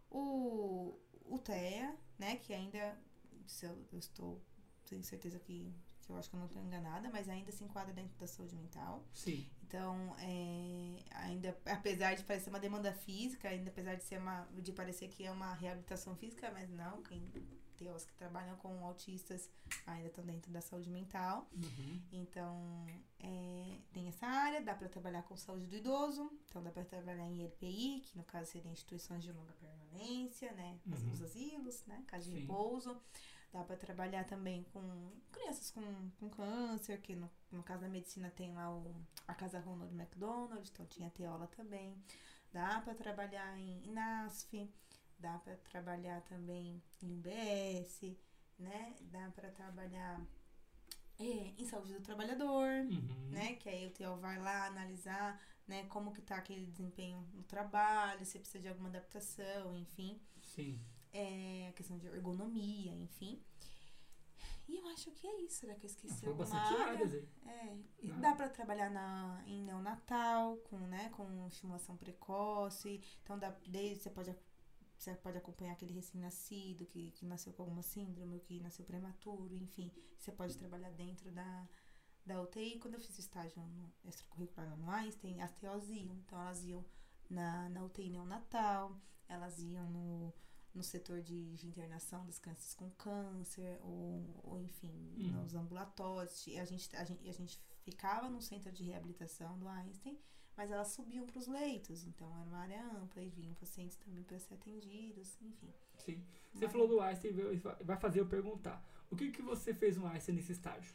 O, 0.09 0.99
o 1.25 1.39
TEA, 1.39 1.95
né? 2.17 2.35
Que 2.37 2.53
ainda, 2.53 2.97
se 3.45 3.65
eu, 3.65 3.77
eu 3.91 3.99
estou, 3.99 4.41
tenho 4.85 5.03
certeza 5.03 5.39
que 5.39 5.73
eu 6.11 6.17
acho 6.19 6.29
que 6.29 6.35
eu 6.35 6.39
não 6.39 6.47
estou 6.47 6.61
enganada, 6.61 7.09
mas 7.09 7.27
ainda 7.29 7.51
se 7.51 7.63
enquadra 7.63 7.93
dentro 7.93 8.17
da 8.19 8.27
saúde 8.27 8.55
mental. 8.55 9.03
Sim. 9.13 9.49
Então, 9.63 10.15
é, 10.19 10.97
ainda, 11.15 11.57
apesar 11.65 12.13
de 12.15 12.23
parecer 12.23 12.49
uma 12.49 12.59
demanda 12.59 12.93
física, 12.93 13.47
ainda 13.49 13.69
apesar 13.69 13.95
de 13.95 14.03
ser 14.03 14.19
uma, 14.19 14.45
de 14.61 14.71
parecer 14.73 15.07
que 15.07 15.23
é 15.23 15.31
uma 15.31 15.53
reabilitação 15.53 16.15
física, 16.15 16.51
mas 16.51 16.69
não, 16.69 17.01
quem 17.03 17.21
tem 17.77 17.89
os 17.91 18.05
que 18.05 18.13
trabalham 18.13 18.55
com 18.57 18.85
autistas 18.85 19.49
ainda 19.87 20.07
estão 20.09 20.23
dentro 20.23 20.51
da 20.51 20.61
saúde 20.61 20.89
mental. 20.89 21.49
Uhum. 21.55 22.01
Então, 22.11 22.85
é, 23.19 23.77
tem 23.93 24.07
essa 24.07 24.27
área, 24.27 24.61
dá 24.61 24.75
para 24.75 24.87
trabalhar 24.89 25.23
com 25.23 25.35
saúde 25.35 25.65
do 25.65 25.75
idoso, 25.75 26.31
então 26.47 26.61
dá 26.61 26.69
para 26.69 26.83
trabalhar 26.85 27.25
em 27.27 27.41
LPI, 27.41 28.01
que 28.05 28.17
no 28.17 28.23
caso 28.23 28.51
seria 28.51 28.71
instituições 28.71 29.23
de 29.23 29.31
longa 29.31 29.53
permanência, 29.53 30.51
né, 30.51 30.77
os- 30.85 31.01
Uhum. 31.01 31.11
os 31.11 31.21
asilos, 31.21 31.83
né, 31.87 32.03
casa 32.07 32.25
de 32.29 32.37
repouso. 32.37 33.01
Dá 33.53 33.63
para 33.63 33.75
trabalhar 33.75 34.23
também 34.25 34.63
com 34.73 35.11
crianças 35.31 35.71
com, 35.71 36.09
com 36.19 36.29
câncer, 36.29 37.01
que 37.01 37.15
no, 37.15 37.29
no 37.51 37.61
caso 37.63 37.81
da 37.81 37.89
medicina 37.89 38.29
tem 38.29 38.53
lá 38.53 38.73
o, 38.73 38.95
a 39.27 39.33
Casa 39.33 39.59
Ronald 39.59 39.93
McDonald, 39.93 40.69
então 40.71 40.85
tinha 40.85 41.09
teola 41.09 41.47
também. 41.47 41.95
Dá 42.53 42.81
para 42.81 42.95
trabalhar 42.95 43.57
em 43.57 43.83
INASF, 43.87 44.69
dá 45.19 45.37
para 45.39 45.55
trabalhar 45.57 46.21
também 46.21 46.81
em 47.01 47.13
UBS, 47.13 48.15
né? 48.59 48.95
Dá 49.01 49.29
para 49.31 49.49
trabalhar 49.51 50.21
é, 51.19 51.53
em 51.57 51.65
saúde 51.65 51.93
do 51.93 52.01
trabalhador, 52.01 52.67
Uhum. 52.89 53.29
né? 53.31 53.55
Que 53.55 53.69
aí 53.69 53.87
o 53.87 53.91
TEL 53.91 54.17
vai 54.17 54.39
lá 54.39 54.65
analisar, 54.67 55.39
né, 55.67 55.85
como 55.85 56.11
que 56.13 56.21
tá 56.21 56.35
aquele 56.37 56.65
desempenho 56.65 57.27
no 57.33 57.43
trabalho, 57.43 58.25
se 58.25 58.39
precisa 58.39 58.59
de 58.59 58.67
alguma 58.67 58.89
adaptação, 58.89 59.75
enfim 59.77 60.19
Sim. 60.41 60.79
É, 61.13 61.67
a 61.69 61.73
questão 61.73 61.97
de 61.97 62.07
ergonomia, 62.07 62.93
enfim. 62.95 63.41
E 64.67 64.77
eu 64.77 64.87
acho 64.87 65.11
que 65.11 65.27
é 65.27 65.41
isso. 65.41 65.59
Será 65.59 65.75
que 65.75 65.85
eu 65.85 65.89
esqueci 65.89 66.19
Foi 66.21 66.29
alguma 66.29 66.55
área? 66.55 66.85
áreas 66.93 67.13
aí. 67.13 67.27
É, 67.45 67.77
Ah. 68.11 68.19
dá 68.19 68.35
pra 68.35 68.47
trabalhar 68.49 68.89
na, 68.89 69.43
em 69.45 69.61
neonatal, 69.63 70.57
com, 70.69 70.77
né, 70.79 71.09
com 71.09 71.47
estimulação 71.47 71.97
precoce. 71.97 73.01
Então, 73.23 73.37
dá, 73.37 73.49
desde, 73.67 74.03
você, 74.03 74.09
pode, 74.09 74.33
você 74.97 75.13
pode 75.15 75.37
acompanhar 75.37 75.73
aquele 75.73 75.93
recém-nascido 75.93 76.85
que, 76.85 77.11
que 77.11 77.25
nasceu 77.25 77.51
com 77.53 77.63
alguma 77.63 77.81
síndrome, 77.83 78.39
que 78.39 78.61
nasceu 78.61 78.85
prematuro, 78.85 79.55
enfim. 79.57 79.91
Você 80.17 80.31
pode 80.31 80.57
trabalhar 80.57 80.91
dentro 80.91 81.29
da, 81.31 81.67
da 82.25 82.41
UTI. 82.41 82.79
Quando 82.79 82.93
eu 82.93 82.99
fiz 83.01 83.17
estágio 83.19 83.61
no 83.61 83.91
extracurricular 84.05 84.77
no 84.77 84.89
Einstein, 84.89 85.41
as 85.41 85.51
TOs 85.51 85.89
iam. 85.89 86.15
Então, 86.25 86.39
elas 86.39 86.63
iam 86.63 86.85
na, 87.29 87.67
na 87.69 87.83
UTI 87.83 88.09
neonatal, 88.09 88.95
elas 89.27 89.59
iam 89.59 89.89
no, 89.89 90.33
no 90.73 90.83
setor 90.83 91.21
de, 91.21 91.55
de 91.55 91.67
internação 91.67 92.25
das 92.25 92.39
crianças 92.39 92.73
com 92.73 92.89
câncer, 92.91 93.77
ou, 93.83 94.41
ou 94.43 94.61
enfim, 94.61 94.91
Hum. 95.17 95.31
nos 95.43 95.53
ambulatórios. 95.55 96.45
A 96.59 96.65
gente, 96.65 96.95
a, 96.95 97.03
gente, 97.03 97.29
a 97.29 97.33
gente 97.33 97.59
ficava 97.83 98.29
no 98.29 98.41
centro 98.41 98.71
de 98.71 98.83
reabilitação 98.83 99.57
do 99.59 99.67
Einstein, 99.67 100.17
mas 100.55 100.69
elas 100.71 100.89
subiam 100.89 101.25
para 101.25 101.39
os 101.39 101.47
leitos, 101.47 102.03
então 102.05 102.29
era 102.35 102.43
uma 102.43 102.59
área 102.59 102.83
ampla 102.97 103.21
e 103.21 103.29
vinham 103.29 103.53
pacientes 103.55 103.97
também 103.97 104.23
para 104.23 104.37
ser 104.39 104.53
atendidos, 104.55 105.37
enfim. 105.41 105.73
Sim. 105.97 106.23
Você 106.53 106.67
falou 106.69 106.87
do 106.87 106.99
Einstein, 107.01 107.31
vai 107.81 107.97
fazer 107.97 108.19
eu 108.19 108.27
perguntar. 108.27 108.83
O 109.09 109.15
que, 109.15 109.31
que 109.31 109.41
você 109.41 109.73
fez 109.73 109.97
no 109.97 110.05
Einstein 110.07 110.35
nesse 110.35 110.51
estágio? 110.51 110.93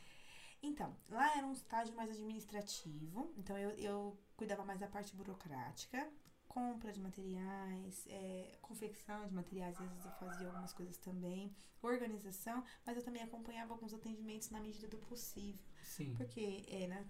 Então, 0.63 0.97
lá 1.11 1.37
era 1.37 1.47
um 1.47 1.53
estágio 1.53 1.95
mais 1.95 2.11
administrativo, 2.11 3.31
então 3.37 3.57
eu, 3.59 3.71
eu 3.73 4.19
cuidava 4.37 4.65
mais 4.65 4.81
da 4.81 4.87
parte 4.89 5.15
burocrática, 5.15 6.11
compra 6.57 6.91
de 6.91 7.01
materiais, 7.01 8.07
é, 8.09 8.57
confecção 8.63 9.27
de 9.27 9.35
materiais, 9.35 9.79
às 9.79 9.91
vezes 9.91 10.07
eu 10.07 10.13
fazia 10.13 10.47
algumas 10.47 10.73
coisas 10.73 10.97
também, 10.97 11.55
organização, 11.83 12.65
mas 12.87 12.97
eu 12.97 13.03
também 13.03 13.23
acompanhava 13.23 13.75
alguns 13.75 13.93
atendimentos 13.93 14.49
na 14.49 14.59
medida 14.59 14.89
do 14.89 14.97
possível. 14.97 15.61
Sim. 15.83 16.15
Porque 16.17 16.65
é, 16.69 16.87
né, 16.87 17.07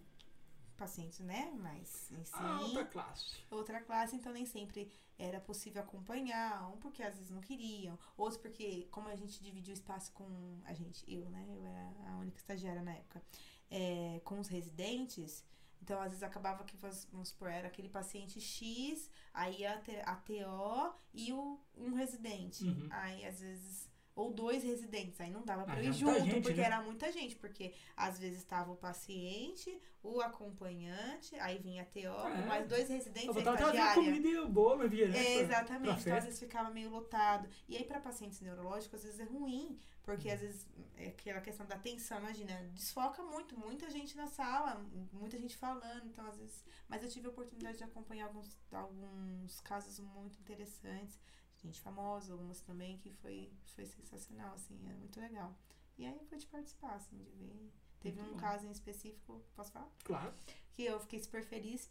pacientes, 0.76 1.20
né? 1.20 1.52
Mas 1.60 2.10
em 2.10 2.24
si. 2.24 2.32
Ah, 2.34 2.60
outra 2.60 2.84
classe. 2.86 3.36
Outra 3.48 3.80
classe, 3.80 4.16
então 4.16 4.32
nem 4.32 4.44
sempre 4.44 4.90
era 5.16 5.40
possível 5.40 5.80
acompanhar, 5.80 6.68
um 6.72 6.78
porque 6.78 7.04
às 7.04 7.14
vezes 7.14 7.30
não 7.30 7.40
queriam, 7.40 7.96
outros 8.16 8.40
porque, 8.42 8.88
como 8.90 9.08
a 9.08 9.14
gente 9.14 9.40
dividiu 9.40 9.72
o 9.72 9.78
espaço 9.78 10.10
com 10.12 10.60
a 10.64 10.74
gente, 10.74 11.04
eu, 11.06 11.24
né? 11.30 11.46
Eu 11.48 11.64
era 11.64 12.10
a 12.10 12.16
única 12.18 12.36
estagiária 12.36 12.82
na 12.82 12.94
época, 12.94 13.22
é, 13.70 14.20
com 14.24 14.40
os 14.40 14.48
residentes. 14.48 15.44
Então, 15.86 16.00
às 16.00 16.08
vezes 16.08 16.24
acabava 16.24 16.64
que, 16.64 16.76
vamos 16.76 17.28
supor, 17.28 17.48
era 17.48 17.68
aquele 17.68 17.88
paciente 17.88 18.40
X, 18.40 19.08
aí 19.32 19.64
a, 19.64 19.80
a 20.04 20.16
TO 20.16 20.98
e 21.14 21.32
o, 21.32 21.60
um 21.76 21.94
residente. 21.94 22.64
Uhum. 22.64 22.88
Aí, 22.90 23.24
às 23.24 23.38
vezes, 23.38 23.88
ou 24.16 24.32
dois 24.32 24.64
residentes. 24.64 25.20
Aí 25.20 25.30
não 25.30 25.44
dava 25.44 25.64
pra 25.64 25.74
Ah, 25.74 25.82
ir 25.82 25.88
é 25.90 25.92
junto, 25.92 26.18
gente, 26.24 26.40
porque 26.42 26.60
né? 26.60 26.66
era 26.66 26.82
muita 26.82 27.12
gente. 27.12 27.36
Porque 27.36 27.72
às 27.96 28.18
vezes 28.18 28.38
estava 28.38 28.72
o 28.72 28.76
paciente, 28.76 29.78
o 30.02 30.20
acompanhante, 30.22 31.36
aí 31.36 31.58
vinha 31.58 31.82
a 31.82 31.84
TO, 31.84 31.98
É. 32.26 32.46
mais 32.46 32.66
dois 32.66 32.88
residentes 32.88 33.24
Eu 33.26 33.30
a 33.30 33.34
vou 33.34 33.42
trazer 33.42 33.62
estagiária. 33.64 33.94
comida 34.02 34.26
e 34.26 34.38
o 34.38 34.48
bolo, 34.48 34.78
né? 34.78 34.82
refrigerante. 34.84 35.18
É, 35.18 35.34
exatamente. 35.40 36.00
Então, 36.00 36.16
às 36.16 36.24
vezes 36.24 36.40
ficava 36.40 36.70
meio 36.70 36.90
lotado. 36.90 37.48
E 37.68 37.76
aí, 37.76 37.84
para 37.84 38.00
pacientes 38.00 38.40
neurológicos, 38.40 38.94
às 39.00 39.04
vezes 39.04 39.20
é 39.20 39.24
ruim, 39.24 39.78
porque 40.02 40.28
Uhum. 40.28 40.34
às 40.34 40.40
vezes 40.40 40.66
é 40.96 41.08
aquela 41.08 41.40
questão 41.42 41.66
da 41.66 41.74
atenção, 41.74 42.18
imagina, 42.18 42.54
desfoca 42.72 43.22
muito, 43.22 43.58
muita 43.58 43.90
gente 43.90 44.16
na 44.16 44.26
sala, 44.26 44.82
muita 45.12 45.38
gente 45.38 45.56
falando, 45.58 46.06
então 46.06 46.24
às 46.26 46.38
vezes. 46.38 46.64
Mas 46.88 47.02
eu 47.02 47.08
tive 47.10 47.26
a 47.26 47.30
oportunidade 47.30 47.76
de 47.78 47.84
acompanhar 47.84 48.26
alguns, 48.26 48.56
alguns 48.72 49.60
casos 49.60 49.98
muito 50.00 50.38
interessantes, 50.40 51.18
gente 51.66 51.80
famosa, 51.80 52.32
algumas 52.32 52.60
também, 52.60 52.98
que 52.98 53.10
foi, 53.10 53.52
foi 53.74 53.84
sensacional, 53.86 54.54
assim, 54.54 54.78
era 54.84 54.96
muito 54.96 55.20
legal. 55.20 55.54
E 55.98 56.04
aí 56.04 56.24
foi 56.28 56.38
de 56.38 56.46
participar, 56.46 56.94
assim, 56.94 57.16
de 57.16 57.30
ver. 57.30 57.72
Teve 58.00 58.20
Muito 58.20 58.30
um 58.30 58.34
bom. 58.34 58.40
caso 58.40 58.66
em 58.66 58.70
específico, 58.70 59.42
posso 59.54 59.72
falar? 59.72 59.90
Claro. 60.04 60.32
que 60.74 60.84
eu 60.84 61.00
fiquei 61.00 61.18
super 61.18 61.42
feliz 61.42 61.90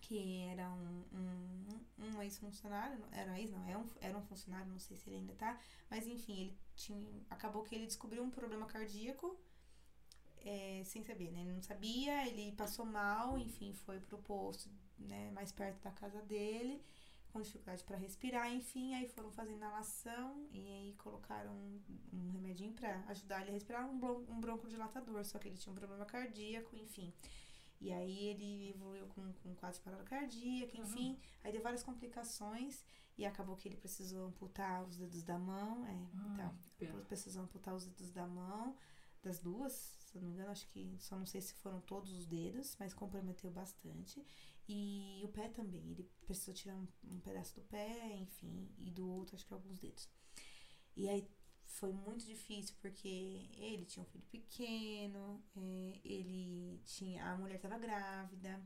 que 0.00 0.40
era 0.44 0.68
um, 0.70 1.04
um, 1.12 2.06
um 2.16 2.22
ex-funcionário, 2.22 2.98
era 3.12 3.38
ex, 3.38 3.50
não, 3.50 3.68
era 3.68 3.78
um, 3.78 3.86
era 4.00 4.18
um 4.18 4.22
funcionário, 4.22 4.66
não 4.66 4.78
sei 4.78 4.96
se 4.96 5.08
ele 5.08 5.18
ainda 5.18 5.34
tá, 5.34 5.60
mas 5.90 6.06
enfim, 6.06 6.40
ele 6.40 6.58
tinha, 6.74 7.22
acabou 7.28 7.62
que 7.62 7.74
ele 7.74 7.86
descobriu 7.86 8.22
um 8.22 8.30
problema 8.30 8.66
cardíaco 8.66 9.38
é, 10.38 10.82
sem 10.84 11.04
saber, 11.04 11.30
né, 11.30 11.42
ele 11.42 11.52
não 11.52 11.62
sabia, 11.62 12.26
ele 12.26 12.52
passou 12.52 12.86
mal, 12.86 13.38
enfim, 13.38 13.74
foi 13.74 14.00
pro 14.00 14.18
posto, 14.18 14.70
né, 14.98 15.30
mais 15.32 15.52
perto 15.52 15.80
da 15.82 15.90
casa 15.90 16.22
dele, 16.22 16.82
com 17.32 17.40
dificuldade 17.40 17.82
para 17.84 17.96
respirar, 17.96 18.52
enfim, 18.52 18.94
aí 18.94 19.08
foram 19.08 19.30
fazer 19.30 19.52
inalação 19.52 20.46
e 20.52 20.66
aí 20.66 20.94
colocaram 20.98 21.52
um, 21.52 21.80
um 22.12 22.30
remedinho 22.30 22.72
para 22.72 23.04
ajudar 23.08 23.40
ele 23.42 23.50
a 23.50 23.54
respirar, 23.54 23.88
um, 23.88 23.98
bron 23.98 24.24
um 24.28 24.40
broncodilatador, 24.40 25.24
só 25.24 25.38
que 25.38 25.48
ele 25.48 25.56
tinha 25.56 25.72
um 25.72 25.76
problema 25.76 26.04
cardíaco, 26.04 26.76
enfim. 26.76 27.12
E 27.80 27.90
aí 27.92 28.26
ele 28.26 28.68
evoluiu 28.70 29.06
com, 29.08 29.32
com 29.42 29.54
quadro 29.54 29.78
de 29.78 29.84
parada 29.84 30.04
cardíaca, 30.04 30.76
enfim. 30.78 31.18
Aí 31.42 31.50
deu 31.52 31.62
várias 31.62 31.82
complicações 31.82 32.84
e 33.16 33.24
acabou 33.24 33.56
que 33.56 33.68
ele 33.68 33.76
precisou 33.76 34.26
amputar 34.26 34.84
os 34.84 34.96
dedos 34.96 35.22
da 35.22 35.38
mão. 35.38 35.86
É, 35.86 35.90
Ah, 35.90 36.52
então, 36.78 37.04
precisou 37.04 37.42
amputar 37.42 37.74
os 37.74 37.86
dedos 37.86 38.10
da 38.10 38.26
mão, 38.26 38.76
das 39.22 39.38
duas, 39.38 39.72
se 39.72 40.16
eu 40.16 40.22
não 40.22 40.28
me 40.28 40.34
engano, 40.34 40.50
acho 40.50 40.66
que 40.68 40.96
só 40.98 41.16
não 41.16 41.26
sei 41.26 41.40
se 41.40 41.54
foram 41.54 41.80
todos 41.80 42.12
os 42.12 42.26
dedos, 42.26 42.76
mas 42.78 42.92
comprometeu 42.92 43.50
bastante. 43.50 44.24
E 44.72 45.20
o 45.24 45.28
pé 45.28 45.48
também, 45.48 45.90
ele 45.90 46.08
precisou 46.24 46.54
tirar 46.54 46.76
um, 46.76 46.86
um 47.04 47.18
pedaço 47.20 47.54
do 47.56 47.62
pé, 47.62 48.16
enfim, 48.18 48.68
e 48.78 48.90
do 48.90 49.08
outro, 49.08 49.34
acho 49.34 49.44
que 49.46 49.52
alguns 49.52 49.78
dedos. 49.80 50.08
E 50.96 51.08
aí 51.08 51.28
foi 51.64 51.92
muito 51.92 52.24
difícil 52.24 52.74
porque 52.80 53.08
ele 53.56 53.84
tinha 53.84 54.02
um 54.02 54.06
filho 54.06 54.24
pequeno, 54.30 55.42
é, 55.56 56.00
ele 56.04 56.80
tinha. 56.84 57.24
A 57.32 57.36
mulher 57.36 57.56
estava 57.56 57.78
grávida, 57.78 58.62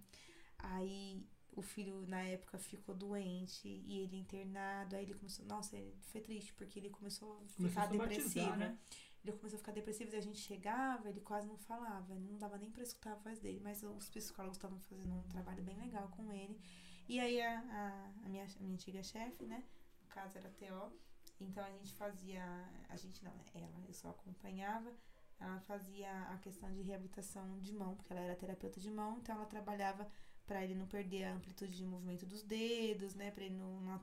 aí 0.58 1.26
o 1.52 1.62
filho 1.62 2.04
na 2.06 2.20
época 2.22 2.58
ficou 2.58 2.94
doente 2.94 3.66
e 3.68 4.00
ele 4.00 4.16
internado, 4.16 4.96
aí 4.96 5.04
ele 5.04 5.14
começou. 5.14 5.46
Nossa, 5.46 5.76
ele 5.76 5.94
foi 6.12 6.20
triste 6.20 6.52
porque 6.54 6.78
ele 6.78 6.90
começou 6.90 7.32
a 7.32 7.36
Começou 7.56 7.68
ficar 7.68 7.82
a 7.84 7.88
somatizar, 7.88 8.18
depressivo. 8.18 8.56
né? 8.56 8.78
Ele 9.24 9.32
começou 9.38 9.56
a 9.56 9.58
ficar 9.58 9.72
depressivo 9.72 10.14
e 10.14 10.16
a 10.16 10.20
gente 10.20 10.38
chegava, 10.38 11.08
ele 11.08 11.20
quase 11.20 11.48
não 11.48 11.56
falava, 11.56 12.14
não 12.14 12.36
dava 12.36 12.58
nem 12.58 12.70
pra 12.70 12.82
escutar 12.82 13.12
a 13.12 13.16
voz 13.16 13.38
dele, 13.38 13.58
mas 13.62 13.82
os 13.82 14.10
psicólogos 14.10 14.58
estavam 14.58 14.78
fazendo 14.80 15.14
um 15.14 15.22
trabalho 15.28 15.62
bem 15.62 15.76
legal 15.78 16.08
com 16.08 16.30
ele. 16.30 16.60
E 17.08 17.18
aí 17.18 17.40
a, 17.40 17.58
a, 17.60 18.26
a 18.26 18.28
minha, 18.28 18.44
a 18.44 18.62
minha 18.62 18.74
antiga 18.74 19.02
chefe, 19.02 19.44
né, 19.46 19.64
no 20.02 20.08
caso 20.08 20.36
era 20.36 20.48
a 20.48 20.52
TO, 20.52 20.92
então 21.40 21.64
a 21.64 21.70
gente 21.70 21.94
fazia, 21.94 22.44
a 22.88 22.96
gente 22.96 23.24
não, 23.24 23.32
né, 23.32 23.44
ela, 23.54 23.68
eu 23.88 23.94
só 23.94 24.10
acompanhava, 24.10 24.92
ela 25.40 25.58
fazia 25.60 26.10
a 26.30 26.38
questão 26.38 26.70
de 26.72 26.82
reabilitação 26.82 27.58
de 27.60 27.72
mão, 27.72 27.94
porque 27.96 28.12
ela 28.12 28.22
era 28.22 28.36
terapeuta 28.36 28.78
de 28.78 28.90
mão, 28.90 29.18
então 29.18 29.34
ela 29.34 29.46
trabalhava 29.46 30.06
para 30.46 30.62
ele 30.62 30.74
não 30.74 30.86
perder 30.86 31.24
a 31.24 31.34
amplitude 31.34 31.76
de 31.76 31.86
movimento 31.86 32.26
dos 32.26 32.42
dedos, 32.42 33.14
né, 33.14 33.30
para 33.30 33.44
ele 33.44 33.56
não, 33.56 33.80
não, 33.80 34.00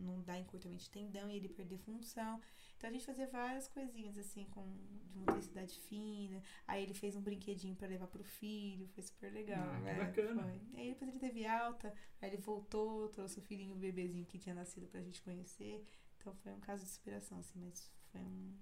não 0.00 0.22
dar 0.22 0.38
encurtamento 0.38 0.84
de 0.84 0.90
tendão 0.90 1.28
e 1.28 1.36
ele 1.36 1.48
perder 1.48 1.78
função. 1.78 2.40
Então 2.82 2.90
a 2.90 2.92
gente 2.94 3.06
fazia 3.06 3.28
várias 3.28 3.68
coisinhas 3.68 4.18
assim 4.18 4.44
com 4.46 4.66
de 5.12 5.16
motricidade 5.20 5.78
fina. 5.82 6.42
Aí 6.66 6.82
ele 6.82 6.94
fez 6.94 7.14
um 7.14 7.20
brinquedinho 7.22 7.76
pra 7.76 7.86
levar 7.86 8.08
pro 8.08 8.24
filho, 8.24 8.88
foi 8.88 9.04
super 9.04 9.32
legal. 9.32 9.70
Ah, 9.70 9.78
né? 9.78 9.94
bacana. 9.94 10.42
Foi. 10.42 10.60
Aí 10.74 10.88
depois 10.88 11.08
ele 11.08 11.20
teve 11.20 11.46
alta, 11.46 11.94
aí 12.20 12.28
ele 12.30 12.38
voltou, 12.38 13.08
trouxe 13.10 13.38
o 13.38 13.42
filhinho, 13.42 13.74
o 13.76 13.78
bebezinho 13.78 14.26
que 14.26 14.36
tinha 14.36 14.52
nascido 14.52 14.88
pra 14.88 15.00
gente 15.00 15.22
conhecer. 15.22 15.84
Então 16.18 16.34
foi 16.34 16.52
um 16.52 16.58
caso 16.58 16.82
de 16.82 16.90
superação, 16.90 17.38
assim, 17.38 17.60
mas 17.60 17.88
foi 18.10 18.20
um, 18.20 18.52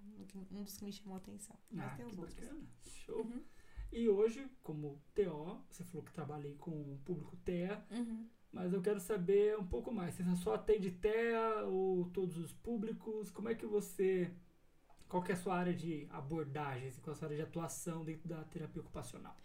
um 0.51 0.63
dos 0.65 0.77
que 0.77 0.85
me 0.85 0.93
chamou 0.93 1.15
a 1.15 1.19
atenção. 1.19 1.59
Mas 1.71 1.87
Ah, 1.87 1.97
tem 1.97 2.05
que 2.05 2.13
os 2.13 2.19
outros. 2.19 2.39
bacana. 2.39 2.69
Show. 2.83 3.23
Uhum, 3.23 3.43
E 3.91 4.07
hoje, 4.07 4.47
como 4.63 5.01
TO, 5.15 5.65
você 5.71 5.83
falou 5.83 6.05
que 6.05 6.13
trabalhei 6.13 6.57
com 6.57 6.71
o 6.73 6.99
público 7.07 7.39
TEA, 7.39 7.83
uhum. 7.91 8.29
Mas 8.53 8.73
eu 8.73 8.83
quero 8.83 9.01
saber 9.01 9.57
um 9.59 9.67
pouco 9.67 9.93
mais. 9.93 10.15
Você 10.15 10.37
só 10.37 10.55
atende 10.55 10.91
TEA 10.91 11.65
ou 11.67 12.07
todos 12.11 12.37
os 12.37 12.53
públicos? 12.53 13.31
Como 13.31 13.49
é 13.49 13.55
que 13.55 13.67
você. 13.67 14.35
Qual 15.09 15.23
que 15.23 15.33
é 15.33 15.35
a 15.35 15.39
sua 15.39 15.57
área 15.57 15.75
de 15.75 16.07
abordagens 16.11 16.97
e 16.97 17.01
qual 17.01 17.13
é 17.13 17.17
a 17.17 17.19
sua 17.19 17.27
área 17.27 17.37
de 17.37 17.43
atuação 17.43 18.05
dentro 18.05 18.29
da 18.29 18.45
terapia 18.45 18.81
ocupacional? 18.81 19.37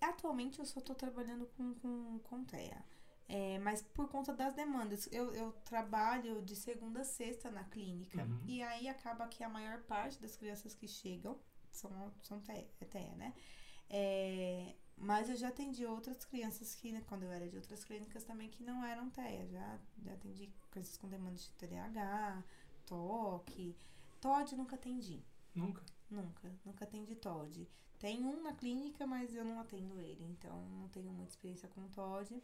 Atualmente 0.00 0.58
eu 0.58 0.64
só 0.64 0.80
tô 0.80 0.94
trabalhando 0.94 1.46
com, 1.56 1.74
com, 1.74 2.18
com 2.20 2.44
TEA. 2.44 2.84
É, 3.28 3.60
mas 3.60 3.80
por 3.80 4.08
conta 4.08 4.32
das 4.34 4.54
demandas, 4.54 5.08
eu, 5.12 5.32
eu 5.32 5.52
trabalho 5.64 6.42
de 6.42 6.56
segunda 6.56 7.02
a 7.02 7.04
sexta 7.04 7.48
na 7.48 7.62
clínica. 7.62 8.24
Uhum. 8.24 8.40
E 8.44 8.62
aí 8.62 8.88
acaba 8.88 9.28
que 9.28 9.44
a 9.44 9.48
maior 9.48 9.80
parte 9.82 10.20
das 10.20 10.34
crianças 10.34 10.74
que 10.74 10.88
chegam 10.88 11.38
são, 11.70 12.12
são 12.22 12.40
TEA, 12.40 12.66
é 12.80 12.84
TEA, 12.84 13.14
né? 13.14 13.34
É, 13.88 14.74
mas 15.00 15.30
eu 15.30 15.36
já 15.36 15.48
atendi 15.48 15.86
outras 15.86 16.26
crianças 16.26 16.74
que, 16.74 16.92
né, 16.92 17.02
quando 17.08 17.22
eu 17.22 17.32
era 17.32 17.48
de 17.48 17.56
outras 17.56 17.82
clínicas 17.82 18.22
também, 18.22 18.50
que 18.50 18.62
não 18.62 18.84
eram 18.84 19.08
TEA. 19.08 19.46
Já, 19.48 19.78
já 20.04 20.12
atendi 20.12 20.52
crianças 20.70 20.98
com 20.98 21.08
demandas 21.08 21.42
de 21.42 21.52
TDAH, 21.54 22.44
TOC. 22.84 23.74
TOD 24.20 24.56
nunca 24.56 24.76
atendi. 24.76 25.24
Nunca? 25.54 25.82
Nunca, 26.10 26.52
nunca 26.66 26.84
atendi 26.84 27.16
TOD. 27.16 27.66
Tem 27.98 28.22
um 28.26 28.42
na 28.42 28.52
clínica, 28.52 29.06
mas 29.06 29.34
eu 29.34 29.42
não 29.42 29.58
atendo 29.58 29.98
ele, 29.98 30.24
então 30.24 30.60
não 30.68 30.88
tenho 30.88 31.10
muita 31.10 31.32
experiência 31.32 31.68
com 31.70 31.88
TOD. 31.88 32.42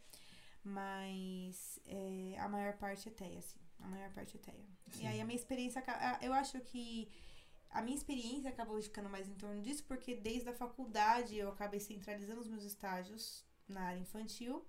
Mas 0.64 1.78
é, 1.84 2.38
a 2.38 2.48
maior 2.48 2.72
parte 2.78 3.09
é 3.09 3.12
TEA, 3.12 3.42
sim. 3.42 3.61
A 3.80 3.86
maior 3.86 4.11
parte 4.12 4.34
é 4.34 4.40
TEA. 4.40 4.66
Sim. 4.92 5.02
E 5.02 5.07
aí 5.07 5.20
a 5.20 5.26
minha 5.26 5.36
experiência, 5.36 5.84
eu 6.22 6.32
acho 6.32 6.59
que 6.61 7.07
a 7.79 7.83
minha 7.83 7.97
experiência 7.97 8.51
acabou 8.51 8.81
ficando 8.81 9.09
mais 9.09 9.29
em 9.29 9.35
torno 9.35 9.61
disso, 9.62 9.85
porque 9.85 10.14
desde 10.16 10.49
a 10.49 10.53
faculdade 10.55 11.37
eu 11.37 11.49
acabei 11.51 11.81
centralizando 11.81 12.41
os 12.41 12.49
meus 12.49 12.64
estágios 12.64 13.45
na 13.68 13.81
área 13.83 14.01
infantil. 14.01 14.64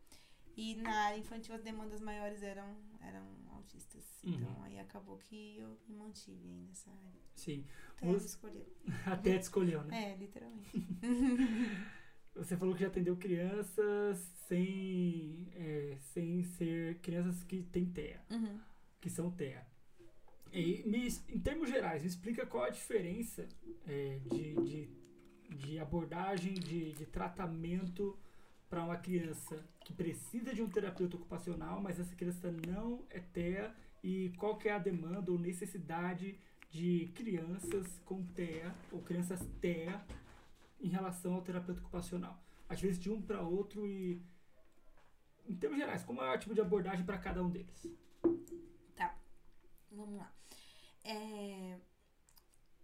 E 0.55 0.73
na 0.75 0.91
área 1.05 1.19
infantil 1.19 1.53
as 1.53 1.61
demandas 1.61 2.01
maiores 2.01 2.41
eram, 2.41 2.75
eram 3.01 3.23
autistas. 3.51 4.03
Uhum. 4.23 4.33
Então 4.33 4.63
aí 4.63 4.79
acabou 4.79 5.15
que 5.17 5.57
eu 5.57 5.79
me 5.87 5.95
mantive 5.95 6.47
aí 6.49 6.61
nessa 6.63 6.89
área. 6.89 7.21
Sim. 7.35 7.63
Até 7.97 8.07
Você- 8.13 8.25
escolher. 8.25 8.67
Até 9.05 9.37
te 9.37 9.41
escolheu, 9.43 9.83
né? 9.83 10.13
É, 10.13 10.15
literalmente. 10.17 10.71
Você 12.35 12.55
falou 12.57 12.75
que 12.75 12.81
já 12.81 12.87
atendeu 12.87 13.15
crianças 13.17 14.17
sem, 14.47 15.47
é, 15.53 15.97
sem 16.13 16.43
ser 16.43 16.99
crianças 17.01 17.43
que 17.43 17.63
têm 17.63 17.85
TEA, 17.85 18.21
Uhum. 18.29 18.59
que 19.01 19.09
são 19.09 19.31
TEA. 19.31 19.65
E 20.51 20.83
me, 20.85 21.07
em 21.07 21.39
termos 21.39 21.69
gerais, 21.69 22.01
me 22.01 22.07
explica 22.07 22.45
qual 22.45 22.63
a 22.63 22.69
diferença 22.69 23.47
é, 23.85 24.19
de, 24.31 24.55
de, 24.55 24.89
de 25.55 25.79
abordagem, 25.79 26.53
de, 26.53 26.93
de 26.93 27.05
tratamento 27.05 28.17
para 28.69 28.83
uma 28.83 28.97
criança 28.97 29.63
que 29.85 29.93
precisa 29.93 30.53
de 30.53 30.61
um 30.61 30.69
terapeuta 30.69 31.15
ocupacional, 31.15 31.81
mas 31.81 31.99
essa 31.99 32.15
criança 32.15 32.51
não 32.67 33.05
é 33.09 33.19
TEA 33.19 33.73
e 34.03 34.33
qual 34.37 34.57
que 34.57 34.67
é 34.67 34.73
a 34.73 34.79
demanda 34.79 35.31
ou 35.31 35.39
necessidade 35.39 36.37
de 36.69 37.11
crianças 37.15 37.99
com 38.05 38.23
TEA 38.25 38.75
ou 38.91 39.01
crianças 39.01 39.39
TEA 39.61 40.03
em 40.81 40.89
relação 40.89 41.33
ao 41.33 41.41
terapeuta 41.41 41.79
ocupacional. 41.81 42.41
Às 42.67 42.81
vezes 42.81 42.99
de 42.99 43.09
um 43.09 43.21
para 43.21 43.41
outro 43.41 43.87
e 43.87 44.21
em 45.47 45.55
termos 45.55 45.79
gerais, 45.79 46.03
como 46.03 46.21
é 46.21 46.35
o 46.35 46.37
tipo 46.37 46.53
de 46.53 46.59
abordagem 46.59 47.05
para 47.05 47.17
cada 47.17 47.41
um 47.41 47.49
deles? 47.49 47.87
Vamos 49.97 50.17
lá. 50.17 50.31
É, 51.03 51.79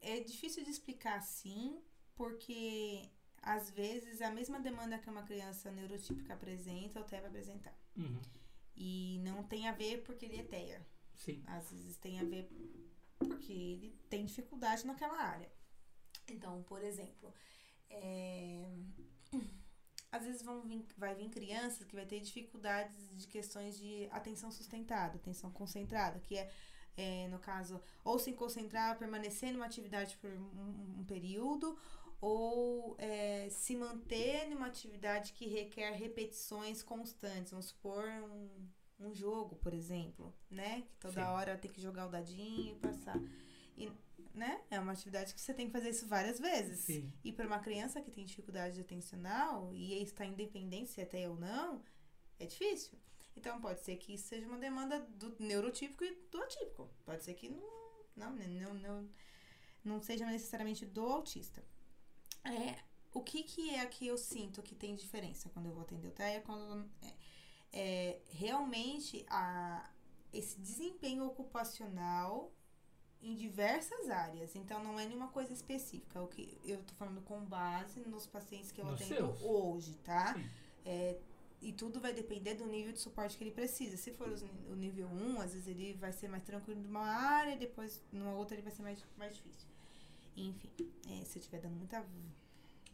é 0.02 0.20
difícil 0.20 0.64
de 0.64 0.72
explicar 0.72 1.18
assim, 1.18 1.80
porque 2.16 3.10
às 3.42 3.70
vezes 3.70 4.22
a 4.22 4.32
mesma 4.32 4.60
demanda 4.60 4.98
que 4.98 5.10
uma 5.10 5.24
criança 5.24 5.72
neurotípica 5.72 6.34
apresenta, 6.34 7.00
o 7.00 7.04
TEA 7.04 7.22
vai 7.22 7.30
apresentar. 7.30 7.78
Uhum. 7.96 8.20
E 8.76 9.20
não 9.24 9.44
tem 9.44 9.68
a 9.68 9.74
ver 9.74 10.02
porque 10.04 10.26
ele 10.26 10.40
é 10.40 10.44
TEA. 10.44 10.86
Sim. 11.16 11.44
Às 11.46 11.70
vezes 11.72 11.98
tem 11.98 12.20
a 12.20 12.24
ver 12.24 12.50
porque 13.20 13.54
ele 13.54 13.96
tem 14.10 14.26
dificuldade 14.26 14.88
naquela 14.88 15.22
área. 15.22 15.52
Então, 16.28 16.64
por 16.64 16.82
exemplo, 16.84 17.32
é, 17.90 18.66
às 20.12 20.26
vezes 20.26 20.42
vão 20.42 20.62
vir, 20.62 20.86
vai 20.98 21.14
vir 21.14 21.30
crianças 21.30 21.86
que 21.86 21.96
vai 21.96 22.06
ter 22.06 22.20
dificuldades 22.22 23.18
de 23.18 23.28
questões 23.28 23.78
de 23.78 24.08
atenção 24.12 24.52
sustentada, 24.52 25.18
atenção 25.18 25.52
concentrada, 25.52 26.20
que 26.20 26.38
é, 26.38 26.52
é 26.96 27.28
no 27.28 27.40
caso, 27.40 27.82
ou 28.04 28.20
se 28.20 28.34
concentrar, 28.34 28.98
permanecer 28.98 29.52
numa 29.52 29.66
atividade 29.66 30.18
por 30.18 30.30
um, 30.32 31.00
um 31.00 31.06
período, 31.06 31.78
ou 32.22 32.96
é, 32.98 33.50
se 33.50 33.76
manter 33.76 34.48
numa 34.50 34.68
atividade 34.68 35.34
que 35.34 35.46
requer 35.46 35.92
repetições 35.92 36.82
constantes. 36.82 37.52
Vamos 37.52 37.68
supor 37.68 38.06
um, 38.06 38.50
um 39.08 39.14
jogo, 39.14 39.58
por 39.58 39.74
exemplo, 39.74 40.34
né? 40.50 40.84
Que 40.84 40.96
toda 41.00 41.22
Sim. 41.22 41.28
hora 41.28 41.58
tem 41.58 41.70
que 41.70 41.82
jogar 41.82 42.08
o 42.08 42.10
dadinho 42.10 42.76
e 42.76 42.80
passar. 42.80 43.20
E, 43.78 43.92
né? 44.34 44.62
É 44.72 44.80
uma 44.80 44.94
atividade 44.94 45.34
que 45.34 45.42
você 45.42 45.54
tem 45.54 45.66
que 45.66 45.74
fazer 45.74 45.90
isso 45.90 46.08
várias 46.08 46.40
vezes. 46.40 46.80
Sim. 46.80 47.12
E 47.24 47.32
para 47.34 47.46
uma 47.46 47.60
criança 47.60 48.02
que 48.02 48.10
tem 48.10 48.24
dificuldade 48.24 48.80
atencional 48.80 49.74
e 49.74 50.02
está 50.02 50.26
independente 50.26 50.92
se 50.92 51.02
até 51.02 51.30
ou 51.30 51.36
não, 51.36 51.84
é 52.40 52.46
difícil. 52.46 52.98
Então 53.36 53.60
pode 53.60 53.82
ser 53.82 53.98
que 53.98 54.14
isso 54.14 54.28
seja 54.28 54.48
uma 54.48 54.58
demanda 54.58 55.00
do 55.00 55.36
neurotípico 55.40 56.04
e 56.04 56.16
do 56.32 56.42
atípico. 56.42 56.90
Pode 57.06 57.24
ser 57.24 57.34
que 57.34 57.50
não, 57.50 57.64
não, 58.16 58.32
não, 58.32 58.74
não, 58.76 59.10
não 59.84 60.02
seja 60.02 60.26
necessariamente 60.26 60.86
do 60.86 61.06
autista. 61.06 61.64
É, 62.46 62.78
o 63.14 63.22
que, 63.22 63.44
que 63.44 63.76
é 63.76 63.86
que 63.86 64.08
eu 64.08 64.18
sinto 64.18 64.62
que 64.62 64.76
tem 64.76 64.96
diferença 64.96 65.50
quando 65.50 65.68
eu 65.68 65.74
vou 65.74 65.82
atender 65.82 66.08
o 66.08 66.12
TEA? 66.12 66.42
Quando 66.42 66.90
é, 67.02 67.14
é, 67.72 68.22
realmente 68.32 69.26
a, 69.30 69.90
esse 70.32 70.60
desempenho 70.60 71.26
ocupacional 71.26 72.52
em 73.22 73.36
diversas 73.36 74.10
áreas. 74.10 74.56
Então 74.56 74.84
não 74.84 75.00
é 75.00 75.06
nenhuma 75.06 75.30
coisa 75.30 75.54
específica. 75.54 76.22
O 76.22 76.28
que 76.28 76.60
eu 76.66 76.84
tô 76.84 76.94
falando 76.96 77.22
com 77.22 77.40
base 77.46 78.02
nos 78.02 78.28
pacientes 78.28 78.72
que 78.72 78.82
eu 78.82 78.86
Nos 78.86 79.02
atendo 79.02 79.16
seus. 79.16 79.42
hoje, 79.42 79.96
tá? 80.04 80.34
Sim. 80.34 80.46
É, 80.86 81.18
e 81.64 81.72
tudo 81.74 82.00
vai 82.00 82.14
depender 82.14 82.56
do 82.56 82.66
nível 82.66 82.92
de 82.92 83.00
suporte 83.00 83.38
que 83.38 83.44
ele 83.44 83.52
precisa. 83.52 83.96
Se 83.98 84.12
for 84.12 84.28
o 84.70 84.76
nível 84.76 85.08
1, 85.08 85.42
às 85.42 85.54
vezes 85.54 85.68
ele 85.68 85.94
vai 85.94 86.12
ser 86.12 86.28
mais 86.28 86.44
tranquilo 86.44 86.82
numa 86.82 87.06
área, 87.06 87.56
depois 87.56 88.02
numa 88.12 88.34
outra 88.34 88.56
ele 88.56 88.64
vai 88.64 88.72
ser 88.72 88.84
mais, 88.84 89.04
mais 89.18 89.36
difícil. 89.36 89.68
Enfim, 90.36 90.70
é, 91.10 91.24
se 91.26 91.38
eu 91.38 91.40
estiver 91.40 91.62
dando 91.62 91.76
muita. 91.76 92.06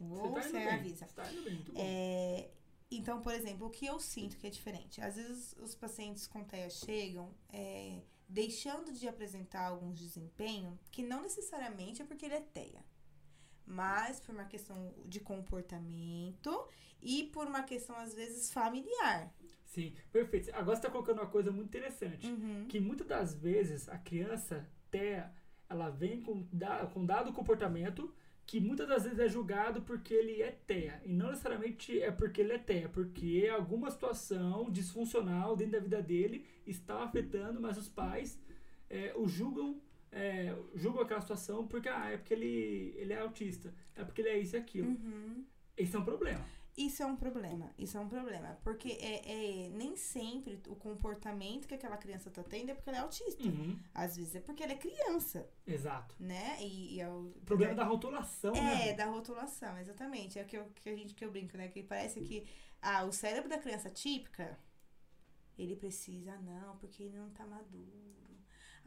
Ou 0.00 0.30
Você 0.30 0.34
tá 0.34 0.42
você 0.42 0.52
bem. 0.52 0.68
avisa. 0.68 1.06
Tá 1.14 1.24
bem. 1.24 1.64
É, 1.76 2.50
então, 2.90 3.20
por 3.20 3.32
exemplo, 3.34 3.66
o 3.66 3.70
que 3.70 3.86
eu 3.86 3.98
sinto 4.00 4.36
que 4.36 4.46
é 4.46 4.50
diferente? 4.50 5.00
Às 5.00 5.16
vezes 5.16 5.54
os 5.60 5.74
pacientes 5.74 6.26
com 6.26 6.42
TEA 6.44 6.68
chegam 6.70 7.30
é, 7.52 8.00
deixando 8.28 8.92
de 8.92 9.08
apresentar 9.08 9.66
alguns 9.68 9.98
desempenho 9.98 10.78
que 10.90 11.02
não 11.02 11.22
necessariamente 11.22 12.02
é 12.02 12.04
porque 12.04 12.26
ele 12.26 12.34
é 12.34 12.40
TEA, 12.40 12.84
mas 13.70 14.20
por 14.20 14.34
uma 14.34 14.44
questão 14.44 14.92
de 15.06 15.20
comportamento 15.20 16.68
e 17.00 17.24
por 17.32 17.46
uma 17.46 17.62
questão, 17.62 17.96
às 17.96 18.14
vezes, 18.14 18.52
familiar. 18.52 19.32
Sim, 19.64 19.94
perfeito. 20.12 20.50
Agora 20.50 20.76
você 20.76 20.80
está 20.80 20.90
colocando 20.90 21.20
uma 21.20 21.30
coisa 21.30 21.50
muito 21.52 21.68
interessante. 21.68 22.26
Uhum. 22.26 22.66
Que 22.68 22.80
muitas 22.80 23.06
das 23.06 23.34
vezes 23.34 23.88
a 23.88 23.96
criança 23.96 24.68
TEA, 24.90 25.32
ela 25.68 25.88
vem 25.88 26.20
com, 26.20 26.46
da, 26.52 26.86
com 26.86 27.06
dado 27.06 27.32
comportamento 27.32 28.12
que 28.44 28.58
muitas 28.58 28.88
das 28.88 29.04
vezes 29.04 29.20
é 29.20 29.28
julgado 29.28 29.82
porque 29.82 30.12
ele 30.12 30.42
é 30.42 30.50
TEA. 30.50 31.00
E 31.04 31.12
não 31.12 31.28
necessariamente 31.28 32.02
é 32.02 32.10
porque 32.10 32.40
ele 32.40 32.52
é 32.52 32.58
TEA, 32.58 32.88
porque 32.88 33.48
alguma 33.48 33.88
situação 33.92 34.68
disfuncional 34.68 35.54
dentro 35.54 35.74
da 35.74 35.78
vida 35.78 36.02
dele 36.02 36.44
está 36.66 37.04
afetando, 37.04 37.60
mas 37.60 37.78
os 37.78 37.88
pais 37.88 38.36
é, 38.90 39.14
o 39.16 39.28
julgam, 39.28 39.80
é, 40.12 40.54
julgam 40.74 41.02
aquela 41.02 41.20
situação 41.20 41.66
porque 41.66 41.88
ah, 41.88 42.10
é 42.10 42.16
porque 42.16 42.34
ele, 42.34 42.94
ele 42.96 43.12
é 43.12 43.20
autista, 43.20 43.72
é 43.94 44.04
porque 44.04 44.20
ele 44.22 44.28
é 44.30 44.38
isso 44.38 44.56
e 44.56 44.58
aquilo. 44.58 44.88
Uhum. 44.88 45.44
Esse 45.76 45.96
é 45.96 45.98
um 45.98 46.04
problema. 46.04 46.44
Isso 46.76 47.02
é 47.02 47.06
um 47.06 47.16
problema, 47.16 47.70
isso 47.76 47.98
é 47.98 48.00
um 48.00 48.08
problema. 48.08 48.56
Porque 48.62 48.92
é, 48.92 49.66
é 49.66 49.68
nem 49.70 49.96
sempre 49.96 50.58
o 50.68 50.76
comportamento 50.76 51.66
que 51.66 51.74
aquela 51.74 51.96
criança 51.96 52.30
tá 52.30 52.42
tendo 52.42 52.70
é 52.70 52.74
porque 52.74 52.88
ela 52.88 52.98
é 52.98 53.02
autista. 53.02 53.42
Uhum, 53.42 53.78
Às 53.92 54.16
vezes 54.16 54.36
é 54.36 54.40
porque 54.40 54.62
ela 54.62 54.72
é 54.72 54.76
criança, 54.76 55.46
exato. 55.66 56.14
né? 56.18 56.56
E, 56.62 56.94
e 56.94 57.00
é 57.00 57.08
o 57.08 57.34
problema 57.44 57.74
da 57.74 57.84
rotulação, 57.84 58.54
É, 58.54 58.60
né? 58.62 58.92
da 58.94 59.06
rotulação, 59.06 59.76
exatamente. 59.78 60.38
É 60.38 60.42
o 60.42 60.46
que, 60.46 60.56
eu, 60.56 60.64
que 60.76 60.88
a 60.88 60.96
gente 60.96 61.12
que 61.12 61.24
eu 61.24 61.30
brinco, 61.30 61.56
né? 61.56 61.68
Que 61.68 61.82
parece 61.82 62.20
que 62.20 62.46
ah, 62.80 63.04
o 63.04 63.12
cérebro 63.12 63.50
da 63.50 63.58
criança 63.58 63.90
típica, 63.90 64.58
ele 65.58 65.76
precisa, 65.76 66.32
ah, 66.32 66.38
não, 66.40 66.76
porque 66.78 67.02
ele 67.02 67.18
não 67.18 67.28
tá 67.30 67.44
maduro. 67.46 67.92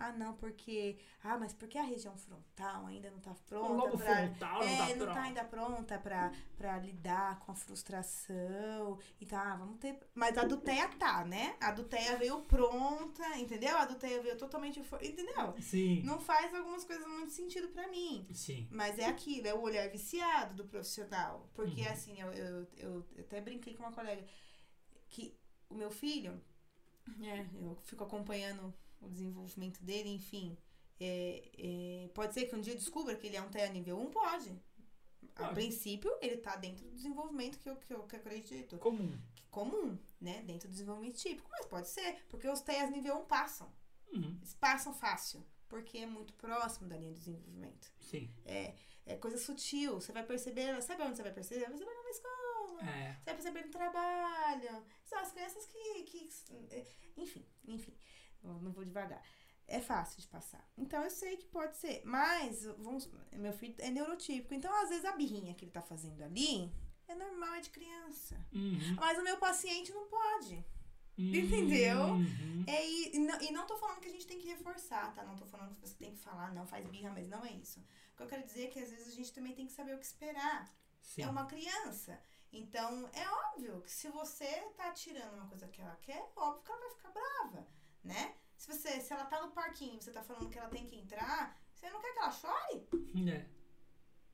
Ah, 0.03 0.11
não, 0.11 0.33
porque. 0.35 0.97
Ah, 1.23 1.37
mas 1.37 1.53
porque 1.53 1.77
a 1.77 1.83
região 1.83 2.17
frontal 2.17 2.85
ainda 2.87 3.09
não 3.11 3.19
tá 3.19 3.33
pronta. 3.47 3.71
o 3.71 3.75
lobo 3.75 3.97
pra- 3.97 4.27
frontal 4.27 4.59
não 4.59 4.67
é, 4.67 4.77
tá 4.77 4.87
não 4.89 4.97
pronto. 4.97 5.13
tá 5.13 5.21
ainda 5.21 5.43
pronta 5.45 5.99
pra, 5.99 6.31
pra 6.57 6.77
lidar 6.79 7.39
com 7.39 7.51
a 7.51 7.55
frustração. 7.55 8.99
Então, 9.21 9.39
ah, 9.39 9.55
vamos 9.55 9.77
ter. 9.79 9.97
Mas 10.13 10.37
a 10.37 10.43
do 10.45 10.57
TEA 10.57 10.87
tá, 10.89 11.23
né? 11.25 11.55
A 11.61 11.71
do 11.71 11.83
TEA 11.83 12.17
veio 12.17 12.41
pronta, 12.41 13.37
entendeu? 13.37 13.77
A 13.77 13.85
do 13.85 13.95
TEA 13.95 14.21
veio 14.21 14.37
totalmente. 14.37 14.79
Entendeu? 14.79 15.55
Sim, 15.61 16.01
Não 16.03 16.19
faz 16.19 16.53
algumas 16.53 16.83
coisas 16.83 17.05
muito 17.07 17.31
sentido 17.31 17.69
pra 17.69 17.87
mim. 17.87 18.27
sim. 18.33 18.67
Mas 18.71 18.97
é 18.99 19.05
aquilo, 19.05 19.47
é 19.47 19.53
o 19.53 19.61
olhar 19.61 19.87
viciado 19.89 20.55
do 20.55 20.65
profissional. 20.65 21.49
Porque, 21.53 21.81
Uhum. 21.81 21.87
assim, 21.91 22.19
eu, 22.19 22.31
eu, 22.33 22.67
eu 22.77 23.05
até 23.19 23.39
brinquei 23.41 23.73
com 23.75 23.83
uma 23.83 23.91
colega 23.91 24.25
que 25.09 25.37
o 25.69 25.75
meu 25.75 25.89
filho, 25.91 26.41
né, 27.17 27.49
eu 27.55 27.75
fico 27.83 28.03
acompanhando 28.03 28.73
o 29.05 29.09
desenvolvimento 29.09 29.83
dele, 29.83 30.09
enfim. 30.09 30.57
é, 30.99 31.51
é, 31.57 32.07
pode 32.13 32.33
ser 32.33 32.45
que 32.47 32.55
um 32.55 32.61
dia 32.61 32.75
descubra 32.75 33.15
que 33.15 33.27
ele 33.27 33.35
é 33.37 33.41
um 33.41 33.49
TEA 33.49 33.69
nível 33.69 33.99
1? 33.99 34.11
Pode. 34.11 34.61
A 35.35 35.47
princípio, 35.49 36.11
ele 36.21 36.37
tá 36.37 36.55
dentro 36.55 36.85
do 36.85 36.91
desenvolvimento 36.95 37.57
que 37.59 37.67
eu, 37.67 37.75
que 37.75 37.93
eu, 37.93 38.03
que 38.03 38.15
eu 38.15 38.19
acredito. 38.19 38.77
Comum. 38.77 39.17
Que 39.33 39.43
comum, 39.49 39.97
né? 40.21 40.43
Dentro 40.43 40.67
do 40.67 40.71
desenvolvimento 40.71 41.17
típico. 41.17 41.49
Mas 41.49 41.65
pode 41.65 41.87
ser, 41.89 42.23
porque 42.29 42.47
os 42.47 42.61
TEAs 42.61 42.91
nível 42.91 43.17
1 43.21 43.25
passam. 43.25 43.73
Uhum, 44.13 44.37
Eles 44.37 44.53
passam 44.53 44.93
fácil. 44.93 45.43
Porque 45.67 45.97
é 45.97 46.05
muito 46.05 46.33
próximo 46.33 46.87
da 46.87 46.95
linha 46.95 47.13
de 47.13 47.19
desenvolvimento. 47.19 47.91
sim. 47.99 48.29
É, 48.45 48.75
é 49.07 49.15
coisa 49.15 49.39
sutil. 49.39 49.95
Você 49.99 50.11
vai 50.11 50.23
perceber. 50.23 50.79
Sabe 50.83 51.01
onde 51.01 51.17
você 51.17 51.23
vai 51.23 51.33
perceber? 51.33 51.65
Você 51.71 51.83
vai 51.83 51.95
numa 51.95 52.09
escola. 52.11 52.89
É. 52.91 53.13
Você 53.13 53.25
vai 53.25 53.33
perceber 53.33 53.65
no 53.65 53.71
trabalho. 53.71 54.85
São 55.03 55.17
as 55.19 55.31
crianças 55.31 55.65
que. 55.65 56.03
que 56.03 56.29
enfim, 57.17 57.43
enfim. 57.67 57.93
Não 58.43 58.71
vou 58.71 58.83
devagar. 58.83 59.21
É 59.67 59.79
fácil 59.79 60.19
de 60.21 60.27
passar. 60.27 60.67
Então 60.77 61.01
eu 61.03 61.09
sei 61.09 61.37
que 61.37 61.45
pode 61.45 61.77
ser. 61.77 62.01
Mas, 62.05 62.63
vamos, 62.77 63.09
meu 63.31 63.53
filho 63.53 63.75
é 63.79 63.89
neurotípico. 63.89 64.53
Então, 64.53 64.73
às 64.83 64.89
vezes, 64.89 65.05
a 65.05 65.13
birrinha 65.13 65.53
que 65.53 65.65
ele 65.65 65.71
tá 65.71 65.81
fazendo 65.81 66.21
ali 66.21 66.71
é 67.07 67.15
normal, 67.15 67.55
é 67.55 67.61
de 67.61 67.69
criança. 67.69 68.35
Uhum. 68.51 68.95
Mas 68.95 69.17
o 69.17 69.23
meu 69.23 69.37
paciente 69.37 69.91
não 69.93 70.07
pode. 70.07 70.63
Entendeu? 71.17 72.05
Uhum. 72.05 72.63
É, 72.67 72.87
e, 72.87 73.15
e 73.15 73.19
não, 73.19 73.41
e 73.41 73.51
não 73.51 73.67
tô 73.67 73.77
falando 73.77 73.99
que 73.99 74.07
a 74.07 74.11
gente 74.11 74.25
tem 74.25 74.39
que 74.39 74.47
reforçar, 74.47 75.13
tá? 75.13 75.23
Não 75.23 75.35
tô 75.35 75.45
falando 75.45 75.75
que 75.75 75.81
você 75.81 75.95
tem 75.95 76.11
que 76.11 76.19
falar, 76.19 76.51
não, 76.53 76.65
faz 76.65 76.85
birra, 76.87 77.11
mas 77.11 77.27
não 77.27 77.45
é 77.45 77.51
isso. 77.51 77.79
O 78.13 78.17
que 78.17 78.23
eu 78.23 78.27
quero 78.27 78.43
dizer 78.43 78.65
é 78.65 78.67
que 78.67 78.79
às 78.79 78.89
vezes 78.89 79.07
a 79.07 79.15
gente 79.15 79.31
também 79.31 79.53
tem 79.53 79.67
que 79.67 79.73
saber 79.73 79.93
o 79.95 79.99
que 79.99 80.05
esperar. 80.05 80.73
Sim. 81.01 81.23
É 81.23 81.27
uma 81.27 81.45
criança. 81.45 82.19
Então, 82.51 83.09
é 83.13 83.29
óbvio 83.29 83.81
que 83.81 83.91
se 83.91 84.09
você 84.09 84.47
tá 84.75 84.91
tirando 84.91 85.33
uma 85.35 85.47
coisa 85.47 85.67
que 85.67 85.81
ela 85.81 85.95
quer, 86.01 86.31
óbvio 86.35 86.63
que 86.63 86.71
ela 86.71 86.81
vai 86.81 86.89
ficar 86.91 87.11
brava, 87.11 87.67
né? 88.03 88.35
Se, 88.57 88.67
você, 88.67 89.01
se 89.01 89.11
ela 89.13 89.25
tá 89.25 89.41
no 89.45 89.51
parquinho 89.51 89.97
e 89.97 90.03
você 90.03 90.11
tá 90.11 90.23
falando 90.23 90.49
que 90.49 90.57
ela 90.57 90.69
tem 90.69 90.85
que 90.85 90.95
entrar, 90.95 91.59
você 91.73 91.89
não 91.89 91.99
quer 92.01 92.13
que 92.13 92.19
ela 92.19 92.31
chore? 92.31 92.87
É, 93.31 93.45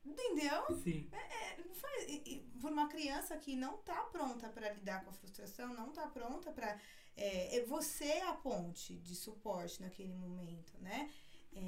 Entendeu? 0.04 0.78
sim. 0.82 1.08
É, 1.12 1.62
não 1.62 1.74
faz- 1.74 2.04
e- 2.08 2.22
e 2.26 2.40
por 2.60 2.72
uma 2.72 2.88
criança 2.88 3.36
que 3.36 3.54
não 3.54 3.76
tá 3.78 4.02
pronta 4.04 4.48
para 4.48 4.72
lidar 4.72 5.04
com 5.04 5.10
a 5.10 5.12
frustração, 5.12 5.74
não 5.74 5.92
tá 5.92 6.06
pronta 6.08 6.50
para 6.52 6.78
é, 7.16 7.58
é 7.58 7.64
você 7.66 8.04
é 8.06 8.22
a 8.28 8.32
ponte 8.34 8.96
de 8.98 9.14
suporte 9.14 9.80
naquele 9.82 10.14
momento, 10.14 10.72
né? 10.80 11.10
É, 11.52 11.60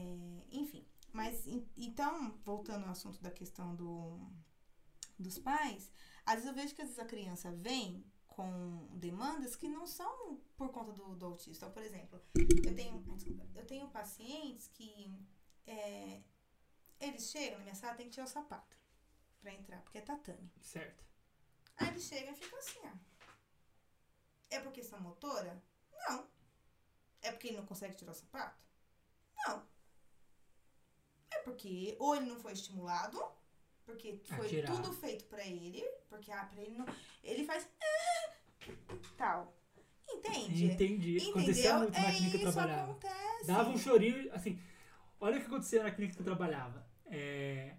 enfim, 0.50 0.86
mas 1.12 1.46
en- 1.46 1.68
então 1.76 2.38
voltando 2.42 2.84
ao 2.86 2.92
assunto 2.92 3.20
da 3.20 3.30
questão 3.30 3.74
do 3.74 4.18
dos 5.18 5.38
pais, 5.38 5.92
Às 6.24 6.36
vezes 6.36 6.48
eu 6.48 6.55
vejo 6.55 6.74
que 6.74 6.82
às 6.82 6.88
vezes 6.88 7.03
a 7.03 7.07
criança 7.07 7.53
vem 7.53 8.05
com 8.32 8.86
demandas 8.92 9.54
que 9.56 9.68
não 9.68 9.86
são 9.86 10.40
por 10.56 10.70
conta 10.70 10.92
do, 10.92 11.14
do 11.14 11.26
autista. 11.26 11.64
Então, 11.64 11.72
por 11.72 11.82
exemplo, 11.82 12.20
eu 12.64 12.74
tenho, 12.74 12.98
desculpa, 13.14 13.46
eu 13.54 13.66
tenho 13.66 13.88
pacientes 13.88 14.68
que 14.68 15.14
é, 15.66 16.20
eles 17.00 17.30
chegam 17.30 17.58
na 17.58 17.64
minha 17.64 17.74
sala, 17.74 17.94
tem 17.94 18.06
que 18.06 18.12
tirar 18.12 18.24
o 18.24 18.28
sapato 18.28 18.76
pra 19.40 19.52
entrar, 19.52 19.80
porque 19.82 19.98
é 19.98 20.00
tatame. 20.00 20.50
Certo. 20.60 21.04
Aí 21.76 21.88
eles 21.88 22.04
chegam 22.04 22.32
e 22.32 22.36
ficam 22.36 22.58
assim, 22.58 22.80
ó. 22.84 22.92
É 24.50 24.60
por 24.60 24.72
questão 24.72 25.00
motora? 25.00 25.62
Não. 26.08 26.26
É 27.22 27.32
porque 27.32 27.48
ele 27.48 27.56
não 27.56 27.66
consegue 27.66 27.94
tirar 27.94 28.12
o 28.12 28.14
sapato? 28.14 28.62
Não. 29.46 29.66
É 31.30 31.38
porque 31.38 31.96
ou 31.98 32.14
ele 32.14 32.26
não 32.26 32.38
foi 32.38 32.52
estimulado, 32.52 33.18
porque 33.84 34.20
A 34.30 34.36
foi 34.36 34.48
tirar. 34.48 34.74
tudo 34.74 34.92
feito 34.92 35.24
pra 35.26 35.44
ele, 35.46 35.82
porque 36.08 36.30
ah, 36.30 36.44
pra 36.44 36.62
ele 36.62 36.76
não. 36.76 36.86
Ele 37.22 37.44
faz. 37.44 37.68
"Ah", 37.80 38.32
tal. 39.16 39.56
Entende? 40.08 40.64
Entendi. 40.66 41.16
Acontecia 41.30 41.70
Entendeu? 41.70 41.78
muito 41.78 41.92
na 42.00 42.08
É 42.08 42.12
clínica 42.12 42.38
que 42.38 42.44
eu 42.44 42.52
trabalhava. 42.52 42.90
acontece. 42.92 43.46
Dava 43.46 43.70
um 43.70 43.78
chorinho, 43.78 44.32
assim. 44.34 44.60
Olha 45.20 45.36
o 45.36 45.40
que 45.40 45.46
acontecia 45.46 45.82
na 45.82 45.90
clínica 45.90 46.14
que 46.16 46.20
eu 46.20 46.24
trabalhava. 46.26 46.86
É, 47.06 47.76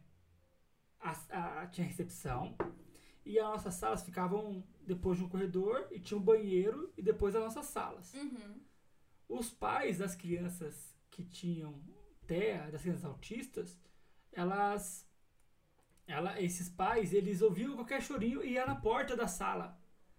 a- 1.00 1.62
a- 1.62 1.68
tinha 1.68 1.86
recepção 1.86 2.56
e 3.26 3.38
as 3.40 3.46
nossas 3.46 3.76
salas 3.76 4.04
ficavam 4.04 4.64
depois 4.82 5.18
de 5.18 5.24
um 5.24 5.30
corredor 5.30 5.88
e 5.92 6.00
tinha 6.00 6.18
um 6.18 6.24
banheiro 6.24 6.92
e 6.98 7.02
depois 7.02 7.36
as 7.36 7.44
nossas 7.44 7.66
salas. 7.68 8.14
Uhum. 8.14 8.62
Os 9.30 9.50
pais 9.50 9.98
das 10.00 10.16
crianças 10.16 10.96
que 11.12 11.24
tinham 11.24 11.82
TEA, 12.26 12.70
das 12.72 12.82
crianças 12.82 13.06
autistas, 13.06 13.78
elas, 14.32 15.08
ela, 16.08 16.42
esses 16.42 16.70
pais, 16.70 17.14
eles 17.14 17.42
ouviam 17.42 17.76
qualquer 17.76 18.02
chorinho 18.02 18.44
e 18.44 18.54
ia 18.54 18.66
na 18.66 18.76
porta 18.76 19.16
da 19.16 19.28
sala. 19.28 19.78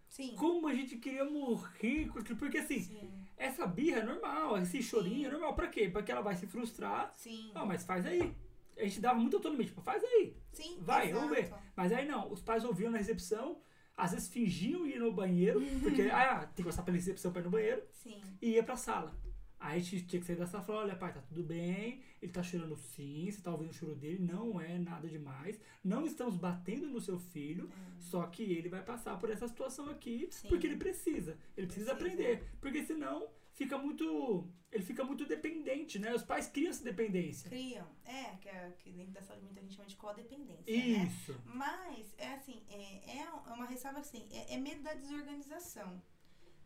Sim. 0.09 0.35
Como 0.37 0.68
a 0.68 0.74
gente 0.74 0.97
queria 0.97 1.24
morrer 1.24 2.09
porque 2.39 2.59
assim, 2.59 2.80
Sim. 2.80 3.11
essa 3.37 3.66
birra 3.66 3.99
é 3.99 4.05
normal, 4.05 4.57
esse 4.59 4.82
chorinho 4.82 5.26
é 5.28 5.30
normal. 5.30 5.55
Pra 5.55 5.66
quê? 5.68 5.89
Porque 5.89 6.12
ela 6.12 6.20
vai 6.20 6.37
se 6.37 6.47
frustrar. 6.47 7.12
Sim. 7.14 7.51
Ah, 7.55 7.66
mas 7.66 7.85
faz 7.85 8.07
aí. 8.07 8.35
A 8.76 8.85
gente 8.85 9.01
dava 9.01 9.18
muita 9.18 9.37
autonomia, 9.37 9.66
tipo, 9.66 9.80
faz 9.80 10.03
aí. 10.03 10.37
Sim. 10.53 10.78
Vai, 10.80 11.12
vamos 11.12 11.30
ver. 11.30 11.45
exato. 11.45 11.62
Mas 11.76 11.93
aí 11.93 12.07
não, 12.07 12.30
os 12.32 12.41
pais 12.41 12.64
ouviam 12.64 12.91
na 12.91 12.99
recepção, 12.99 13.59
às 13.97 14.12
vezes 14.12 14.28
fingiam 14.28 14.87
ir 14.87 14.99
no 14.99 15.12
banheiro, 15.12 15.61
porque, 15.80 16.03
ah, 16.12 16.47
tem 16.55 16.64
que 16.64 16.70
passar 16.70 16.82
pela 16.82 16.97
recepção 16.97 17.32
pra 17.32 17.41
ir 17.41 17.45
no 17.45 17.51
banheiro, 17.51 17.82
Sim. 17.93 18.20
e 18.41 18.51
ia 18.51 18.62
pra 18.62 18.76
sala. 18.76 19.16
Aí 19.65 19.81
a 19.81 19.83
gente 19.83 20.05
tinha 20.07 20.21
que 20.21 20.27
sair 20.27 20.39
e 20.39 20.47
falar, 20.47 20.81
olha 20.81 20.95
pai, 20.95 21.11
tá 21.15 21.23
tudo 21.23 21.43
bem, 21.43 22.03
ele 22.21 22.31
tá 22.31 22.43
chorando 22.43 22.77
sim, 22.77 23.31
você 23.31 23.41
tá 23.41 23.51
ouvindo 23.51 23.71
o 23.71 23.73
choro 23.73 23.95
dele, 23.95 24.19
não 24.19 24.61
é 24.61 24.79
nada 24.79 25.09
demais, 25.09 25.59
não 25.83 26.05
estamos 26.05 26.37
batendo 26.37 26.87
no 26.87 27.01
seu 27.01 27.19
filho, 27.19 27.71
só 27.99 28.27
que 28.27 28.43
ele 28.43 28.69
vai 28.69 28.83
passar 28.85 29.19
por 29.19 29.31
essa 29.31 29.49
situação 29.49 29.89
aqui, 29.89 30.29
Sim. 30.31 30.49
porque 30.49 30.67
ele 30.67 30.77
precisa, 30.77 31.39
ele 31.57 31.67
precisa, 31.67 31.95
Precisa. 31.95 32.21
aprender, 32.21 32.47
porque 32.61 32.85
senão 32.85 33.27
fica 33.55 33.79
muito, 33.79 34.47
ele 34.71 34.85
fica 34.85 35.03
muito 35.03 35.25
dependente, 35.25 35.99
né? 35.99 36.15
Os 36.15 36.23
pais 36.23 36.47
criam 36.47 36.69
essa 36.69 36.85
dependência. 36.85 37.49
Criam. 37.49 37.89
É, 38.05 38.37
que, 38.37 38.49
é, 38.51 38.71
que 38.79 38.91
dentro 38.93 39.12
da 39.12 39.23
saúde 39.23 39.47
mental 39.47 39.61
a 39.61 39.67
gente 39.67 39.77
chama 39.77 39.89
de 39.89 39.97
codependência. 39.97 40.77
Né? 40.77 41.07
Isso. 41.07 41.41
Mas, 41.47 42.15
é 42.19 42.35
assim, 42.35 42.62
é, 42.69 43.19
é 43.21 43.31
uma 43.51 43.65
ressalva 43.65 44.01
assim, 44.01 44.29
é, 44.31 44.55
é 44.55 44.59
medo 44.59 44.83
da 44.83 44.93
desorganização 44.93 46.03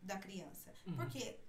da 0.01 0.17
criança. 0.17 0.73
Uhum. 0.85 0.95
Porque, 0.95 1.39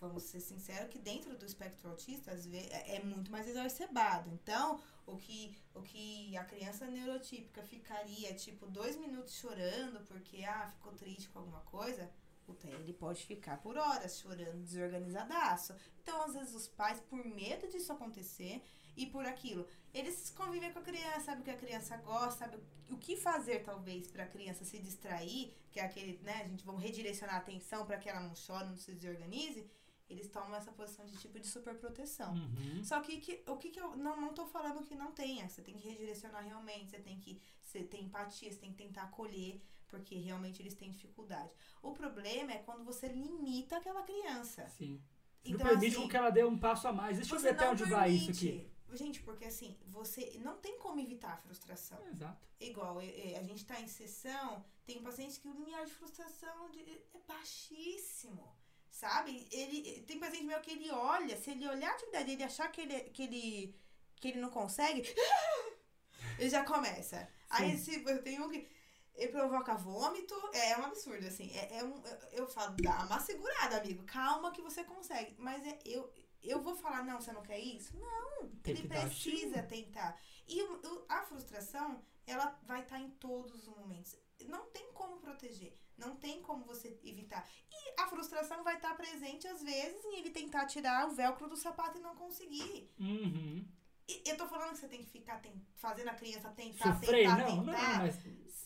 vamos 0.00 0.24
ser 0.24 0.40
sinceros, 0.40 0.90
que 0.90 0.98
dentro 0.98 1.36
do 1.36 1.44
espectro 1.44 1.90
autista, 1.90 2.32
às 2.32 2.46
vezes, 2.46 2.70
é 2.70 2.96
é 2.96 3.02
muito 3.04 3.30
mais 3.30 3.46
exacerbado. 3.46 4.30
Então, 4.30 4.80
o 5.06 5.16
que, 5.16 5.56
o 5.74 5.82
que 5.82 6.36
a 6.36 6.44
criança 6.44 6.86
neurotípica 6.86 7.62
ficaria, 7.62 8.34
tipo, 8.34 8.66
dois 8.66 8.96
minutos 8.96 9.34
chorando 9.34 10.00
porque, 10.06 10.44
ah, 10.44 10.70
ficou 10.74 10.92
triste 10.92 11.28
com 11.28 11.40
alguma 11.40 11.60
coisa, 11.60 12.10
TEA, 12.54 12.74
ele 12.76 12.92
pode 12.92 13.24
ficar 13.24 13.58
por 13.58 13.76
horas 13.76 14.18
chorando, 14.18 14.64
desorganizadaço. 14.64 15.74
Então, 16.02 16.22
às 16.22 16.34
vezes, 16.34 16.54
os 16.54 16.68
pais, 16.68 17.00
por 17.00 17.24
medo 17.24 17.68
disso 17.68 17.92
acontecer 17.92 18.62
e 18.96 19.06
por 19.06 19.24
aquilo, 19.24 19.66
eles 19.94 20.30
convivem 20.30 20.72
com 20.72 20.80
a 20.80 20.82
criança, 20.82 21.20
sabe 21.20 21.40
o 21.42 21.44
que 21.44 21.50
a 21.50 21.56
criança 21.56 21.96
gosta, 21.98 22.44
sabe 22.44 22.58
o 22.90 22.96
que 22.96 23.16
fazer, 23.16 23.62
talvez, 23.62 24.08
para 24.08 24.24
a 24.24 24.26
criança 24.26 24.64
se 24.64 24.78
distrair, 24.78 25.54
que 25.70 25.78
é 25.78 25.84
aquele, 25.84 26.18
né, 26.22 26.42
a 26.44 26.48
gente 26.48 26.64
vamos 26.64 26.82
redirecionar 26.82 27.36
a 27.36 27.38
atenção 27.38 27.86
para 27.86 27.98
que 27.98 28.08
ela 28.08 28.20
não 28.20 28.34
chore, 28.34 28.68
não 28.68 28.76
se 28.76 28.92
desorganize. 28.92 29.68
Eles 30.10 30.28
tomam 30.28 30.54
essa 30.56 30.72
posição 30.72 31.06
de 31.06 31.16
tipo 31.16 31.38
de 31.38 31.46
superproteção. 31.46 32.34
Uhum. 32.34 32.82
Só 32.84 33.00
que, 33.00 33.18
que- 33.20 33.42
o 33.46 33.56
que, 33.56 33.70
que 33.70 33.80
eu 33.80 33.96
não, 33.96 34.20
não 34.20 34.34
tô 34.34 34.44
falando 34.44 34.82
que 34.82 34.94
não 34.96 35.12
tenha. 35.12 35.48
Você 35.48 35.62
tem 35.62 35.76
que 35.78 35.88
redirecionar 35.88 36.44
realmente, 36.44 36.90
você 36.90 36.98
tem 36.98 37.18
que 37.20 37.40
você 37.62 37.84
tem 37.84 38.04
empatia, 38.04 38.50
você 38.52 38.58
tem 38.58 38.72
que 38.72 38.78
tentar 38.84 39.04
acolher, 39.04 39.62
porque 39.86 40.16
realmente 40.16 40.60
eles 40.60 40.74
têm 40.74 40.90
dificuldade. 40.90 41.54
O 41.80 41.92
problema 41.92 42.50
é 42.52 42.58
quando 42.58 42.84
você 42.84 43.06
limita 43.06 43.76
aquela 43.76 44.02
criança. 44.02 44.68
Sim. 44.68 45.00
Você 45.42 45.52
Então, 45.54 45.64
não 45.66 45.72
permite 45.72 45.96
assim, 45.96 46.08
que 46.08 46.16
ela 46.16 46.30
dê 46.30 46.44
um 46.44 46.58
passo 46.58 46.88
a 46.88 46.92
mais. 46.92 47.16
Deixa 47.16 47.34
eu 47.34 47.40
ver 47.40 47.50
até 47.50 47.70
onde 47.70 47.84
vai 47.84 48.10
isso 48.10 48.30
aqui. 48.32 48.48
permite. 48.48 48.70
Gente, 48.92 49.22
porque 49.22 49.44
assim, 49.44 49.78
você 49.86 50.36
não 50.42 50.56
tem 50.58 50.76
como 50.80 50.98
evitar 51.00 51.34
a 51.34 51.36
frustração. 51.36 52.04
Exato. 52.08 52.44
Igual, 52.58 52.98
a 52.98 53.42
gente 53.44 53.64
tá 53.64 53.80
em 53.80 53.86
sessão, 53.86 54.64
tem 54.84 55.00
paciente 55.00 55.38
que 55.38 55.46
o 55.48 55.52
limiar 55.52 55.84
de 55.86 55.92
frustração 55.92 56.68
de- 56.70 56.80
é 57.14 57.20
baixíssimo. 57.28 58.52
Sabe? 58.90 59.48
Ele, 59.50 60.02
tem 60.02 60.18
paciente 60.18 60.44
meu 60.44 60.60
que 60.60 60.72
ele 60.72 60.90
olha, 60.90 61.36
se 61.36 61.50
ele 61.50 61.66
olhar 61.68 61.90
a 61.90 61.94
atividade 61.94 62.30
e 62.30 62.34
ele 62.34 62.44
achar 62.44 62.68
que 62.70 62.80
ele, 62.82 63.00
que 63.10 63.22
ele, 63.22 63.76
que 64.16 64.28
ele 64.28 64.40
não 64.40 64.50
consegue, 64.50 65.02
ele 66.38 66.50
já 66.50 66.64
começa. 66.64 67.28
Aí 67.48 67.76
se 67.78 68.02
eu 68.04 68.22
tenho 68.22 68.44
um 68.44 68.48
que 68.50 68.68
ele 69.14 69.32
provoca 69.32 69.74
vômito, 69.76 70.34
é 70.54 70.76
um 70.78 70.84
absurdo, 70.86 71.26
assim. 71.26 71.50
É, 71.56 71.78
é 71.78 71.84
um, 71.84 72.02
eu, 72.04 72.18
eu 72.32 72.46
falo, 72.48 72.76
dá 72.76 73.04
uma 73.04 73.20
segurada, 73.20 73.78
amigo. 73.78 74.04
Calma 74.04 74.52
que 74.52 74.62
você 74.62 74.84
consegue. 74.84 75.34
Mas 75.38 75.64
é, 75.66 75.78
eu, 75.84 76.10
eu 76.42 76.62
vou 76.62 76.74
falar, 76.76 77.02
não, 77.04 77.20
você 77.20 77.32
não 77.32 77.42
quer 77.42 77.58
isso? 77.58 77.96
Não, 77.98 78.48
Tem 78.62 78.74
ele 78.76 78.88
precisa 78.88 79.62
tentar. 79.62 80.18
E 80.48 80.62
o- 80.62 80.80
o- 80.80 81.04
a 81.08 81.22
frustração, 81.22 82.02
ela 82.26 82.58
vai 82.62 82.82
estar 82.82 82.98
em 82.98 83.10
todos 83.10 83.54
os 83.54 83.68
momentos. 83.68 84.16
Não 84.48 84.66
tem 84.70 84.92
como 84.92 85.18
proteger. 85.18 85.76
Não 85.96 86.16
tem 86.16 86.40
como 86.42 86.64
você 86.64 86.98
evitar. 87.04 87.46
E 87.70 88.00
a 88.00 88.06
frustração 88.08 88.62
vai 88.64 88.76
estar 88.76 88.94
presente, 88.96 89.46
às 89.46 89.62
vezes, 89.62 90.04
em 90.06 90.18
ele 90.18 90.30
tentar 90.30 90.66
tirar 90.66 91.08
o 91.08 91.14
velcro 91.14 91.48
do 91.48 91.56
sapato 91.56 91.98
e 91.98 92.00
não 92.00 92.14
conseguir. 92.16 92.90
Uhum. 92.98 93.66
E 94.08 94.22
eu 94.28 94.36
tô 94.36 94.46
falando 94.48 94.70
que 94.72 94.78
você 94.78 94.88
tem 94.88 95.04
que 95.04 95.10
ficar 95.10 95.40
ten- 95.40 95.64
fazendo 95.76 96.08
a 96.08 96.14
criança 96.14 96.48
tentar, 96.50 96.94
Sofrer? 96.94 97.24
tentar, 97.24 97.36
Não, 97.38 97.56
não, 97.56 97.64
tentar. 97.66 97.98
mas. 97.98 98.18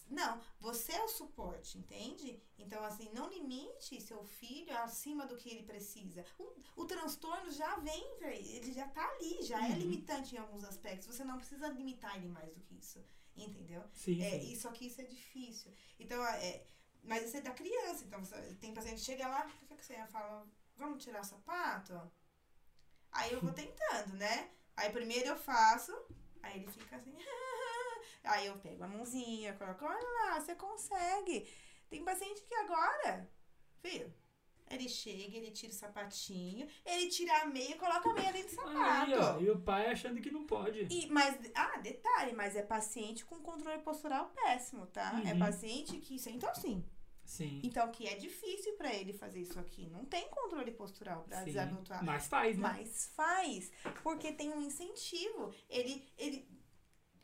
Não, 0.08 0.40
você 0.60 0.92
é 0.92 1.02
o 1.02 1.08
suporte, 1.08 1.76
entende? 1.78 2.40
Então, 2.58 2.82
assim, 2.84 3.10
não 3.12 3.28
limite 3.28 4.00
seu 4.00 4.22
filho 4.24 4.76
acima 4.78 5.26
do 5.26 5.36
que 5.36 5.50
ele 5.50 5.62
precisa. 5.64 6.24
O, 6.38 6.52
o 6.82 6.84
transtorno 6.84 7.50
já 7.50 7.76
vem, 7.76 8.04
ele 8.22 8.72
já 8.72 8.86
tá 8.88 9.04
ali, 9.16 9.42
já 9.42 9.58
é 9.66 9.70
Uhum. 9.70 9.78
limitante 9.78 10.34
em 10.34 10.38
alguns 10.38 10.62
aspectos. 10.64 11.08
Você 11.08 11.24
não 11.24 11.36
precisa 11.38 11.68
limitar 11.68 12.16
ele 12.16 12.28
mais 12.28 12.52
do 12.54 12.60
que 12.60 12.76
isso, 12.76 13.02
entendeu? 13.36 13.82
Sim, 13.92 14.22
É, 14.22 14.30
sim. 14.40 14.52
e 14.52 14.56
só 14.56 14.70
que 14.72 14.86
isso 14.86 15.00
é 15.00 15.04
difícil. 15.04 15.72
Então, 15.98 16.24
é, 16.26 16.66
mas 17.02 17.24
isso 17.24 17.36
é 17.36 17.40
da 17.40 17.50
criança. 17.52 18.04
Então, 18.04 18.24
você, 18.24 18.36
tem 18.60 18.74
paciente 18.74 18.98
que 18.98 19.04
chega 19.04 19.26
lá, 19.28 19.46
que 19.46 19.76
que 19.76 19.84
você 19.84 19.96
fala? 20.06 20.46
Vamos 20.76 21.02
tirar 21.02 21.20
o 21.20 21.24
sapato? 21.24 22.12
Aí 23.12 23.32
eu 23.32 23.40
vou 23.40 23.52
tentando, 23.54 24.14
né? 24.16 24.50
Aí 24.76 24.90
primeiro 24.90 25.28
eu 25.28 25.36
faço, 25.36 25.92
aí 26.42 26.60
ele 26.62 26.70
fica 26.70 26.96
assim. 26.96 27.16
aí 28.24 28.46
eu 28.46 28.58
pego 28.58 28.82
a 28.84 28.88
mãozinha, 28.88 29.54
coloco, 29.54 29.84
olha 29.84 30.08
lá, 30.32 30.40
você 30.40 30.54
consegue. 30.56 31.48
Tem 31.88 32.04
paciente 32.04 32.42
que 32.42 32.54
agora, 32.54 33.30
filho, 33.80 34.12
ele 34.70 34.88
chega, 34.88 35.36
ele 35.36 35.50
tira 35.50 35.72
o 35.72 35.74
sapatinho, 35.74 36.66
ele 36.84 37.08
tira 37.08 37.42
a 37.42 37.46
meia 37.46 37.72
e 37.72 37.78
coloca 37.78 38.08
a 38.10 38.12
meia 38.14 38.32
dentro 38.32 38.48
do 38.50 38.54
sapato. 38.62 39.12
Aí, 39.12 39.14
ó, 39.14 39.40
e 39.40 39.50
o 39.50 39.60
pai 39.60 39.86
achando 39.90 40.20
que 40.20 40.30
não 40.30 40.44
pode. 40.46 40.86
E, 40.90 41.06
mas, 41.08 41.36
ah, 41.54 41.78
detalhe, 41.78 42.32
mas 42.32 42.56
é 42.56 42.62
paciente 42.62 43.24
com 43.24 43.36
controle 43.40 43.82
postural 43.82 44.30
péssimo, 44.34 44.86
tá? 44.86 45.20
É 45.24 45.32
Uhum. 45.32 45.38
paciente 45.38 45.98
que 45.98 46.18
senta 46.18 46.50
assim. 46.50 46.84
Sim. 47.24 47.60
Então, 47.64 47.90
que 47.90 48.06
é 48.06 48.16
difícil 48.16 48.74
pra 48.74 48.92
ele 48.94 49.12
fazer 49.14 49.40
isso 49.40 49.58
aqui. 49.58 49.86
Não 49.86 50.04
tem 50.04 50.28
controle 50.28 50.70
postural 50.72 51.22
pra 51.24 51.38
sim. 51.38 51.44
desabituar. 51.46 52.04
Mas 52.04 52.26
faz, 52.26 52.56
né? 52.58 52.62
Mas 52.62 53.10
faz, 53.16 53.72
porque 54.02 54.30
tem 54.32 54.50
um 54.50 54.60
incentivo. 54.60 55.50
Ele, 55.68 56.06
ele 56.18 56.46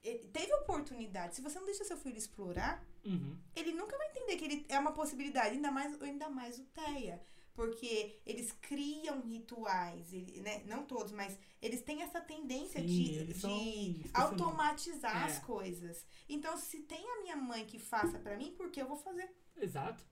teve 0.03 0.53
oportunidade. 0.55 1.35
Se 1.37 1.43
você 1.43 1.59
não 1.59 1.67
deixa 1.67 1.85
seu 1.85 1.97
filho 1.97 2.17
explorar, 2.17 2.85
Uhum. 3.05 3.37
ele 3.57 3.73
nunca 3.73 3.97
vai 3.97 4.09
entender 4.11 4.37
que 4.37 4.45
ele 4.45 4.67
é 4.69 4.79
uma 4.79 4.93
possibilidade, 4.93 5.55
ainda 5.57 5.71
mais, 5.71 6.01
ainda 6.03 6.29
mais 6.29 6.59
o 6.59 6.65
TEA. 6.65 7.21
Porque 7.55 8.19
eles 8.25 8.53
criam 8.53 9.21
rituais, 9.21 10.13
ele, 10.13 10.41
né? 10.41 10.63
não 10.67 10.85
todos, 10.87 11.13
mas 11.13 11.37
eles 11.61 11.83
têm 11.83 12.01
essa 12.03 12.21
tendência 12.21 12.81
Sim, 12.81 12.87
de, 12.87 13.35
de 13.35 14.11
automatizar 14.15 15.25
as 15.25 15.39
É. 15.39 15.41
coisas. 15.41 16.07
Então, 16.29 16.57
se 16.57 16.81
tem 16.81 17.05
a 17.11 17.21
minha 17.23 17.37
mãe 17.37 17.67
que 17.67 17.79
faça 17.79 18.19
pra 18.19 18.37
mim, 18.37 18.53
por 18.57 18.71
que 18.71 18.81
eu 18.81 18.87
vou 18.89 18.97
fazer? 18.97 19.29
Exato. 19.57 20.03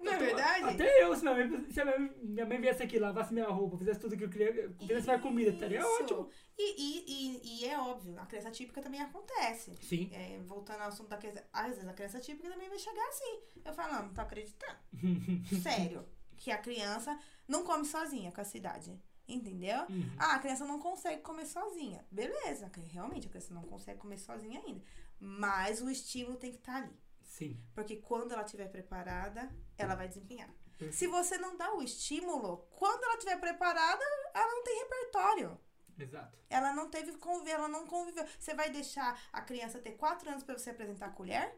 Não 0.00 0.12
é 0.12 0.16
verdade? 0.18 0.64
Até 0.64 1.02
eu, 1.02 1.14
se 1.14 1.22
minha 1.22 1.34
mãe, 1.34 1.70
se 1.70 1.80
a 1.80 1.84
minha, 1.84 1.98
minha 2.22 2.46
mãe 2.46 2.60
viesse 2.60 2.82
aqui, 2.82 2.98
lavasse 2.98 3.32
minha 3.34 3.48
roupa, 3.48 3.76
fizesse 3.76 3.98
tudo 3.98 4.16
que 4.16 4.24
eu 4.24 4.30
queria, 4.30 4.72
fizesse 4.78 5.06
minha 5.06 5.18
comida, 5.18 5.50
estaria 5.50 5.80
Isso. 5.80 6.02
ótimo. 6.02 6.30
E, 6.56 6.82
e, 6.82 7.04
e, 7.06 7.60
e 7.60 7.64
é 7.66 7.78
óbvio, 7.78 8.18
a 8.18 8.26
criança 8.26 8.50
típica 8.50 8.80
também 8.80 9.00
acontece. 9.00 9.74
Sim. 9.82 10.10
É, 10.12 10.38
voltando 10.44 10.82
ao 10.82 10.88
assunto 10.88 11.08
da 11.08 11.16
criança, 11.16 11.44
às 11.52 11.74
vezes 11.74 11.88
a 11.88 11.92
criança 11.92 12.20
típica 12.20 12.48
também 12.48 12.68
vai 12.68 12.78
chegar 12.78 13.08
assim. 13.08 13.40
Eu 13.64 13.72
falo, 13.72 13.92
não, 13.92 14.02
não 14.04 14.14
tô 14.14 14.20
acreditando. 14.20 14.78
Sério. 15.62 16.04
Que 16.36 16.52
a 16.52 16.58
criança 16.58 17.18
não 17.48 17.64
come 17.64 17.84
sozinha 17.84 18.30
com 18.30 18.40
essa 18.40 18.56
idade. 18.56 18.96
Entendeu? 19.28 19.80
Uhum. 19.90 20.10
Ah, 20.16 20.36
a 20.36 20.38
criança 20.38 20.64
não 20.64 20.78
consegue 20.78 21.20
comer 21.20 21.44
sozinha. 21.44 22.06
Beleza, 22.10 22.70
realmente 22.90 23.26
a 23.26 23.30
criança 23.30 23.52
não 23.52 23.62
consegue 23.62 23.98
comer 23.98 24.16
sozinha 24.16 24.58
ainda. 24.64 24.82
Mas 25.20 25.82
o 25.82 25.90
estímulo 25.90 26.36
tem 26.36 26.50
que 26.50 26.56
estar 26.56 26.76
ali. 26.76 26.96
Sim. 27.38 27.60
Porque 27.74 27.96
quando 27.96 28.32
ela 28.32 28.42
estiver 28.42 28.68
preparada, 28.68 29.48
ela 29.76 29.94
vai 29.94 30.08
desempenhar. 30.08 30.50
Se 30.92 31.06
você 31.06 31.38
não 31.38 31.56
dá 31.56 31.72
o 31.74 31.82
estímulo, 31.82 32.68
quando 32.70 33.02
ela 33.04 33.14
estiver 33.14 33.38
preparada, 33.40 34.04
ela 34.34 34.50
não 34.54 34.62
tem 34.64 34.78
repertório. 34.80 35.58
Exato. 35.98 36.38
Ela 36.48 36.72
não 36.72 36.88
teve 36.88 37.12
convívio, 37.18 37.54
ela 37.54 37.68
não 37.68 37.86
conviveu. 37.86 38.24
Você 38.38 38.54
vai 38.54 38.70
deixar 38.70 39.20
a 39.32 39.40
criança 39.40 39.78
ter 39.80 39.92
quatro 39.92 40.28
anos 40.30 40.44
pra 40.44 40.56
você 40.56 40.70
apresentar 40.70 41.06
a 41.06 41.10
colher? 41.10 41.56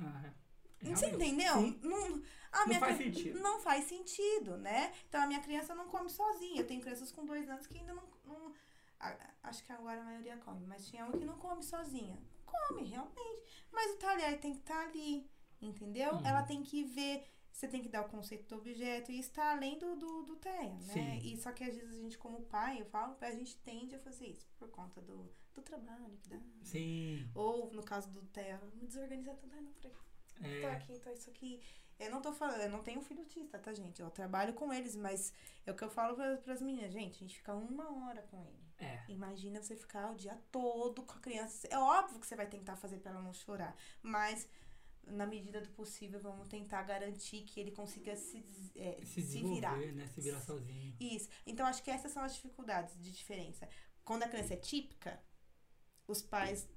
Ah, 0.00 0.22
é. 0.26 0.32
Você 0.94 1.06
Realmente. 1.06 1.14
entendeu? 1.14 1.54
Sim. 1.54 1.80
Não, 1.82 2.22
a 2.50 2.58
Não 2.60 2.66
minha 2.66 2.80
faz 2.80 2.96
cri- 2.96 3.04
sentido. 3.14 3.40
Não 3.40 3.60
faz 3.60 3.84
sentido, 3.84 4.56
né? 4.58 4.92
Então 5.08 5.22
a 5.22 5.26
minha 5.26 5.40
criança 5.40 5.74
não 5.74 5.88
come 5.88 6.10
sozinha. 6.10 6.60
Eu 6.60 6.66
tenho 6.66 6.80
crianças 6.82 7.12
com 7.12 7.24
dois 7.24 7.48
anos 7.48 7.66
que 7.66 7.78
ainda 7.78 7.94
não. 7.94 8.02
não- 8.24 8.52
acho 9.42 9.64
que 9.64 9.72
agora 9.72 10.00
a 10.00 10.04
maioria 10.04 10.36
come, 10.38 10.66
mas 10.66 10.86
tinha 10.86 11.04
uma 11.04 11.18
que 11.18 11.24
não 11.24 11.38
come 11.38 11.62
sozinha. 11.62 12.18
Come, 12.46 12.84
realmente. 12.84 13.66
Mas 13.70 13.92
o 13.92 13.98
talher 13.98 14.38
tem 14.40 14.52
que 14.54 14.60
estar 14.60 14.86
ali, 14.88 15.28
entendeu? 15.60 16.14
Uhum. 16.14 16.26
Ela 16.26 16.42
tem 16.42 16.62
que 16.62 16.84
ver. 16.84 17.26
Você 17.52 17.68
tem 17.68 17.82
que 17.82 17.88
dar 17.88 18.02
o 18.02 18.08
conceito 18.08 18.48
do 18.48 18.56
objeto 18.56 19.12
e 19.12 19.18
está 19.18 19.52
além 19.52 19.78
do, 19.78 19.94
do, 19.94 20.22
do 20.22 20.34
né? 20.34 20.78
Sim. 20.80 21.18
E 21.22 21.36
só 21.36 21.52
que 21.52 21.62
às 21.62 21.74
vezes 21.76 21.94
a 21.94 22.00
gente, 22.00 22.16
como 22.16 22.42
pai, 22.44 22.80
eu 22.80 22.86
falo, 22.86 23.14
a 23.20 23.30
gente 23.30 23.56
tende 23.58 23.94
a 23.94 23.98
fazer 23.98 24.26
isso 24.28 24.48
por 24.58 24.70
conta 24.70 25.02
do, 25.02 25.30
do 25.52 25.60
trabalho 25.60 26.16
que 26.22 26.30
dá. 26.30 26.40
Sim. 26.62 27.30
Ou, 27.34 27.70
no 27.72 27.82
caso 27.82 28.10
do 28.10 28.22
TEA, 28.22 28.58
me 28.74 28.86
desorganizar 28.86 29.36
ai, 29.52 29.60
não, 29.60 29.72
peraí 29.72 29.94
tô 30.40 30.66
É. 30.66 30.72
aqui, 30.72 30.98
tô 30.98 31.10
isso 31.10 31.28
aqui. 31.28 31.60
Eu 31.98 32.10
não 32.10 32.22
tô 32.22 32.32
falando, 32.32 32.62
eu 32.62 32.70
não 32.70 32.82
tenho 32.82 33.02
filho 33.02 33.20
autista, 33.20 33.58
tá, 33.58 33.72
gente? 33.72 34.00
Eu 34.00 34.10
trabalho 34.10 34.54
com 34.54 34.72
eles, 34.72 34.96
mas 34.96 35.32
é 35.66 35.70
o 35.70 35.76
que 35.76 35.84
eu 35.84 35.90
falo 35.90 36.16
pra, 36.16 36.36
pras 36.38 36.62
meninas, 36.62 36.90
gente, 36.92 37.16
a 37.16 37.18
gente 37.18 37.36
fica 37.36 37.54
uma 37.54 38.06
hora 38.06 38.22
com 38.22 38.42
ele. 38.44 38.61
É. 38.84 39.04
Imagina 39.08 39.62
você 39.62 39.76
ficar 39.76 40.10
o 40.10 40.14
dia 40.16 40.34
todo 40.50 41.02
com 41.02 41.14
a 41.14 41.20
criança. 41.20 41.66
É 41.68 41.78
óbvio 41.78 42.18
que 42.20 42.26
você 42.26 42.34
vai 42.36 42.46
tentar 42.48 42.76
fazer 42.76 42.98
pra 42.98 43.12
ela 43.12 43.22
não 43.22 43.32
chorar, 43.32 43.76
mas 44.02 44.48
na 45.04 45.26
medida 45.26 45.60
do 45.60 45.68
possível, 45.70 46.20
vamos 46.20 46.46
tentar 46.48 46.82
garantir 46.82 47.42
que 47.42 47.58
ele 47.58 47.72
consiga 47.72 48.14
se, 48.16 48.44
é, 48.76 49.04
Se 49.04 49.20
se, 49.20 49.42
virar. 49.42 49.76
né? 49.76 50.06
Se 50.06 50.20
virar 50.20 50.40
sozinho. 50.40 50.96
Isso. 51.00 51.28
Então, 51.44 51.66
acho 51.66 51.82
que 51.82 51.90
essas 51.90 52.12
são 52.12 52.22
as 52.22 52.34
dificuldades 52.34 52.94
de 53.00 53.10
diferença. 53.12 53.68
Quando 54.04 54.22
a 54.22 54.28
criança 54.28 54.54
é 54.54 54.56
típica, 54.56 55.20
os 56.06 56.22
pais 56.22 56.68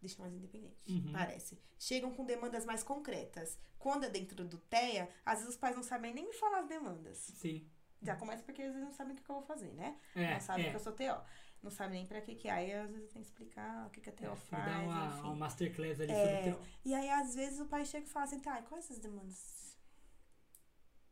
deixam 0.00 0.20
mais 0.20 0.32
independente, 0.34 0.90
Uhum. 0.90 1.12
parece. 1.12 1.58
Chegam 1.78 2.14
com 2.14 2.24
demandas 2.24 2.64
mais 2.64 2.82
concretas. 2.82 3.58
Quando 3.78 4.04
é 4.04 4.08
dentro 4.10 4.42
do 4.44 4.56
TEA, 4.58 5.10
às 5.24 5.40
vezes 5.40 5.54
os 5.54 5.60
pais 5.60 5.76
não 5.76 5.82
sabem 5.82 6.14
nem 6.14 6.26
me 6.26 6.32
falar 6.32 6.60
as 6.60 6.68
demandas. 6.68 7.18
Sim. 7.18 7.70
Já 8.02 8.16
começa 8.16 8.42
porque 8.42 8.62
às 8.62 8.72
vezes 8.72 8.82
não 8.86 8.92
sabem 8.92 9.12
o 9.12 9.16
que, 9.16 9.22
que 9.22 9.30
eu 9.30 9.36
vou 9.36 9.44
fazer, 9.44 9.72
né? 9.74 9.98
É. 10.14 10.32
não 10.34 10.40
sabem 10.40 10.66
é. 10.66 10.70
que 10.70 10.76
eu 10.76 10.80
sou 10.80 10.92
TO. 10.92 11.20
Não 11.62 11.70
sabem 11.70 11.98
nem 11.98 12.06
pra 12.06 12.20
que 12.22 12.34
que 12.34 12.48
é. 12.48 12.52
Aí 12.52 12.72
às 12.72 12.90
vezes 12.90 13.10
tem 13.12 13.20
que 13.22 13.28
explicar 13.28 13.86
o 13.86 13.90
que, 13.90 14.00
que 14.00 14.08
a 14.08 14.12
TO 14.12 14.24
É, 14.24 14.36
faz, 14.36 14.64
dar 14.64 14.80
uma, 14.82 15.06
enfim. 15.06 15.20
uma 15.20 15.34
masterclass 15.36 16.00
ali 16.00 16.10
É, 16.12 16.16
sobre 16.16 16.50
o 16.50 16.56
teu. 16.56 16.66
E 16.84 16.94
aí 16.94 17.10
às 17.10 17.34
vezes 17.34 17.60
o 17.60 17.66
pai 17.66 17.84
chega 17.84 18.06
e 18.06 18.08
fala 18.08 18.24
assim, 18.24 18.40
tá, 18.40 18.58
e 18.58 18.62
quais 18.62 18.84
essas 18.86 18.98
demandas? 18.98 19.76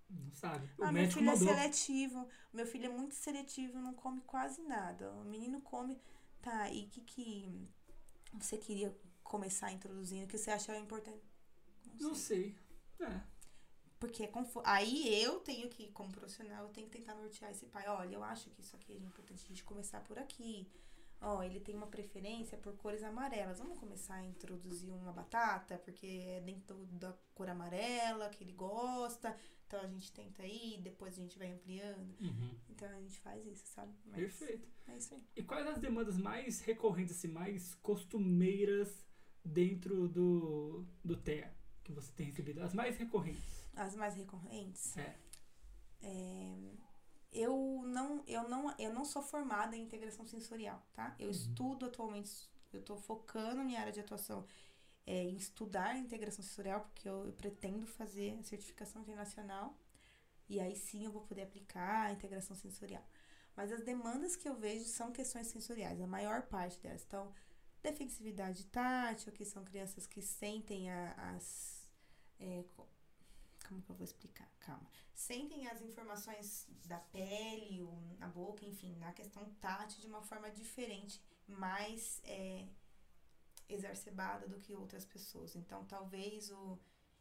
Não 0.08 0.32
sabe. 0.32 0.66
O 0.78 0.84
Ah, 0.84 0.90
meu 0.92 1.06
filho 1.10 1.26
mandou. 1.26 1.48
é 1.50 1.54
seletivo. 1.54 2.28
Meu 2.52 2.66
filho 2.66 2.86
é 2.86 2.88
muito 2.88 3.14
seletivo, 3.14 3.78
não 3.78 3.92
come 3.92 4.22
quase 4.22 4.62
nada. 4.62 5.10
O 5.12 5.24
menino 5.24 5.60
come. 5.60 6.00
Tá, 6.40 6.70
e 6.70 6.84
o 6.86 6.88
que, 6.88 7.00
que 7.02 7.68
você 8.32 8.56
queria 8.56 8.96
começar 9.22 9.70
introduzindo? 9.72 10.24
O 10.24 10.28
que 10.28 10.38
você 10.38 10.50
achava 10.50 10.78
importante? 10.78 11.20
Não 12.00 12.14
sei. 12.14 12.56
É. 13.00 13.20
Porque 13.98 14.24
é 14.24 14.30
aí 14.64 15.22
eu 15.22 15.40
tenho 15.40 15.68
que, 15.68 15.88
como 15.90 16.12
profissional, 16.12 16.64
eu 16.64 16.70
tenho 16.70 16.88
que 16.88 16.98
tentar 16.98 17.14
nortear 17.14 17.50
esse 17.50 17.66
pai. 17.66 17.88
Olha, 17.88 18.14
eu 18.14 18.22
acho 18.22 18.48
que 18.50 18.60
isso 18.60 18.76
aqui 18.76 18.92
é 18.92 18.96
importante 18.96 19.44
a 19.44 19.48
gente 19.48 19.64
começar 19.64 20.00
por 20.02 20.18
aqui. 20.18 20.70
Ó, 21.20 21.42
ele 21.42 21.58
tem 21.58 21.74
uma 21.74 21.88
preferência 21.88 22.56
por 22.58 22.76
cores 22.76 23.02
amarelas. 23.02 23.58
Vamos 23.58 23.78
começar 23.78 24.14
a 24.14 24.24
introduzir 24.24 24.92
uma 24.92 25.12
batata, 25.12 25.76
porque 25.78 26.06
é 26.06 26.40
dentro 26.40 26.76
da 26.92 27.12
cor 27.34 27.48
amarela 27.48 28.28
que 28.28 28.44
ele 28.44 28.52
gosta. 28.52 29.36
Então 29.66 29.80
a 29.80 29.86
gente 29.86 30.12
tenta 30.12 30.42
aí, 30.42 30.78
depois 30.80 31.18
a 31.18 31.20
gente 31.20 31.36
vai 31.36 31.50
ampliando. 31.50 32.14
Uhum. 32.20 32.50
Então 32.70 32.88
a 32.88 33.00
gente 33.00 33.18
faz 33.18 33.44
isso, 33.46 33.66
sabe? 33.66 33.92
Mas 34.06 34.16
Perfeito. 34.16 34.68
É 34.86 34.96
isso 34.96 35.14
aí. 35.14 35.22
E 35.36 35.42
quais 35.42 35.66
as 35.66 35.78
demandas 35.78 36.16
mais 36.16 36.60
recorrentes, 36.60 37.16
assim, 37.16 37.28
mais 37.28 37.74
costumeiras 37.74 39.04
dentro 39.44 40.08
do, 40.08 40.86
do 41.04 41.16
TEA 41.16 41.52
que 41.82 41.92
você 41.92 42.12
tem 42.12 42.26
recebido? 42.26 42.62
As 42.62 42.72
mais 42.72 42.96
recorrentes. 42.96 43.57
As 43.78 43.94
mais 43.96 44.14
recorrentes. 44.14 44.96
É. 44.98 45.14
é, 46.02 46.56
eu 47.32 47.82
não, 47.84 48.24
eu 48.26 48.48
não, 48.48 48.74
eu 48.78 48.92
não 48.92 49.04
sou 49.04 49.22
formada 49.22 49.76
em 49.76 49.82
integração 49.82 50.26
sensorial, 50.26 50.82
tá? 50.92 51.14
Eu 51.18 51.26
Uhum. 51.26 51.32
estudo 51.32 51.86
atualmente, 51.86 52.30
eu 52.72 52.82
tô 52.82 52.96
focando 52.96 53.62
minha 53.64 53.80
área 53.80 53.92
de 53.92 54.00
atuação 54.00 54.46
é, 55.06 55.24
em 55.24 55.36
estudar 55.36 55.96
integração 55.98 56.44
sensorial, 56.44 56.82
porque 56.82 57.08
eu, 57.08 57.26
eu 57.26 57.32
pretendo 57.32 57.86
fazer 57.86 58.38
a 58.38 58.42
certificação 58.44 59.02
internacional. 59.02 59.76
E 60.48 60.60
aí 60.60 60.76
sim 60.76 61.04
eu 61.04 61.12
vou 61.12 61.22
poder 61.22 61.42
aplicar 61.42 62.06
a 62.06 62.12
integração 62.12 62.56
sensorial. 62.56 63.04
Mas 63.56 63.72
as 63.72 63.82
demandas 63.84 64.36
que 64.36 64.48
eu 64.48 64.56
vejo 64.56 64.84
são 64.86 65.12
questões 65.12 65.48
sensoriais, 65.48 66.00
a 66.00 66.06
maior 66.06 66.42
parte 66.42 66.80
delas. 66.80 67.04
Então, 67.06 67.32
defensividade 67.82 68.66
tátil, 68.66 69.32
que 69.32 69.44
são 69.44 69.64
crianças 69.64 70.06
que 70.06 70.22
sentem 70.22 70.90
a- 70.90 71.14
as. 71.36 71.88
é, 72.40 72.64
como 73.68 73.82
que 73.82 73.90
eu 73.90 73.94
vou 73.94 74.04
explicar? 74.04 74.50
Calma. 74.60 74.90
Sentem 75.14 75.66
as 75.68 75.82
informações 75.82 76.66
da 76.86 76.98
pele, 76.98 77.82
ou 77.82 78.16
na 78.18 78.28
boca, 78.28 78.64
enfim, 78.64 78.96
na 78.96 79.12
questão 79.12 79.44
tátil 79.60 80.00
de 80.00 80.06
uma 80.06 80.22
forma 80.22 80.50
diferente, 80.50 81.20
mais 81.46 82.20
é, 82.24 82.66
exacerbada 83.68 84.48
do 84.48 84.58
que 84.58 84.74
outras 84.74 85.04
pessoas. 85.04 85.54
Então, 85.54 85.84
talvez 85.84 86.50
o 86.50 86.78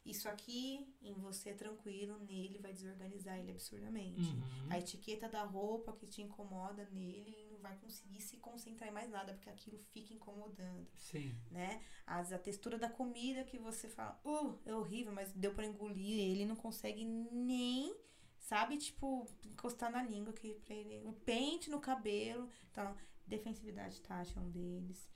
isso 0.07 0.29
aqui 0.29 0.87
em 1.01 1.13
você 1.15 1.53
tranquilo, 1.53 2.17
nele 2.19 2.59
vai 2.59 2.71
desorganizar 2.71 3.37
ele 3.37 3.51
absurdamente. 3.51 4.29
Uhum. 4.29 4.67
A 4.69 4.79
etiqueta 4.79 5.27
da 5.27 5.43
roupa 5.43 5.91
que 5.91 6.07
te 6.07 6.21
incomoda 6.21 6.87
nele 6.91 7.35
ele 7.35 7.46
não 7.57 7.63
vai 7.63 7.75
conseguir 7.77 8.21
se 8.21 8.37
concentrar 8.37 8.89
em 8.89 8.93
mais 8.93 9.09
nada, 9.09 9.33
porque 9.33 9.49
aquilo 9.49 9.77
fica 9.91 10.13
incomodando, 10.13 10.87
Sim. 10.95 11.35
né? 11.51 11.83
As, 12.05 12.31
a 12.31 12.37
textura 12.39 12.77
da 12.77 12.89
comida 12.89 13.43
que 13.43 13.57
você 13.57 13.89
fala, 13.89 14.19
uh, 14.23 14.57
é 14.65 14.73
horrível, 14.73 15.11
mas 15.11 15.31
deu 15.33 15.53
pra 15.53 15.65
engolir, 15.65 16.19
ele 16.19 16.45
não 16.45 16.55
consegue 16.55 17.03
nem, 17.03 17.95
sabe, 18.39 18.77
tipo, 18.77 19.27
encostar 19.45 19.91
na 19.91 20.03
língua 20.03 20.33
que 20.33 20.53
pra 20.53 20.75
ele. 20.75 21.05
Um 21.05 21.13
pente 21.13 21.69
no 21.69 21.79
cabelo. 21.79 22.49
Então, 22.71 22.95
defensividade 23.25 23.99
tátil 24.01 24.41
é 24.41 24.45
um 24.45 24.49
deles. 24.49 25.09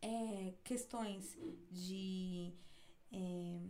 É, 0.00 0.54
questões 0.64 1.38
de. 1.70 2.52
é, 3.12 3.60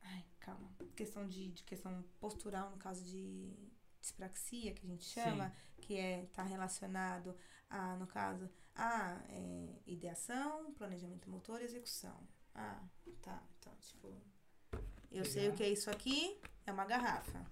ai, 0.00 0.24
calma. 0.40 0.70
Questão 0.96 1.26
de, 1.28 1.50
de 1.50 1.62
questão 1.64 2.02
postural, 2.18 2.70
no 2.70 2.78
caso 2.78 3.04
de 3.04 3.52
dispraxia, 4.00 4.72
que 4.72 4.86
a 4.86 4.88
gente 4.88 5.04
chama, 5.04 5.52
que 5.80 5.96
é 5.96 6.26
tá 6.32 6.42
relacionado 6.42 7.36
a, 7.68 7.96
no 7.96 8.06
caso, 8.06 8.48
a 8.74 9.20
é, 9.28 9.80
ideação, 9.86 10.72
planejamento 10.72 11.30
motor 11.30 11.60
e 11.60 11.64
execução. 11.64 12.16
Ah, 12.54 12.82
tá. 13.22 13.42
Então, 13.58 13.72
tipo, 13.80 14.14
eu 15.10 15.24
sei 15.24 15.42
Legal. 15.42 15.54
o 15.54 15.56
que 15.56 15.62
é 15.64 15.68
isso 15.68 15.90
aqui, 15.90 16.40
é 16.66 16.72
uma 16.72 16.84
garrafa. 16.84 17.46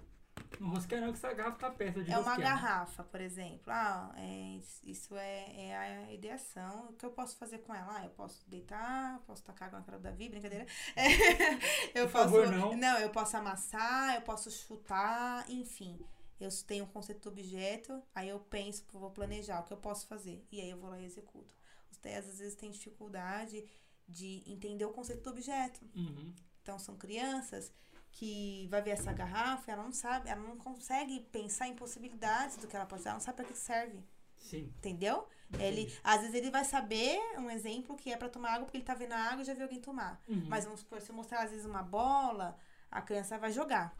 Não 0.60 0.70
rosqueia 0.70 1.00
não, 1.00 1.12
que 1.12 1.18
essa 1.18 1.32
garrafa 1.32 1.58
tá 1.58 1.70
perto 1.70 2.02
de 2.02 2.10
É 2.10 2.18
uma 2.18 2.36
garrafa, 2.36 3.04
por 3.04 3.20
exemplo. 3.20 3.64
Ah, 3.66 4.10
é, 4.16 4.58
isso 4.84 5.14
é, 5.16 5.68
é 5.68 5.76
a 5.76 6.12
ideação. 6.12 6.86
O 6.90 6.92
que 6.94 7.04
eu 7.04 7.10
posso 7.10 7.36
fazer 7.36 7.58
com 7.58 7.74
ela? 7.74 7.98
Ah, 7.98 8.04
eu 8.04 8.10
posso 8.10 8.48
deitar, 8.48 9.20
posso 9.26 9.42
tacar 9.42 9.68
água 9.68 9.80
na 9.80 9.84
cara 9.84 9.98
do 9.98 10.02
Davi, 10.02 10.28
brincadeira. 10.28 10.66
É, 10.96 12.00
eu 12.00 12.06
Por 12.06 12.12
posso. 12.12 12.24
favor, 12.24 12.46
não. 12.50 12.76
Não, 12.76 12.98
eu 12.98 13.10
posso 13.10 13.36
amassar, 13.36 14.14
eu 14.14 14.22
posso 14.22 14.50
chutar, 14.50 15.48
enfim. 15.50 15.98
Eu 16.38 16.50
tenho 16.66 16.84
um 16.84 16.88
conceito 16.88 17.22
do 17.22 17.28
objeto, 17.30 18.02
aí 18.14 18.28
eu 18.28 18.38
penso, 18.38 18.84
vou 18.92 19.10
planejar 19.10 19.60
o 19.60 19.64
que 19.64 19.72
eu 19.72 19.78
posso 19.78 20.06
fazer. 20.06 20.46
E 20.52 20.60
aí 20.60 20.70
eu 20.70 20.76
vou 20.76 20.90
lá 20.90 21.00
e 21.00 21.04
executo. 21.04 21.54
Os 21.90 21.96
TEAs 21.96 22.28
às 22.28 22.38
vezes 22.38 22.54
têm 22.54 22.70
dificuldade 22.70 23.64
de 24.08 24.42
entender 24.46 24.84
o 24.84 24.92
conceito 24.92 25.22
do 25.22 25.30
objeto. 25.30 25.80
Uhum. 25.94 26.34
Então 26.62 26.78
são 26.78 26.96
crianças 26.96 27.72
que 28.12 28.66
vai 28.70 28.80
ver 28.80 28.90
essa 28.90 29.12
garrafa, 29.12 29.70
ela 29.70 29.82
não 29.82 29.92
sabe, 29.92 30.28
ela 30.28 30.40
não 30.40 30.56
consegue 30.56 31.20
pensar 31.32 31.68
em 31.68 31.76
possibilidades 31.76 32.56
do 32.56 32.66
que 32.66 32.74
ela 32.74 32.86
pode 32.86 33.02
ser, 33.02 33.08
ela 33.08 33.18
não 33.18 33.24
sabe 33.24 33.36
para 33.36 33.44
que 33.44 33.56
serve, 33.56 34.02
Sim. 34.38 34.72
entendeu? 34.78 35.28
Ele, 35.60 35.92
às 36.02 36.22
vezes 36.22 36.34
ele 36.34 36.50
vai 36.50 36.64
saber 36.64 37.20
um 37.38 37.50
exemplo 37.50 37.94
que 37.94 38.10
é 38.10 38.16
para 38.16 38.30
tomar 38.30 38.54
água 38.54 38.64
porque 38.64 38.78
ele 38.78 38.84
tá 38.84 38.94
vendo 38.94 39.12
a 39.12 39.18
água 39.18 39.42
e 39.42 39.44
já 39.44 39.52
viu 39.52 39.64
alguém 39.64 39.80
tomar. 39.80 40.20
Uhum. 40.26 40.46
Mas 40.48 40.64
vamos 40.64 40.80
supor, 40.80 41.00
se 41.00 41.10
eu 41.10 41.14
mostrar 41.14 41.42
às 41.42 41.50
vezes 41.50 41.66
uma 41.66 41.82
bola, 41.82 42.58
a 42.90 43.02
criança 43.02 43.38
vai 43.38 43.52
jogar. 43.52 43.94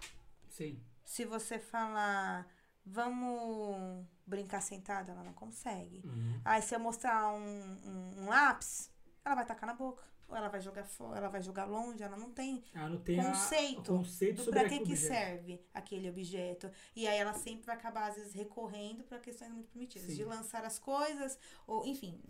Sim. 0.49 0.81
Se 1.07 1.25
você 1.25 1.57
falar, 1.59 2.47
vamos 2.85 4.05
brincar 4.27 4.61
sentada, 4.61 5.13
ela 5.13 5.23
não 5.23 5.33
consegue. 5.33 6.03
Uhum. 6.05 6.41
Aí 6.45 6.61
se 6.61 6.75
eu 6.75 6.81
mostrar 6.81 7.29
um, 7.33 7.39
um, 7.85 8.23
um 8.23 8.29
lápis, 8.29 8.91
ela 9.25 9.37
vai 9.37 9.47
tacar 9.47 9.67
na 9.69 9.75
boca. 9.75 10.03
Ou 10.29 10.35
ela 10.37 10.49
vai 10.49 10.61
jogar 10.61 10.83
fora, 10.85 11.19
ela 11.19 11.29
vai 11.29 11.41
jogar 11.41 11.67
longe, 11.67 12.03
ela 12.03 12.17
não 12.17 12.33
tem 12.33 12.61
Ah, 12.75 12.89
não 12.89 12.99
tem 12.99 13.21
a- 13.21 13.27
Conceito 13.31 13.95
o 13.95 13.99
conceito 13.99 14.43
do 14.45 14.51
pra 14.51 14.65
que, 14.69 14.79
que 14.79 14.83
objeto. 14.83 15.07
serve 15.15 15.65
aquele 15.73 16.11
objeto. 16.11 16.69
E 16.97 17.07
aí 17.07 17.17
ela 17.17 17.33
sempre 17.35 17.65
vai 17.65 17.77
acabar, 17.77 18.09
às 18.11 18.17
vezes, 18.17 18.33
recorrendo 18.33 19.05
para 19.05 19.21
questões 19.21 19.53
muito 19.53 19.69
primitivas. 19.69 20.09
Sim. 20.09 20.17
De 20.17 20.25
lançar 20.25 20.65
as 20.65 20.81
coisas, 20.81 21.39
ou 21.65 21.87
enfim, 21.87 22.21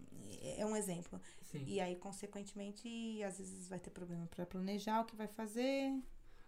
é 0.42 0.60
é 0.60 0.66
um 0.66 0.76
exemplo. 0.76 1.18
Sim. 1.44 1.64
E 1.66 1.80
aí, 1.80 1.96
consequentemente, 1.96 3.22
às 3.22 3.38
vezes 3.38 3.66
vai 3.66 3.80
ter 3.80 3.88
problema 3.90 4.26
para 4.26 4.44
planejar 4.44 5.00
o 5.00 5.06
que 5.06 5.16
vai 5.16 5.26
fazer. 5.28 5.98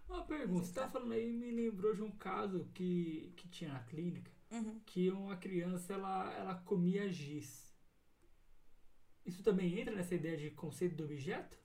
Uma 0.08 0.24
pergunta, 0.24 0.66
você 0.66 0.72
tá 0.72 0.88
falando 0.88 1.12
aí, 1.12 1.30
me 1.32 1.50
lembrou 1.52 1.94
de 1.94 2.02
um 2.02 2.10
caso 2.10 2.66
que, 2.74 3.32
que 3.36 3.48
tinha 3.48 3.72
na 3.72 3.80
clínica, 3.80 4.30
Uhum. 4.50 4.80
que 4.86 5.10
uma 5.10 5.36
criança, 5.36 5.92
ela, 5.92 6.32
ela 6.34 6.54
comia 6.56 7.08
giz. 7.10 7.68
Isso 9.24 9.44
também 9.44 9.78
entra 9.78 9.94
nessa 9.94 10.14
ideia 10.16 10.36
de 10.36 10.50
conceito 10.50 10.96
do 10.96 11.04
objeto? 11.04 11.56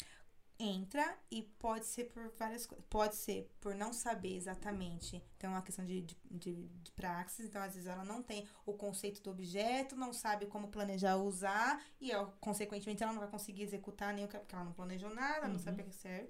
Entra 0.60 1.18
e 1.32 1.42
pode 1.42 1.86
ser 1.86 2.06
por 2.06 2.30
várias 2.38 2.66
coisas. 2.66 2.86
Pode 2.90 3.16
ser 3.16 3.52
por 3.60 3.74
não 3.76 3.92
saber 3.92 4.36
exatamente. 4.36 5.22
Então, 5.36 5.50
é 5.50 5.54
uma 5.56 5.62
questão 5.64 5.84
de, 5.84 6.02
de, 6.02 6.16
de, 6.30 6.68
de 6.68 6.92
praxis. 6.92 7.46
Então, 7.48 7.62
às 7.62 7.74
vezes, 7.74 7.88
ela 7.90 8.06
não 8.06 8.22
tem 8.22 8.48
o 8.66 8.74
conceito 8.74 9.22
do 9.22 9.32
objeto, 9.32 9.96
não 9.96 10.14
sabe 10.14 10.46
como 10.46 10.68
planejar 10.70 11.18
usar, 11.18 11.84
e, 12.00 12.12
consequentemente, 12.40 13.04
ela 13.04 13.12
não 13.12 13.20
vai 13.20 13.30
conseguir 13.30 13.64
executar 13.64 14.14
nem 14.14 14.26
o 14.26 14.28
que 14.28 14.38
porque 14.38 14.56
ela 14.56 14.64
não 14.64 14.74
planejou 14.74 15.14
nada, 15.14 15.48
não 15.48 15.56
Uhum. 15.56 15.60
sabe 15.60 15.78
para 15.78 15.86
que 15.92 15.96
serve. 15.96 16.30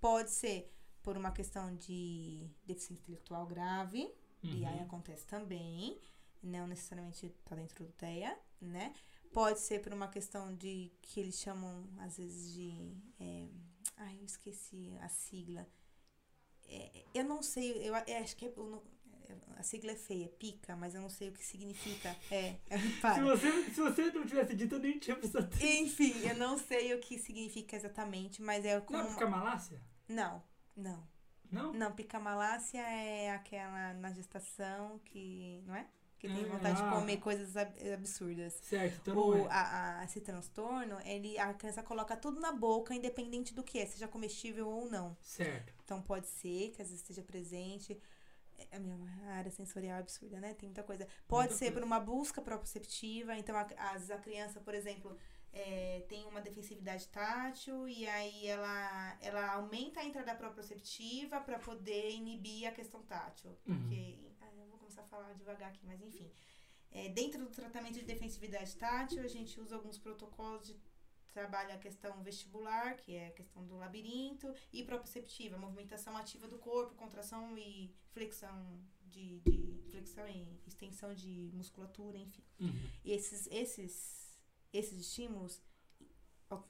Pode 0.00 0.30
ser 0.30 0.73
por 1.04 1.16
uma 1.16 1.30
questão 1.30 1.76
de 1.76 2.50
deficiência 2.66 3.02
intelectual 3.02 3.46
grave, 3.46 4.10
e 4.42 4.64
aí 4.64 4.78
Uhum. 4.78 4.82
acontece 4.82 5.24
também, 5.26 6.00
não 6.42 6.66
necessariamente 6.66 7.28
tá 7.44 7.54
dentro 7.54 7.84
do 7.84 7.92
TEA, 7.92 8.36
né? 8.60 8.92
Pode 9.32 9.60
ser 9.60 9.80
por 9.82 9.92
uma 9.92 10.08
questão 10.08 10.54
de 10.56 10.90
que 11.02 11.20
eles 11.20 11.38
chamam, 11.38 11.86
às 11.98 12.16
vezes, 12.16 12.52
de. 12.54 12.96
É, 13.20 13.48
ai, 13.98 14.16
eu 14.20 14.24
esqueci 14.24 14.92
a 15.00 15.08
sigla. 15.08 15.66
É, 16.66 17.04
eu 17.14 17.24
não 17.24 17.42
sei, 17.42 17.86
eu, 17.88 17.94
acho 17.94 18.36
que 18.36 18.46
é, 18.46 18.52
não- 18.56 18.82
é, 19.28 19.60
a 19.60 19.62
sigla 19.62 19.92
é 19.92 19.96
feia, 19.96 20.28
pica, 20.28 20.74
mas 20.76 20.94
eu 20.94 21.00
não 21.02 21.10
sei 21.10 21.28
o 21.28 21.32
que 21.32 21.44
significa. 21.44 22.16
É, 22.30 22.56
Se 23.14 23.20
você, 23.22 23.70
se 23.70 23.80
você 23.80 24.10
não 24.12 24.26
tivesse 24.26 24.54
dito, 24.54 24.76
eu 24.76 24.78
nem 24.80 24.98
tinha 24.98 25.16
atenção. 25.16 25.42
Enfim, 25.60 26.14
eu 26.26 26.36
não 26.36 26.56
sei 26.56 26.94
o 26.94 27.00
que 27.00 27.18
significa 27.18 27.76
exatamente, 27.76 28.40
mas 28.40 28.64
é 28.64 28.80
como. 28.80 28.98
Não 28.98 29.06
é 29.06 29.10
porque 29.10 29.24
malácia? 29.26 29.80
Não, 30.08 30.42
não. 30.76 31.06
Não? 31.50 31.72
Não, 31.72 31.92
pica-malácia 31.92 32.80
é 32.80 33.30
aquela 33.30 33.92
na 33.94 34.10
gestação 34.12 34.98
que. 35.04 35.62
Não 35.66 35.74
é? 35.76 35.86
Que 36.18 36.26
tem 36.28 36.42
É, 36.42 36.46
vontade 36.48 36.80
ah. 36.80 36.84
de 36.88 36.94
comer 36.94 37.18
coisas 37.18 37.56
ab- 37.56 37.76
absurdas. 37.92 38.54
Certo, 38.62 38.98
então 39.02 39.14
não 39.14 39.28
O, 39.28 39.46
é. 39.46 39.48
a, 39.50 39.98
a- 40.00 40.04
esse 40.04 40.20
transtorno, 40.20 40.98
ele, 41.04 41.38
a 41.38 41.52
criança 41.52 41.82
coloca 41.82 42.16
tudo 42.16 42.40
na 42.40 42.50
boca, 42.50 42.94
independente 42.94 43.52
do 43.54 43.62
que 43.62 43.78
é, 43.78 43.86
seja 43.86 44.08
comestível 44.08 44.66
ou 44.68 44.88
não. 44.90 45.16
Certo. 45.20 45.72
Então 45.84 46.00
pode 46.00 46.26
ser 46.26 46.70
que 46.70 46.80
às 46.82 46.88
vezes 46.88 47.02
esteja 47.02 47.22
presente. 47.22 48.00
É, 48.70 48.76
A 48.76 48.80
minha 48.80 48.96
área 49.34 49.50
sensorial 49.50 49.98
é 49.98 50.00
absurda, 50.00 50.40
né? 50.40 50.54
Tem 50.54 50.68
muita 50.68 50.82
coisa. 50.82 51.06
Pode 51.28 51.48
Muita 51.50 51.54
ser 51.56 51.66
coisa. 51.66 51.80
por 51.80 51.84
uma 51.86 52.00
busca 52.00 52.40
proprioceptiva. 52.40 53.36
Então, 53.36 53.54
a- 53.56 53.66
às 53.90 53.92
vezes 53.94 54.10
a 54.10 54.18
criança, 54.18 54.60
por 54.60 54.74
exemplo, 54.74 55.16
é, 55.54 56.04
tem 56.08 56.26
uma 56.26 56.40
defensividade 56.40 57.06
tátil 57.08 57.88
e 57.88 58.06
aí 58.08 58.46
ela, 58.46 59.16
ela 59.20 59.52
aumenta 59.52 60.00
a 60.00 60.04
entrada 60.04 60.34
proprioceptiva 60.34 61.40
para 61.40 61.60
poder 61.60 62.10
inibir 62.10 62.66
a 62.66 62.72
questão 62.72 63.02
tátil. 63.02 63.56
Uhum. 63.66 63.78
Porque. 63.78 64.18
Ah, 64.40 64.50
eu 64.56 64.66
vou 64.66 64.78
começar 64.78 65.02
a 65.02 65.06
falar 65.06 65.32
devagar 65.34 65.70
aqui, 65.70 65.86
mas 65.86 66.02
enfim. 66.02 66.28
É, 66.90 67.08
dentro 67.08 67.40
do 67.44 67.50
tratamento 67.50 67.94
de 67.94 68.04
defensividade 68.04 68.76
tátil, 68.76 69.22
a 69.22 69.28
gente 69.28 69.60
usa 69.60 69.76
alguns 69.76 69.96
protocolos 69.96 70.66
de 70.66 70.76
trabalho 71.32 71.74
a 71.74 71.78
questão 71.78 72.22
vestibular, 72.22 72.96
que 72.96 73.14
é 73.14 73.28
a 73.28 73.32
questão 73.32 73.64
do 73.64 73.76
labirinto, 73.76 74.52
e 74.72 74.82
proprioceptiva, 74.84 75.58
movimentação 75.58 76.16
ativa 76.16 76.46
do 76.46 76.58
corpo, 76.58 76.94
contração 76.94 77.56
e 77.58 77.92
flexão 78.12 78.80
de, 79.06 79.40
de 79.40 79.82
flexão 79.90 80.26
e 80.28 80.46
extensão 80.66 81.12
de 81.14 81.50
musculatura, 81.52 82.18
enfim. 82.18 82.44
Uhum. 82.60 82.90
E 83.04 83.12
esses, 83.12 83.48
esses, 83.50 84.23
esses 84.74 85.00
estímulos 85.00 85.62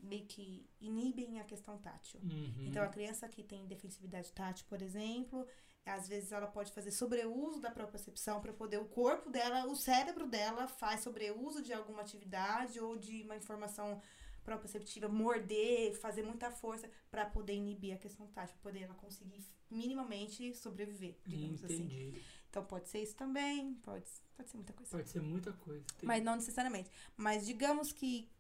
meio 0.01 0.25
que 0.27 0.67
inibem 0.81 1.41
a 1.41 1.45
questão 1.45 1.77
tátil. 1.79 2.21
Uhum. 2.23 2.67
Então, 2.67 2.83
a 2.83 2.89
criança 2.89 3.29
que 3.29 3.43
tem 3.43 3.67
defensividade 3.67 4.33
tátil, 4.33 4.65
por 4.69 4.81
exemplo, 4.81 5.47
às 5.85 6.09
vezes 6.09 6.33
ela 6.33 6.47
pode 6.47 6.73
fazer 6.73 6.91
sobreuso 6.91 7.61
da 7.61 7.71
propriocepção 7.71 8.41
para 8.41 8.53
poder 8.53 8.79
o 8.79 8.87
corpo 8.87 9.29
dela, 9.31 9.67
o 9.67 9.77
cérebro 9.77 10.27
dela 10.27 10.67
faz 10.67 11.01
sobreuso 11.03 11.63
de 11.63 11.73
alguma 11.73 12.01
atividade 12.01 12.81
ou 12.81 12.97
de 12.97 13.23
uma 13.23 13.37
informação 13.37 14.01
proprioceptiva, 14.43 15.09
morder, 15.09 15.95
fazer 15.95 16.23
muita 16.23 16.51
força 16.51 16.91
para 17.11 17.25
poder 17.25 17.55
inibir 17.55 17.95
a 17.95 17.99
questão 17.99 18.27
tátil, 18.29 18.57
poder 18.63 18.83
ela 18.83 18.95
conseguir 18.95 19.43
minimamente 19.71 20.55
sobreviver, 20.55 21.17
digamos 21.27 21.65
assim. 21.65 22.15
Então, 22.55 22.65
pode 22.65 22.89
ser 22.89 23.03
isso 23.03 23.17
também, 23.17 23.75
pode, 23.83 24.05
pode 24.37 24.49
ser 24.49 24.57
muita 24.57 24.73
coisa. 24.73 24.91
Pode 24.97 25.11
ser 25.11 25.21
muita 25.21 25.53
coisa. 25.55 25.85
Tem- 25.99 26.07
Mas 26.07 26.23
não 26.23 26.37
necessariamente. 26.37 26.89
Mas 27.17 27.45
digamos 27.45 27.91
que, 27.93 28.31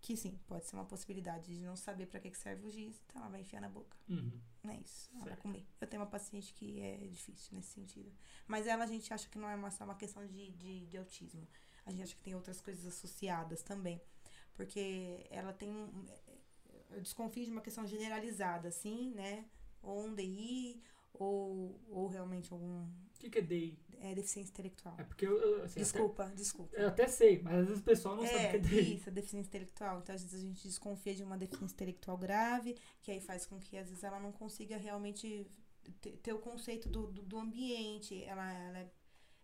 que 0.00 0.16
sim, 0.16 0.38
pode 0.46 0.64
ser 0.64 0.74
uma 0.74 0.86
possibilidade 0.86 1.54
de 1.54 1.66
não 1.66 1.76
saber 1.76 2.06
para 2.06 2.18
que 2.18 2.30
que 2.30 2.38
serve 2.38 2.66
o 2.66 2.70
giz, 2.70 2.98
então 3.06 3.20
ela 3.20 3.30
vai 3.30 3.42
enfiar 3.42 3.60
na 3.60 3.68
boca. 3.68 3.94
Uhum. 4.08 4.32
Não 4.64 4.72
é 4.72 4.78
isso. 4.78 5.10
Ela 5.12 5.20
vai 5.20 5.28
Certo. 5.32 5.42
comer. 5.42 5.66
Eu 5.78 5.86
tenho 5.86 6.00
uma 6.02 6.08
paciente 6.08 6.54
que 6.54 6.80
é 6.80 6.96
difícil 7.08 7.54
nesse 7.54 7.68
sentido. 7.72 8.10
Mas 8.46 8.66
ela 8.66 8.84
a 8.84 8.86
gente 8.86 9.12
acha 9.12 9.28
que 9.28 9.36
não 9.38 9.50
é 9.50 9.70
só 9.70 9.84
uma 9.84 9.96
questão 9.96 10.26
de, 10.26 10.50
de, 10.52 10.86
de 10.86 10.96
autismo. 10.96 11.46
A 11.84 11.90
gente 11.90 12.02
acha 12.04 12.14
que 12.14 12.22
tem 12.22 12.34
outras 12.34 12.62
coisas 12.62 12.86
associadas 12.86 13.62
também. 13.62 14.00
Porque 14.54 15.26
ela 15.30 15.52
tem. 15.52 15.70
Eu 16.90 17.02
desconfio 17.02 17.44
de 17.44 17.50
uma 17.50 17.60
questão 17.60 17.86
generalizada, 17.86 18.68
assim, 18.68 19.12
né? 19.14 19.44
Ou 19.82 20.06
um 20.06 20.14
DI, 20.14 20.82
ou, 21.18 21.80
ou 21.88 22.06
realmente 22.08 22.52
algum. 22.52 22.84
O 22.84 23.18
que, 23.18 23.28
que 23.30 23.38
é 23.38 23.42
DI? 23.42 23.78
É 24.00 24.14
deficiência 24.14 24.50
intelectual. 24.52 24.94
É 24.96 25.02
porque 25.02 25.26
eu, 25.26 25.36
eu, 25.36 25.64
assim, 25.64 25.80
Desculpa, 25.80 26.30
desculpa. 26.36 26.72
Até, 26.76 26.84
eu 26.84 26.88
até 26.88 27.08
sei, 27.08 27.42
mas 27.42 27.54
às 27.58 27.66
vezes 27.66 27.80
o 27.82 27.84
pessoal 27.84 28.14
não 28.16 28.24
sabe 28.24 28.36
o 28.36 28.38
É, 28.38 28.50
que 28.50 28.56
é 28.56 28.58
DI. 28.60 28.94
isso, 28.94 29.08
a 29.08 29.12
deficiência 29.12 29.48
intelectual. 29.48 29.98
Então, 29.98 30.14
às 30.14 30.22
vezes, 30.22 30.40
a 30.40 30.46
gente 30.46 30.62
desconfia 30.68 31.14
de 31.16 31.24
uma 31.24 31.36
deficiência 31.36 31.74
intelectual 31.74 32.16
grave, 32.16 32.76
que 33.02 33.10
aí 33.10 33.20
faz 33.20 33.44
com 33.44 33.58
que, 33.58 33.76
às 33.76 33.88
vezes, 33.88 34.04
ela 34.04 34.20
não 34.20 34.30
consiga 34.30 34.76
realmente 34.76 35.50
ter, 36.22 36.32
o 36.32 36.38
conceito 36.38 36.88
do, 36.88 37.08
do, 37.10 37.22
do 37.22 37.38
ambiente. 37.38 38.22
Ela, 38.22 38.52
ela 38.52 38.78
é- 38.78 38.90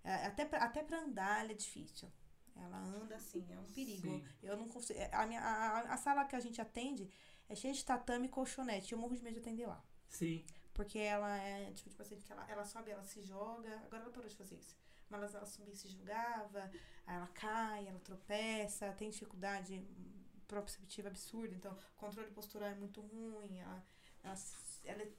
é- 0.05 0.27
até, 0.27 0.45
pra, 0.45 0.59
até 0.63 0.85
pra 0.85 1.01
andar, 1.03 1.43
ela 1.43 1.51
é 1.51 1.55
difícil. 1.55 2.09
Ela 2.55 2.79
anda 2.79 3.17
assim, 3.17 3.45
é 3.51 3.59
um 3.59 3.65
perigo. 3.65 4.03
Sim. 4.09 4.25
Eu 4.41 4.57
não 4.57 4.69
consigo. 4.69 4.97
é, 5.01 5.11
A, 5.13 5.27
minha, 5.27 5.41
a- 5.41 5.95
a 5.95 5.97
sala 5.97 6.25
que 6.27 6.37
a 6.37 6.41
gente 6.41 6.61
atende 6.61 7.11
é 7.49 7.57
cheia 7.57 7.75
de 7.75 7.85
tatame 7.85 8.27
e 8.27 8.31
colchonete. 8.31 8.93
Eu 8.93 8.99
morro 9.01 9.17
de 9.17 9.23
medo 9.25 9.35
de 9.35 9.41
atender 9.41 9.67
lá. 9.67 9.83
Sim. 10.07 10.45
Porque 10.75 10.99
ela 10.99 11.37
é 11.39 11.73
tipo 11.73 11.89
de 11.89 11.97
paciente 11.97 12.25
que 12.25 12.33
ela, 12.33 12.45
ela 12.51 12.65
sobe, 12.65 12.91
ela 12.91 13.05
se 13.05 13.23
joga. 13.23 13.75
Agora 13.87 14.03
ela 14.03 14.11
parou 14.11 14.29
de 14.29 14.37
fazer 14.37 14.57
isso. 14.57 14.77
Mas 15.09 15.23
ela, 15.23 15.39
ela 15.39 15.47
subia 15.47 15.73
e 15.73 15.77
se 15.77 15.89
jogava, 15.89 16.71
aí 17.07 17.17
ela 17.17 17.29
cai, 17.29 17.87
ela 17.87 18.01
tropeça, 18.01 18.93
tem 18.93 19.09
dificuldade 19.09 19.87
proprioceptiva 20.49 21.09
absurda. 21.09 21.55
Então, 21.55 21.79
controle 21.97 22.31
postural 22.33 22.69
é 22.71 22.75
muito 22.75 23.01
ruim. 23.01 23.59
Ela, 23.59 23.87
ela, 24.25 24.35
ela 24.85 25.03
é 25.03 25.13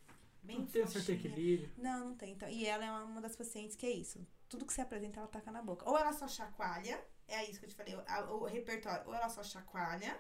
bem 0.43 0.60
Não 0.60 0.68
tem 0.68 0.88
certo 0.88 1.12
equilíbrio. 1.12 1.72
Não, 1.78 2.10
não 2.10 2.16
tem. 2.16 2.34
Então, 2.34 2.49
e 2.49 2.66
ela 2.66 2.86
é 2.86 2.92
uma 2.92 3.21
das 3.21 3.36
pacientes 3.36 3.75
que 3.78 3.86
é 3.86 3.92
isso. 3.92 4.25
Tudo 4.50 4.66
que 4.66 4.74
se 4.74 4.82
apresenta, 4.82 5.20
ela 5.20 5.29
taca 5.29 5.51
na 5.51 5.62
boca. 5.62 5.89
Ou 5.89 5.97
ela 5.97 6.12
só 6.12 6.28
chacoalha, 6.28 7.01
é 7.28 7.50
isso 7.50 7.59
que 7.59 7.66
eu 7.66 7.70
te 7.70 7.75
falei, 7.75 7.96
o, 7.96 8.34
o 8.34 8.46
repertório. 8.46 9.08
Ou 9.08 9.16
ela 9.16 9.29
só 9.29 9.42
chacoalha, 9.42 10.20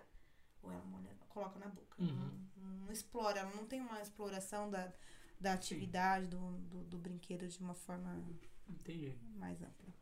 ou 0.63 0.71
ela 0.71 0.83
molha, 0.85 1.09
coloca 1.27 1.59
na 1.59 1.67
boca. 1.67 2.01
Uhum. 2.01 2.47
Não, 2.55 2.69
não 2.85 2.91
explora, 2.91 3.39
ela 3.39 3.51
não 3.51 3.65
tem 3.65 3.81
uma 3.81 4.01
exploração 4.01 4.69
da, 4.69 4.91
da 5.39 5.53
atividade, 5.53 6.27
do, 6.27 6.57
do, 6.69 6.83
do 6.83 6.97
brinquedo 6.97 7.47
de 7.47 7.59
uma 7.59 7.73
forma 7.73 8.23
Entendi. 8.67 9.13
mais 9.35 9.61
ampla. 9.61 9.93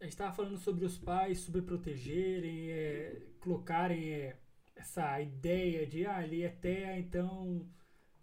A 0.00 0.04
gente 0.04 0.14
estava 0.14 0.34
falando 0.34 0.58
sobre 0.58 0.84
os 0.84 0.98
pais 0.98 1.40
sobreprotegerem, 1.40 2.70
é, 2.70 3.22
colocarem 3.40 4.10
é, 4.12 4.36
essa 4.74 5.20
ideia 5.20 5.86
de, 5.86 6.04
ah, 6.06 6.24
ele 6.24 6.42
é 6.42 6.48
TEA, 6.48 6.98
então 6.98 7.68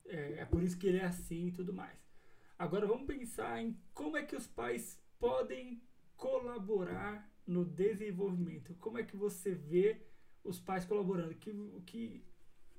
é, 0.05 0.39
é 0.39 0.45
por 0.45 0.61
isso 0.61 0.77
que 0.77 0.87
ele 0.87 0.97
é 0.97 1.05
assim 1.05 1.47
e 1.47 1.51
tudo 1.51 1.73
mais. 1.73 1.97
Agora 2.57 2.85
vamos 2.85 3.07
pensar 3.07 3.61
em 3.61 3.79
como 3.93 4.17
é 4.17 4.23
que 4.23 4.35
os 4.35 4.45
pais 4.45 5.01
podem 5.17 5.81
colaborar 6.17 7.31
no 7.47 7.63
desenvolvimento. 7.63 8.75
Como 8.75 8.97
é 8.97 9.03
que 9.03 9.15
você 9.15 9.53
vê 9.53 10.01
os 10.43 10.59
pais 10.59 10.83
colaborando? 10.83 11.31
O 11.31 11.35
que, 11.35 11.53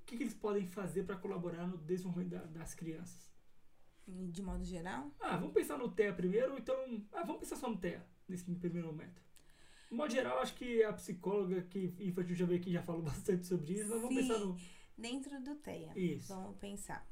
que, 0.04 0.16
que 0.16 0.22
eles 0.22 0.34
podem 0.34 0.66
fazer 0.66 1.04
para 1.04 1.16
colaborar 1.16 1.66
no 1.66 1.78
desenvolvimento 1.78 2.30
da- 2.32 2.44
das 2.44 2.74
crianças? 2.74 3.29
De 4.30 4.42
modo 4.42 4.64
geral, 4.64 5.10
Ah, 5.20 5.36
vamos 5.36 5.52
pensar 5.54 5.78
no 5.78 5.90
TEA 5.90 6.12
primeiro, 6.14 6.58
então. 6.58 6.74
Ah, 7.12 7.22
vamos 7.22 7.40
pensar 7.40 7.56
só 7.56 7.68
no 7.70 7.76
TEA, 7.78 8.04
nesse 8.28 8.44
primeiro 8.44 8.88
momento. 8.88 9.22
De 9.88 9.94
modo 9.96 10.12
geral, 10.12 10.38
acho 10.38 10.54
que 10.54 10.82
a 10.84 10.92
psicóloga 10.92 11.62
que 11.62 11.94
infantil 12.00 12.34
já 12.36 12.46
veio 12.46 12.60
aqui 12.60 12.72
já 12.72 12.82
falou 12.82 13.02
bastante 13.02 13.46
sobre 13.46 13.72
isso, 13.74 13.88
mas 13.88 14.00
vamos 14.00 14.16
Sim. 14.16 14.28
pensar 14.28 14.38
no. 14.38 14.56
dentro 14.96 15.40
do 15.42 15.54
TEA, 15.56 15.92
Isso. 15.96 16.28
vamos 16.28 16.56
pensar. 16.58 17.06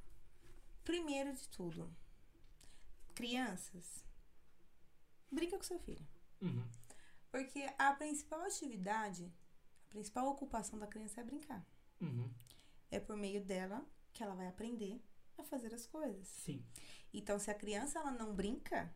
Primeiro 0.85 1.33
de 1.35 1.49
tudo, 1.49 1.91
Crianças, 3.15 4.05
brinca 5.31 5.57
com 5.57 5.65
seu 5.65 5.79
filho. 5.81 6.07
Uhum. 6.41 6.65
Porque 7.31 7.69
a 7.79 7.93
principal 7.95 8.43
atividade, 8.43 9.33
a 9.87 9.91
principal 9.91 10.29
ocupação 10.29 10.79
da 10.79 10.87
criança 10.87 11.21
é 11.21 11.25
brincar. 11.25 11.67
Uhum. 12.01 12.31
É 12.91 13.01
por 13.01 13.17
meio 13.17 13.45
dela 13.45 13.85
que 14.13 14.23
ela 14.23 14.35
vai 14.35 14.47
aprender 14.47 15.01
a 15.43 15.45
fazer 15.45 15.73
as 15.75 15.87
coisas. 15.87 16.27
Sim. 16.29 16.65
Então, 17.13 17.39
se 17.39 17.51
a 17.51 17.55
criança 17.55 17.99
ela 17.99 18.11
não 18.11 18.35
brinca, 18.35 18.93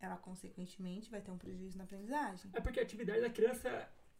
ela 0.00 0.16
consequentemente 0.16 1.10
vai 1.10 1.20
ter 1.20 1.30
um 1.30 1.38
prejuízo 1.38 1.76
na 1.78 1.84
aprendizagem. 1.84 2.50
É 2.54 2.60
porque 2.60 2.80
a 2.80 2.82
atividade 2.82 3.20
da 3.20 3.30
criança 3.30 3.68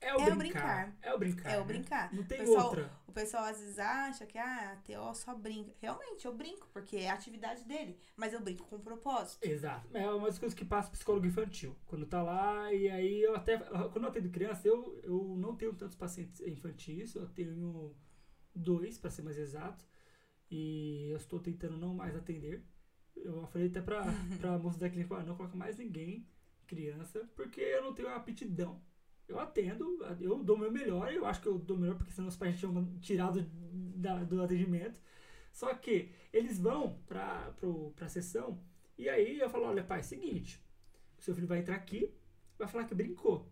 é 0.01 0.15
o, 0.15 0.21
É 0.21 0.33
o 0.33 0.37
brincar. 0.37 0.37
brincar. 0.37 0.99
É 1.03 1.15
o 1.15 1.19
brincar. 1.19 1.51
É 1.53 1.57
o 1.57 1.61
né? 1.61 1.67
brincar. 1.67 2.15
Não 2.15 2.25
tem 2.25 2.39
Pessoal- 2.39 2.67
outra. 2.67 2.91
O 3.07 3.13
pessoal 3.13 3.45
às 3.45 3.59
vezes 3.59 3.79
acha 3.79 4.27
que 4.27 4.37
ah, 4.37 4.73
a 4.73 4.77
TO 4.77 5.15
só 5.15 5.35
brinca. 5.35 5.73
Realmente, 5.81 6.27
eu 6.27 6.35
brinco, 6.35 6.69
porque 6.73 6.97
é 6.97 7.11
a 7.11 7.15
atividade 7.15 7.65
dele. 7.65 7.99
Mas 8.17 8.33
eu 8.33 8.41
brinco 8.41 8.67
com 8.67 8.79
propósito. 8.79 9.43
Exato. 9.47 9.89
É 9.97 10.09
uma 10.11 10.27
das 10.27 10.39
coisas 10.39 10.57
que 10.59 10.65
passa 10.65 10.91
psicólogo 10.91 11.27
infantil. 11.27 11.75
Quando 11.87 12.05
tá 12.07 12.23
lá, 12.23 12.73
e 12.73 12.91
aí 12.91 13.23
eu 13.23 13.35
até. 13.35 13.57
Quando 13.59 14.03
eu 14.05 14.09
atendo 14.09 14.29
criança, 14.31 14.67
eu, 14.69 15.01
eu 15.03 15.35
não 15.39 15.55
tenho 15.57 15.73
tantos 15.75 15.97
pacientes 15.97 16.41
infantis, 16.43 17.15
eu 17.15 17.29
tenho 17.29 17.95
dois, 18.55 18.99
para 18.99 19.11
ser 19.11 19.23
mais 19.23 19.39
exato. 19.39 19.87
E 20.51 21.09
eu 21.11 21.17
estou 21.17 21.41
tentando 21.41 21.77
não 21.77 21.95
mais 21.95 22.15
atender. 22.17 22.65
Eu 23.17 23.47
falei 23.47 23.69
até 23.69 23.81
pra, 23.81 24.03
pra 24.41 24.59
moça 24.59 24.79
da 24.79 24.89
clínica, 24.89 25.17
"Ah, 25.17 25.23
não 25.25 25.37
coloca 25.37 25.57
mais 25.57 25.77
ninguém, 25.79 26.27
criança, 26.67 27.29
porque 27.35 27.61
eu 27.61 27.83
não 27.83 27.95
tenho 27.95 28.09
aptidão. 28.09 28.83
Eu 29.27 29.39
atendo, 29.41 29.99
eu 30.21 30.43
dou 30.45 30.59
meu 30.59 30.71
melhor, 30.71 31.11
eu 31.13 31.25
acho 31.25 31.41
que 31.41 31.49
eu 31.49 31.59
dou 31.59 31.77
o 31.77 31.81
melhor, 31.81 31.97
porque 31.97 32.13
senão 32.13 32.29
os 32.29 32.37
pais 32.37 32.59
tinham 32.59 32.99
tirado 32.99 33.43
da, 33.97 34.23
do 34.23 34.43
atendimento. 34.43 35.01
Só 35.53 35.73
que 35.75 36.11
eles 36.33 36.59
vão 36.59 36.99
pra, 37.07 37.53
pro, 37.53 37.93
pra 37.93 38.09
sessão 38.09 38.61
e 38.99 39.09
aí 39.09 39.41
eu 39.41 39.49
falo, 39.49 39.65
olha 39.67 39.83
pai, 39.83 40.01
é 40.01 40.03
seguinte, 40.03 40.63
o 41.19 41.23
seu 41.23 41.35
filho 41.35 41.47
vai 41.47 41.59
entrar 41.61 41.77
aqui, 41.77 42.13
vai 42.59 42.69
falar 42.69 42.85
que 42.85 42.95
brincou. 42.95 43.51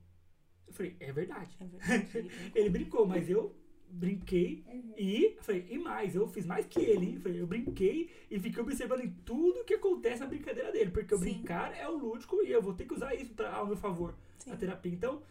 Eu 0.66 0.72
falei, 0.72 0.96
é 1.00 1.12
verdade. 1.12 1.56
É 1.58 1.64
verdade. 1.66 2.10
ele 2.16 2.28
brincou. 2.28 2.60
Ele 2.60 2.70
brincou, 2.70 3.06
mas 3.06 3.28
eu 3.30 3.56
brinquei 3.94 4.64
Uhum. 4.66 4.94
e 4.96 5.34
eu 5.36 5.42
falei, 5.42 5.66
e 5.70 5.78
mais, 5.78 6.14
eu 6.14 6.26
fiz 6.26 6.46
mais 6.46 6.66
que 6.66 6.80
ele, 6.80 7.06
hein? 7.06 7.14
Eu, 7.16 7.20
falei, 7.20 7.40
eu 7.42 7.46
brinquei 7.46 8.10
e 8.30 8.38
fiquei 8.40 8.62
observando 8.62 9.00
em 9.00 9.10
tudo 9.24 9.64
que 9.64 9.74
acontece 9.74 10.20
na 10.20 10.26
brincadeira 10.26 10.72
dele, 10.72 10.90
porque 10.90 11.14
o 11.14 11.18
Sim. 11.18 11.24
brincar 11.24 11.76
é 11.78 11.86
o 11.88 11.96
lúdico 11.96 12.42
e 12.42 12.50
eu 12.50 12.62
vou 12.62 12.72
ter 12.74 12.86
que 12.86 12.94
usar 12.94 13.14
isso 13.14 13.32
pra, 13.34 13.52
ao 13.54 13.66
meu 13.66 13.76
favor, 13.76 14.14
Sim. 14.38 14.50
a 14.52 14.56
terapia. 14.56 14.92
Então, 14.92 15.22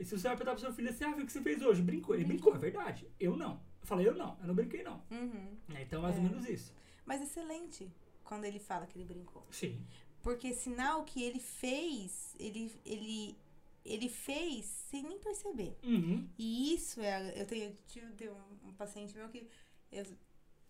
se 0.00 0.10
você 0.16 0.28
vai 0.28 0.36
perguntar 0.36 0.52
pro 0.52 0.60
seu 0.60 0.72
filho 0.72 0.88
assim, 0.90 1.04
ah, 1.04 1.12
viu 1.12 1.24
o 1.24 1.26
que 1.26 1.32
você 1.32 1.40
fez 1.42 1.60
hoje? 1.62 1.82
Brincou? 1.82 2.14
Ele 2.14 2.24
Brincou. 2.24 2.54
é 2.54 2.58
verdade. 2.58 3.06
Eu 3.18 3.36
não. 3.36 3.54
Eu 3.80 3.86
falei, 3.86 4.06
eu 4.08 4.14
não, 4.14 4.36
eu 4.40 4.46
não 4.46 4.54
brinquei 4.54 4.82
não. 4.82 5.02
Uhum. 5.10 5.48
É, 5.74 5.82
Então, 5.82 6.02
mais 6.02 6.16
ou 6.16 6.22
É. 6.24 6.28
menos 6.28 6.48
isso. 6.48 6.72
Mas 7.04 7.20
excelente 7.22 7.90
quando 8.24 8.44
ele 8.44 8.58
fala 8.58 8.86
que 8.86 8.96
ele 8.98 9.04
brincou. 9.04 9.44
Sim. 9.50 9.80
Porque 10.22 10.52
sinal 10.52 11.04
que 11.04 11.22
ele 11.22 11.38
fez, 11.38 12.34
ele, 12.38 12.72
ele, 12.84 13.36
ele 13.86 14.08
fez 14.08 14.64
sem 14.66 15.02
nem 15.02 15.18
perceber. 15.18 15.78
Uhum. 15.82 16.28
E 16.38 16.74
isso 16.74 17.00
é. 17.00 17.40
Eu 17.40 17.46
tenho, 17.46 17.74
tive, 17.86 18.12
tenho 18.14 18.34
um, 18.34 18.68
um 18.68 18.74
paciente 18.74 19.14
meu 19.14 19.28
que 19.28 19.48
eu- 19.92 20.04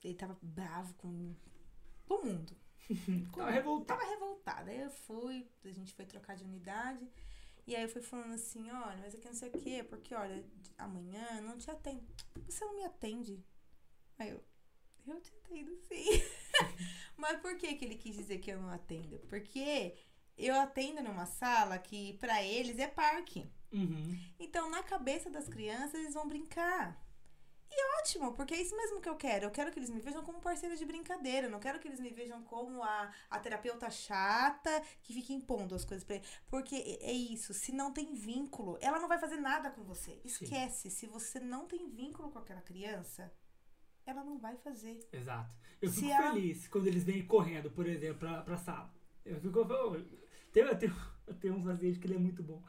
ele 0.02 0.14
tava 0.14 0.38
bravo 0.43 0.94
com, 0.94 1.34
com 2.06 2.14
o 2.14 2.24
mundo. 2.26 2.56
Com- 3.32 3.40
Tava 3.40 3.51
revoltado. 3.51 4.01
Tava 4.01 4.10
revoltada. 4.10 4.70
Aí 4.70 4.80
eu 4.80 4.90
fui, 4.90 5.48
a 5.64 5.70
gente 5.72 5.93
foi 5.94 6.05
trocar 6.06 6.36
de 6.36 6.44
unidade. 6.44 7.09
E 7.66 7.74
aí 7.74 7.82
eu 7.82 7.88
fui 7.88 8.01
falando 8.02 8.34
assim, 8.34 8.70
olha, 8.70 8.98
mas 8.98 9.14
aqui 9.14 9.26
não 9.26 9.34
sei 9.34 9.48
o 9.48 9.52
quê, 9.59 9.82
porque 9.82 10.14
olha, 10.14 10.44
amanhã 10.78 11.40
não 11.40 11.59
te 11.59 11.68
atendo. 11.68 12.06
Você 12.48 12.64
não 12.64 12.76
me 12.76 12.84
atende. 12.84 13.43
Aí 14.18 14.30
eu, 14.30 14.40
eu 15.09 15.20
te 15.20 15.32
atendo 15.34 15.74
sim. 15.88 16.05
mas 17.16 17.40
por 17.40 17.56
que 17.56 17.74
que 17.74 17.84
ele 17.84 17.97
quis 17.97 18.14
dizer 18.16 18.38
que 18.38 18.52
eu 18.52 18.60
não 18.60 18.70
atendo? 18.70 19.18
Porque 19.28 19.97
eu 20.37 20.55
atendo 20.61 21.03
numa 21.03 21.27
sala 21.27 21.79
que 21.79 22.15
pra 22.19 22.43
eles 22.43 22.79
é 22.79 22.87
parque. 22.89 23.51
Uhum. 23.73 24.19
Então, 24.39 24.71
na 24.71 24.83
cabeça 24.83 25.29
das 25.31 25.49
crianças, 25.49 25.95
eles 25.95 26.15
vão 26.15 26.27
brincar. 26.29 27.05
E 27.69 28.01
ótimo, 28.01 28.33
porque 28.33 28.55
é 28.55 28.63
isso 28.63 28.77
mesmo 28.77 29.01
que 29.01 29.09
eu 29.09 29.17
quero. 29.17 29.47
Eu 29.47 29.51
quero 29.51 29.73
que 29.73 29.79
eles 29.79 29.91
me 29.91 30.01
vejam 30.01 30.23
como 30.23 30.41
parceira 30.41 30.77
de 30.77 30.85
brincadeira. 30.85 31.49
Eu 31.49 31.51
não 31.51 31.59
quero 31.59 31.81
que 31.81 31.89
eles 31.89 31.99
me 31.99 32.11
vejam 32.11 32.41
como 32.45 32.81
a, 32.83 33.13
a 33.29 33.41
terapeuta 33.41 33.91
chata 33.91 34.83
que 35.03 35.13
fica 35.13 35.33
impondo 35.33 35.75
as 35.75 35.85
coisas 35.85 36.05
pra 36.05 36.15
ele. 36.17 36.25
Porque 36.49 36.77
é 36.77 37.11
é 37.11 37.13
isso. 37.13 37.53
Se 37.53 37.73
não 37.73 37.93
tem 37.93 38.15
vínculo, 38.15 38.79
ela 38.81 39.01
não 39.01 39.09
vai 39.09 39.19
fazer 39.19 39.37
nada 39.37 39.71
com 39.73 39.83
você. 39.83 40.21
Esquece. 40.25 40.91
Se 40.91 41.07
você 41.09 41.41
não 41.41 41.67
tem 41.67 41.91
vínculo 41.91 42.31
com 42.31 42.39
aquela 42.39 42.63
criança, 42.63 43.33
ela 44.07 44.23
não 44.23 44.39
vai 44.39 44.57
fazer. 44.59 45.01
Exato. 45.13 45.53
Eu 45.83 45.91
Se 45.91 46.03
fico 46.03 46.13
ela- 46.13 46.33
feliz 46.33 46.69
quando 46.69 46.87
eles 46.87 47.03
vêm 47.03 47.27
correndo, 47.27 47.69
por 47.73 47.87
exemplo, 47.89 48.21
pra, 48.21 48.43
pra 48.43 48.57
sala. 48.57 48.95
Eu 49.25 49.41
fico. 49.41 49.59
Tem, 50.57 50.65
eu, 50.65 50.74
tenho, 50.74 50.97
eu 51.28 51.35
tenho 51.35 51.55
um 51.55 51.62
paciente 51.62 51.99
que 51.99 52.07
ele 52.07 52.15
é 52.15 52.19
muito 52.19 52.43
bom. 52.43 52.62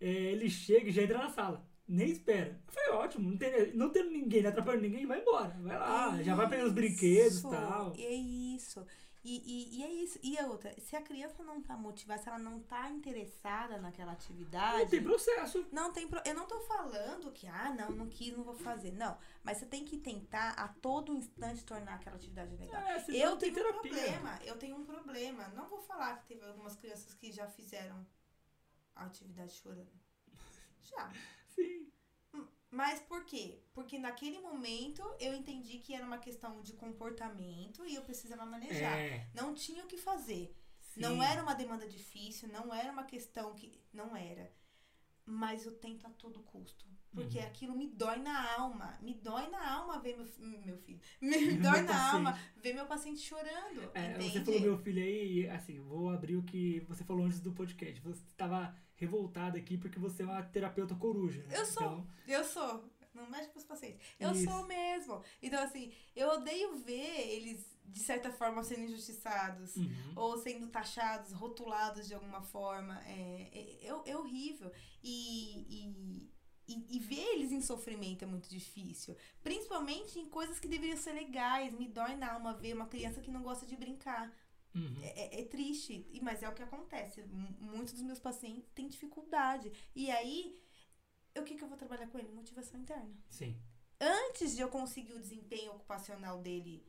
É, 0.00 0.08
ele 0.08 0.50
chega 0.50 0.88
e 0.88 0.92
já 0.92 1.02
entra 1.02 1.18
na 1.18 1.28
sala. 1.28 1.64
Nem 1.86 2.10
espera. 2.10 2.60
Falei, 2.66 2.90
ótimo, 2.90 3.30
não, 3.30 3.36
tem, 3.38 3.72
não 3.74 3.90
tendo 3.90 4.10
ninguém, 4.10 4.42
não 4.42 4.50
atrapalhando 4.50 4.82
ninguém, 4.82 5.06
vai 5.06 5.20
embora. 5.20 5.56
Vai 5.60 5.78
lá, 5.78 6.18
É 6.18 6.24
já 6.24 6.34
vai 6.34 6.48
pegando 6.48 6.66
os 6.66 6.72
brinquedos 6.72 7.38
e 7.38 7.42
tal. 7.42 7.94
É 7.96 8.12
isso. 8.12 8.84
E, 9.28 9.42
e, 9.44 9.78
e 9.78 9.82
é 9.82 9.90
isso. 9.90 10.20
E 10.22 10.38
a 10.38 10.46
outra, 10.46 10.72
se 10.80 10.94
a 10.94 11.02
criança 11.02 11.42
não 11.42 11.60
tá 11.60 11.76
motivada, 11.76 12.22
se 12.22 12.28
ela 12.28 12.38
não 12.38 12.60
tá 12.60 12.88
interessada 12.90 13.76
naquela 13.76 14.12
atividade. 14.12 14.84
Não 14.84 14.88
tem 14.88 15.02
processo. 15.02 15.66
Não 15.72 15.92
tem 15.92 16.06
pro... 16.06 16.22
Eu 16.24 16.32
não 16.36 16.46
tô 16.46 16.60
falando 16.60 17.32
que, 17.32 17.48
ah, 17.48 17.74
não, 17.74 17.90
não 17.90 18.08
quis, 18.08 18.36
não 18.36 18.44
vou 18.44 18.54
fazer. 18.54 18.92
Não. 18.92 19.18
Mas 19.42 19.58
você 19.58 19.66
tem 19.66 19.84
que 19.84 19.98
tentar 19.98 20.50
a 20.52 20.68
todo 20.68 21.12
instante 21.12 21.64
tornar 21.64 21.94
aquela 21.94 22.14
atividade 22.14 22.54
legal. 22.54 22.80
É, 22.80 23.04
eu 23.08 23.36
tenho 23.36 23.52
um 23.52 23.56
terapia. 23.56 23.80
problema, 23.80 24.40
eu 24.44 24.56
tenho 24.56 24.76
um 24.76 24.84
problema. 24.84 25.48
Não 25.48 25.68
vou 25.68 25.80
falar 25.80 26.18
que 26.18 26.26
teve 26.26 26.46
algumas 26.46 26.76
crianças 26.76 27.12
que 27.12 27.32
já 27.32 27.48
fizeram 27.48 28.06
a 28.94 29.06
atividade 29.06 29.54
chorando. 29.54 29.90
Já. 30.82 31.10
Sim. 31.48 31.90
Mas 32.76 33.00
por 33.00 33.24
quê? 33.24 33.58
Porque 33.72 33.98
naquele 33.98 34.38
momento 34.38 35.02
eu 35.18 35.32
entendi 35.32 35.78
que 35.78 35.94
era 35.94 36.04
uma 36.04 36.18
questão 36.18 36.60
de 36.60 36.74
comportamento 36.74 37.86
e 37.86 37.94
eu 37.94 38.02
precisava 38.02 38.44
manejar. 38.44 38.98
É. 38.98 39.30
Não 39.32 39.54
tinha 39.54 39.82
o 39.82 39.86
que 39.86 39.96
fazer. 39.96 40.54
sim. 40.82 41.00
Não 41.00 41.22
era 41.22 41.42
uma 41.42 41.54
demanda 41.54 41.88
difícil, 41.88 42.50
não 42.50 42.74
era 42.74 42.92
uma 42.92 43.04
questão 43.04 43.54
que. 43.54 43.80
Não 43.94 44.14
era. 44.14 44.52
Mas 45.24 45.64
eu 45.64 45.72
tento 45.78 46.06
a 46.06 46.10
todo 46.10 46.42
custo. 46.42 46.84
Porque 47.16 47.38
Uhum. 47.38 47.44
aquilo 47.46 47.74
me 47.76 47.88
dói 47.88 48.18
na 48.18 48.54
alma. 48.58 48.98
Me 49.00 49.14
dói 49.14 49.48
na 49.48 49.72
alma 49.78 49.98
ver 49.98 50.16
meu, 50.16 50.26
meu 50.66 50.76
filho. 50.78 51.00
Me 51.20 51.56
dói 51.56 51.80
na 51.80 52.12
alma 52.12 52.38
ver 52.62 52.74
meu 52.74 52.84
paciente 52.86 53.20
chorando. 53.20 53.90
É, 53.94 54.18
você 54.20 54.44
falou 54.44 54.60
meu 54.60 54.78
filho 54.78 55.02
aí, 55.02 55.48
assim, 55.48 55.80
vou 55.80 56.10
abrir 56.10 56.36
o 56.36 56.42
que 56.42 56.80
você 56.80 57.02
falou 57.04 57.24
antes 57.24 57.40
do 57.40 57.52
podcast. 57.52 58.00
Você 58.02 58.22
estava 58.30 58.76
revoltada 58.94 59.56
aqui 59.58 59.78
porque 59.78 59.98
você 59.98 60.22
é 60.22 60.26
uma 60.26 60.42
terapeuta 60.42 60.94
coruja. 60.94 61.42
né? 61.44 61.58
Eu 61.58 61.64
sou. 61.66 61.82
Então, 61.82 62.06
Eu 62.28 62.44
sou. 62.44 62.84
Não 63.14 63.30
mexe 63.30 63.48
com 63.48 63.58
os 63.58 63.64
pacientes. 63.64 63.98
Eu 64.20 64.32
Isso. 64.32 64.44
sou 64.44 64.66
mesmo. 64.66 65.22
Então, 65.42 65.62
assim, 65.64 65.90
eu 66.14 66.28
odeio 66.28 66.76
ver 66.76 67.30
eles, 67.30 67.66
de 67.86 68.00
certa 68.00 68.30
forma, 68.30 68.62
sendo 68.62 68.82
injustiçados. 68.82 69.74
uhum. 69.74 70.12
ou 70.14 70.36
sendo 70.36 70.66
taxados, 70.68 71.32
rotulados 71.32 72.06
de 72.06 72.12
alguma 72.14 72.42
forma. 72.42 73.00
É, 73.06 73.48
é, 73.52 73.86
é, 73.86 74.10
é 74.10 74.16
horrível. 74.18 74.70
E, 75.02 75.86
e, 75.86 76.30
e, 76.68 76.96
e 76.96 76.98
ver 76.98 77.22
eles 77.34 77.52
em 77.52 77.60
sofrimento 77.60 78.22
é 78.22 78.26
muito 78.26 78.48
difícil. 78.48 79.16
Principalmente 79.42 80.18
em 80.18 80.28
coisas 80.28 80.58
que 80.58 80.68
deveriam 80.68 80.96
ser 80.96 81.12
legais. 81.12 81.72
Me 81.72 81.86
dói 81.88 82.16
na 82.16 82.32
alma 82.32 82.54
ver 82.54 82.74
uma 82.74 82.86
criança 82.86 83.20
que 83.20 83.30
não 83.30 83.42
gosta 83.42 83.64
de 83.66 83.76
brincar. 83.76 84.32
Uhum. 84.74 84.94
É, 85.02 85.36
é- 85.36 85.40
é 85.40 85.44
triste, 85.44 86.06
e- 86.10 86.20
mas 86.20 86.42
é 86.42 86.48
o 86.48 86.54
que 86.54 86.62
acontece. 86.62 87.20
M- 87.22 87.56
Muitos 87.60 87.94
dos 87.94 88.02
meus 88.02 88.18
pacientes 88.18 88.68
têm 88.74 88.88
dificuldade. 88.88 89.72
E 89.94 90.10
aí, 90.10 90.60
o 91.38 91.42
que, 91.42 91.54
que 91.54 91.64
eu 91.64 91.68
vou 91.68 91.78
trabalhar 91.78 92.08
com 92.08 92.18
ele? 92.18 92.28
Motivação 92.32 92.78
interna 92.80 93.14
Sim. 93.30 93.56
antes 94.00 94.54
de 94.54 94.60
eu 94.62 94.68
conseguir 94.68 95.14
o 95.14 95.20
desempenho 95.20 95.72
ocupacional 95.72 96.42
dele 96.42 96.84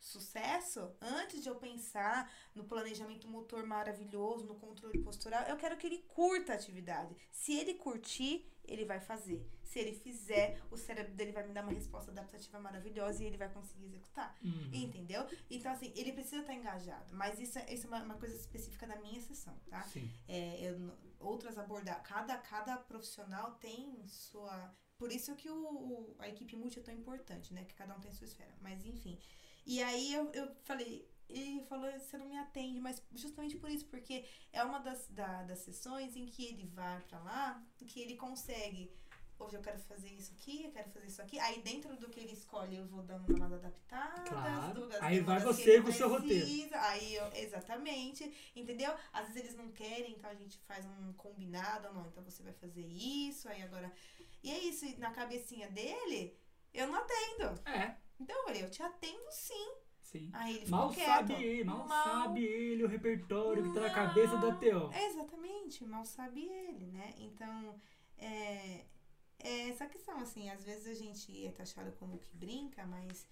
sucesso, 0.00 0.90
antes 1.00 1.42
de 1.42 1.48
eu 1.48 1.56
pensar 1.56 2.30
no 2.54 2.64
planejamento 2.64 3.28
motor 3.28 3.64
maravilhoso, 3.66 4.46
no 4.46 4.54
controle 4.56 4.98
postural, 4.98 5.42
eu 5.44 5.56
quero 5.56 5.76
que 5.76 5.86
ele 5.86 5.98
curta 6.08 6.52
a 6.52 6.56
atividade. 6.56 7.14
Se 7.30 7.54
ele 7.56 7.74
curtir, 7.74 8.46
ele 8.64 8.84
vai 8.84 8.98
fazer. 9.00 9.46
Se 9.62 9.78
ele 9.78 9.92
fizer, 9.94 10.60
o 10.70 10.76
cérebro 10.76 11.14
dele 11.14 11.30
vai 11.32 11.46
me 11.46 11.52
dar 11.52 11.62
uma 11.62 11.72
resposta 11.72 12.10
adaptativa 12.10 12.58
maravilhosa 12.58 13.22
e 13.22 13.26
ele 13.26 13.36
vai 13.36 13.48
conseguir 13.52 13.84
executar. 13.84 14.36
Uhum. 14.42 14.70
Entendeu? 14.72 15.24
Então, 15.48 15.70
assim, 15.70 15.92
ele 15.94 16.12
precisa 16.12 16.40
estar 16.40 16.54
engajado. 16.54 17.14
Mas 17.14 17.38
isso, 17.38 17.58
é- 17.58 17.72
isso 17.72 17.86
é 17.86 17.88
uma, 17.88 18.02
uma 18.02 18.14
coisa 18.16 18.34
específica 18.34 18.86
da 18.86 18.96
minha 18.96 19.20
sessão, 19.20 19.56
tá? 19.68 19.82
Sim. 19.84 20.10
É, 20.26 20.70
eu 20.70 20.92
outras 21.20 21.56
abordar. 21.58 22.02
Cada, 22.02 22.36
cada 22.38 22.76
profissional 22.78 23.52
tem 23.60 24.02
sua. 24.08 24.74
Por 24.98 25.12
isso 25.12 25.34
que 25.36 25.48
o- 25.48 26.14
a 26.18 26.28
equipe 26.28 26.56
multi 26.56 26.78
é 26.80 26.82
tão 26.82 26.92
importante, 26.94 27.54
né? 27.54 27.64
Que 27.64 27.74
cada 27.74 27.94
um 27.96 28.00
tem 28.00 28.12
sua 28.12 28.24
esfera. 28.26 28.54
Mas 28.60 28.84
enfim. 28.84 29.18
E 29.66 29.82
aí 29.82 30.12
eu, 30.14 30.30
eu 30.32 30.54
falei, 30.64 31.08
ele 31.28 31.62
falou, 31.68 31.90
você 31.92 32.18
não 32.18 32.26
me 32.28 32.36
atende, 32.38 32.80
mas 32.80 33.02
justamente 33.12 33.56
por 33.56 33.70
isso, 33.70 33.86
porque 33.86 34.24
é 34.52 34.62
uma 34.64 34.78
das, 34.80 35.06
da- 35.08 35.42
das 35.44 35.58
sessões 35.60 36.16
em 36.16 36.26
que 36.26 36.44
ele 36.46 36.66
vai 36.66 37.00
pra 37.02 37.18
lá, 37.20 37.62
que 37.86 38.00
ele 38.00 38.16
consegue 38.16 38.92
hoje 39.38 39.56
eu 39.56 39.62
quero 39.62 39.78
fazer 39.78 40.10
isso 40.10 40.32
aqui, 40.34 40.64
eu 40.64 40.70
quero 40.70 40.90
fazer 40.90 41.06
isso 41.06 41.22
aqui. 41.22 41.38
Aí 41.38 41.62
dentro 41.62 41.96
do 41.96 42.10
que 42.10 42.20
ele 42.20 42.32
escolhe, 42.34 42.76
eu 42.76 42.86
vou 42.86 43.02
dando 43.02 43.34
umas 43.34 43.50
adaptadas. 43.50 44.28
Claro. 44.28 44.74
do- 44.74 44.96
Aí 45.02 45.20
vai 45.20 45.40
você 45.40 45.80
com 45.80 45.88
o 45.88 45.92
seu 45.94 46.08
roteiro. 46.10 46.74
Aí 46.74 47.14
eu, 47.14 47.26
exatamente, 47.32 48.50
entendeu? 48.54 48.94
Às 49.10 49.28
vezes 49.28 49.44
eles 49.44 49.56
não 49.56 49.70
querem, 49.72 50.12
então 50.12 50.28
a 50.30 50.34
gente 50.34 50.58
faz 50.68 50.84
um 50.84 51.14
combinado, 51.14 51.90
não, 51.94 52.06
então 52.06 52.22
você 52.22 52.42
vai 52.42 52.52
fazer 52.52 52.84
isso, 52.86 53.48
aí 53.48 53.62
agora. 53.62 53.90
E 54.42 54.50
é 54.50 54.58
isso, 54.58 54.84
na 54.98 55.10
cabecinha 55.10 55.70
dele, 55.70 56.36
eu 56.74 56.86
não 56.88 56.96
atendo. 56.96 57.60
É, 57.66 57.96
Então 58.20 58.36
eu 58.36 58.44
falei, 58.44 58.62
eu 58.62 58.70
te 58.70 58.82
atendo 58.82 59.30
sim. 59.30 59.72
sim. 60.02 60.30
Aí 60.32 60.56
ele 60.56 60.64
ficou 60.66 60.78
Mal 60.78 60.90
quieto. 60.90 61.06
sabe 61.06 61.34
ele, 61.42 61.64
mal, 61.64 61.88
sabe 61.88 62.44
ele 62.44 62.84
o 62.84 62.88
repertório 62.88 63.62
que 63.64 63.74
tá 63.74 63.80
na 63.80 63.90
cabeça 63.90 64.36
da 64.36 64.54
TO. 64.54 64.92
Exatamente, 64.94 65.84
mal 65.84 66.04
sabe 66.04 66.44
ele, 66.44 66.86
né? 66.88 67.14
Então, 67.18 67.80
é, 68.18 68.84
é 69.38 69.68
essa 69.70 69.86
questão, 69.86 70.18
assim, 70.18 70.50
às 70.50 70.62
vezes 70.62 70.86
a 70.86 70.94
gente 70.94 71.46
é 71.46 71.50
taxado 71.50 71.92
como 71.92 72.18
que 72.18 72.36
brinca, 72.36 72.86
mas 72.86 73.26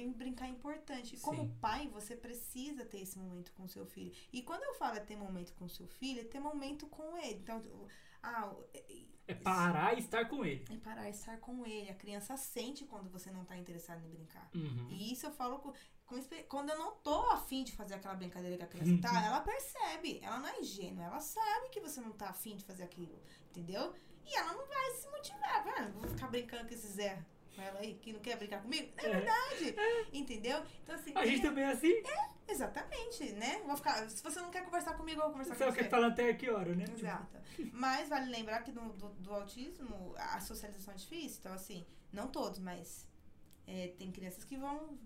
em 0.00 0.10
brincar 0.10 0.46
é 0.46 0.50
importante. 0.50 1.16
E 1.16 1.20
Como 1.20 1.42
Sim. 1.42 1.54
pai, 1.60 1.88
você 1.88 2.16
precisa 2.16 2.84
ter 2.84 3.00
esse 3.00 3.18
momento 3.18 3.52
com 3.52 3.68
seu 3.68 3.86
filho. 3.86 4.12
E 4.32 4.42
quando 4.42 4.62
eu 4.64 4.74
falo 4.74 4.96
é 4.96 5.00
ter 5.00 5.16
momento 5.16 5.52
com 5.54 5.68
seu 5.68 5.86
filho, 5.86 6.20
é 6.20 6.24
ter 6.24 6.40
momento 6.40 6.86
com 6.88 7.16
ele. 7.18 7.40
Então, 7.42 7.62
ah, 8.24 8.46
o- 8.52 8.64
é- 8.74 9.04
É 9.26 9.34
parar 9.34 9.94
e 9.94 10.00
estar 10.00 10.26
com 10.28 10.44
ele. 10.44 10.64
é 10.70 10.76
parar 10.78 11.04
de 11.10 11.16
estar 11.16 11.38
com 11.38 11.64
ele. 11.66 11.88
A 11.90 11.94
criança 11.94 12.36
sente 12.36 12.84
quando 12.84 13.08
você 13.10 13.30
não 13.30 13.44
tá 13.44 13.56
interessado 13.56 14.04
em 14.04 14.08
brincar. 14.10 14.50
Uhum. 14.54 14.86
E 14.90 15.12
isso 15.12 15.24
eu 15.26 15.30
falo 15.32 15.58
com, 15.60 15.72
com 16.04 16.20
quando 16.48 16.68
eu 16.70 16.78
não 16.78 16.92
tô 16.96 17.20
afim 17.30 17.64
de 17.64 17.72
fazer 17.72 17.94
aquela 17.94 18.14
brincadeira 18.14 18.56
que 18.58 18.64
a 18.64 18.66
criança 18.66 19.00
tá, 19.00 19.12
Uhum. 19.12 19.24
ela 19.26 19.40
percebe. 19.40 20.20
Ela 20.22 20.38
não 20.40 20.48
é 20.48 20.60
ingênua, 20.60 21.04
ela 21.04 21.20
sabe 21.20 21.70
que 21.70 21.80
você 21.80 22.00
não 22.02 22.12
tá 22.12 22.28
afim 22.28 22.54
de 22.56 22.64
fazer 22.64 22.82
aquilo, 22.82 23.18
entendeu? 23.48 23.94
E 24.26 24.36
ela 24.36 24.52
não 24.52 24.66
vai 24.66 24.90
se 24.92 25.08
motivar. 25.10 25.64
Ah, 25.78 25.88
vou 25.94 26.06
ficar 26.08 26.28
brincando 26.28 26.68
com 26.68 26.74
esse 26.74 26.88
Zé. 26.88 27.24
Ela 27.56 27.80
aí 27.80 27.94
que 27.94 28.12
não 28.12 28.20
quer 28.20 28.36
brincar 28.36 28.62
comigo? 28.62 28.92
É, 28.96 29.06
É. 29.06 29.10
verdade. 29.10 29.74
Entendeu? 30.12 30.62
Então, 30.82 30.94
assim. 30.94 31.12
A 31.14 31.24
gente 31.26 31.40
é- 31.40 31.42
também 31.48 31.64
é 31.64 31.68
assim. 31.72 31.92
Exatamente, 32.48 33.32
né? 33.32 33.62
Vou 33.64 33.76
ficar, 33.76 34.08
se 34.10 34.22
você 34.22 34.40
não 34.40 34.50
quer 34.50 34.64
conversar 34.64 34.94
comigo, 34.94 35.18
eu 35.20 35.24
vou 35.24 35.32
conversar 35.32 35.54
Você 35.54 35.64
com 35.64 35.72
você. 35.72 35.84
falar 35.84 36.08
até 36.08 36.32
que 36.34 36.50
hora, 36.50 36.74
né? 36.74 36.84
Tipo, 36.84 36.98
Exato. 36.98 37.38
Mas 37.72 38.08
vale 38.08 38.30
lembrar 38.30 38.62
que 38.62 38.70
no, 38.72 38.92
do, 38.92 39.08
do 39.10 39.32
autismo, 39.34 40.14
a 40.16 40.40
socialização 40.40 40.92
é 40.92 40.96
difícil. 40.96 41.38
Então, 41.40 41.52
assim, 41.54 41.86
não 42.12 42.28
todos, 42.28 42.58
mas 42.58 43.08
é, 43.66 43.88
tem 43.98 44.10
crianças 44.12 44.44
que 44.44 44.56
vão 44.56 44.98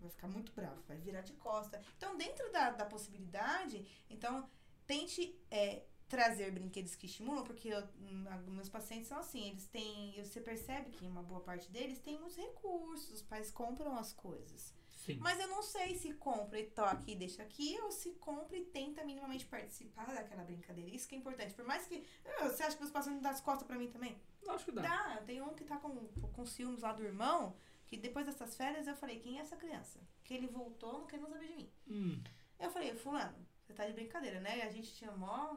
vai 0.00 0.10
ficar 0.10 0.26
muito 0.26 0.50
bravo, 0.52 0.82
vai 0.88 0.96
virar 0.98 1.20
de 1.20 1.32
costa. 1.34 1.80
Então, 1.96 2.16
dentro 2.16 2.50
da, 2.50 2.70
da 2.70 2.84
possibilidade, 2.84 3.86
então, 4.10 4.50
tente 4.86 5.38
é, 5.50 5.84
trazer 6.12 6.50
brinquedos 6.50 6.94
que 6.94 7.06
estimulam, 7.06 7.42
porque 7.42 7.68
eu, 7.68 7.82
hum, 7.98 8.24
meus 8.48 8.68
pacientes 8.68 9.08
são 9.08 9.18
assim, 9.18 9.48
eles 9.48 9.66
têm, 9.68 10.22
você 10.22 10.42
percebe 10.42 10.90
que 10.90 11.06
uma 11.06 11.22
boa 11.22 11.40
parte 11.40 11.70
deles 11.70 11.98
tem 12.00 12.18
muitos 12.18 12.36
recursos, 12.36 13.10
os 13.10 13.22
pais 13.22 13.50
compram 13.50 13.96
as 13.96 14.12
coisas. 14.12 14.74
Sim. 15.06 15.16
Mas 15.20 15.40
eu 15.40 15.48
não 15.48 15.62
sei 15.62 15.96
se 15.96 16.12
compra 16.12 16.60
e 16.60 16.66
toca 16.66 17.02
e 17.06 17.14
deixa 17.16 17.42
aqui, 17.42 17.78
ou 17.80 17.90
se 17.90 18.10
compra 18.26 18.58
e 18.58 18.64
tenta 18.66 19.02
minimamente 19.04 19.46
participar 19.46 20.04
daquela 20.14 20.44
brincadeira. 20.44 20.90
Isso 20.94 21.08
que 21.08 21.14
é 21.14 21.18
importante. 21.18 21.54
Por 21.54 21.64
mais 21.64 21.86
que. 21.86 22.04
Você 22.42 22.62
acha 22.62 22.76
que 22.76 22.84
os 22.84 22.90
pacientes 22.90 23.22
dão 23.22 23.30
as 23.32 23.40
costas 23.40 23.66
pra 23.66 23.76
mim 23.78 23.90
também? 23.90 24.16
Acho 24.46 24.66
que 24.66 24.70
dá. 24.72 24.82
Dá. 24.82 25.22
Tenho 25.26 25.44
um 25.48 25.54
que 25.54 25.64
tá 25.64 25.78
com, 25.78 26.06
com 26.36 26.46
ciúmes 26.46 26.82
lá 26.82 26.92
do 26.92 27.02
irmão, 27.02 27.56
que 27.86 27.96
depois 27.96 28.26
dessas 28.26 28.54
férias 28.54 28.86
eu 28.86 28.94
falei, 28.94 29.18
quem 29.18 29.38
é 29.38 29.40
essa 29.40 29.56
criança? 29.56 29.98
Que 30.22 30.34
ele 30.34 30.46
voltou, 30.46 30.92
não 30.92 31.06
querendo 31.06 31.30
saber 31.30 31.48
de 31.48 31.56
mim. 31.56 31.72
Hum, 31.88 32.22
Eu 32.60 32.70
falei, 32.70 32.94
fulano, 32.94 33.34
você 33.64 33.72
tá 33.72 33.86
de 33.86 33.94
brincadeira, 33.94 34.38
né? 34.40 34.62
A 34.62 34.70
gente 34.70 34.94
tinha 34.94 35.10
mó 35.10 35.56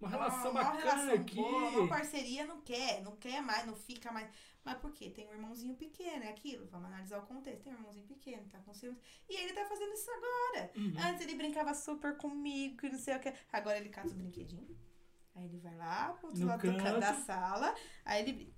uma 0.00 0.08
relação 0.10 0.50
uma 0.50 0.62
bacana 0.64 0.82
relação 0.84 1.14
aqui. 1.14 1.36
boa, 1.36 1.68
uma 1.70 1.88
parceria, 1.88 2.46
não 2.46 2.60
quer, 2.60 3.02
não 3.02 3.16
quer 3.16 3.40
mais, 3.42 3.66
não 3.66 3.74
fica 3.76 4.12
mais. 4.12 4.28
Mas 4.64 4.78
por 4.78 4.92
quê? 4.92 5.10
Tem 5.10 5.28
um 5.28 5.32
irmãozinho 5.32 5.74
pequeno, 5.76 6.24
é 6.24 6.28
aquilo. 6.28 6.66
Vamos 6.66 6.88
analisar 6.88 7.18
o 7.20 7.26
contexto. 7.26 7.62
Tem 7.62 7.72
um 7.72 7.76
irmãozinho 7.76 8.06
pequeno, 8.06 8.48
tá 8.48 8.58
com 8.58 8.74
ciúmes. 8.74 9.00
E 9.28 9.36
ele 9.36 9.52
tá 9.52 9.64
fazendo 9.64 9.92
isso 9.92 10.10
agora. 10.10 10.70
Uhum. 10.76 10.94
Antes 11.08 11.22
ele 11.22 11.36
brincava 11.36 11.72
super 11.72 12.16
comigo 12.16 12.84
e 12.84 12.90
não 12.90 12.98
sei 12.98 13.14
o 13.16 13.20
que. 13.20 13.32
Agora 13.52 13.78
ele 13.78 13.88
cata 13.90 14.08
o 14.08 14.14
brinquedinho. 14.14 14.76
Aí 15.36 15.44
ele 15.44 15.58
vai 15.58 15.76
lá 15.76 16.12
pro 16.14 16.28
outro 16.28 16.40
No 16.42 16.48
lado 16.48 16.68
do 16.68 16.76
ca- 16.78 16.82
canto. 16.82 17.00
da 17.00 17.14
sala. 17.14 17.74
Aí 18.04 18.22
ele 18.22 18.32
brinca. 18.32 18.56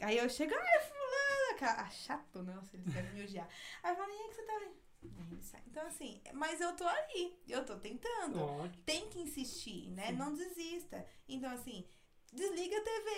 Aí 0.00 0.18
eu 0.18 0.28
chego, 0.28 0.52
ai, 0.54 0.80
fulana. 0.80 1.76
Ah, 1.78 1.88
chato, 1.90 2.42
nossa, 2.42 2.76
eles 2.76 2.92
devem 2.92 3.12
me 3.14 3.22
odiar. 3.22 3.48
Aí 3.82 3.92
eu 3.92 3.96
falo, 3.96 4.10
e 4.12 4.14
aí 4.14 4.28
que 4.28 4.34
você 4.34 4.42
tá 4.42 4.58
vendo? 4.58 4.76
Ele. 5.02 5.40
Então, 5.66 5.86
assim, 5.86 6.20
mas 6.32 6.60
eu 6.60 6.74
tô 6.74 6.84
ali, 6.84 7.36
eu 7.48 7.64
tô 7.64 7.76
tentando 7.76 8.40
Ó, 8.40 8.68
tem 8.84 9.08
que 9.08 9.20
insistir, 9.20 9.90
né? 9.90 10.08
Sim. 10.08 10.12
Não 10.14 10.34
desista. 10.34 11.06
Então, 11.28 11.50
assim, 11.52 11.84
desliga 12.32 12.76
a 12.78 12.80
TV. 12.82 13.10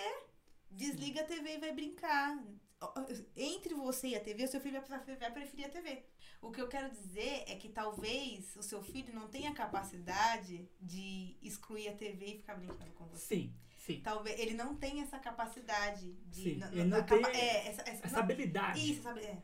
Desliga 0.71 1.21
a 1.23 1.25
TV 1.25 1.55
e 1.55 1.59
vai 1.59 1.73
brincar. 1.73 2.39
Entre 3.37 3.75
você 3.75 4.09
e 4.09 4.17
a 4.17 4.21
TV, 4.21 4.45
o 4.45 4.49
seu 4.49 4.61
filho 4.61 4.81
vai 5.19 5.31
preferir 5.33 5.67
a 5.67 5.71
TV. 5.71 6.05
O 6.41 6.51
que 6.53 6.61
eu 6.61 6.69
quero 6.69 6.91
dizer 6.91 7.45
é 7.49 7.57
que 7.57 7.69
talvez 7.69 8.55
o 8.57 8.63
seu 8.63 8.83
filho 8.83 9.13
não 9.13 9.27
tenha 9.29 9.53
capacidade 9.53 10.69
de 10.81 11.37
excluir 11.43 11.89
a 11.89 11.93
TV 11.97 12.27
e 12.27 12.37
ficar 12.39 12.55
brincando 12.55 12.93
com 12.93 13.07
você. 13.07 13.35
sim, 13.37 13.55
sim. 13.79 14.01
Talvez 14.03 14.39
ele 14.39 14.55
não 14.55 14.77
tenha 14.77 15.03
essa 15.03 15.19
capacidade 15.19 16.13
de. 16.27 16.43
Sim, 16.43 16.57
na- 16.59 16.71
ele 16.71 16.85
na 16.85 16.99
não 16.99 17.05
tem 17.07 17.25
é, 17.25 17.69
essa, 17.69 17.83
essa, 17.83 18.05
Essa 18.07 18.17
não- 18.17 18.23
habilidade. 18.23 18.93
isso, 18.93 19.03
sabe? 19.03 19.21
É. 19.25 19.43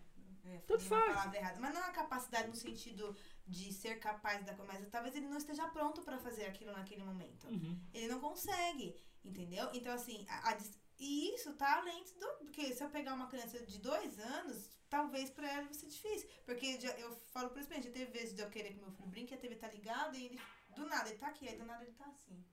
é 0.54 0.62
uma 0.66 0.78
faz. 0.78 1.14
palavra 1.14 1.38
errada. 1.38 1.60
Mas 1.60 1.74
não 1.74 1.82
a 1.82 1.90
capacidade 1.90 2.48
no 2.48 2.54
sentido 2.54 3.16
de 3.46 3.72
ser 3.72 3.98
capaz 3.98 4.44
da 4.44 4.54
coisa, 4.54 4.72
mas 4.72 4.88
talvez 4.88 5.14
ele 5.14 5.28
não 5.28 5.36
esteja 5.36 5.68
pronto 5.68 6.02
pra 6.02 6.18
fazer 6.18 6.46
aquilo 6.46 6.72
naquele 6.72 7.02
momento. 7.02 7.46
Uhum. 7.48 7.78
Ele 7.92 8.08
não 8.08 8.20
consegue, 8.20 8.96
entendeu? 9.24 9.68
Então, 9.74 9.92
assim, 9.92 10.24
a, 10.28 10.50
a 10.50 10.58
e 10.98 11.34
isso 11.34 11.52
tá 11.54 11.78
além 11.78 12.04
do. 12.18 12.26
Porque 12.38 12.72
se 12.72 12.82
eu 12.82 12.88
pegar 12.88 13.14
uma 13.14 13.26
criança 13.26 13.58
de 13.66 13.78
dois 13.78 14.18
anos, 14.18 14.70
talvez 14.88 15.30
pra 15.30 15.50
ela 15.50 15.64
vai 15.64 15.74
ser 15.74 15.88
difícil. 15.88 16.28
Porque 16.44 16.80
já, 16.80 16.90
eu 16.98 17.14
falo 17.32 17.50
pra 17.50 17.60
esse 17.60 17.82
já 17.82 17.90
teve 17.90 18.06
vezes 18.06 18.34
de 18.34 18.42
eu 18.42 18.50
querer 18.50 18.72
que 18.72 18.80
meu 18.80 18.92
filho 18.92 19.08
brinque, 19.08 19.34
a 19.34 19.38
TV 19.38 19.56
tá 19.56 19.68
ligada 19.68 20.16
e 20.16 20.26
ele. 20.26 20.40
Do 20.76 20.86
nada, 20.86 21.08
ele 21.08 21.18
tá 21.18 21.28
aqui, 21.28 21.48
aí 21.48 21.56
do 21.56 21.64
nada 21.64 21.84
ele 21.84 21.92
tá 21.92 22.06
assim. 22.06 22.44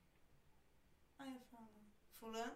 Aí 1.17 1.33
eu 1.33 1.41
falo, 1.41 1.69
fulano, 2.19 2.55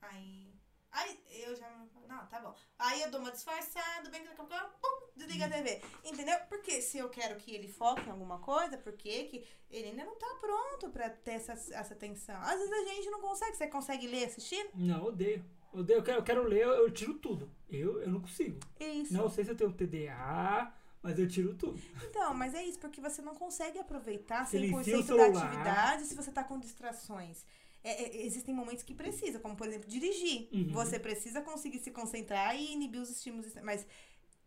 aí. 0.00 0.55
Aí 0.96 1.20
eu 1.44 1.54
já 1.54 1.68
não, 2.08 2.26
tá 2.26 2.40
bom. 2.40 2.54
Aí 2.78 3.02
eu 3.02 3.10
dou 3.10 3.20
uma 3.20 3.30
disfarçada, 3.30 4.08
bem 4.08 4.22
que 4.22 4.28
daqui 4.28 4.40
a 4.40 4.44
pouco, 4.44 4.78
pum, 4.80 5.06
desliga 5.14 5.44
a 5.44 5.50
TV. 5.50 5.82
Entendeu? 6.04 6.38
Porque 6.48 6.80
se 6.80 6.96
eu 6.96 7.10
quero 7.10 7.36
que 7.36 7.54
ele 7.54 7.68
foque 7.68 8.08
em 8.08 8.10
alguma 8.10 8.38
coisa, 8.38 8.78
porque 8.78 9.24
que 9.24 9.46
ele 9.70 9.88
ainda 9.88 10.04
não 10.04 10.16
tá 10.16 10.38
pronto 10.40 10.88
pra 10.90 11.10
ter 11.10 11.32
essa, 11.32 11.52
essa 11.52 11.92
atenção. 11.92 12.40
Às 12.40 12.58
vezes 12.58 12.72
a 12.72 12.94
gente 12.94 13.10
não 13.10 13.20
consegue. 13.20 13.56
Você 13.56 13.66
consegue 13.66 14.06
ler 14.06 14.24
assistindo? 14.24 14.70
Não, 14.74 15.04
odeio. 15.04 15.44
Odeio, 15.70 15.98
eu 15.98 16.02
quero, 16.02 16.18
eu 16.18 16.24
quero 16.24 16.42
ler, 16.44 16.62
eu, 16.62 16.90
tiro 16.90 17.14
tudo. 17.18 17.50
Eu, 17.68 18.00
eu 18.00 18.08
não 18.08 18.20
consigo. 18.22 18.58
Isso. 18.80 19.12
Não 19.12 19.28
sei 19.28 19.44
se 19.44 19.50
eu 19.50 19.56
tenho 19.56 19.72
TDA, 19.74 20.72
mas 21.02 21.18
eu 21.18 21.28
tiro 21.28 21.54
tudo. 21.54 21.78
Então, 22.08 22.32
mas 22.32 22.54
é 22.54 22.64
isso, 22.64 22.78
porque 22.78 23.00
você 23.00 23.20
não 23.20 23.34
consegue 23.34 23.78
aproveitar 23.78 24.46
Silencia 24.46 24.96
o 24.96 25.02
100% 25.02 25.06
da 25.06 25.06
celular. 25.06 25.44
atividade 25.44 26.06
se 26.06 26.14
você 26.14 26.32
tá 26.32 26.42
com 26.42 26.58
distrações. 26.58 27.44
É, 27.86 28.02
é, 28.02 28.26
existem 28.26 28.52
momentos 28.52 28.82
que 28.82 28.92
precisa, 28.92 29.38
como 29.38 29.54
por 29.54 29.68
exemplo, 29.68 29.88
dirigir. 29.88 30.48
Uhum. 30.52 30.72
Você 30.72 30.98
precisa 30.98 31.40
conseguir 31.40 31.78
se 31.78 31.92
concentrar 31.92 32.56
e 32.56 32.72
inibir 32.72 33.00
os 33.00 33.08
estímulos. 33.08 33.54
Mas 33.62 33.86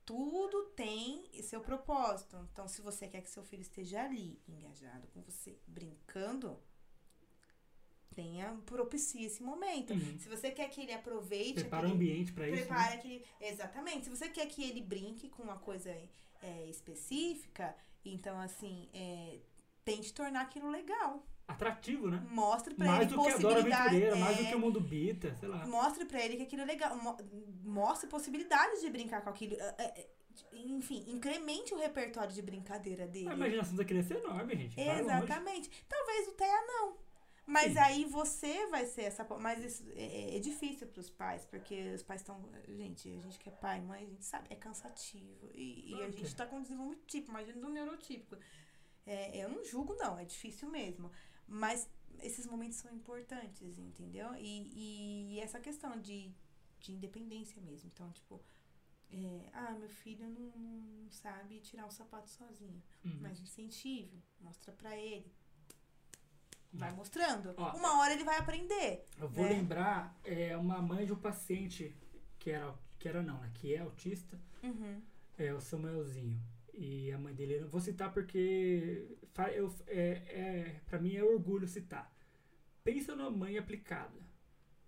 tudo 0.06 0.66
tem 0.76 1.24
seu 1.42 1.62
propósito. 1.62 2.36
Então, 2.52 2.68
se 2.68 2.82
você 2.82 3.08
quer 3.08 3.22
que 3.22 3.30
seu 3.30 3.42
filho 3.44 3.62
esteja 3.62 4.04
ali, 4.04 4.42
engajado 4.46 5.08
com 5.14 5.22
você, 5.22 5.58
brincando, 5.66 6.60
tenha, 8.14 8.60
propicie 8.66 9.24
esse 9.24 9.42
momento. 9.42 9.94
Uhum. 9.94 10.20
Se 10.20 10.28
você 10.28 10.52
quer 10.52 10.70
que 10.70 10.82
ele 10.82 10.92
aproveite 10.92 11.62
Prepara 11.62 11.88
o 11.88 11.92
ambiente 11.94 12.34
pra 12.34 12.46
isso. 12.46 12.58
né? 12.58 12.66
Prepara 12.66 12.98
que. 12.98 13.24
Exatamente. 13.40 14.04
Se 14.04 14.10
você 14.10 14.28
quer 14.28 14.48
que 14.48 14.62
ele 14.62 14.82
brinque 14.82 15.30
com 15.30 15.44
uma 15.44 15.58
coisa 15.58 15.90
é, 16.42 16.66
específica, 16.70 17.74
então 18.04 18.38
assim, 18.38 18.90
é, 18.94 19.40
tente 19.86 20.14
tornar 20.14 20.42
aquilo 20.42 20.70
legal. 20.70 21.26
Atrativo, 21.50 22.10
né? 22.10 22.26
Mostre 22.30 22.74
pra 22.76 22.86
Mais 22.86 23.02
ele 23.02 23.10
do 23.10 23.16
que 23.24 23.30
Adora 23.30 23.56
possibilidades. 23.56 23.88
Aventureira, 23.88 24.16
mais 24.16 24.38
do 24.38 24.44
é, 24.44 24.50
que 24.50 24.56
o 24.56 24.60
Mundo 24.60 24.80
Bita, 24.80 25.36
sei 25.36 25.50
lá. 25.50 25.66
Mostre 25.68 26.06
pra 26.06 26.24
ele 26.24 26.38
que 26.38 26.44
aquilo 26.44 26.62
é 26.62 26.66
legal. 26.66 26.96
Mo- 26.96 27.18
Mostre 27.64 28.08
possibilidades 28.10 28.82
de 28.82 28.90
brincar 28.90 29.22
com 29.22 29.30
aquilo. 29.30 29.56
é, 29.56 29.76
é, 29.78 29.84
é, 30.02 30.08
Enfim, 30.54 31.04
incremente 31.08 31.74
o 31.74 31.78
repertório 31.78 32.32
de 32.34 32.42
brincadeira 32.42 33.08
dele. 33.08 33.30
A 33.30 33.34
imaginação 33.34 33.76
da 33.76 33.84
criança 33.84 34.14
é 34.14 34.18
enorme, 34.18 34.56
gente. 34.56 34.80
Exatamente. 34.80 35.70
Talvez 35.90 36.28
o 36.28 36.32
TEA 36.34 36.62
não. 36.68 36.98
Mas 37.46 37.74
Sim. 37.74 37.80
aí 37.80 38.06
você 38.06 38.68
vai 38.68 38.86
ser 38.86 39.02
essa. 39.06 39.24
Mas 39.40 39.64
isso 39.64 39.84
é, 39.96 40.36
é 40.36 40.40
difícil 40.40 40.86
pros 40.86 41.10
pais, 41.10 41.46
porque 41.46 41.94
os 41.96 42.04
pais 42.04 42.22
estão. 42.22 42.40
Gente, 42.68 43.10
a 43.10 43.22
gente 43.24 43.40
que 43.40 43.50
é 43.50 43.52
pai, 43.52 43.82
mãe, 43.82 44.04
a 44.04 44.08
gente 44.08 44.24
sabe, 44.24 44.48
é 44.52 44.56
cansativo. 44.56 45.50
E, 45.56 45.96
e 45.96 46.04
a 46.04 46.12
gente 46.12 46.32
é. 46.32 46.36
tá 46.36 46.46
com 46.46 46.62
desenvolvimento 46.62 47.06
típico, 47.08 47.32
imagina 47.32 47.60
do 47.60 47.70
neurotípico. 47.70 48.38
É, 49.08 49.44
eu 49.44 49.50
não 49.50 49.66
julgo, 49.66 49.96
não, 49.96 50.20
é 50.20 50.26
difícil 50.26 50.70
mesmo. 50.70 51.10
Mas 51.50 51.90
esses 52.22 52.46
momentos 52.46 52.78
são 52.78 52.92
importantes, 52.94 53.78
entendeu? 53.80 54.34
E, 54.36 55.34
e 55.36 55.40
essa 55.40 55.60
questão 55.60 56.00
de, 56.00 56.32
de 56.80 56.92
independência 56.94 57.62
mesmo. 57.62 57.90
Então, 57.94 58.10
tipo. 58.12 58.40
é, 59.12 59.50
ah, 59.54 59.72
meu 59.72 59.90
filho 59.90 60.28
não, 60.30 60.52
não 61.04 61.10
sabe 61.12 61.60
tirar 61.60 61.86
o 61.88 61.92
sapato 61.92 62.30
sozinho 62.30 62.82
Uhum. 63.04 63.18
mas 63.22 63.40
incentive, 63.40 64.22
mostra 64.40 64.72
pra 64.74 64.96
ele. 64.96 65.32
vai 66.72 66.92
mostrando. 66.94 67.54
Ó, 67.58 67.76
Uma 67.76 68.00
hora 68.00 68.14
ele 68.14 68.24
vai 68.24 68.38
aprender. 68.38 69.08
Eu 69.18 69.28
vou 69.28 69.46
né? 69.46 69.52
lembrar 69.54 70.16
é, 70.24 70.56
uma 70.56 70.82
mãe 70.82 71.06
de 71.06 71.14
um 71.14 71.20
paciente 71.20 71.96
que 72.38 72.52
era, 72.52 72.74
que 73.00 73.08
era 73.10 73.24
não, 73.24 73.40
né? 73.42 73.50
Que 73.56 73.74
é 73.74 73.80
autista, 73.80 74.40
Uhum. 74.62 75.02
é 75.38 75.54
o 75.54 75.60
Samuelzinho. 75.60 76.40
E 76.74 77.12
a 77.12 77.18
mãe 77.18 77.34
dele, 77.34 77.66
vou 77.66 77.82
citar 77.82 78.14
porque 78.14 79.18
eu, 79.54 79.74
é, 79.88 80.10
é, 80.30 80.82
pra 80.88 81.00
mim 81.00 81.16
é 81.16 81.24
orgulho 81.24 81.68
citar. 81.68 82.12
Pensa 82.84 83.16
numa 83.16 83.30
mãe 83.30 83.58
aplicada. 83.58 84.18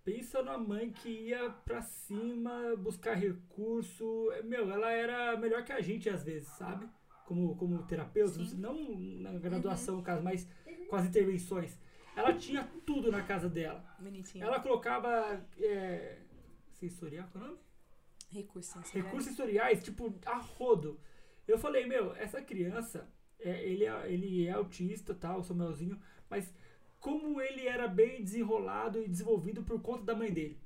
Pensa 0.04 0.42
numa 0.42 0.58
mãe 0.58 0.90
que 0.90 1.08
ia 1.08 1.50
pra 1.50 1.80
cima 1.80 2.74
buscar 2.76 3.14
recurso. 3.14 4.30
Meu, 4.44 4.70
ela 4.70 4.90
era 4.90 5.36
melhor 5.36 5.64
que 5.64 5.72
a 5.72 5.80
gente 5.80 6.08
às 6.08 6.24
vezes, 6.24 6.48
sabe? 6.48 6.88
Como, 7.24 7.56
como 7.56 7.82
terapeuta, 7.84 8.44
Sim. 8.44 8.56
não 8.56 8.98
na 8.98 9.38
graduação, 9.38 9.96
no 9.96 10.02
caso, 10.02 10.22
mas 10.22 10.46
com 10.88 10.96
as 10.96 11.06
intervenções. 11.06 11.78
Ela 12.14 12.34
tinha 12.34 12.68
tudo 12.84 13.10
na 13.10 13.22
casa 13.22 13.48
dela. 13.48 13.84
Bonitinho. 13.98 14.44
Ela 14.44 14.60
colocava. 14.60 15.42
É, 15.58 16.18
sensorial, 16.72 17.28
qual 17.30 17.44
é 17.44 17.46
o 17.46 17.50
nome? 17.50 17.60
Recurso 18.30 18.72
sensorial. 18.72 19.04
Recursos 19.06 19.30
sensoriais, 19.30 19.82
tipo, 19.82 20.14
a 20.26 20.38
rodo. 20.38 21.00
Eu 21.46 21.58
falei, 21.58 21.86
meu, 21.86 22.14
essa 22.16 22.42
criança, 22.42 23.08
é, 23.44 23.62
ele, 23.64 23.84
é, 23.84 24.12
ele 24.12 24.46
é 24.46 24.52
autista, 24.52 25.14
tal, 25.14 25.40
o 25.40 25.42
Samuelzinho, 25.44 25.98
mas 26.30 26.52
como 27.00 27.40
ele 27.40 27.66
era 27.66 27.88
bem 27.88 28.22
desenrolado 28.22 29.02
e 29.02 29.08
desenvolvido 29.08 29.62
por 29.62 29.80
conta 29.80 30.04
da 30.04 30.14
mãe 30.14 30.32
dele. 30.32 30.60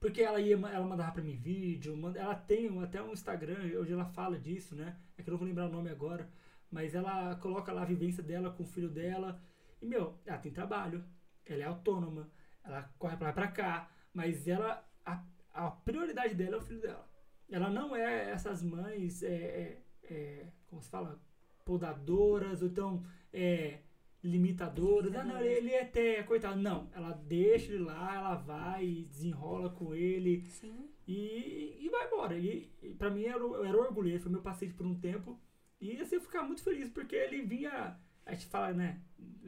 Porque 0.00 0.22
ela 0.22 0.40
ia, 0.40 0.54
ela 0.54 0.86
mandava 0.86 1.12
pra 1.12 1.22
mim 1.22 1.36
vídeo, 1.36 1.96
manda- 1.96 2.18
ela 2.18 2.34
tem 2.34 2.82
até 2.82 3.02
um 3.02 3.12
Instagram 3.12 3.58
onde 3.78 3.92
ela 3.92 4.04
fala 4.06 4.38
disso, 4.38 4.74
né? 4.74 4.96
É 5.16 5.22
que 5.22 5.28
eu 5.28 5.32
não 5.32 5.38
vou 5.38 5.46
lembrar 5.46 5.66
o 5.68 5.72
nome 5.72 5.90
agora, 5.90 6.28
mas 6.70 6.94
ela 6.94 7.36
coloca 7.36 7.72
lá 7.72 7.82
a 7.82 7.84
vivência 7.84 8.22
dela 8.22 8.50
com 8.50 8.62
o 8.62 8.66
filho 8.66 8.88
dela. 8.88 9.40
E, 9.80 9.86
meu, 9.86 10.18
ela 10.26 10.38
tem 10.38 10.52
trabalho, 10.52 11.04
ela 11.44 11.62
é 11.62 11.66
autônoma, 11.66 12.30
ela 12.64 12.82
corre 12.98 13.16
pra 13.16 13.28
lá 13.28 13.32
pra 13.32 13.48
cá, 13.48 13.90
mas 14.14 14.48
ela, 14.48 14.84
a, 15.04 15.22
a 15.52 15.70
prioridade 15.70 16.34
dela 16.34 16.56
é 16.56 16.58
o 16.58 16.62
filho 16.62 16.80
dela. 16.80 17.06
Ela 17.50 17.68
não 17.68 17.94
é 17.94 18.30
essas 18.30 18.62
mães, 18.62 19.22
é, 19.22 19.34
é, 19.34 19.82
é, 20.04 20.46
como 20.66 20.80
se 20.82 20.88
fala, 20.88 21.20
podadoras, 21.64 22.62
ou 22.62 22.68
então 22.68 23.02
é, 23.32 23.80
limitadoras. 24.22 25.14
Ah, 25.14 25.24
não, 25.24 25.40
ele, 25.40 25.70
é 25.72 25.82
até, 25.82 26.22
coitado. 26.22 26.60
Não, 26.60 26.88
ela 26.94 27.12
deixa 27.12 27.72
ele 27.72 27.84
lá, 27.84 28.14
ela 28.14 28.34
vai 28.36 28.84
e 28.86 29.04
desenrola 29.04 29.70
com 29.70 29.94
ele 29.94 30.44
Sim. 30.48 30.88
e, 31.06 31.76
e 31.80 31.88
vai 31.90 32.06
embora. 32.06 32.38
E, 32.38 32.70
e 32.82 32.94
pra 32.94 33.10
mim 33.10 33.24
era, 33.24 33.44
o- 33.44 33.64
era 33.64 33.76
orgulho, 33.76 34.08
ele 34.08 34.18
foi 34.18 34.30
meu 34.32 34.42
paciente 34.42 34.74
por 34.74 34.86
um 34.86 34.98
tempo. 34.98 35.38
E 35.80 35.96
assim 36.00 36.16
eu 36.16 36.20
ficava 36.20 36.46
muito 36.46 36.62
feliz, 36.62 36.90
porque 36.90 37.16
ele 37.16 37.42
vinha. 37.42 37.98
A 38.26 38.32
gente 38.34 38.46
fala, 38.46 38.72
né? 38.72 39.00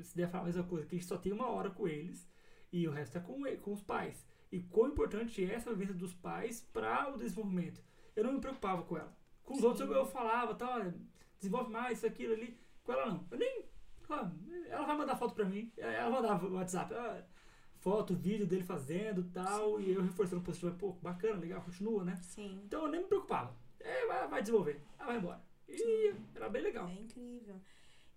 Se 0.02 0.16
der 0.16 0.28
falar 0.28 0.44
a 0.44 0.46
mesma 0.46 0.64
coisa, 0.64 0.86
que 0.86 0.96
a 0.96 0.98
gente 0.98 1.06
só 1.08 1.16
tem 1.18 1.32
uma 1.32 1.48
hora 1.48 1.70
com 1.70 1.86
eles 1.86 2.28
e 2.72 2.88
o 2.88 2.90
resto 2.90 3.18
é 3.18 3.20
com, 3.20 3.46
ele- 3.46 3.58
com 3.58 3.72
os 3.72 3.82
pais. 3.82 4.26
E 4.50 4.60
quão 4.60 4.88
importante 4.88 5.44
é 5.44 5.54
essa 5.54 5.70
vivência 5.70 5.94
dos 5.94 6.12
pais 6.12 6.60
para 6.72 7.12
o 7.14 7.18
desenvolvimento. 7.18 7.82
Eu 8.16 8.24
não 8.24 8.34
me 8.34 8.40
preocupava 8.40 8.82
com 8.82 8.96
ela. 8.96 9.14
Com 9.42 9.54
os 9.54 9.60
Sim. 9.60 9.66
outros 9.66 9.88
eu, 9.88 9.94
eu 9.96 10.06
falava, 10.06 10.56
olha, 10.66 10.94
desenvolve 11.42 11.70
mais 11.70 11.98
isso, 11.98 12.06
aquilo 12.06 12.34
ali. 12.34 12.56
Com 12.84 12.92
ela 12.92 13.06
não. 13.06 13.26
Eu 13.30 13.38
nem. 13.38 13.64
Ela 14.68 14.86
vai 14.86 14.96
mandar 14.96 15.16
foto 15.16 15.34
pra 15.34 15.44
mim. 15.44 15.72
Ela 15.76 16.10
mandava 16.10 16.48
no 16.48 16.56
WhatsApp. 16.56 16.94
ah, 16.94 17.24
foto, 17.78 18.14
vídeo 18.14 18.46
dele 18.46 18.62
fazendo 18.64 19.24
tal. 19.32 19.80
E 19.80 19.92
eu 19.92 20.02
reforçando 20.02 20.42
positivo. 20.42 20.74
Pô, 20.76 20.92
bacana, 20.92 21.40
legal, 21.40 21.62
continua, 21.62 22.04
né? 22.04 22.16
Sim. 22.22 22.62
Então 22.64 22.84
eu 22.84 22.90
nem 22.90 23.00
me 23.00 23.06
preocupava. 23.06 23.54
É, 23.80 24.06
vai, 24.06 24.28
vai 24.28 24.40
desenvolver. 24.40 24.80
Ela 24.98 25.06
vai 25.06 25.16
embora. 25.18 25.42
E 25.68 26.14
era 26.34 26.48
bem 26.48 26.62
legal. 26.62 26.88
É 26.88 26.94
incrível. 26.94 27.60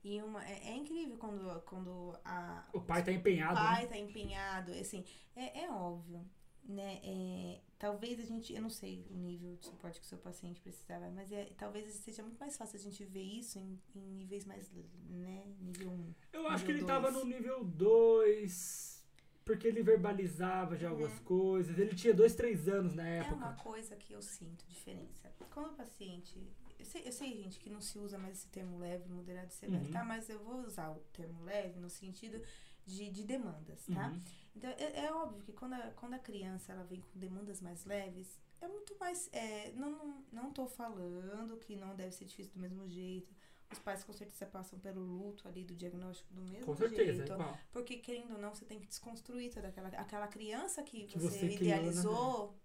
E 0.04 0.22
uma, 0.22 0.46
é, 0.46 0.70
é 0.70 0.76
incrível 0.76 1.18
quando, 1.18 1.62
quando 1.62 2.16
a, 2.24 2.64
O 2.72 2.80
pai 2.82 3.04
tá 3.04 3.12
empenhado, 3.12 3.54
o 3.54 3.64
pai 3.64 3.84
né? 3.84 3.88
tá 3.88 3.98
empenhado, 3.98 4.72
assim, 4.74 5.04
é, 5.36 5.64
é 5.64 5.72
óbvio, 5.72 6.24
né? 6.64 7.00
É, 7.04 7.62
talvez 7.78 8.20
a 8.20 8.24
gente, 8.24 8.54
eu 8.54 8.62
não 8.62 8.70
sei 8.70 9.06
o 9.10 9.16
nível 9.18 9.56
de 9.58 9.66
suporte 9.66 10.00
que 10.00 10.06
o 10.06 10.10
seu 10.10 10.18
paciente 10.18 10.60
precisava, 10.62 11.10
mas 11.12 11.32
é, 11.32 11.46
talvez 11.58 11.94
seja 11.96 12.22
muito 12.24 12.40
mais 12.40 12.56
fácil 12.58 12.78
a 12.80 12.82
gente 12.82 13.04
ver 13.06 13.24
isso 13.24 13.58
em, 13.60 13.80
em 13.96 14.00
níveis 14.14 14.46
mais, 14.46 14.72
né? 15.10 15.46
Nível 15.62 15.92
1. 15.92 16.14
Eu 16.34 16.48
acho 16.48 16.64
que 16.66 16.72
ele 16.72 16.82
nível 16.82 16.88
tava 16.96 17.12
dois. 17.12 17.24
no 17.26 17.30
nível 17.30 17.64
2. 17.64 18.96
Porque 19.44 19.68
ele 19.68 19.84
verbalizava 19.84 20.76
já 20.76 20.90
algumas 20.90 21.20
coisas. 21.20 21.78
Ele 21.78 21.94
tinha 21.94 22.16
dois, 22.16 22.34
três 22.34 22.68
anos 22.68 22.96
na 22.96 23.08
É 23.08 23.18
época. 23.20 23.36
uma 23.36 23.54
coisa 23.54 23.96
que 23.96 24.12
eu 24.12 24.22
sinto 24.22 24.66
diferença. 24.68 25.32
Quando 25.52 25.68
o 25.74 25.76
paciente. 25.76 26.42
Eu 26.80 26.86
sei, 26.86 27.08
eu 27.08 27.12
sei, 27.12 27.36
gente, 27.38 27.60
que 27.60 27.70
não 27.70 27.80
se 27.80 28.00
usa 28.00 28.18
mais 28.18 28.40
esse 28.40 28.48
termo 28.48 28.80
leve, 28.80 29.08
moderado 29.08 29.50
e 29.50 29.54
severo, 29.54 29.86
Uhum. 29.86 29.92
tá? 29.92 30.04
Mas 30.04 30.30
eu 30.30 30.40
vou 30.40 30.62
usar 30.66 30.90
o 30.90 31.00
termo 31.14 31.44
leve 31.44 31.80
no 31.80 31.90
sentido 31.92 32.42
de, 32.88 33.10
de 33.12 33.24
demandas, 33.24 33.86
tá? 33.86 34.08
Uhum. 34.10 34.22
Então, 34.56 34.70
é, 34.72 35.06
é 35.06 35.14
óbvio 35.14 35.42
que 35.44 35.52
quando 35.52 35.74
a, 35.74 35.92
quando 35.92 36.14
a 36.14 36.20
criança 36.20 36.72
ela 36.72 36.84
vem 36.84 37.02
com 37.02 37.20
demandas 37.20 37.62
mais 37.62 37.84
leves, 37.86 38.40
é 38.62 38.68
muito 38.68 38.98
mais. 38.98 39.30
É, 39.34 39.72
não, 39.74 39.92
não, 39.92 40.24
não 40.32 40.52
tô 40.54 40.66
falando 40.68 41.58
que 41.58 41.76
não 41.76 41.96
deve 41.96 42.12
ser 42.14 42.26
difícil 42.26 42.54
do 42.54 42.60
mesmo 42.60 42.88
jeito. 42.88 43.34
Os 43.72 43.80
pais 43.80 44.04
com 44.04 44.14
certeza 44.14 44.46
passam 44.46 44.80
pelo 44.80 45.02
luto 45.02 45.48
ali 45.48 45.64
do 45.64 45.76
diagnóstico 45.76 46.32
do 46.34 46.42
mesmo 46.44 46.66
Com 46.68 46.76
certeza, 46.76 47.14
jeito. 47.14 47.34
igual. 47.34 47.58
Porque, 47.72 47.98
querendo 47.98 48.34
ou 48.34 48.40
não, 48.40 48.54
você 48.54 48.64
tem 48.64 48.80
que 48.80 48.88
desconstruir 48.88 49.52
toda 49.52 49.68
aquela, 49.68 49.90
aquela 49.90 50.28
criança 50.28 50.84
que, 50.84 51.06
Que 51.06 51.20
você, 51.20 51.40
você 51.40 51.56
criou, 51.56 51.60
né? 51.60 51.82
idealizou, 51.82 52.56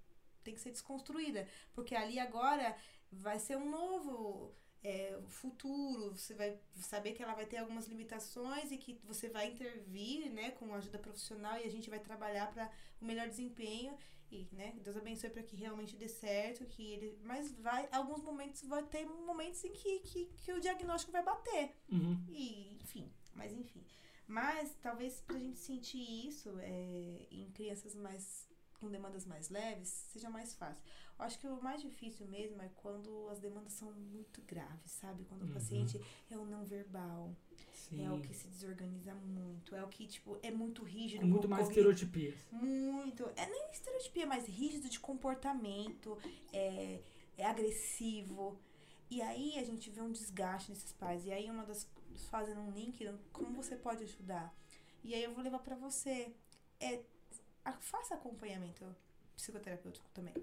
tem 0.44 0.54
que 0.54 0.60
ser 0.60 0.70
desconstruída. 0.70 1.48
Porque 1.72 1.94
ali 1.94 2.18
agora 2.18 2.76
vai 3.10 3.38
ser 3.38 3.56
um 3.56 3.68
novo 3.68 4.54
é, 4.82 5.18
futuro, 5.28 6.10
você 6.16 6.34
vai 6.34 6.58
saber 6.80 7.12
que 7.12 7.22
ela 7.22 7.34
vai 7.34 7.46
ter 7.46 7.58
algumas 7.58 7.86
limitações 7.86 8.72
e 8.72 8.78
que 8.78 8.98
você 9.04 9.28
vai 9.28 9.48
intervir, 9.48 10.30
né, 10.30 10.52
com 10.52 10.74
ajuda 10.74 10.98
profissional 10.98 11.58
e 11.58 11.64
a 11.64 11.70
gente 11.70 11.90
vai 11.90 11.98
trabalhar 11.98 12.50
para 12.52 12.70
o 13.00 13.04
melhor 13.04 13.28
desempenho 13.28 13.96
e, 14.30 14.48
né, 14.52 14.74
Deus 14.82 14.96
abençoe 14.96 15.28
para 15.28 15.42
que 15.42 15.56
realmente 15.56 15.96
dê 15.96 16.08
certo, 16.08 16.64
que 16.64 16.92
ele, 16.92 17.18
mas 17.24 17.52
vai, 17.58 17.88
alguns 17.90 18.22
momentos 18.22 18.62
vai 18.62 18.82
ter 18.84 19.04
momentos 19.04 19.62
em 19.64 19.72
que, 19.72 19.98
que, 20.00 20.26
que 20.26 20.52
o 20.52 20.60
diagnóstico 20.60 21.12
vai 21.12 21.22
bater. 21.22 21.74
Uhum. 21.90 22.24
E, 22.28 22.78
enfim, 22.80 23.12
mas 23.34 23.52
enfim. 23.52 23.84
Mas 24.26 24.74
talvez 24.80 25.20
pra 25.20 25.38
gente 25.38 25.58
sentir 25.58 26.28
isso 26.28 26.56
é, 26.60 27.26
em 27.30 27.50
crianças 27.50 27.94
mais 27.96 28.48
com 28.78 28.88
demandas 28.88 29.26
mais 29.26 29.50
leves, 29.50 29.88
seja 29.88 30.30
mais 30.30 30.54
fácil. 30.54 30.82
Acho 31.20 31.38
que 31.38 31.46
o 31.46 31.60
mais 31.62 31.80
difícil 31.82 32.26
mesmo 32.26 32.60
é 32.62 32.68
quando 32.76 33.28
as 33.30 33.38
demandas 33.38 33.72
são 33.72 33.90
muito 33.92 34.40
graves, 34.42 34.90
sabe? 34.92 35.24
Quando 35.24 35.42
Uhum. 35.42 35.50
o 35.50 35.52
paciente 35.52 36.00
é 36.30 36.36
o 36.36 36.44
não 36.44 36.64
verbal, 36.64 37.34
Sim. 37.72 38.04
é 38.04 38.10
o 38.10 38.20
que 38.20 38.34
se 38.34 38.48
desorganiza 38.48 39.14
muito, 39.14 39.74
é 39.74 39.84
o 39.84 39.88
que, 39.88 40.06
tipo, 40.06 40.38
é 40.42 40.50
muito 40.50 40.82
rígido. 40.82 41.20
Com 41.22 41.26
muito 41.28 41.48
mais 41.48 41.68
estereotipias. 41.68 42.34
muito. 42.50 43.24
É 43.36 43.46
nem 43.46 43.70
estereotipia, 43.70 44.26
mas 44.26 44.46
rígido 44.46 44.88
de 44.88 44.98
comportamento, 44.98 46.16
é, 46.52 47.00
é 47.36 47.46
agressivo. 47.46 48.58
E 49.10 49.20
aí 49.22 49.58
a 49.58 49.64
gente 49.64 49.90
vê 49.90 50.00
um 50.00 50.12
desgaste 50.12 50.70
nesses 50.70 50.92
pais. 50.92 51.26
E 51.26 51.32
aí 51.32 51.50
uma 51.50 51.64
das 51.64 51.86
fazendo 52.30 52.60
um 52.60 52.70
link, 52.70 53.04
como 53.32 53.52
você 53.62 53.76
pode 53.76 54.04
ajudar? 54.04 54.54
E 55.02 55.14
aí 55.14 55.22
eu 55.22 55.32
vou 55.34 55.42
levar 55.42 55.58
pra 55.60 55.74
você. 55.76 56.32
É, 56.78 57.02
faça 57.80 58.14
acompanhamento 58.14 58.84
psicoterapêutico 59.40 60.08
também. 60.10 60.34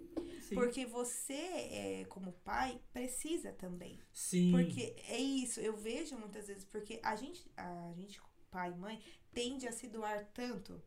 Sim. 0.42 0.56
Porque 0.56 0.86
você, 0.86 1.34
é, 1.34 2.06
como 2.10 2.32
pai, 2.44 2.82
precisa 2.92 3.52
também. 3.54 4.00
Sim. 4.14 4.52
Porque 4.52 4.96
é 5.08 5.20
isso, 5.20 5.60
eu 5.60 5.76
vejo 5.76 6.18
muitas 6.18 6.48
vezes, 6.48 6.66
porque 6.66 7.00
a 7.04 7.16
gente, 7.16 7.50
a 7.56 7.94
gente, 7.96 8.22
pai 8.50 8.72
e 8.72 8.76
mãe, 8.76 9.02
tende 9.32 9.68
a 9.68 9.72
se 9.72 9.88
doar 9.88 10.26
tanto 10.34 10.82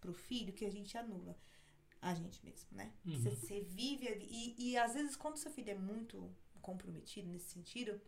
pro 0.00 0.12
filho 0.12 0.52
que 0.52 0.64
a 0.64 0.70
gente 0.70 0.96
anula 0.96 1.36
a 2.00 2.14
gente 2.14 2.44
mesmo, 2.44 2.68
né? 2.70 2.92
Uhum. 3.04 3.12
Você, 3.14 3.30
você 3.30 3.60
vive 3.60 4.06
ali, 4.06 4.26
e, 4.30 4.70
e 4.70 4.76
às 4.76 4.94
vezes 4.94 5.16
quando 5.16 5.36
seu 5.36 5.50
filho 5.50 5.70
é 5.70 5.74
muito 5.74 6.30
comprometido 6.60 7.28
nesse 7.28 7.50
sentido, 7.50 8.00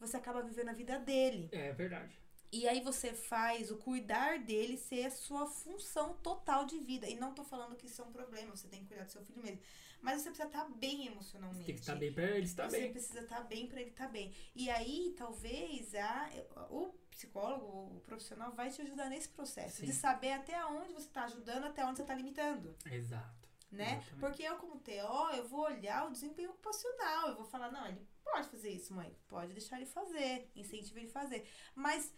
você 0.00 0.16
acaba 0.16 0.42
vivendo 0.42 0.70
a 0.70 0.72
vida 0.72 0.98
dele. 0.98 1.48
É 1.52 1.72
verdade. 1.72 2.18
E 2.50 2.66
aí 2.66 2.80
você 2.80 3.12
faz 3.12 3.70
o 3.70 3.76
cuidar 3.76 4.38
dele 4.38 4.76
ser 4.76 5.06
a 5.06 5.10
sua 5.10 5.46
função 5.46 6.14
total 6.22 6.64
de 6.64 6.78
vida. 6.78 7.06
E 7.06 7.14
não 7.14 7.34
tô 7.34 7.44
falando 7.44 7.76
que 7.76 7.86
isso 7.86 8.00
é 8.00 8.04
um 8.04 8.12
problema, 8.12 8.56
você 8.56 8.68
tem 8.68 8.80
que 8.80 8.86
cuidar 8.86 9.04
do 9.04 9.12
seu 9.12 9.22
filho 9.22 9.42
mesmo. 9.42 9.60
Mas 10.00 10.22
você 10.22 10.30
precisa 10.30 10.48
estar 10.48 10.64
bem 10.76 11.06
emocionalmente. 11.06 11.66
Tem 11.66 11.74
que 11.74 11.80
estar 11.80 11.96
bem 11.96 12.12
pra 12.12 12.24
ele 12.24 12.44
estar 12.46 12.70
Você 12.70 12.80
bem. 12.80 12.92
precisa 12.92 13.20
estar 13.20 13.40
bem 13.42 13.66
para 13.66 13.80
ele 13.80 13.90
estar 13.90 14.08
bem. 14.08 14.32
E 14.54 14.70
aí, 14.70 15.12
talvez, 15.16 15.94
a, 15.94 16.30
o 16.70 16.94
psicólogo, 17.10 17.96
o 17.96 18.00
profissional, 18.00 18.52
vai 18.52 18.70
te 18.70 18.80
ajudar 18.80 19.08
nesse 19.10 19.28
processo. 19.28 19.78
Sim. 19.78 19.86
De 19.86 19.92
saber 19.92 20.32
até 20.32 20.64
onde 20.66 20.92
você 20.92 21.08
está 21.08 21.24
ajudando, 21.24 21.64
até 21.64 21.84
onde 21.84 21.96
você 21.96 22.02
está 22.02 22.14
limitando. 22.14 22.76
Exato. 22.90 23.48
Né? 23.70 23.84
Exatamente. 23.84 24.20
Porque 24.20 24.42
eu, 24.44 24.56
como 24.56 24.78
TO, 24.78 25.36
eu 25.36 25.46
vou 25.48 25.62
olhar 25.62 26.06
o 26.06 26.12
desempenho 26.12 26.50
ocupacional. 26.50 27.28
Eu 27.28 27.36
vou 27.36 27.44
falar, 27.44 27.70
não, 27.72 27.86
ele 27.86 28.06
pode 28.22 28.48
fazer 28.48 28.70
isso, 28.70 28.94
mãe. 28.94 29.14
Pode 29.26 29.52
deixar 29.52 29.76
ele 29.76 29.86
fazer. 29.86 30.48
Incentiva 30.54 31.00
ele 31.00 31.08
fazer. 31.08 31.46
Mas 31.74 32.14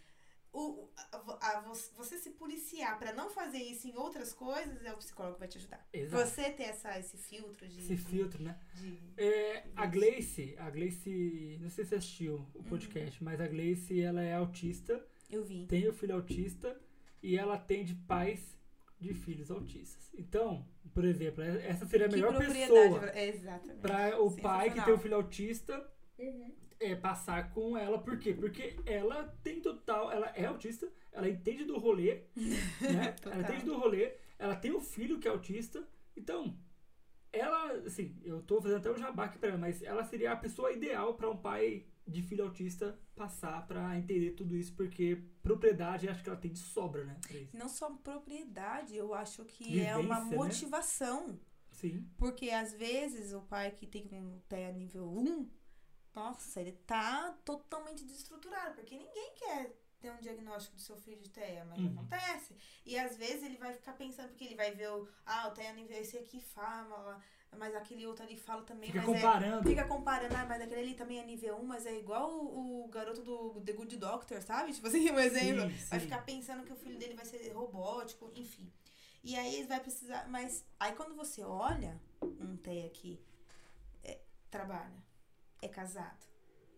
o, 0.53 0.89
a, 0.95 1.57
a- 1.57 1.61
você 1.95 2.17
se 2.17 2.31
policiar 2.31 2.99
para 2.99 3.13
não 3.13 3.29
fazer 3.29 3.59
isso 3.59 3.87
em 3.87 3.95
outras 3.95 4.33
coisas, 4.33 4.83
é 4.85 4.93
o 4.93 4.97
psicólogo 4.97 5.35
que 5.35 5.39
vai 5.39 5.47
te 5.47 5.57
ajudar. 5.57 5.87
Exato. 5.93 6.25
Você 6.29 6.49
ter 6.51 6.63
essa, 6.63 6.99
esse 6.99 7.17
filtro 7.17 7.67
de. 7.67 7.79
Esse 7.79 7.95
filtro, 7.97 8.43
né? 8.43 8.59
de- 8.75 8.99
É, 9.17 9.63
a 9.75 9.83
Isso. 9.85 9.91
Gleice, 9.93 10.55
a 10.57 10.69
Gleice, 10.69 11.57
não 11.61 11.69
sei 11.69 11.83
se 11.85 11.89
você 11.89 11.95
assistiu 11.95 12.33
Uhum. 12.35 12.47
o 12.55 12.63
podcast, 12.63 13.23
mas 13.23 13.39
a 13.39 13.47
Gleice, 13.47 14.01
ela 14.01 14.21
é 14.21 14.33
autista, 14.35 15.05
eu 15.29 15.43
vi. 15.43 15.65
tem 15.67 15.87
o 15.87 15.93
filho 15.93 16.15
autista, 16.15 16.79
e 17.23 17.37
ela 17.37 17.53
atende 17.55 17.95
pais 17.95 18.57
de 18.99 19.13
filhos 19.13 19.49
autistas. 19.49 20.09
Então, 20.13 20.67
por 20.93 21.05
exemplo, 21.05 21.43
essa 21.43 21.85
seria 21.87 22.07
a 22.07 22.09
melhor 22.09 22.37
pessoa 22.37 22.99
pra- 22.99 23.15
é, 23.17 23.29
Exatamente. 23.29 23.79
para 23.79 24.21
o 24.21 24.35
pai 24.35 24.69
que 24.71 24.81
tem 24.83 24.93
um 24.93 24.99
filho 24.99 25.15
autista 25.15 25.89
Uhum. 26.19 26.53
É, 26.81 26.95
passar 26.95 27.51
com 27.51 27.77
ela. 27.77 27.99
Por 27.99 28.17
quê? 28.17 28.33
Porque 28.33 28.75
ela 28.85 29.23
tem 29.43 29.61
total. 29.61 30.11
Ela 30.11 30.27
é 30.35 30.45
autista, 30.45 30.91
ela 31.11 31.29
entende 31.29 31.63
do 31.63 31.77
rolê, 31.77 32.23
né? 32.81 33.11
Total. 33.13 33.33
ela 33.33 33.43
entende 33.43 33.65
do 33.65 33.77
rolê, 33.77 34.13
ela 34.37 34.55
tem 34.55 34.75
um 34.75 34.81
filho 34.81 35.19
que 35.19 35.27
é 35.27 35.31
autista. 35.31 35.87
Então, 36.17 36.57
ela, 37.31 37.73
assim, 37.85 38.19
eu 38.23 38.41
tô 38.41 38.61
fazendo 38.61 38.79
até 38.79 38.91
o 38.91 38.97
jabá 38.97 39.25
aqui 39.25 39.37
pra 39.37 39.49
ela, 39.49 39.57
mas 39.57 39.81
ela 39.81 40.03
seria 40.03 40.31
a 40.31 40.35
pessoa 40.35 40.71
ideal 40.71 41.13
para 41.13 41.29
um 41.29 41.37
pai 41.37 41.85
de 42.05 42.21
filho 42.21 42.43
autista 42.43 42.99
passar 43.15 43.65
pra 43.67 43.97
entender 43.97 44.31
tudo 44.31 44.55
isso, 44.55 44.73
porque 44.75 45.23
propriedade 45.41 46.09
acho 46.09 46.23
que 46.23 46.29
ela 46.29 46.39
tem 46.39 46.51
de 46.51 46.59
sobra, 46.59 47.05
né? 47.05 47.19
Não 47.53 47.69
só 47.69 47.89
propriedade, 47.91 48.97
eu 48.97 49.13
acho 49.13 49.45
que 49.45 49.79
é 49.79 49.95
uma 49.95 50.15
Vivência, 50.15 50.29
né? 50.29 50.35
motivação. 50.35 51.39
Sim. 51.69 52.05
Porque 52.17 52.49
às 52.49 52.73
vezes 52.73 53.33
o 53.33 53.41
pai 53.41 53.71
que 53.71 53.87
tem 53.87 54.07
um 54.11 54.39
TEA 54.49 54.71
nível 54.73 55.07
1, 55.07 55.49
nossa, 56.13 56.59
ele 56.61 56.73
tá 56.85 57.33
totalmente 57.45 58.03
desestruturado, 58.03 58.75
porque 58.75 58.97
ninguém 58.97 59.33
quer 59.35 59.75
ter 59.99 60.11
um 60.11 60.17
diagnóstico 60.19 60.75
do 60.75 60.81
seu 60.81 60.97
filho 60.97 61.21
de 61.21 61.29
TEA, 61.29 61.63
mas 61.65 61.79
Uhum. 61.79 61.91
acontece. 61.91 62.55
E 62.85 62.97
às 62.97 63.15
vezes 63.17 63.43
ele 63.43 63.57
vai 63.57 63.71
ficar 63.73 63.93
pensando, 63.93 64.29
porque 64.29 64.45
ele 64.45 64.55
vai 64.55 64.71
ver 64.71 64.89
o, 64.91 65.07
ah, 65.25 65.47
o 65.47 65.51
TEA 65.51 65.71
nível 65.73 65.95
esse 66.01 66.17
aqui 66.17 66.41
fala, 66.41 67.21
mas 67.55 67.75
aquele 67.75 68.07
outro 68.07 68.23
ali 68.23 68.35
fala 68.35 68.63
também, 68.63 68.89
Fica 68.91 69.01
mas 69.05 69.09
é 69.09 69.13
comparando. 69.21 69.69
Fica 69.69 69.87
comparando, 69.87 70.35
ah, 70.35 70.45
mas 70.45 70.61
aquele 70.61 70.81
ali 70.81 70.93
também 70.95 71.19
é 71.19 71.23
nível 71.23 71.55
1, 71.57 71.63
mas 71.65 71.85
é 71.85 71.95
igual 71.97 72.31
o, 72.31 72.83
o 72.85 72.87
garoto 72.87 73.21
do 73.21 73.61
The 73.61 73.73
Good 73.73 73.97
Doctor, 73.97 74.41
sabe? 74.41 74.73
Tipo 74.73 74.87
assim, 74.87 75.09
um 75.11 75.19
exemplo. 75.19 75.69
Sim, 75.69 75.85
Vai 75.85 75.99
sim. 75.99 76.05
ficar 76.07 76.25
pensando 76.25 76.63
que 76.65 76.73
o 76.73 76.75
filho 76.75 76.97
dele 76.97 77.13
vai 77.13 77.25
ser 77.25 77.51
robótico, 77.53 78.31
enfim. 78.35 78.71
E 79.23 79.35
aí 79.37 79.55
ele 79.57 79.67
vai 79.67 79.79
precisar. 79.79 80.27
Mas 80.29 80.65
aí 80.79 80.93
quando 80.95 81.13
você 81.15 81.43
olha 81.43 82.01
um 82.23 82.57
TEA 82.57 82.87
aqui, 82.87 83.23
é, 84.03 84.19
trabalha, 84.49 85.03
é 85.61 85.67
casado, 85.67 86.25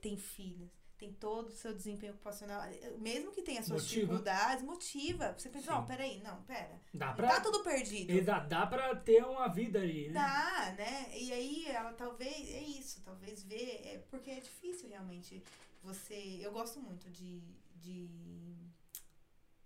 tem 0.02 0.18
filhos, 0.18 0.72
tem 0.98 1.14
todo 1.14 1.48
o 1.48 1.52
seu 1.52 1.74
desempenho 1.74 2.14
ocupacional, 2.14 2.62
é, 2.64 2.92
mesmo 2.98 3.32
que 3.32 3.42
tenha 3.42 3.62
suas 3.64 3.84
Motiva. 3.84 4.02
dificuldades, 4.02 4.64
motiva. 4.64 5.34
Você 5.38 5.50
pensa, 5.50 5.66
Sim. 5.66 5.72
não, 5.72 5.86
peraí, 5.86 6.20
não, 6.22 6.42
pera. 6.44 6.82
Dá 6.94 7.14
pra. 7.14 7.28
tá 7.28 7.42
tudo 7.42 7.64
perdido. 7.64 8.12
Exato, 8.12 8.48
dá 8.48 8.66
pra 8.66 8.96
ter 8.96 9.24
uma 9.26 9.48
vida 9.48 9.80
ali, 9.80 10.08
né? 10.08 10.14
Dá, 10.14 10.76
né? 10.78 11.18
E 11.18 11.34
aí 11.34 11.66
ela 11.68 11.94
talvez, 11.94 12.50
é 12.50 12.62
isso, 12.62 13.02
talvez 13.04 13.44
ver, 13.44 13.82
é, 13.86 13.98
porque 14.10 14.32
é 14.32 14.40
difícil 14.40 14.88
realmente 14.90 15.44
você. 15.82 16.40
Eu 16.42 16.52
gosto 16.52 16.80
muito 16.80 17.10
de, 17.10 17.42
de, 17.76 18.08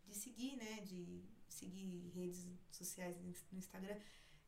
de 0.05 0.15
seguir, 0.15 0.55
né? 0.55 0.81
De 0.81 1.23
seguir 1.47 2.11
redes 2.15 2.47
sociais 2.71 3.15
no 3.51 3.57
Instagram. 3.57 3.97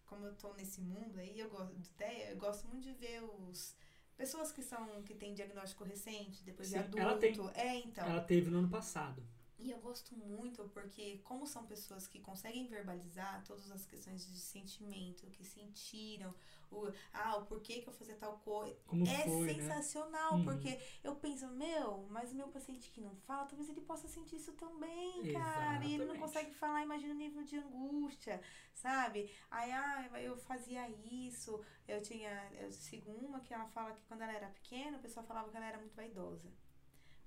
Como 0.05 0.25
eu 0.25 0.33
tô 0.35 0.53
nesse 0.53 0.81
mundo 0.81 1.19
aí, 1.19 1.39
eu 1.39 1.49
gosto 1.51 1.75
TEA, 1.97 2.31
eu 2.31 2.37
gosto 2.37 2.67
muito 2.67 2.83
de 2.83 2.93
ver 2.93 3.23
os. 3.23 3.75
Pessoas 4.19 4.51
que 4.51 4.61
são, 4.61 5.01
que 5.03 5.15
têm 5.15 5.33
diagnóstico 5.33 5.85
recente, 5.85 6.43
depois 6.43 6.67
de 6.67 6.73
Sim, 6.73 6.79
adulto. 6.81 6.99
ela 6.99 7.17
tem. 7.17 7.33
É, 7.55 7.75
então. 7.77 8.05
Ela 8.05 8.19
teve 8.19 8.51
no 8.51 8.57
ano 8.59 8.67
passado. 8.67 9.23
E 9.59 9.69
eu 9.71 9.79
gosto 9.79 10.15
muito 10.15 10.63
porque, 10.69 11.17
como 11.19 11.45
são 11.45 11.65
pessoas 11.65 12.07
que 12.07 12.19
conseguem 12.21 12.65
verbalizar 12.67 13.43
todas 13.45 13.69
as 13.71 13.85
questões 13.85 14.25
de 14.25 14.39
sentimento, 14.39 15.29
que 15.31 15.43
sentiram, 15.43 16.33
o, 16.71 16.87
ah, 17.13 17.35
o 17.37 17.45
porquê 17.45 17.81
que 17.81 17.89
eu 17.89 17.93
fazia 17.93 18.15
tal 18.15 18.37
coisa, 18.39 18.77
Como 18.87 19.05
é 19.05 19.23
foi, 19.23 19.47
né? 19.47 19.53
sensacional, 19.55 20.35
Uhum. 20.35 20.43
porque 20.45 20.79
eu 21.03 21.15
penso, 21.15 21.47
meu, 21.49 22.07
mas 22.09 22.31
o 22.31 22.35
meu 22.35 22.47
paciente 22.47 22.89
que 22.91 23.01
não 23.01 23.15
fala, 23.27 23.45
talvez 23.47 23.67
ele 23.69 23.81
possa 23.81 24.07
sentir 24.07 24.37
isso 24.37 24.53
também, 24.53 25.27
cara. 25.27 25.83
E 25.85 25.93
ele 25.93 26.05
não 26.05 26.15
Exatamente. 26.15 26.19
consegue 26.21 26.53
falar, 26.53 26.83
imagina 26.83 27.13
o 27.13 27.17
nível 27.17 27.43
de 27.43 27.57
angústia, 27.57 28.41
sabe? 28.73 29.29
Aí, 29.51 29.71
ah, 29.71 30.09
eu 30.21 30.37
fazia 30.37 30.89
isso, 30.89 31.61
eu 31.87 32.01
tinha. 32.01 32.31
Eu 32.53 32.71
sigo 32.71 33.11
uma 33.11 33.41
que 33.41 33.53
ela 33.53 33.65
fala 33.67 33.91
que 33.93 34.03
quando 34.03 34.21
ela 34.21 34.33
era 34.33 34.47
pequena, 34.49 34.97
o 34.97 35.01
pessoal 35.01 35.25
falava 35.25 35.49
que 35.49 35.57
ela 35.57 35.65
era 35.65 35.77
muito 35.77 35.95
vaidosa. 35.95 36.49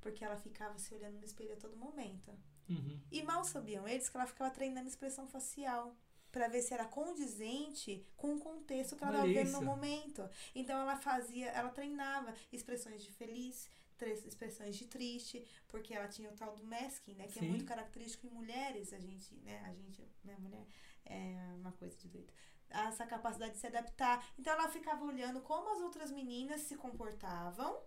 Porque 0.03 0.23
ela 0.23 0.37
ficava 0.37 0.79
se 0.79 0.95
olhando 0.95 1.17
no 1.19 1.25
espelho 1.25 1.55
a 1.55 1.57
todo 1.57 1.77
momento. 1.77 2.31
Uhum. 2.69 3.01
E 3.11 3.23
mal 3.23 3.43
sabiam 3.45 3.89
eles 3.89 4.09
que 4.11 4.17
ela 4.17 4.27
ficava 4.27 4.51
treinando 4.51 4.89
expressão 4.89 5.27
facial. 5.27 5.97
Pra 6.31 6.49
ver 6.49 6.63
se 6.63 6.73
era 6.73 6.87
condizente 6.87 8.07
com 8.17 8.35
o 8.35 8.41
contexto 8.41 8.97
que 8.97 9.05
ela 9.05 9.13
estava 9.13 9.29
vivendo 9.29 9.53
no 9.53 9.63
momento. 9.63 10.29
Então 10.55 10.81
ela 10.81 10.97
fazia, 10.97 11.51
ela 11.51 11.69
treinava 11.69 12.35
expressões 12.51 13.03
de 13.03 13.13
feliz, 13.13 13.69
expressões 14.27 14.77
de 14.77 14.87
triste, 14.87 15.47
porque 15.69 15.95
ela 15.95 16.09
tinha 16.09 16.31
o 16.31 16.35
tal 16.35 16.57
do 16.57 16.65
masking, 16.65 17.15
né? 17.15 17.29
Que 17.29 17.39
é 17.39 17.43
Sim. 17.43 17.49
muito 17.51 17.67
característico 17.67 18.27
em 18.27 18.31
mulheres. 18.31 18.93
A 18.95 18.99
gente, 18.99 19.35
né? 19.45 19.63
A 19.67 19.75
gente, 19.75 20.03
né? 20.25 20.35
Mulher 20.39 20.67
é 21.05 21.53
uma 21.57 21.73
coisa 21.73 21.97
de 21.97 22.09
doido. 22.09 22.33
Essa 22.71 23.07
capacidade 23.07 23.53
de 23.53 23.59
se 23.59 23.67
adaptar. 23.67 24.27
Então 24.39 24.55
ela 24.55 24.69
ficava 24.69 25.05
olhando 25.05 25.43
como 25.43 25.71
as 25.71 25.81
outras 25.83 26.11
meninas 26.11 26.63
se 26.63 26.77
comportavam 26.77 27.79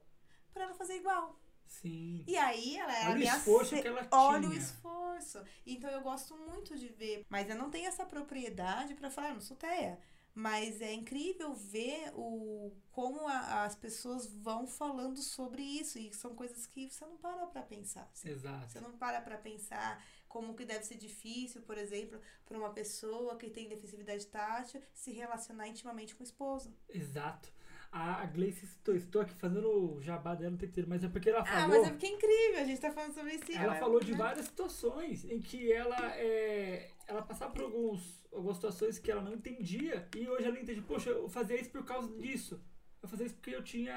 pra 0.54 0.66
ela 0.66 0.74
fazer 0.76 0.96
igual. 0.98 1.36
Sim. 1.68 2.24
E 2.28 2.38
aí 2.38 2.78
ela 2.78 2.94
era 2.98 3.12
Olha 3.12 3.34
o 3.34 3.38
esforço 3.38 3.76
se- 3.76 3.82
que 3.82 3.88
ela 3.88 4.08
Olha 4.12 4.48
o 4.48 4.52
tinha. 4.52 4.62
esforço. 4.62 5.44
Então 5.66 5.90
eu 5.90 6.02
gosto 6.02 6.36
muito 6.38 6.78
de 6.78 6.88
ver. 6.90 7.26
Mas 7.30 7.50
eu 7.50 7.56
não 7.56 7.70
tenho 7.70 7.88
essa 7.88 8.06
propriedade 8.06 8.94
pra 8.96 9.10
falar, 9.12 9.30
"Ah, 9.30 9.34
não 9.34 9.42
sou 9.42 9.58
teia. 9.58 10.00
Mas 10.38 10.82
é 10.82 10.92
incrível 10.92 11.54
ver 11.54 12.12
o 12.14 12.72
como 12.92 13.26
a- 13.28 13.64
as 13.64 13.74
pessoas 13.76 14.28
vão 14.28 14.68
falando 14.68 15.22
sobre 15.22 15.62
isso. 15.64 15.98
E 15.98 16.14
são 16.14 16.36
coisas 16.36 16.66
que 16.68 16.90
você 16.90 17.06
não 17.06 17.16
para 17.18 17.46
pra 17.48 17.62
pensar. 17.62 18.10
Você 18.14 18.30
Exato. 18.32 18.82
não 18.82 18.98
para 18.98 19.22
pra 19.22 19.38
pensar 19.38 20.04
como 20.28 20.54
que 20.54 20.66
deve 20.66 20.84
ser 20.84 20.96
difícil, 20.98 21.62
por 21.62 21.78
exemplo, 21.78 22.20
para 22.46 22.58
uma 22.58 22.72
pessoa 22.74 23.38
que 23.38 23.50
tem 23.50 23.70
deficiência 23.70 24.30
tátil 24.30 24.82
se 24.94 25.14
relacionar 25.14 25.70
intimamente 25.70 26.14
com 26.14 26.22
o 26.24 26.26
esposo. 26.26 26.76
Exato. 26.90 27.50
A 27.92 28.26
Gleice 28.26 28.68
citou 28.68 28.96
isso. 28.96 29.06
Estou 29.06 29.22
aqui 29.22 29.34
fazendo 29.36 29.70
o 29.70 30.02
jabá 30.02 30.36
dela 30.36 30.54
o 30.54 30.58
tempo 30.58 30.72
inteiro, 30.72 30.90
mas 30.90 31.04
é 31.04 31.08
porque 31.08 31.30
ela 31.30 31.42
Ah, 31.42 31.46
falou. 31.46 31.70
mas 31.70 31.88
é 31.88 31.90
porque 31.92 32.06
é 32.06 32.10
incrível. 32.10 32.60
A 32.60 32.64
gente 32.66 32.82
tá 32.82 32.92
falando 32.92 33.14
sobre 33.14 33.34
isso. 33.36 33.52
Ela 33.54 33.76
falou 33.76 34.00
de 34.00 34.12
né? 34.12 34.18
várias 34.18 34.46
situações 34.46 35.24
em 35.26 35.40
que 35.40 35.72
ela 35.72 36.16
é, 36.18 36.92
ela 37.08 37.22
passava 37.22 37.52
por 37.54 37.64
alguns, 37.64 38.22
algumas 38.34 38.58
situações 38.58 39.00
que 39.00 39.10
ela 39.12 39.22
não 39.22 39.34
entendia 39.34 40.08
e 40.16 40.28
hoje 40.28 40.46
ela 40.46 40.60
entende, 40.60 40.82
poxa, 40.82 41.10
eu 41.10 41.30
fazia 41.30 41.60
isso 41.60 41.70
por 41.70 41.86
causa 41.86 42.12
disso. 42.18 42.62
Eu 43.02 43.08
fazia 43.10 43.28
isso 43.28 43.36
porque 43.36 43.56
eu 43.56 43.64
tinha. 43.64 43.94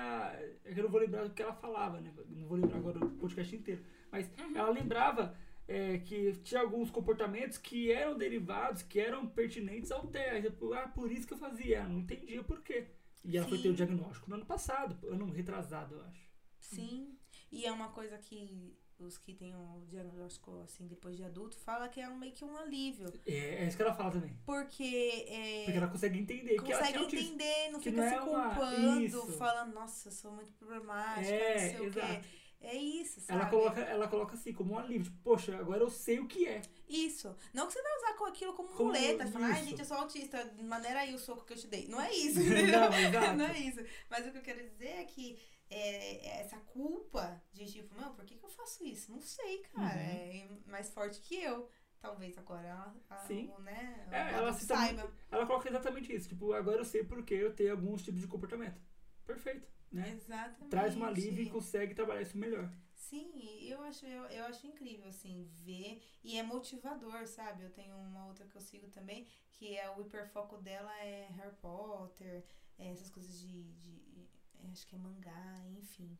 é 0.65 0.73
que 0.73 0.79
Eu 0.79 0.85
não 0.85 0.91
vou 0.91 1.01
lembrar 1.01 1.25
do 1.25 1.31
que 1.31 1.43
ela 1.43 1.55
falava, 1.55 2.01
né? 2.01 2.13
Não 2.29 2.47
vou 2.47 2.59
lembrar 2.59 2.77
agora 2.79 3.05
o 3.05 3.11
podcast 3.11 3.57
inteiro. 3.57 3.83
Mas 4.13 4.31
ela 4.55 4.69
lembrava 4.71 5.35
é, 5.67 5.99
que 5.99 6.33
tinha 6.45 6.61
alguns 6.61 6.91
comportamentos 6.91 7.57
que 7.59 7.91
eram 7.91 8.17
derivados, 8.19 8.83
que 8.83 9.01
eram 9.01 9.27
pertinentes 9.27 9.91
ao. 9.91 10.07
Tipo, 10.43 10.75
ah, 10.75 10.89
por 10.89 11.11
isso 11.11 11.27
que 11.27 11.33
eu 11.33 11.39
fazia. 11.39 11.79
Ela 11.79 11.89
não 11.89 12.01
entendia 12.01 12.45
por 12.45 12.61
quê. 12.63 12.87
E 13.25 13.37
ela 13.37 13.47
foi 13.47 13.59
Sim. 13.59 13.63
ter 13.65 13.69
o 13.71 13.75
diagnóstico 13.75 14.29
no 14.31 14.37
ano 14.37 14.47
passado, 14.47 14.97
ano 15.09 15.31
retrasado, 15.31 15.97
eu 15.97 16.03
acho. 16.05 16.29
Sim, 16.61 17.17
e 17.53 17.65
é 17.67 17.73
uma 17.73 17.89
coisa 17.91 18.19
que 18.19 18.77
os 18.99 19.17
que 19.17 19.33
têm 19.33 19.55
o 19.55 19.85
diagnóstico 19.87 20.61
assim 20.61 20.89
depois 20.89 21.17
de 21.17 21.23
adulto 21.23 21.57
fala 21.59 21.89
que 21.89 22.01
é 22.01 22.09
um, 22.09 22.19
meio 22.19 22.33
que 22.33 22.45
um 22.45 22.57
alívio. 22.57 23.13
É, 23.27 23.63
é 23.63 23.69
isso 23.69 23.77
que 23.77 23.83
ela 23.83 23.95
fala 23.95 24.11
também. 24.11 24.37
Porque 24.45 25.25
é, 25.29 25.63
Porque 25.65 25.79
ela 25.79 25.89
consegue 25.89 26.19
entender 26.19 26.55
que 26.55 26.73
ela 26.73 26.79
consegue 26.79 26.89
tinha 26.93 27.01
autismo. 27.05 27.27
entender, 27.35 27.71
não 27.71 27.79
Que 27.81 27.91
fica 27.91 28.03
não 28.03 28.09
se 28.09 28.15
é 28.15 28.19
culpando, 28.19 29.33
falando, 29.35 29.73
nossa, 29.75 30.09
eu 30.09 30.13
sou 30.13 30.33
muito 30.33 30.53
problemática, 30.55 31.29
É, 31.31 31.53
não 31.63 31.71
sei 31.71 31.81
o 31.81 31.85
exato. 31.85 32.07
quê. 32.23 32.29
É 32.61 32.75
isso, 32.75 33.21
sabe? 33.21 33.41
Ela 33.41 33.51
coloca, 33.51 33.81
ela 33.81 34.09
coloca 34.09 34.35
assim, 34.35 34.53
como 34.53 34.75
um 34.75 34.79
alívio. 34.79 35.05
Tipo, 35.05 35.23
poxa, 35.23 35.57
agora 35.57 35.81
eu 35.83 35.89
sei 35.91 36.19
o 36.19 36.27
que 36.27 36.47
é. 36.47 36.61
Isso. 36.89 37.35
Não 37.55 37.67
que 37.67 37.73
você 37.73 37.83
vai 37.83 37.97
usar 37.99 38.15
com 38.15 38.25
aquilo 38.27 38.53
como, 38.53 38.69
Como 38.71 38.85
muleta, 38.87 39.27
falar, 39.29 39.47
ai 39.53 39.65
gente, 39.65 39.79
eu 39.79 39.85
sou 39.85 39.97
autista, 39.97 40.45
maneira 40.65 41.01
aí 41.01 41.15
o 41.15 41.19
soco 41.19 41.45
que 41.45 41.53
eu 41.53 41.57
te 41.57 41.67
dei. 41.69 41.87
Não 41.87 42.01
é 42.01 42.11
isso, 42.15 42.41
Não, 42.41 42.93
exato. 42.99 43.37
Não 43.37 43.45
é 43.47 43.59
isso. 43.59 43.79
Mas 44.11 44.27
o 44.27 44.33
que 44.33 44.39
eu 44.39 44.43
quero 44.43 44.69
dizer 44.69 44.89
é 44.89 45.05
que 45.05 45.39
é, 45.71 46.27
é 46.27 46.41
essa 46.41 46.57
culpa 46.59 47.41
de 47.53 47.65
tipo, 47.71 47.95
não, 47.95 48.13
por 48.15 48.25
que, 48.25 48.37
que 48.37 48.45
eu 48.45 48.51
faço 48.51 48.85
isso? 48.85 49.13
Não 49.13 49.21
sei, 49.21 49.59
cara. 49.75 49.95
Uhum. 49.95 50.01
É 50.01 50.49
mais 50.67 50.91
forte 50.91 51.21
que 51.21 51.37
eu. 51.37 51.69
Talvez 52.01 52.39
agora 52.39 52.67
ela, 52.67 52.97
a- 53.11 53.17
Sim. 53.27 53.53
né, 53.59 54.07
É, 54.13 54.33
ela 54.35 54.53
cita 54.53 54.77
saiba. 54.77 55.13
Ela 55.31 55.47
coloca 55.47 55.69
exatamente 55.69 56.15
isso. 56.15 56.29
Tipo, 56.29 56.53
agora 56.53 56.79
eu 56.79 56.85
sei 56.85 57.03
porque 57.05 57.35
eu 57.35 57.53
tenho 57.55 57.73
alguns 57.73 58.03
tipos 58.03 58.21
de 58.21 58.27
comportamento. 58.29 58.81
Perfeito, 59.27 59.69
né? 59.93 60.11
Exatamente. 60.11 60.71
Traz 60.71 60.95
uma 60.95 61.09
alívio 61.09 61.43
e 61.43 61.51
consegue 61.51 61.95
trabalhar 61.95 62.23
isso 62.23 62.37
melhor. 62.39 62.71
Sim, 62.95 63.31
eu 63.63 63.81
acho, 63.83 64.05
eu, 64.07 64.25
eu 64.25 64.45
acho 64.47 64.67
incrível, 64.67 65.09
assim, 65.09 65.45
ver. 65.65 66.03
E 66.23 66.37
é 66.37 66.43
motivador, 66.43 67.27
sabe? 67.27 67.65
Eu 67.65 67.71
tenho 67.71 67.97
uma 67.97 68.27
outra 68.27 68.47
que 68.47 68.57
eu 68.57 68.61
sigo 68.61 68.89
também, 68.89 69.27
que 69.53 69.77
é 69.77 69.89
o 69.97 70.01
hiperfoco 70.01 70.59
dela 70.59 70.93
é 71.01 71.29
Harry 71.29 71.55
Potter, 71.57 72.45
é 72.79 72.89
essas 72.91 73.09
coisas 73.11 73.39
de, 73.41 73.63
de. 73.75 74.29
é, 74.61 74.71
Acho 74.71 74.87
que 74.87 74.95
é 74.97 74.99
mangá, 74.99 75.65
enfim. 75.79 76.19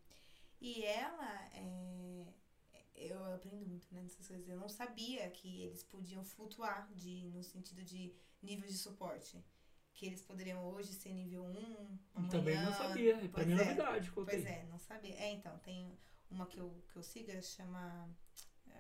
E 0.61 0.83
ela 0.85 1.45
é. 1.55 2.27
Eu 2.95 3.25
aprendo 3.35 3.65
muito 3.67 3.87
né, 3.95 4.03
nessas 4.03 4.27
coisas. 4.27 4.49
Eu 4.49 4.57
não 4.59 4.69
sabia 4.69 5.29
que 5.31 5.63
eles 5.63 5.85
podiam 5.85 6.25
flutuar 6.25 6.93
de, 6.95 7.29
no 7.29 7.43
sentido 7.45 7.83
de 7.85 8.13
níveis 8.43 8.73
de 8.73 8.79
suporte. 8.79 9.45
Que 9.99 10.07
eles 10.07 10.23
poderiam 10.23 10.65
hoje 10.65 10.93
ser 10.93 11.13
nível 11.13 11.43
1, 11.43 11.99
amanhã... 12.15 12.31
Também 12.31 12.63
não 12.63 12.73
sabia. 12.73 13.17
Pra 13.19 13.29
Pois 13.31 13.47
mim 13.49 13.55
é 13.55 13.57
é. 13.57 13.65
novidade. 13.65 14.11
Contei. 14.13 14.37
Pois 14.37 14.47
é, 14.47 14.65
não 14.71 14.79
sabia. 14.79 15.15
É, 15.17 15.33
então, 15.33 15.59
tem 15.59 15.99
uma 16.31 16.47
que 16.47 16.59
eu, 16.59 16.85
que 16.93 16.97
eu 16.97 17.03
sigo, 17.03 17.33
ela 17.33 17.43
chama. 17.43 18.09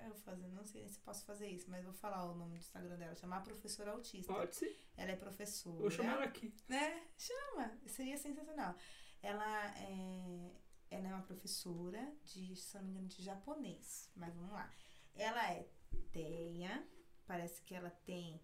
eu 0.06 0.14
fazer, 0.14 0.46
não 0.52 0.64
sei 0.64 0.88
se 0.88 1.00
posso 1.00 1.24
fazer 1.24 1.48
isso, 1.48 1.68
mas 1.68 1.82
vou 1.82 1.92
falar 1.92 2.24
o 2.24 2.36
nome 2.36 2.52
do 2.52 2.58
Instagram 2.58 2.96
dela, 2.96 3.16
chamar 3.16 3.42
professora 3.42 3.90
autista. 3.90 4.32
Pode 4.32 4.54
ser. 4.54 4.78
Ela 4.96 5.10
é 5.10 5.16
professora. 5.16 5.80
Vou 5.80 5.90
chamar 5.90 6.12
ela 6.12 6.24
aqui. 6.26 6.54
Né? 6.68 7.02
Chama, 7.18 7.76
seria 7.88 8.16
sensacional. 8.16 8.76
Ela 9.20 9.76
é, 9.76 10.52
ela 10.88 11.08
é 11.08 11.14
uma 11.14 11.24
professora 11.24 12.14
de, 12.22 12.54
se 12.54 12.76
não 12.76 12.84
me 12.84 12.90
engano, 12.92 13.08
de 13.08 13.24
japonês. 13.24 14.08
Mas 14.14 14.32
vamos 14.36 14.52
lá. 14.52 14.70
Ela 15.16 15.52
é 15.52 15.68
TEA, 16.12 16.86
parece 17.26 17.60
que 17.62 17.74
ela 17.74 17.90
tem 17.90 18.40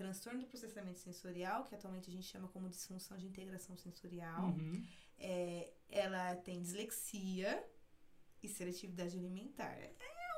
transtorno 0.00 0.40
do 0.40 0.46
processamento 0.46 0.98
sensorial, 0.98 1.64
que 1.64 1.74
atualmente 1.74 2.08
a 2.08 2.12
gente 2.12 2.26
chama 2.26 2.48
como 2.48 2.70
disfunção 2.70 3.18
de 3.18 3.26
integração 3.26 3.76
sensorial. 3.76 4.44
Uhum. 4.44 4.82
É, 5.18 5.70
ela 5.90 6.36
tem 6.36 6.62
dislexia 6.62 7.62
e 8.42 8.48
seletividade 8.48 9.18
alimentar. 9.18 9.74
É 9.78 9.92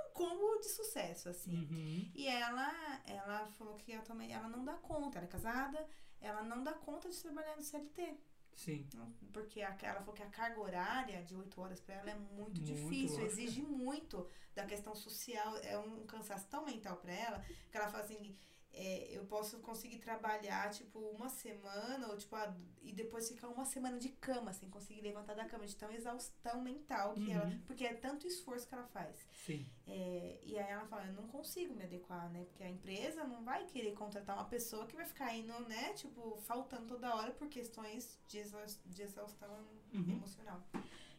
um 0.04 0.12
combo 0.12 0.58
de 0.58 0.68
sucesso, 0.68 1.28
assim. 1.28 1.54
Uhum. 1.54 2.10
E 2.12 2.26
ela, 2.26 3.02
ela 3.06 3.46
falou 3.52 3.76
que 3.76 3.92
atualmente 3.92 4.32
ela 4.32 4.48
não 4.48 4.64
dá 4.64 4.74
conta, 4.74 5.18
ela 5.18 5.26
é 5.26 5.30
casada, 5.30 5.86
ela 6.20 6.42
não 6.42 6.64
dá 6.64 6.72
conta 6.72 7.08
de 7.08 7.16
trabalhar 7.22 7.56
no 7.56 7.62
CLT. 7.62 8.18
Sim. 8.54 8.86
Porque 9.32 9.62
a, 9.62 9.76
ela 9.80 10.00
falou 10.00 10.14
que 10.14 10.22
a 10.22 10.28
carga 10.28 10.60
horária 10.60 11.22
de 11.22 11.34
8 11.34 11.60
horas 11.60 11.80
para 11.80 11.94
ela 11.94 12.10
é 12.10 12.14
muito, 12.14 12.60
Muito, 12.60 12.64
difícil, 12.64 13.20
lógico. 13.20 13.40
exige 13.40 13.62
muito 13.62 14.26
da 14.54 14.66
questão 14.66 14.94
social, 14.94 15.56
é 15.58 15.78
um 15.78 16.04
cansaço 16.04 16.46
tão 16.48 16.64
mental 16.64 16.96
para 16.96 17.12
ela, 17.12 17.38
que 17.70 17.76
ela 17.76 17.88
fala 17.88 18.04
assim, 18.04 18.36
é, 18.74 19.08
eu 19.16 19.24
posso 19.26 19.58
conseguir 19.60 19.98
trabalhar, 19.98 20.70
tipo, 20.70 20.98
uma 20.98 21.28
semana, 21.28 22.08
ou 22.08 22.16
tipo, 22.16 22.34
a- 22.34 22.56
e 22.80 22.90
depois 22.92 23.28
ficar 23.28 23.48
uma 23.48 23.64
semana 23.66 23.98
de 23.98 24.08
cama, 24.08 24.52
sem 24.52 24.70
conseguir 24.70 25.02
levantar 25.02 25.34
da 25.34 25.44
cama, 25.44 25.66
de 25.66 25.76
tão 25.76 25.90
exaustão 25.92 26.62
mental 26.62 27.12
que 27.14 27.20
Uhum. 27.28 27.32
ela. 27.32 27.50
Porque 27.66 27.84
é 27.84 27.92
tanto 27.94 28.26
esforço 28.26 28.66
que 28.66 28.74
ela 28.74 28.86
faz. 28.86 29.16
Sim. 29.44 29.66
É, 29.86 30.40
e 30.42 30.58
aí 30.58 30.70
ela 30.70 30.86
fala, 30.86 31.06
eu 31.06 31.12
não 31.12 31.28
consigo 31.28 31.74
me 31.74 31.84
adequar, 31.84 32.30
né? 32.30 32.44
Porque 32.46 32.62
a 32.62 32.70
empresa 32.70 33.24
não 33.24 33.44
vai 33.44 33.66
querer 33.66 33.92
contratar 33.92 34.36
uma 34.36 34.48
pessoa 34.48 34.86
que 34.86 34.96
vai 34.96 35.04
ficar 35.04 35.34
indo, 35.36 35.52
né? 35.68 35.92
Tipo, 35.92 36.36
faltando 36.38 36.86
toda 36.86 37.14
hora 37.14 37.30
por 37.32 37.48
questões 37.48 38.18
de, 38.26 38.38
exaus- 38.38 38.80
de 38.86 39.02
exaustão 39.02 39.52
Uhum. 39.92 40.10
emocional. 40.12 40.62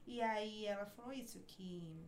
E 0.07 0.21
aí 0.21 0.65
ela 0.65 0.85
falou 0.87 1.13
isso, 1.13 1.39
que 1.41 2.03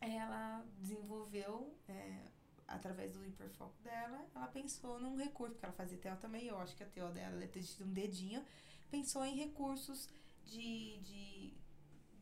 ela 0.00 0.64
desenvolveu, 0.78 1.76
é, 1.88 2.24
através 2.70 3.12
do 3.12 3.24
hiperfoco 3.24 3.76
dela, 3.82 4.26
ela 4.34 4.46
pensou 4.46 4.98
num 4.98 5.16
recurso, 5.16 5.54
porque 5.54 5.66
ela 5.66 5.74
fazia 5.74 5.98
TO 5.98 6.16
também, 6.20 6.46
eu 6.46 6.58
acho 6.58 6.74
que 6.76 6.82
a 6.82 6.86
TO 6.86 7.10
dela 7.12 7.36
deve 7.36 7.48
ter 7.48 7.62
tido 7.62 7.84
um 7.84 7.92
dedinho, 7.92 8.44
pensou 8.90 9.24
em 9.24 9.34
recursos 9.34 10.08
de, 10.44 10.98
de, 10.98 11.54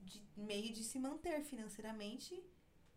de 0.03 0.23
meio 0.37 0.73
de 0.73 0.83
se 0.83 0.99
manter 0.99 1.43
financeiramente 1.43 2.43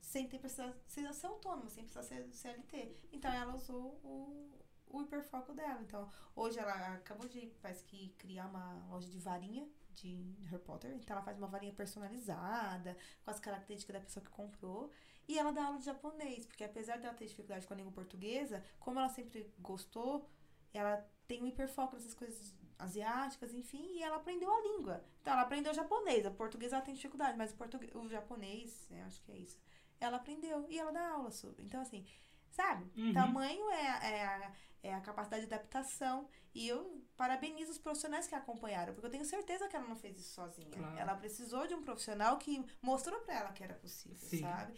sem 0.01 0.27
ter 0.27 0.39
precisar 0.39 0.73
ser, 0.87 1.07
autônoma, 1.25 1.69
sem 1.69 1.83
precisar 1.83 2.03
ser 2.03 2.27
CLT. 2.33 2.97
Então 3.13 3.31
ela 3.31 3.55
usou 3.55 3.99
o, 4.03 4.59
o 4.89 5.01
hiperfoco 5.03 5.53
dela. 5.53 5.81
Então, 5.81 6.09
hoje 6.35 6.59
ela 6.59 6.95
acabou 6.95 7.27
de, 7.29 7.47
parece 7.61 7.83
que, 7.85 8.09
criar 8.17 8.47
uma 8.47 8.85
loja 8.89 9.09
de 9.09 9.19
varinha 9.19 9.67
de 9.93 10.35
Harry 10.49 10.63
Potter. 10.63 10.91
Então 10.95 11.15
ela 11.15 11.23
faz 11.23 11.37
uma 11.37 11.47
varinha 11.47 11.73
personalizada, 11.73 12.97
com 13.23 13.31
as 13.31 13.39
características 13.39 13.93
da 13.93 14.01
pessoa 14.01 14.25
que 14.25 14.31
comprou. 14.31 14.91
E 15.27 15.37
ela 15.37 15.51
dá 15.51 15.65
aula 15.65 15.79
de 15.79 15.85
japonês, 15.85 16.45
porque 16.45 16.63
apesar 16.63 16.97
dela 16.99 17.13
ter 17.13 17.25
dificuldade 17.25 17.65
com 17.67 17.73
a 17.73 17.77
língua 17.77 17.91
portuguesa, 17.91 18.63
como 18.79 18.99
ela 18.99 19.09
sempre 19.09 19.51
gostou, 19.59 20.29
ela 20.73 21.05
tem 21.27 21.41
um 21.41 21.47
hiperfoco 21.47 21.95
nessas 21.95 22.13
coisas 22.13 22.53
asiáticas, 22.77 23.53
enfim, 23.53 23.85
e 23.93 24.03
ela 24.03 24.17
aprendeu 24.17 24.51
a 24.51 24.61
língua. 24.61 25.05
Então 25.21 25.33
ela 25.33 25.43
aprendeu 25.43 25.73
japonês, 25.73 26.25
a 26.25 26.31
portuguesa 26.31 26.75
ela 26.77 26.85
tem 26.85 26.95
dificuldade, 26.95 27.37
mas 27.37 27.51
o, 27.51 27.55
português, 27.55 27.91
o 27.95 28.09
japonês, 28.09 28.87
eu 28.91 29.03
acho 29.05 29.21
que 29.21 29.31
é 29.31 29.37
isso. 29.37 29.59
Ela 29.99 30.17
aprendeu 30.17 30.65
e 30.69 30.79
ela 30.79 30.91
dá 30.91 31.09
aula 31.11 31.29
sobre. 31.31 31.63
Então, 31.63 31.79
assim, 31.81 32.03
sabe? 32.49 32.91
Uhum. 32.99 33.13
Tamanho 33.13 33.69
é, 33.69 33.87
a- 33.87 34.03
é, 34.03 34.25
a, 34.25 34.51
é 34.83 34.93
a 34.95 35.01
capacidade 35.01 35.45
de 35.45 35.53
adaptação. 35.53 36.27
E 36.53 36.67
eu 36.67 37.01
parabenizo 37.15 37.71
os 37.71 37.77
profissionais 37.77 38.27
que 38.27 38.33
a 38.35 38.39
acompanharam, 38.39 38.93
porque 38.93 39.05
eu 39.05 39.11
tenho 39.11 39.23
certeza 39.23 39.67
que 39.69 39.75
ela 39.75 39.87
não 39.87 39.95
fez 39.95 40.17
isso 40.19 40.33
sozinha. 40.33 40.71
Claro. 40.71 40.97
Ela 40.97 41.15
precisou 41.15 41.65
de 41.67 41.75
um 41.75 41.83
profissional 41.83 42.37
que 42.37 42.65
mostrou 42.81 43.19
pra 43.21 43.35
ela 43.35 43.51
que 43.53 43.63
era 43.63 43.75
possível, 43.75 44.17
Sim. 44.27 44.41
sabe? 44.41 44.73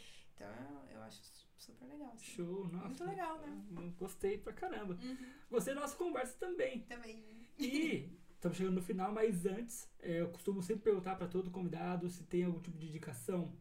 Então, 0.51 0.83
eu, 0.89 0.97
eu 0.97 1.03
acho 1.03 1.21
super 1.57 1.85
legal. 1.85 2.11
assim. 2.13 2.25
Show, 2.35 2.67
nossa. 2.67 2.87
Muito 2.87 3.03
legal, 3.05 3.39
né? 3.39 3.93
Gostei 3.97 4.37
pra 4.37 4.53
caramba. 4.53 4.97
Uhum. 5.01 5.17
Gostei 5.49 5.73
da 5.73 5.81
nossa 5.81 5.95
conversa 5.95 6.37
também. 6.37 6.81
Também. 6.81 7.23
E 7.57 8.09
estamos 8.35 8.57
chegando 8.57 8.75
no 8.75 8.81
final, 8.81 9.11
mas 9.11 9.45
antes, 9.45 9.89
é, 9.99 10.21
eu 10.21 10.29
costumo 10.29 10.61
sempre 10.61 10.83
perguntar 10.83 11.15
para 11.15 11.27
todo 11.27 11.51
convidado 11.51 12.09
se 12.09 12.23
tem 12.23 12.43
algum 12.43 12.59
tipo 12.59 12.77
de 12.77 12.87
indicação. 12.87 13.53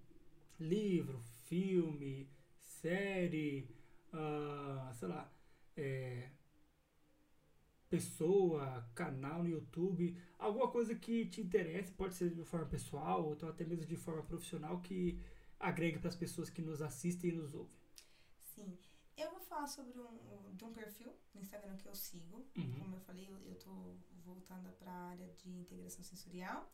Livro, 0.59 1.21
filme, 1.45 2.29
série, 2.59 3.69
ah, 4.13 4.91
sei 4.95 5.09
lá, 5.09 5.33
é, 5.77 6.31
pessoa, 7.89 8.89
canal 8.95 9.43
no 9.43 9.51
YouTube, 9.51 10.17
alguma 10.39 10.69
coisa 10.69 10.95
que 10.95 11.27
te 11.27 11.41
interesse, 11.41 11.93
pode 11.93 12.15
ser 12.15 12.31
de 12.31 12.43
forma 12.45 12.67
pessoal 12.67 13.25
ou 13.25 13.35
então 13.35 13.49
até 13.49 13.65
mesmo 13.65 13.85
de 13.85 13.97
forma 13.97 14.23
profissional 14.23 14.81
que 14.81 15.21
agregue 15.63 15.99
para 15.99 16.09
as 16.09 16.17
pessoas 16.17 16.51
que 16.51 16.61
nos 16.61 16.83
assistem 16.83 17.31
e 17.31 17.33
nos 17.33 17.55
ouvem. 17.55 17.75
Sim. 18.55 18.77
Eu 19.17 19.31
vou 19.31 19.41
falar 19.41 19.69
sobre 19.69 19.99
um, 19.99 20.55
de 20.55 20.65
um 20.65 20.73
perfil 20.73 21.15
no 21.33 21.41
Instagram 21.41 21.77
que 21.77 21.87
eu 21.87 21.95
sigo. 21.95 22.45
Uhum. 22.57 22.79
Como 22.81 22.97
eu 22.97 23.01
falei, 23.01 23.29
eu, 23.31 23.39
eu 23.47 23.55
tô 23.55 23.97
voltada 24.25 24.71
para 24.73 24.91
a 24.91 25.11
área 25.11 25.33
de 25.35 25.49
integração 25.49 26.03
sensorial 26.03 26.71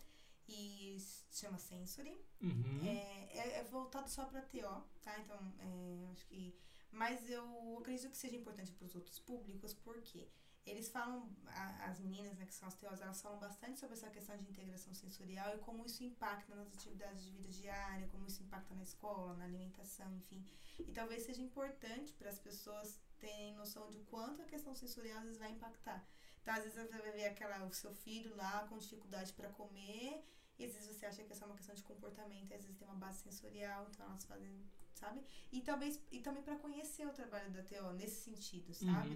e 0.49 0.97
se 0.99 1.41
chama 1.41 1.59
Sensory. 1.59 2.19
Uhum. 2.41 2.85
É, 2.85 3.39
é, 3.39 3.59
é 3.59 3.65
voltado 3.65 4.09
só 4.09 4.25
para 4.25 4.41
TO, 4.43 4.83
tá? 5.03 5.19
Então, 5.21 5.39
é, 5.59 6.09
acho 6.13 6.27
que. 6.27 6.57
Mas 6.91 7.29
eu 7.29 7.79
acredito 7.79 8.11
que 8.11 8.17
seja 8.17 8.37
importante 8.37 8.73
para 8.73 8.87
os 8.87 8.95
outros 8.95 9.19
públicos, 9.19 9.75
porque 9.75 10.27
eles 10.71 10.89
falam, 10.89 11.31
a- 11.47 11.87
as 11.87 11.99
meninas, 12.01 12.37
né, 12.39 12.47
que 12.47 12.55
são 12.55 12.69
as 12.69 12.75
TOs, 12.75 13.01
elas 13.01 13.21
falam 13.21 13.39
bastante 13.39 13.79
sobre 13.79 13.95
essa 13.97 14.11
questão 14.11 14.37
de 14.37 14.49
integração 14.49 14.93
sensorial 14.95 15.55
e 15.55 15.59
como 15.59 15.85
isso 15.85 16.03
impacta 16.05 16.55
nas 16.55 16.69
atividades 16.69 17.23
de 17.25 17.31
vida 17.31 17.49
diária, 17.49 18.09
como 18.09 18.27
isso 18.27 18.43
impacta 18.43 18.75
na 18.75 18.83
escola, 18.83 19.35
na 19.35 19.45
alimentação, 19.45 20.15
enfim. 20.17 20.45
E 20.79 20.93
talvez 20.93 21.23
seja 21.25 21.43
importante 21.43 22.13
para 22.15 22.29
as 22.31 22.39
pessoas 22.39 23.01
terem 23.19 23.55
noção 23.55 23.89
de 23.91 23.99
quanto 24.01 24.43
a 24.43 24.45
questão 24.45 24.75
sensorial 24.75 25.19
às 25.19 25.25
vezes 25.25 25.39
vai 25.39 25.51
impactar. 25.51 26.07
Então, 26.43 26.55
às 26.55 26.63
vezes 26.65 26.79
você 26.79 26.99
vai 26.99 27.13
ver 27.13 27.27
aquela, 27.27 27.65
o 27.67 27.73
seu 27.73 27.93
filho 27.93 28.35
lá 28.37 28.67
com 28.69 28.79
dificuldade 28.79 29.33
para 29.35 29.51
comer, 29.51 30.25
e 30.59 30.65
às 30.65 30.73
vezes 30.73 30.89
você 30.97 31.07
acha 31.07 31.23
que 31.25 31.33
é 31.33 31.37
só 31.37 31.45
uma 31.47 31.55
questão 31.57 31.75
de 31.75 31.83
comportamento, 31.83 32.53
às 32.55 32.63
vezes 32.63 32.77
tem 32.77 32.87
uma 32.89 32.97
base 32.97 33.19
sensorial, 33.23 33.87
então 33.91 34.07
elas 34.07 34.25
fazem, 34.25 34.65
sabe? 34.95 35.23
E 35.53 35.61
talvez 35.61 36.01
e 36.11 36.21
também 36.21 36.43
para 36.43 36.57
conhecer 36.57 37.07
o 37.07 37.13
trabalho 37.13 37.51
da 37.53 37.63
TO 37.63 37.93
nesse 37.93 38.23
sentido, 38.23 38.73
sabe? 38.75 39.15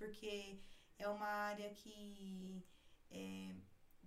Porque 0.00 0.58
é 0.98 1.06
uma 1.08 1.26
área 1.26 1.68
que 1.74 2.64
é, 3.10 3.54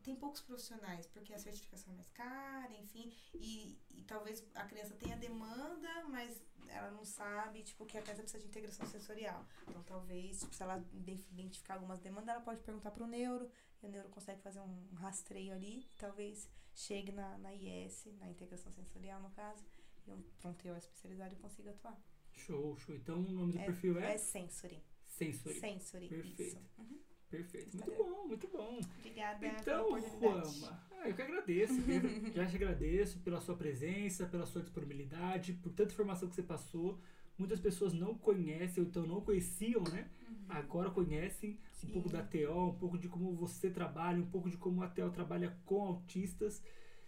tem 0.02 0.16
poucos 0.16 0.42
profissionais, 0.42 1.06
porque 1.06 1.32
a 1.34 1.38
certificação 1.38 1.94
é 1.94 1.96
mais 1.96 2.10
cara, 2.10 2.74
enfim, 2.78 3.14
e, 3.36 3.78
e 3.92 4.02
talvez 4.08 4.44
a 4.56 4.66
criança 4.66 4.96
tenha 4.96 5.16
demanda, 5.16 6.04
mas 6.10 6.42
ela 6.68 6.90
não 6.90 7.06
sabe, 7.06 7.62
tipo, 7.62 7.86
que 7.86 7.96
a 7.96 8.02
criança 8.02 8.24
precisa 8.24 8.42
de 8.42 8.48
integração 8.50 8.88
sensorial. 8.88 9.46
Então, 9.68 9.84
talvez, 9.84 10.40
tipo, 10.40 10.56
se 10.56 10.64
ela 10.64 10.84
ide- 10.94 11.24
identificar 11.32 11.76
algumas 11.76 12.00
demandas, 12.00 12.30
ela 12.30 12.42
pode 12.42 12.62
perguntar 12.64 12.90
pro 12.90 13.06
neuro, 13.06 13.48
e 13.84 13.86
o 13.86 13.90
neuro 13.90 14.10
consegue 14.10 14.42
fazer 14.42 14.62
um 14.62 14.96
rastreio 14.96 15.54
ali, 15.54 15.88
talvez 16.00 16.50
chegue 16.74 17.12
na, 17.12 17.38
na 17.38 17.54
IS, 17.54 18.06
na 18.20 18.28
integração 18.32 18.72
sensorial, 18.72 19.22
no 19.22 19.30
caso, 19.30 19.64
e 20.08 20.12
um, 20.12 20.22
pra 20.40 20.50
um 20.50 20.54
TO 20.56 20.76
especializado 20.76 21.36
e 21.36 21.38
consiga 21.38 21.70
atuar. 21.70 22.02
Show, 22.32 22.76
show. 22.80 22.96
Então 22.96 23.20
o 23.20 23.32
nome 23.32 23.54
do 23.54 23.60
perfil 23.60 24.00
é, 24.00 24.16
É 24.16 24.18
Sensory. 24.18 24.82
Sensory. 25.18 25.56
Sensory, 25.56 26.08
Perfeito. 26.08 26.58
Uhum. 26.80 27.00
Perfeito. 27.30 27.78
Muito 27.78 27.92
bom, 27.98 28.28
muito 28.28 28.48
bom. 28.48 28.80
Obrigada 29.00 29.48
Então. 29.48 30.00
Juama, 30.00 30.88
ah, 30.92 31.10
eu 31.10 31.16
que 31.16 31.22
agradeço. 31.22 31.82
viu? 31.82 32.02
Já 32.34 32.46
te 32.46 32.56
agradeço 32.56 33.20
pela 33.20 33.40
sua 33.42 33.56
presença, 33.56 34.26
pela 34.26 34.46
sua 34.46 34.62
disponibilidade, 34.62 35.54
por 35.54 35.72
tanta 35.72 35.92
informação 35.94 36.30
que 36.30 36.36
você 36.36 36.44
passou. 36.44 37.00
Muitas 37.38 37.60
pessoas 37.60 37.94
não 37.94 38.16
conhecem, 38.16 38.84
ou 38.84 38.90
então 38.90 39.06
não 39.06 39.22
conheciam, 39.22 39.84
né? 39.84 40.10
Agora 40.48 40.90
conhecem 40.92 41.52
um 41.52 41.58
Sim. 41.88 41.88
pouco 41.94 42.10
da 42.10 42.22
TO, 42.24 42.70
um 42.70 42.76
pouco 42.78 42.98
de 42.98 43.08
como 43.08 43.34
você 43.34 43.70
trabalha, 43.70 44.20
um 44.22 44.30
pouco 44.30 44.50
de 44.50 44.58
como 44.58 44.84
a 44.84 44.88
TO 44.88 45.10
trabalha 45.10 45.58
com 45.66 45.82
autistas. 45.84 46.64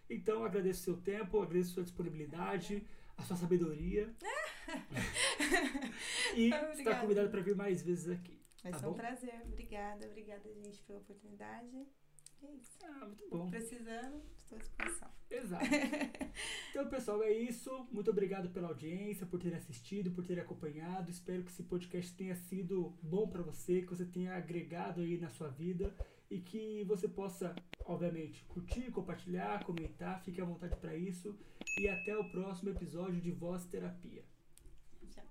Então, 0.09 0.43
agradeço 0.43 0.81
o 0.81 0.83
seu 0.83 0.97
tempo, 0.97 1.41
agradeço 1.41 1.71
a 1.71 1.73
sua 1.75 1.83
disponibilidade, 1.83 2.83
a 3.17 3.23
sua 3.23 3.35
sabedoria. 3.35 4.13
e 6.35 6.45
está 6.45 6.69
Obrigada. 6.71 7.01
convidado 7.01 7.29
para 7.29 7.41
vir 7.41 7.55
mais 7.55 7.81
vezes 7.81 8.09
aqui. 8.09 8.39
Vai 8.63 8.71
Tá 8.71 8.79
ser 8.79 8.85
um 8.85 8.89
bom? 8.89 8.95
prazer. 8.95 9.41
Obrigada, 9.45 10.07
obrigada, 10.07 10.53
gente, 10.53 10.81
pela 10.83 10.99
oportunidade. 10.99 11.85
É 12.43 12.51
isso. 12.53 12.77
Ah, 12.83 13.05
muito 13.05 13.27
bom. 13.29 13.49
Precisando, 13.49 14.21
estou 14.39 14.57
à 14.57 14.61
disposição. 14.61 15.11
Exato. 15.29 15.65
Então, 16.69 16.89
pessoal, 16.89 17.23
é 17.23 17.31
isso. 17.31 17.87
Muito 17.89 18.11
obrigado 18.11 18.49
pela 18.49 18.67
audiência, 18.67 19.25
por 19.25 19.39
ter 19.39 19.55
assistido, 19.55 20.11
por 20.11 20.25
ter 20.25 20.37
acompanhado. 20.41 21.09
Espero 21.09 21.41
que 21.41 21.49
esse 21.49 21.63
podcast 21.63 22.13
tenha 22.13 22.35
sido 22.35 22.93
bom 23.01 23.29
para 23.29 23.41
você, 23.41 23.81
que 23.81 23.87
você 23.95 24.03
tenha 24.03 24.35
agregado 24.35 24.99
aí 24.99 25.17
na 25.17 25.29
sua 25.29 25.47
vida 25.47 25.95
e 26.29 26.39
que 26.39 26.83
você 26.83 27.07
possa, 27.07 27.55
obviamente, 27.85 28.43
curtir, 28.45 28.91
compartilhar, 28.91 29.63
comentar, 29.63 30.23
fique 30.23 30.41
à 30.41 30.45
vontade 30.45 30.75
para 30.77 30.95
isso 30.95 31.37
e 31.79 31.87
até 31.87 32.17
o 32.17 32.29
próximo 32.31 32.69
episódio 32.69 33.21
de 33.21 33.31
Voz 33.31 33.65
Terapia. 33.65 34.23
Tchau. 35.09 35.25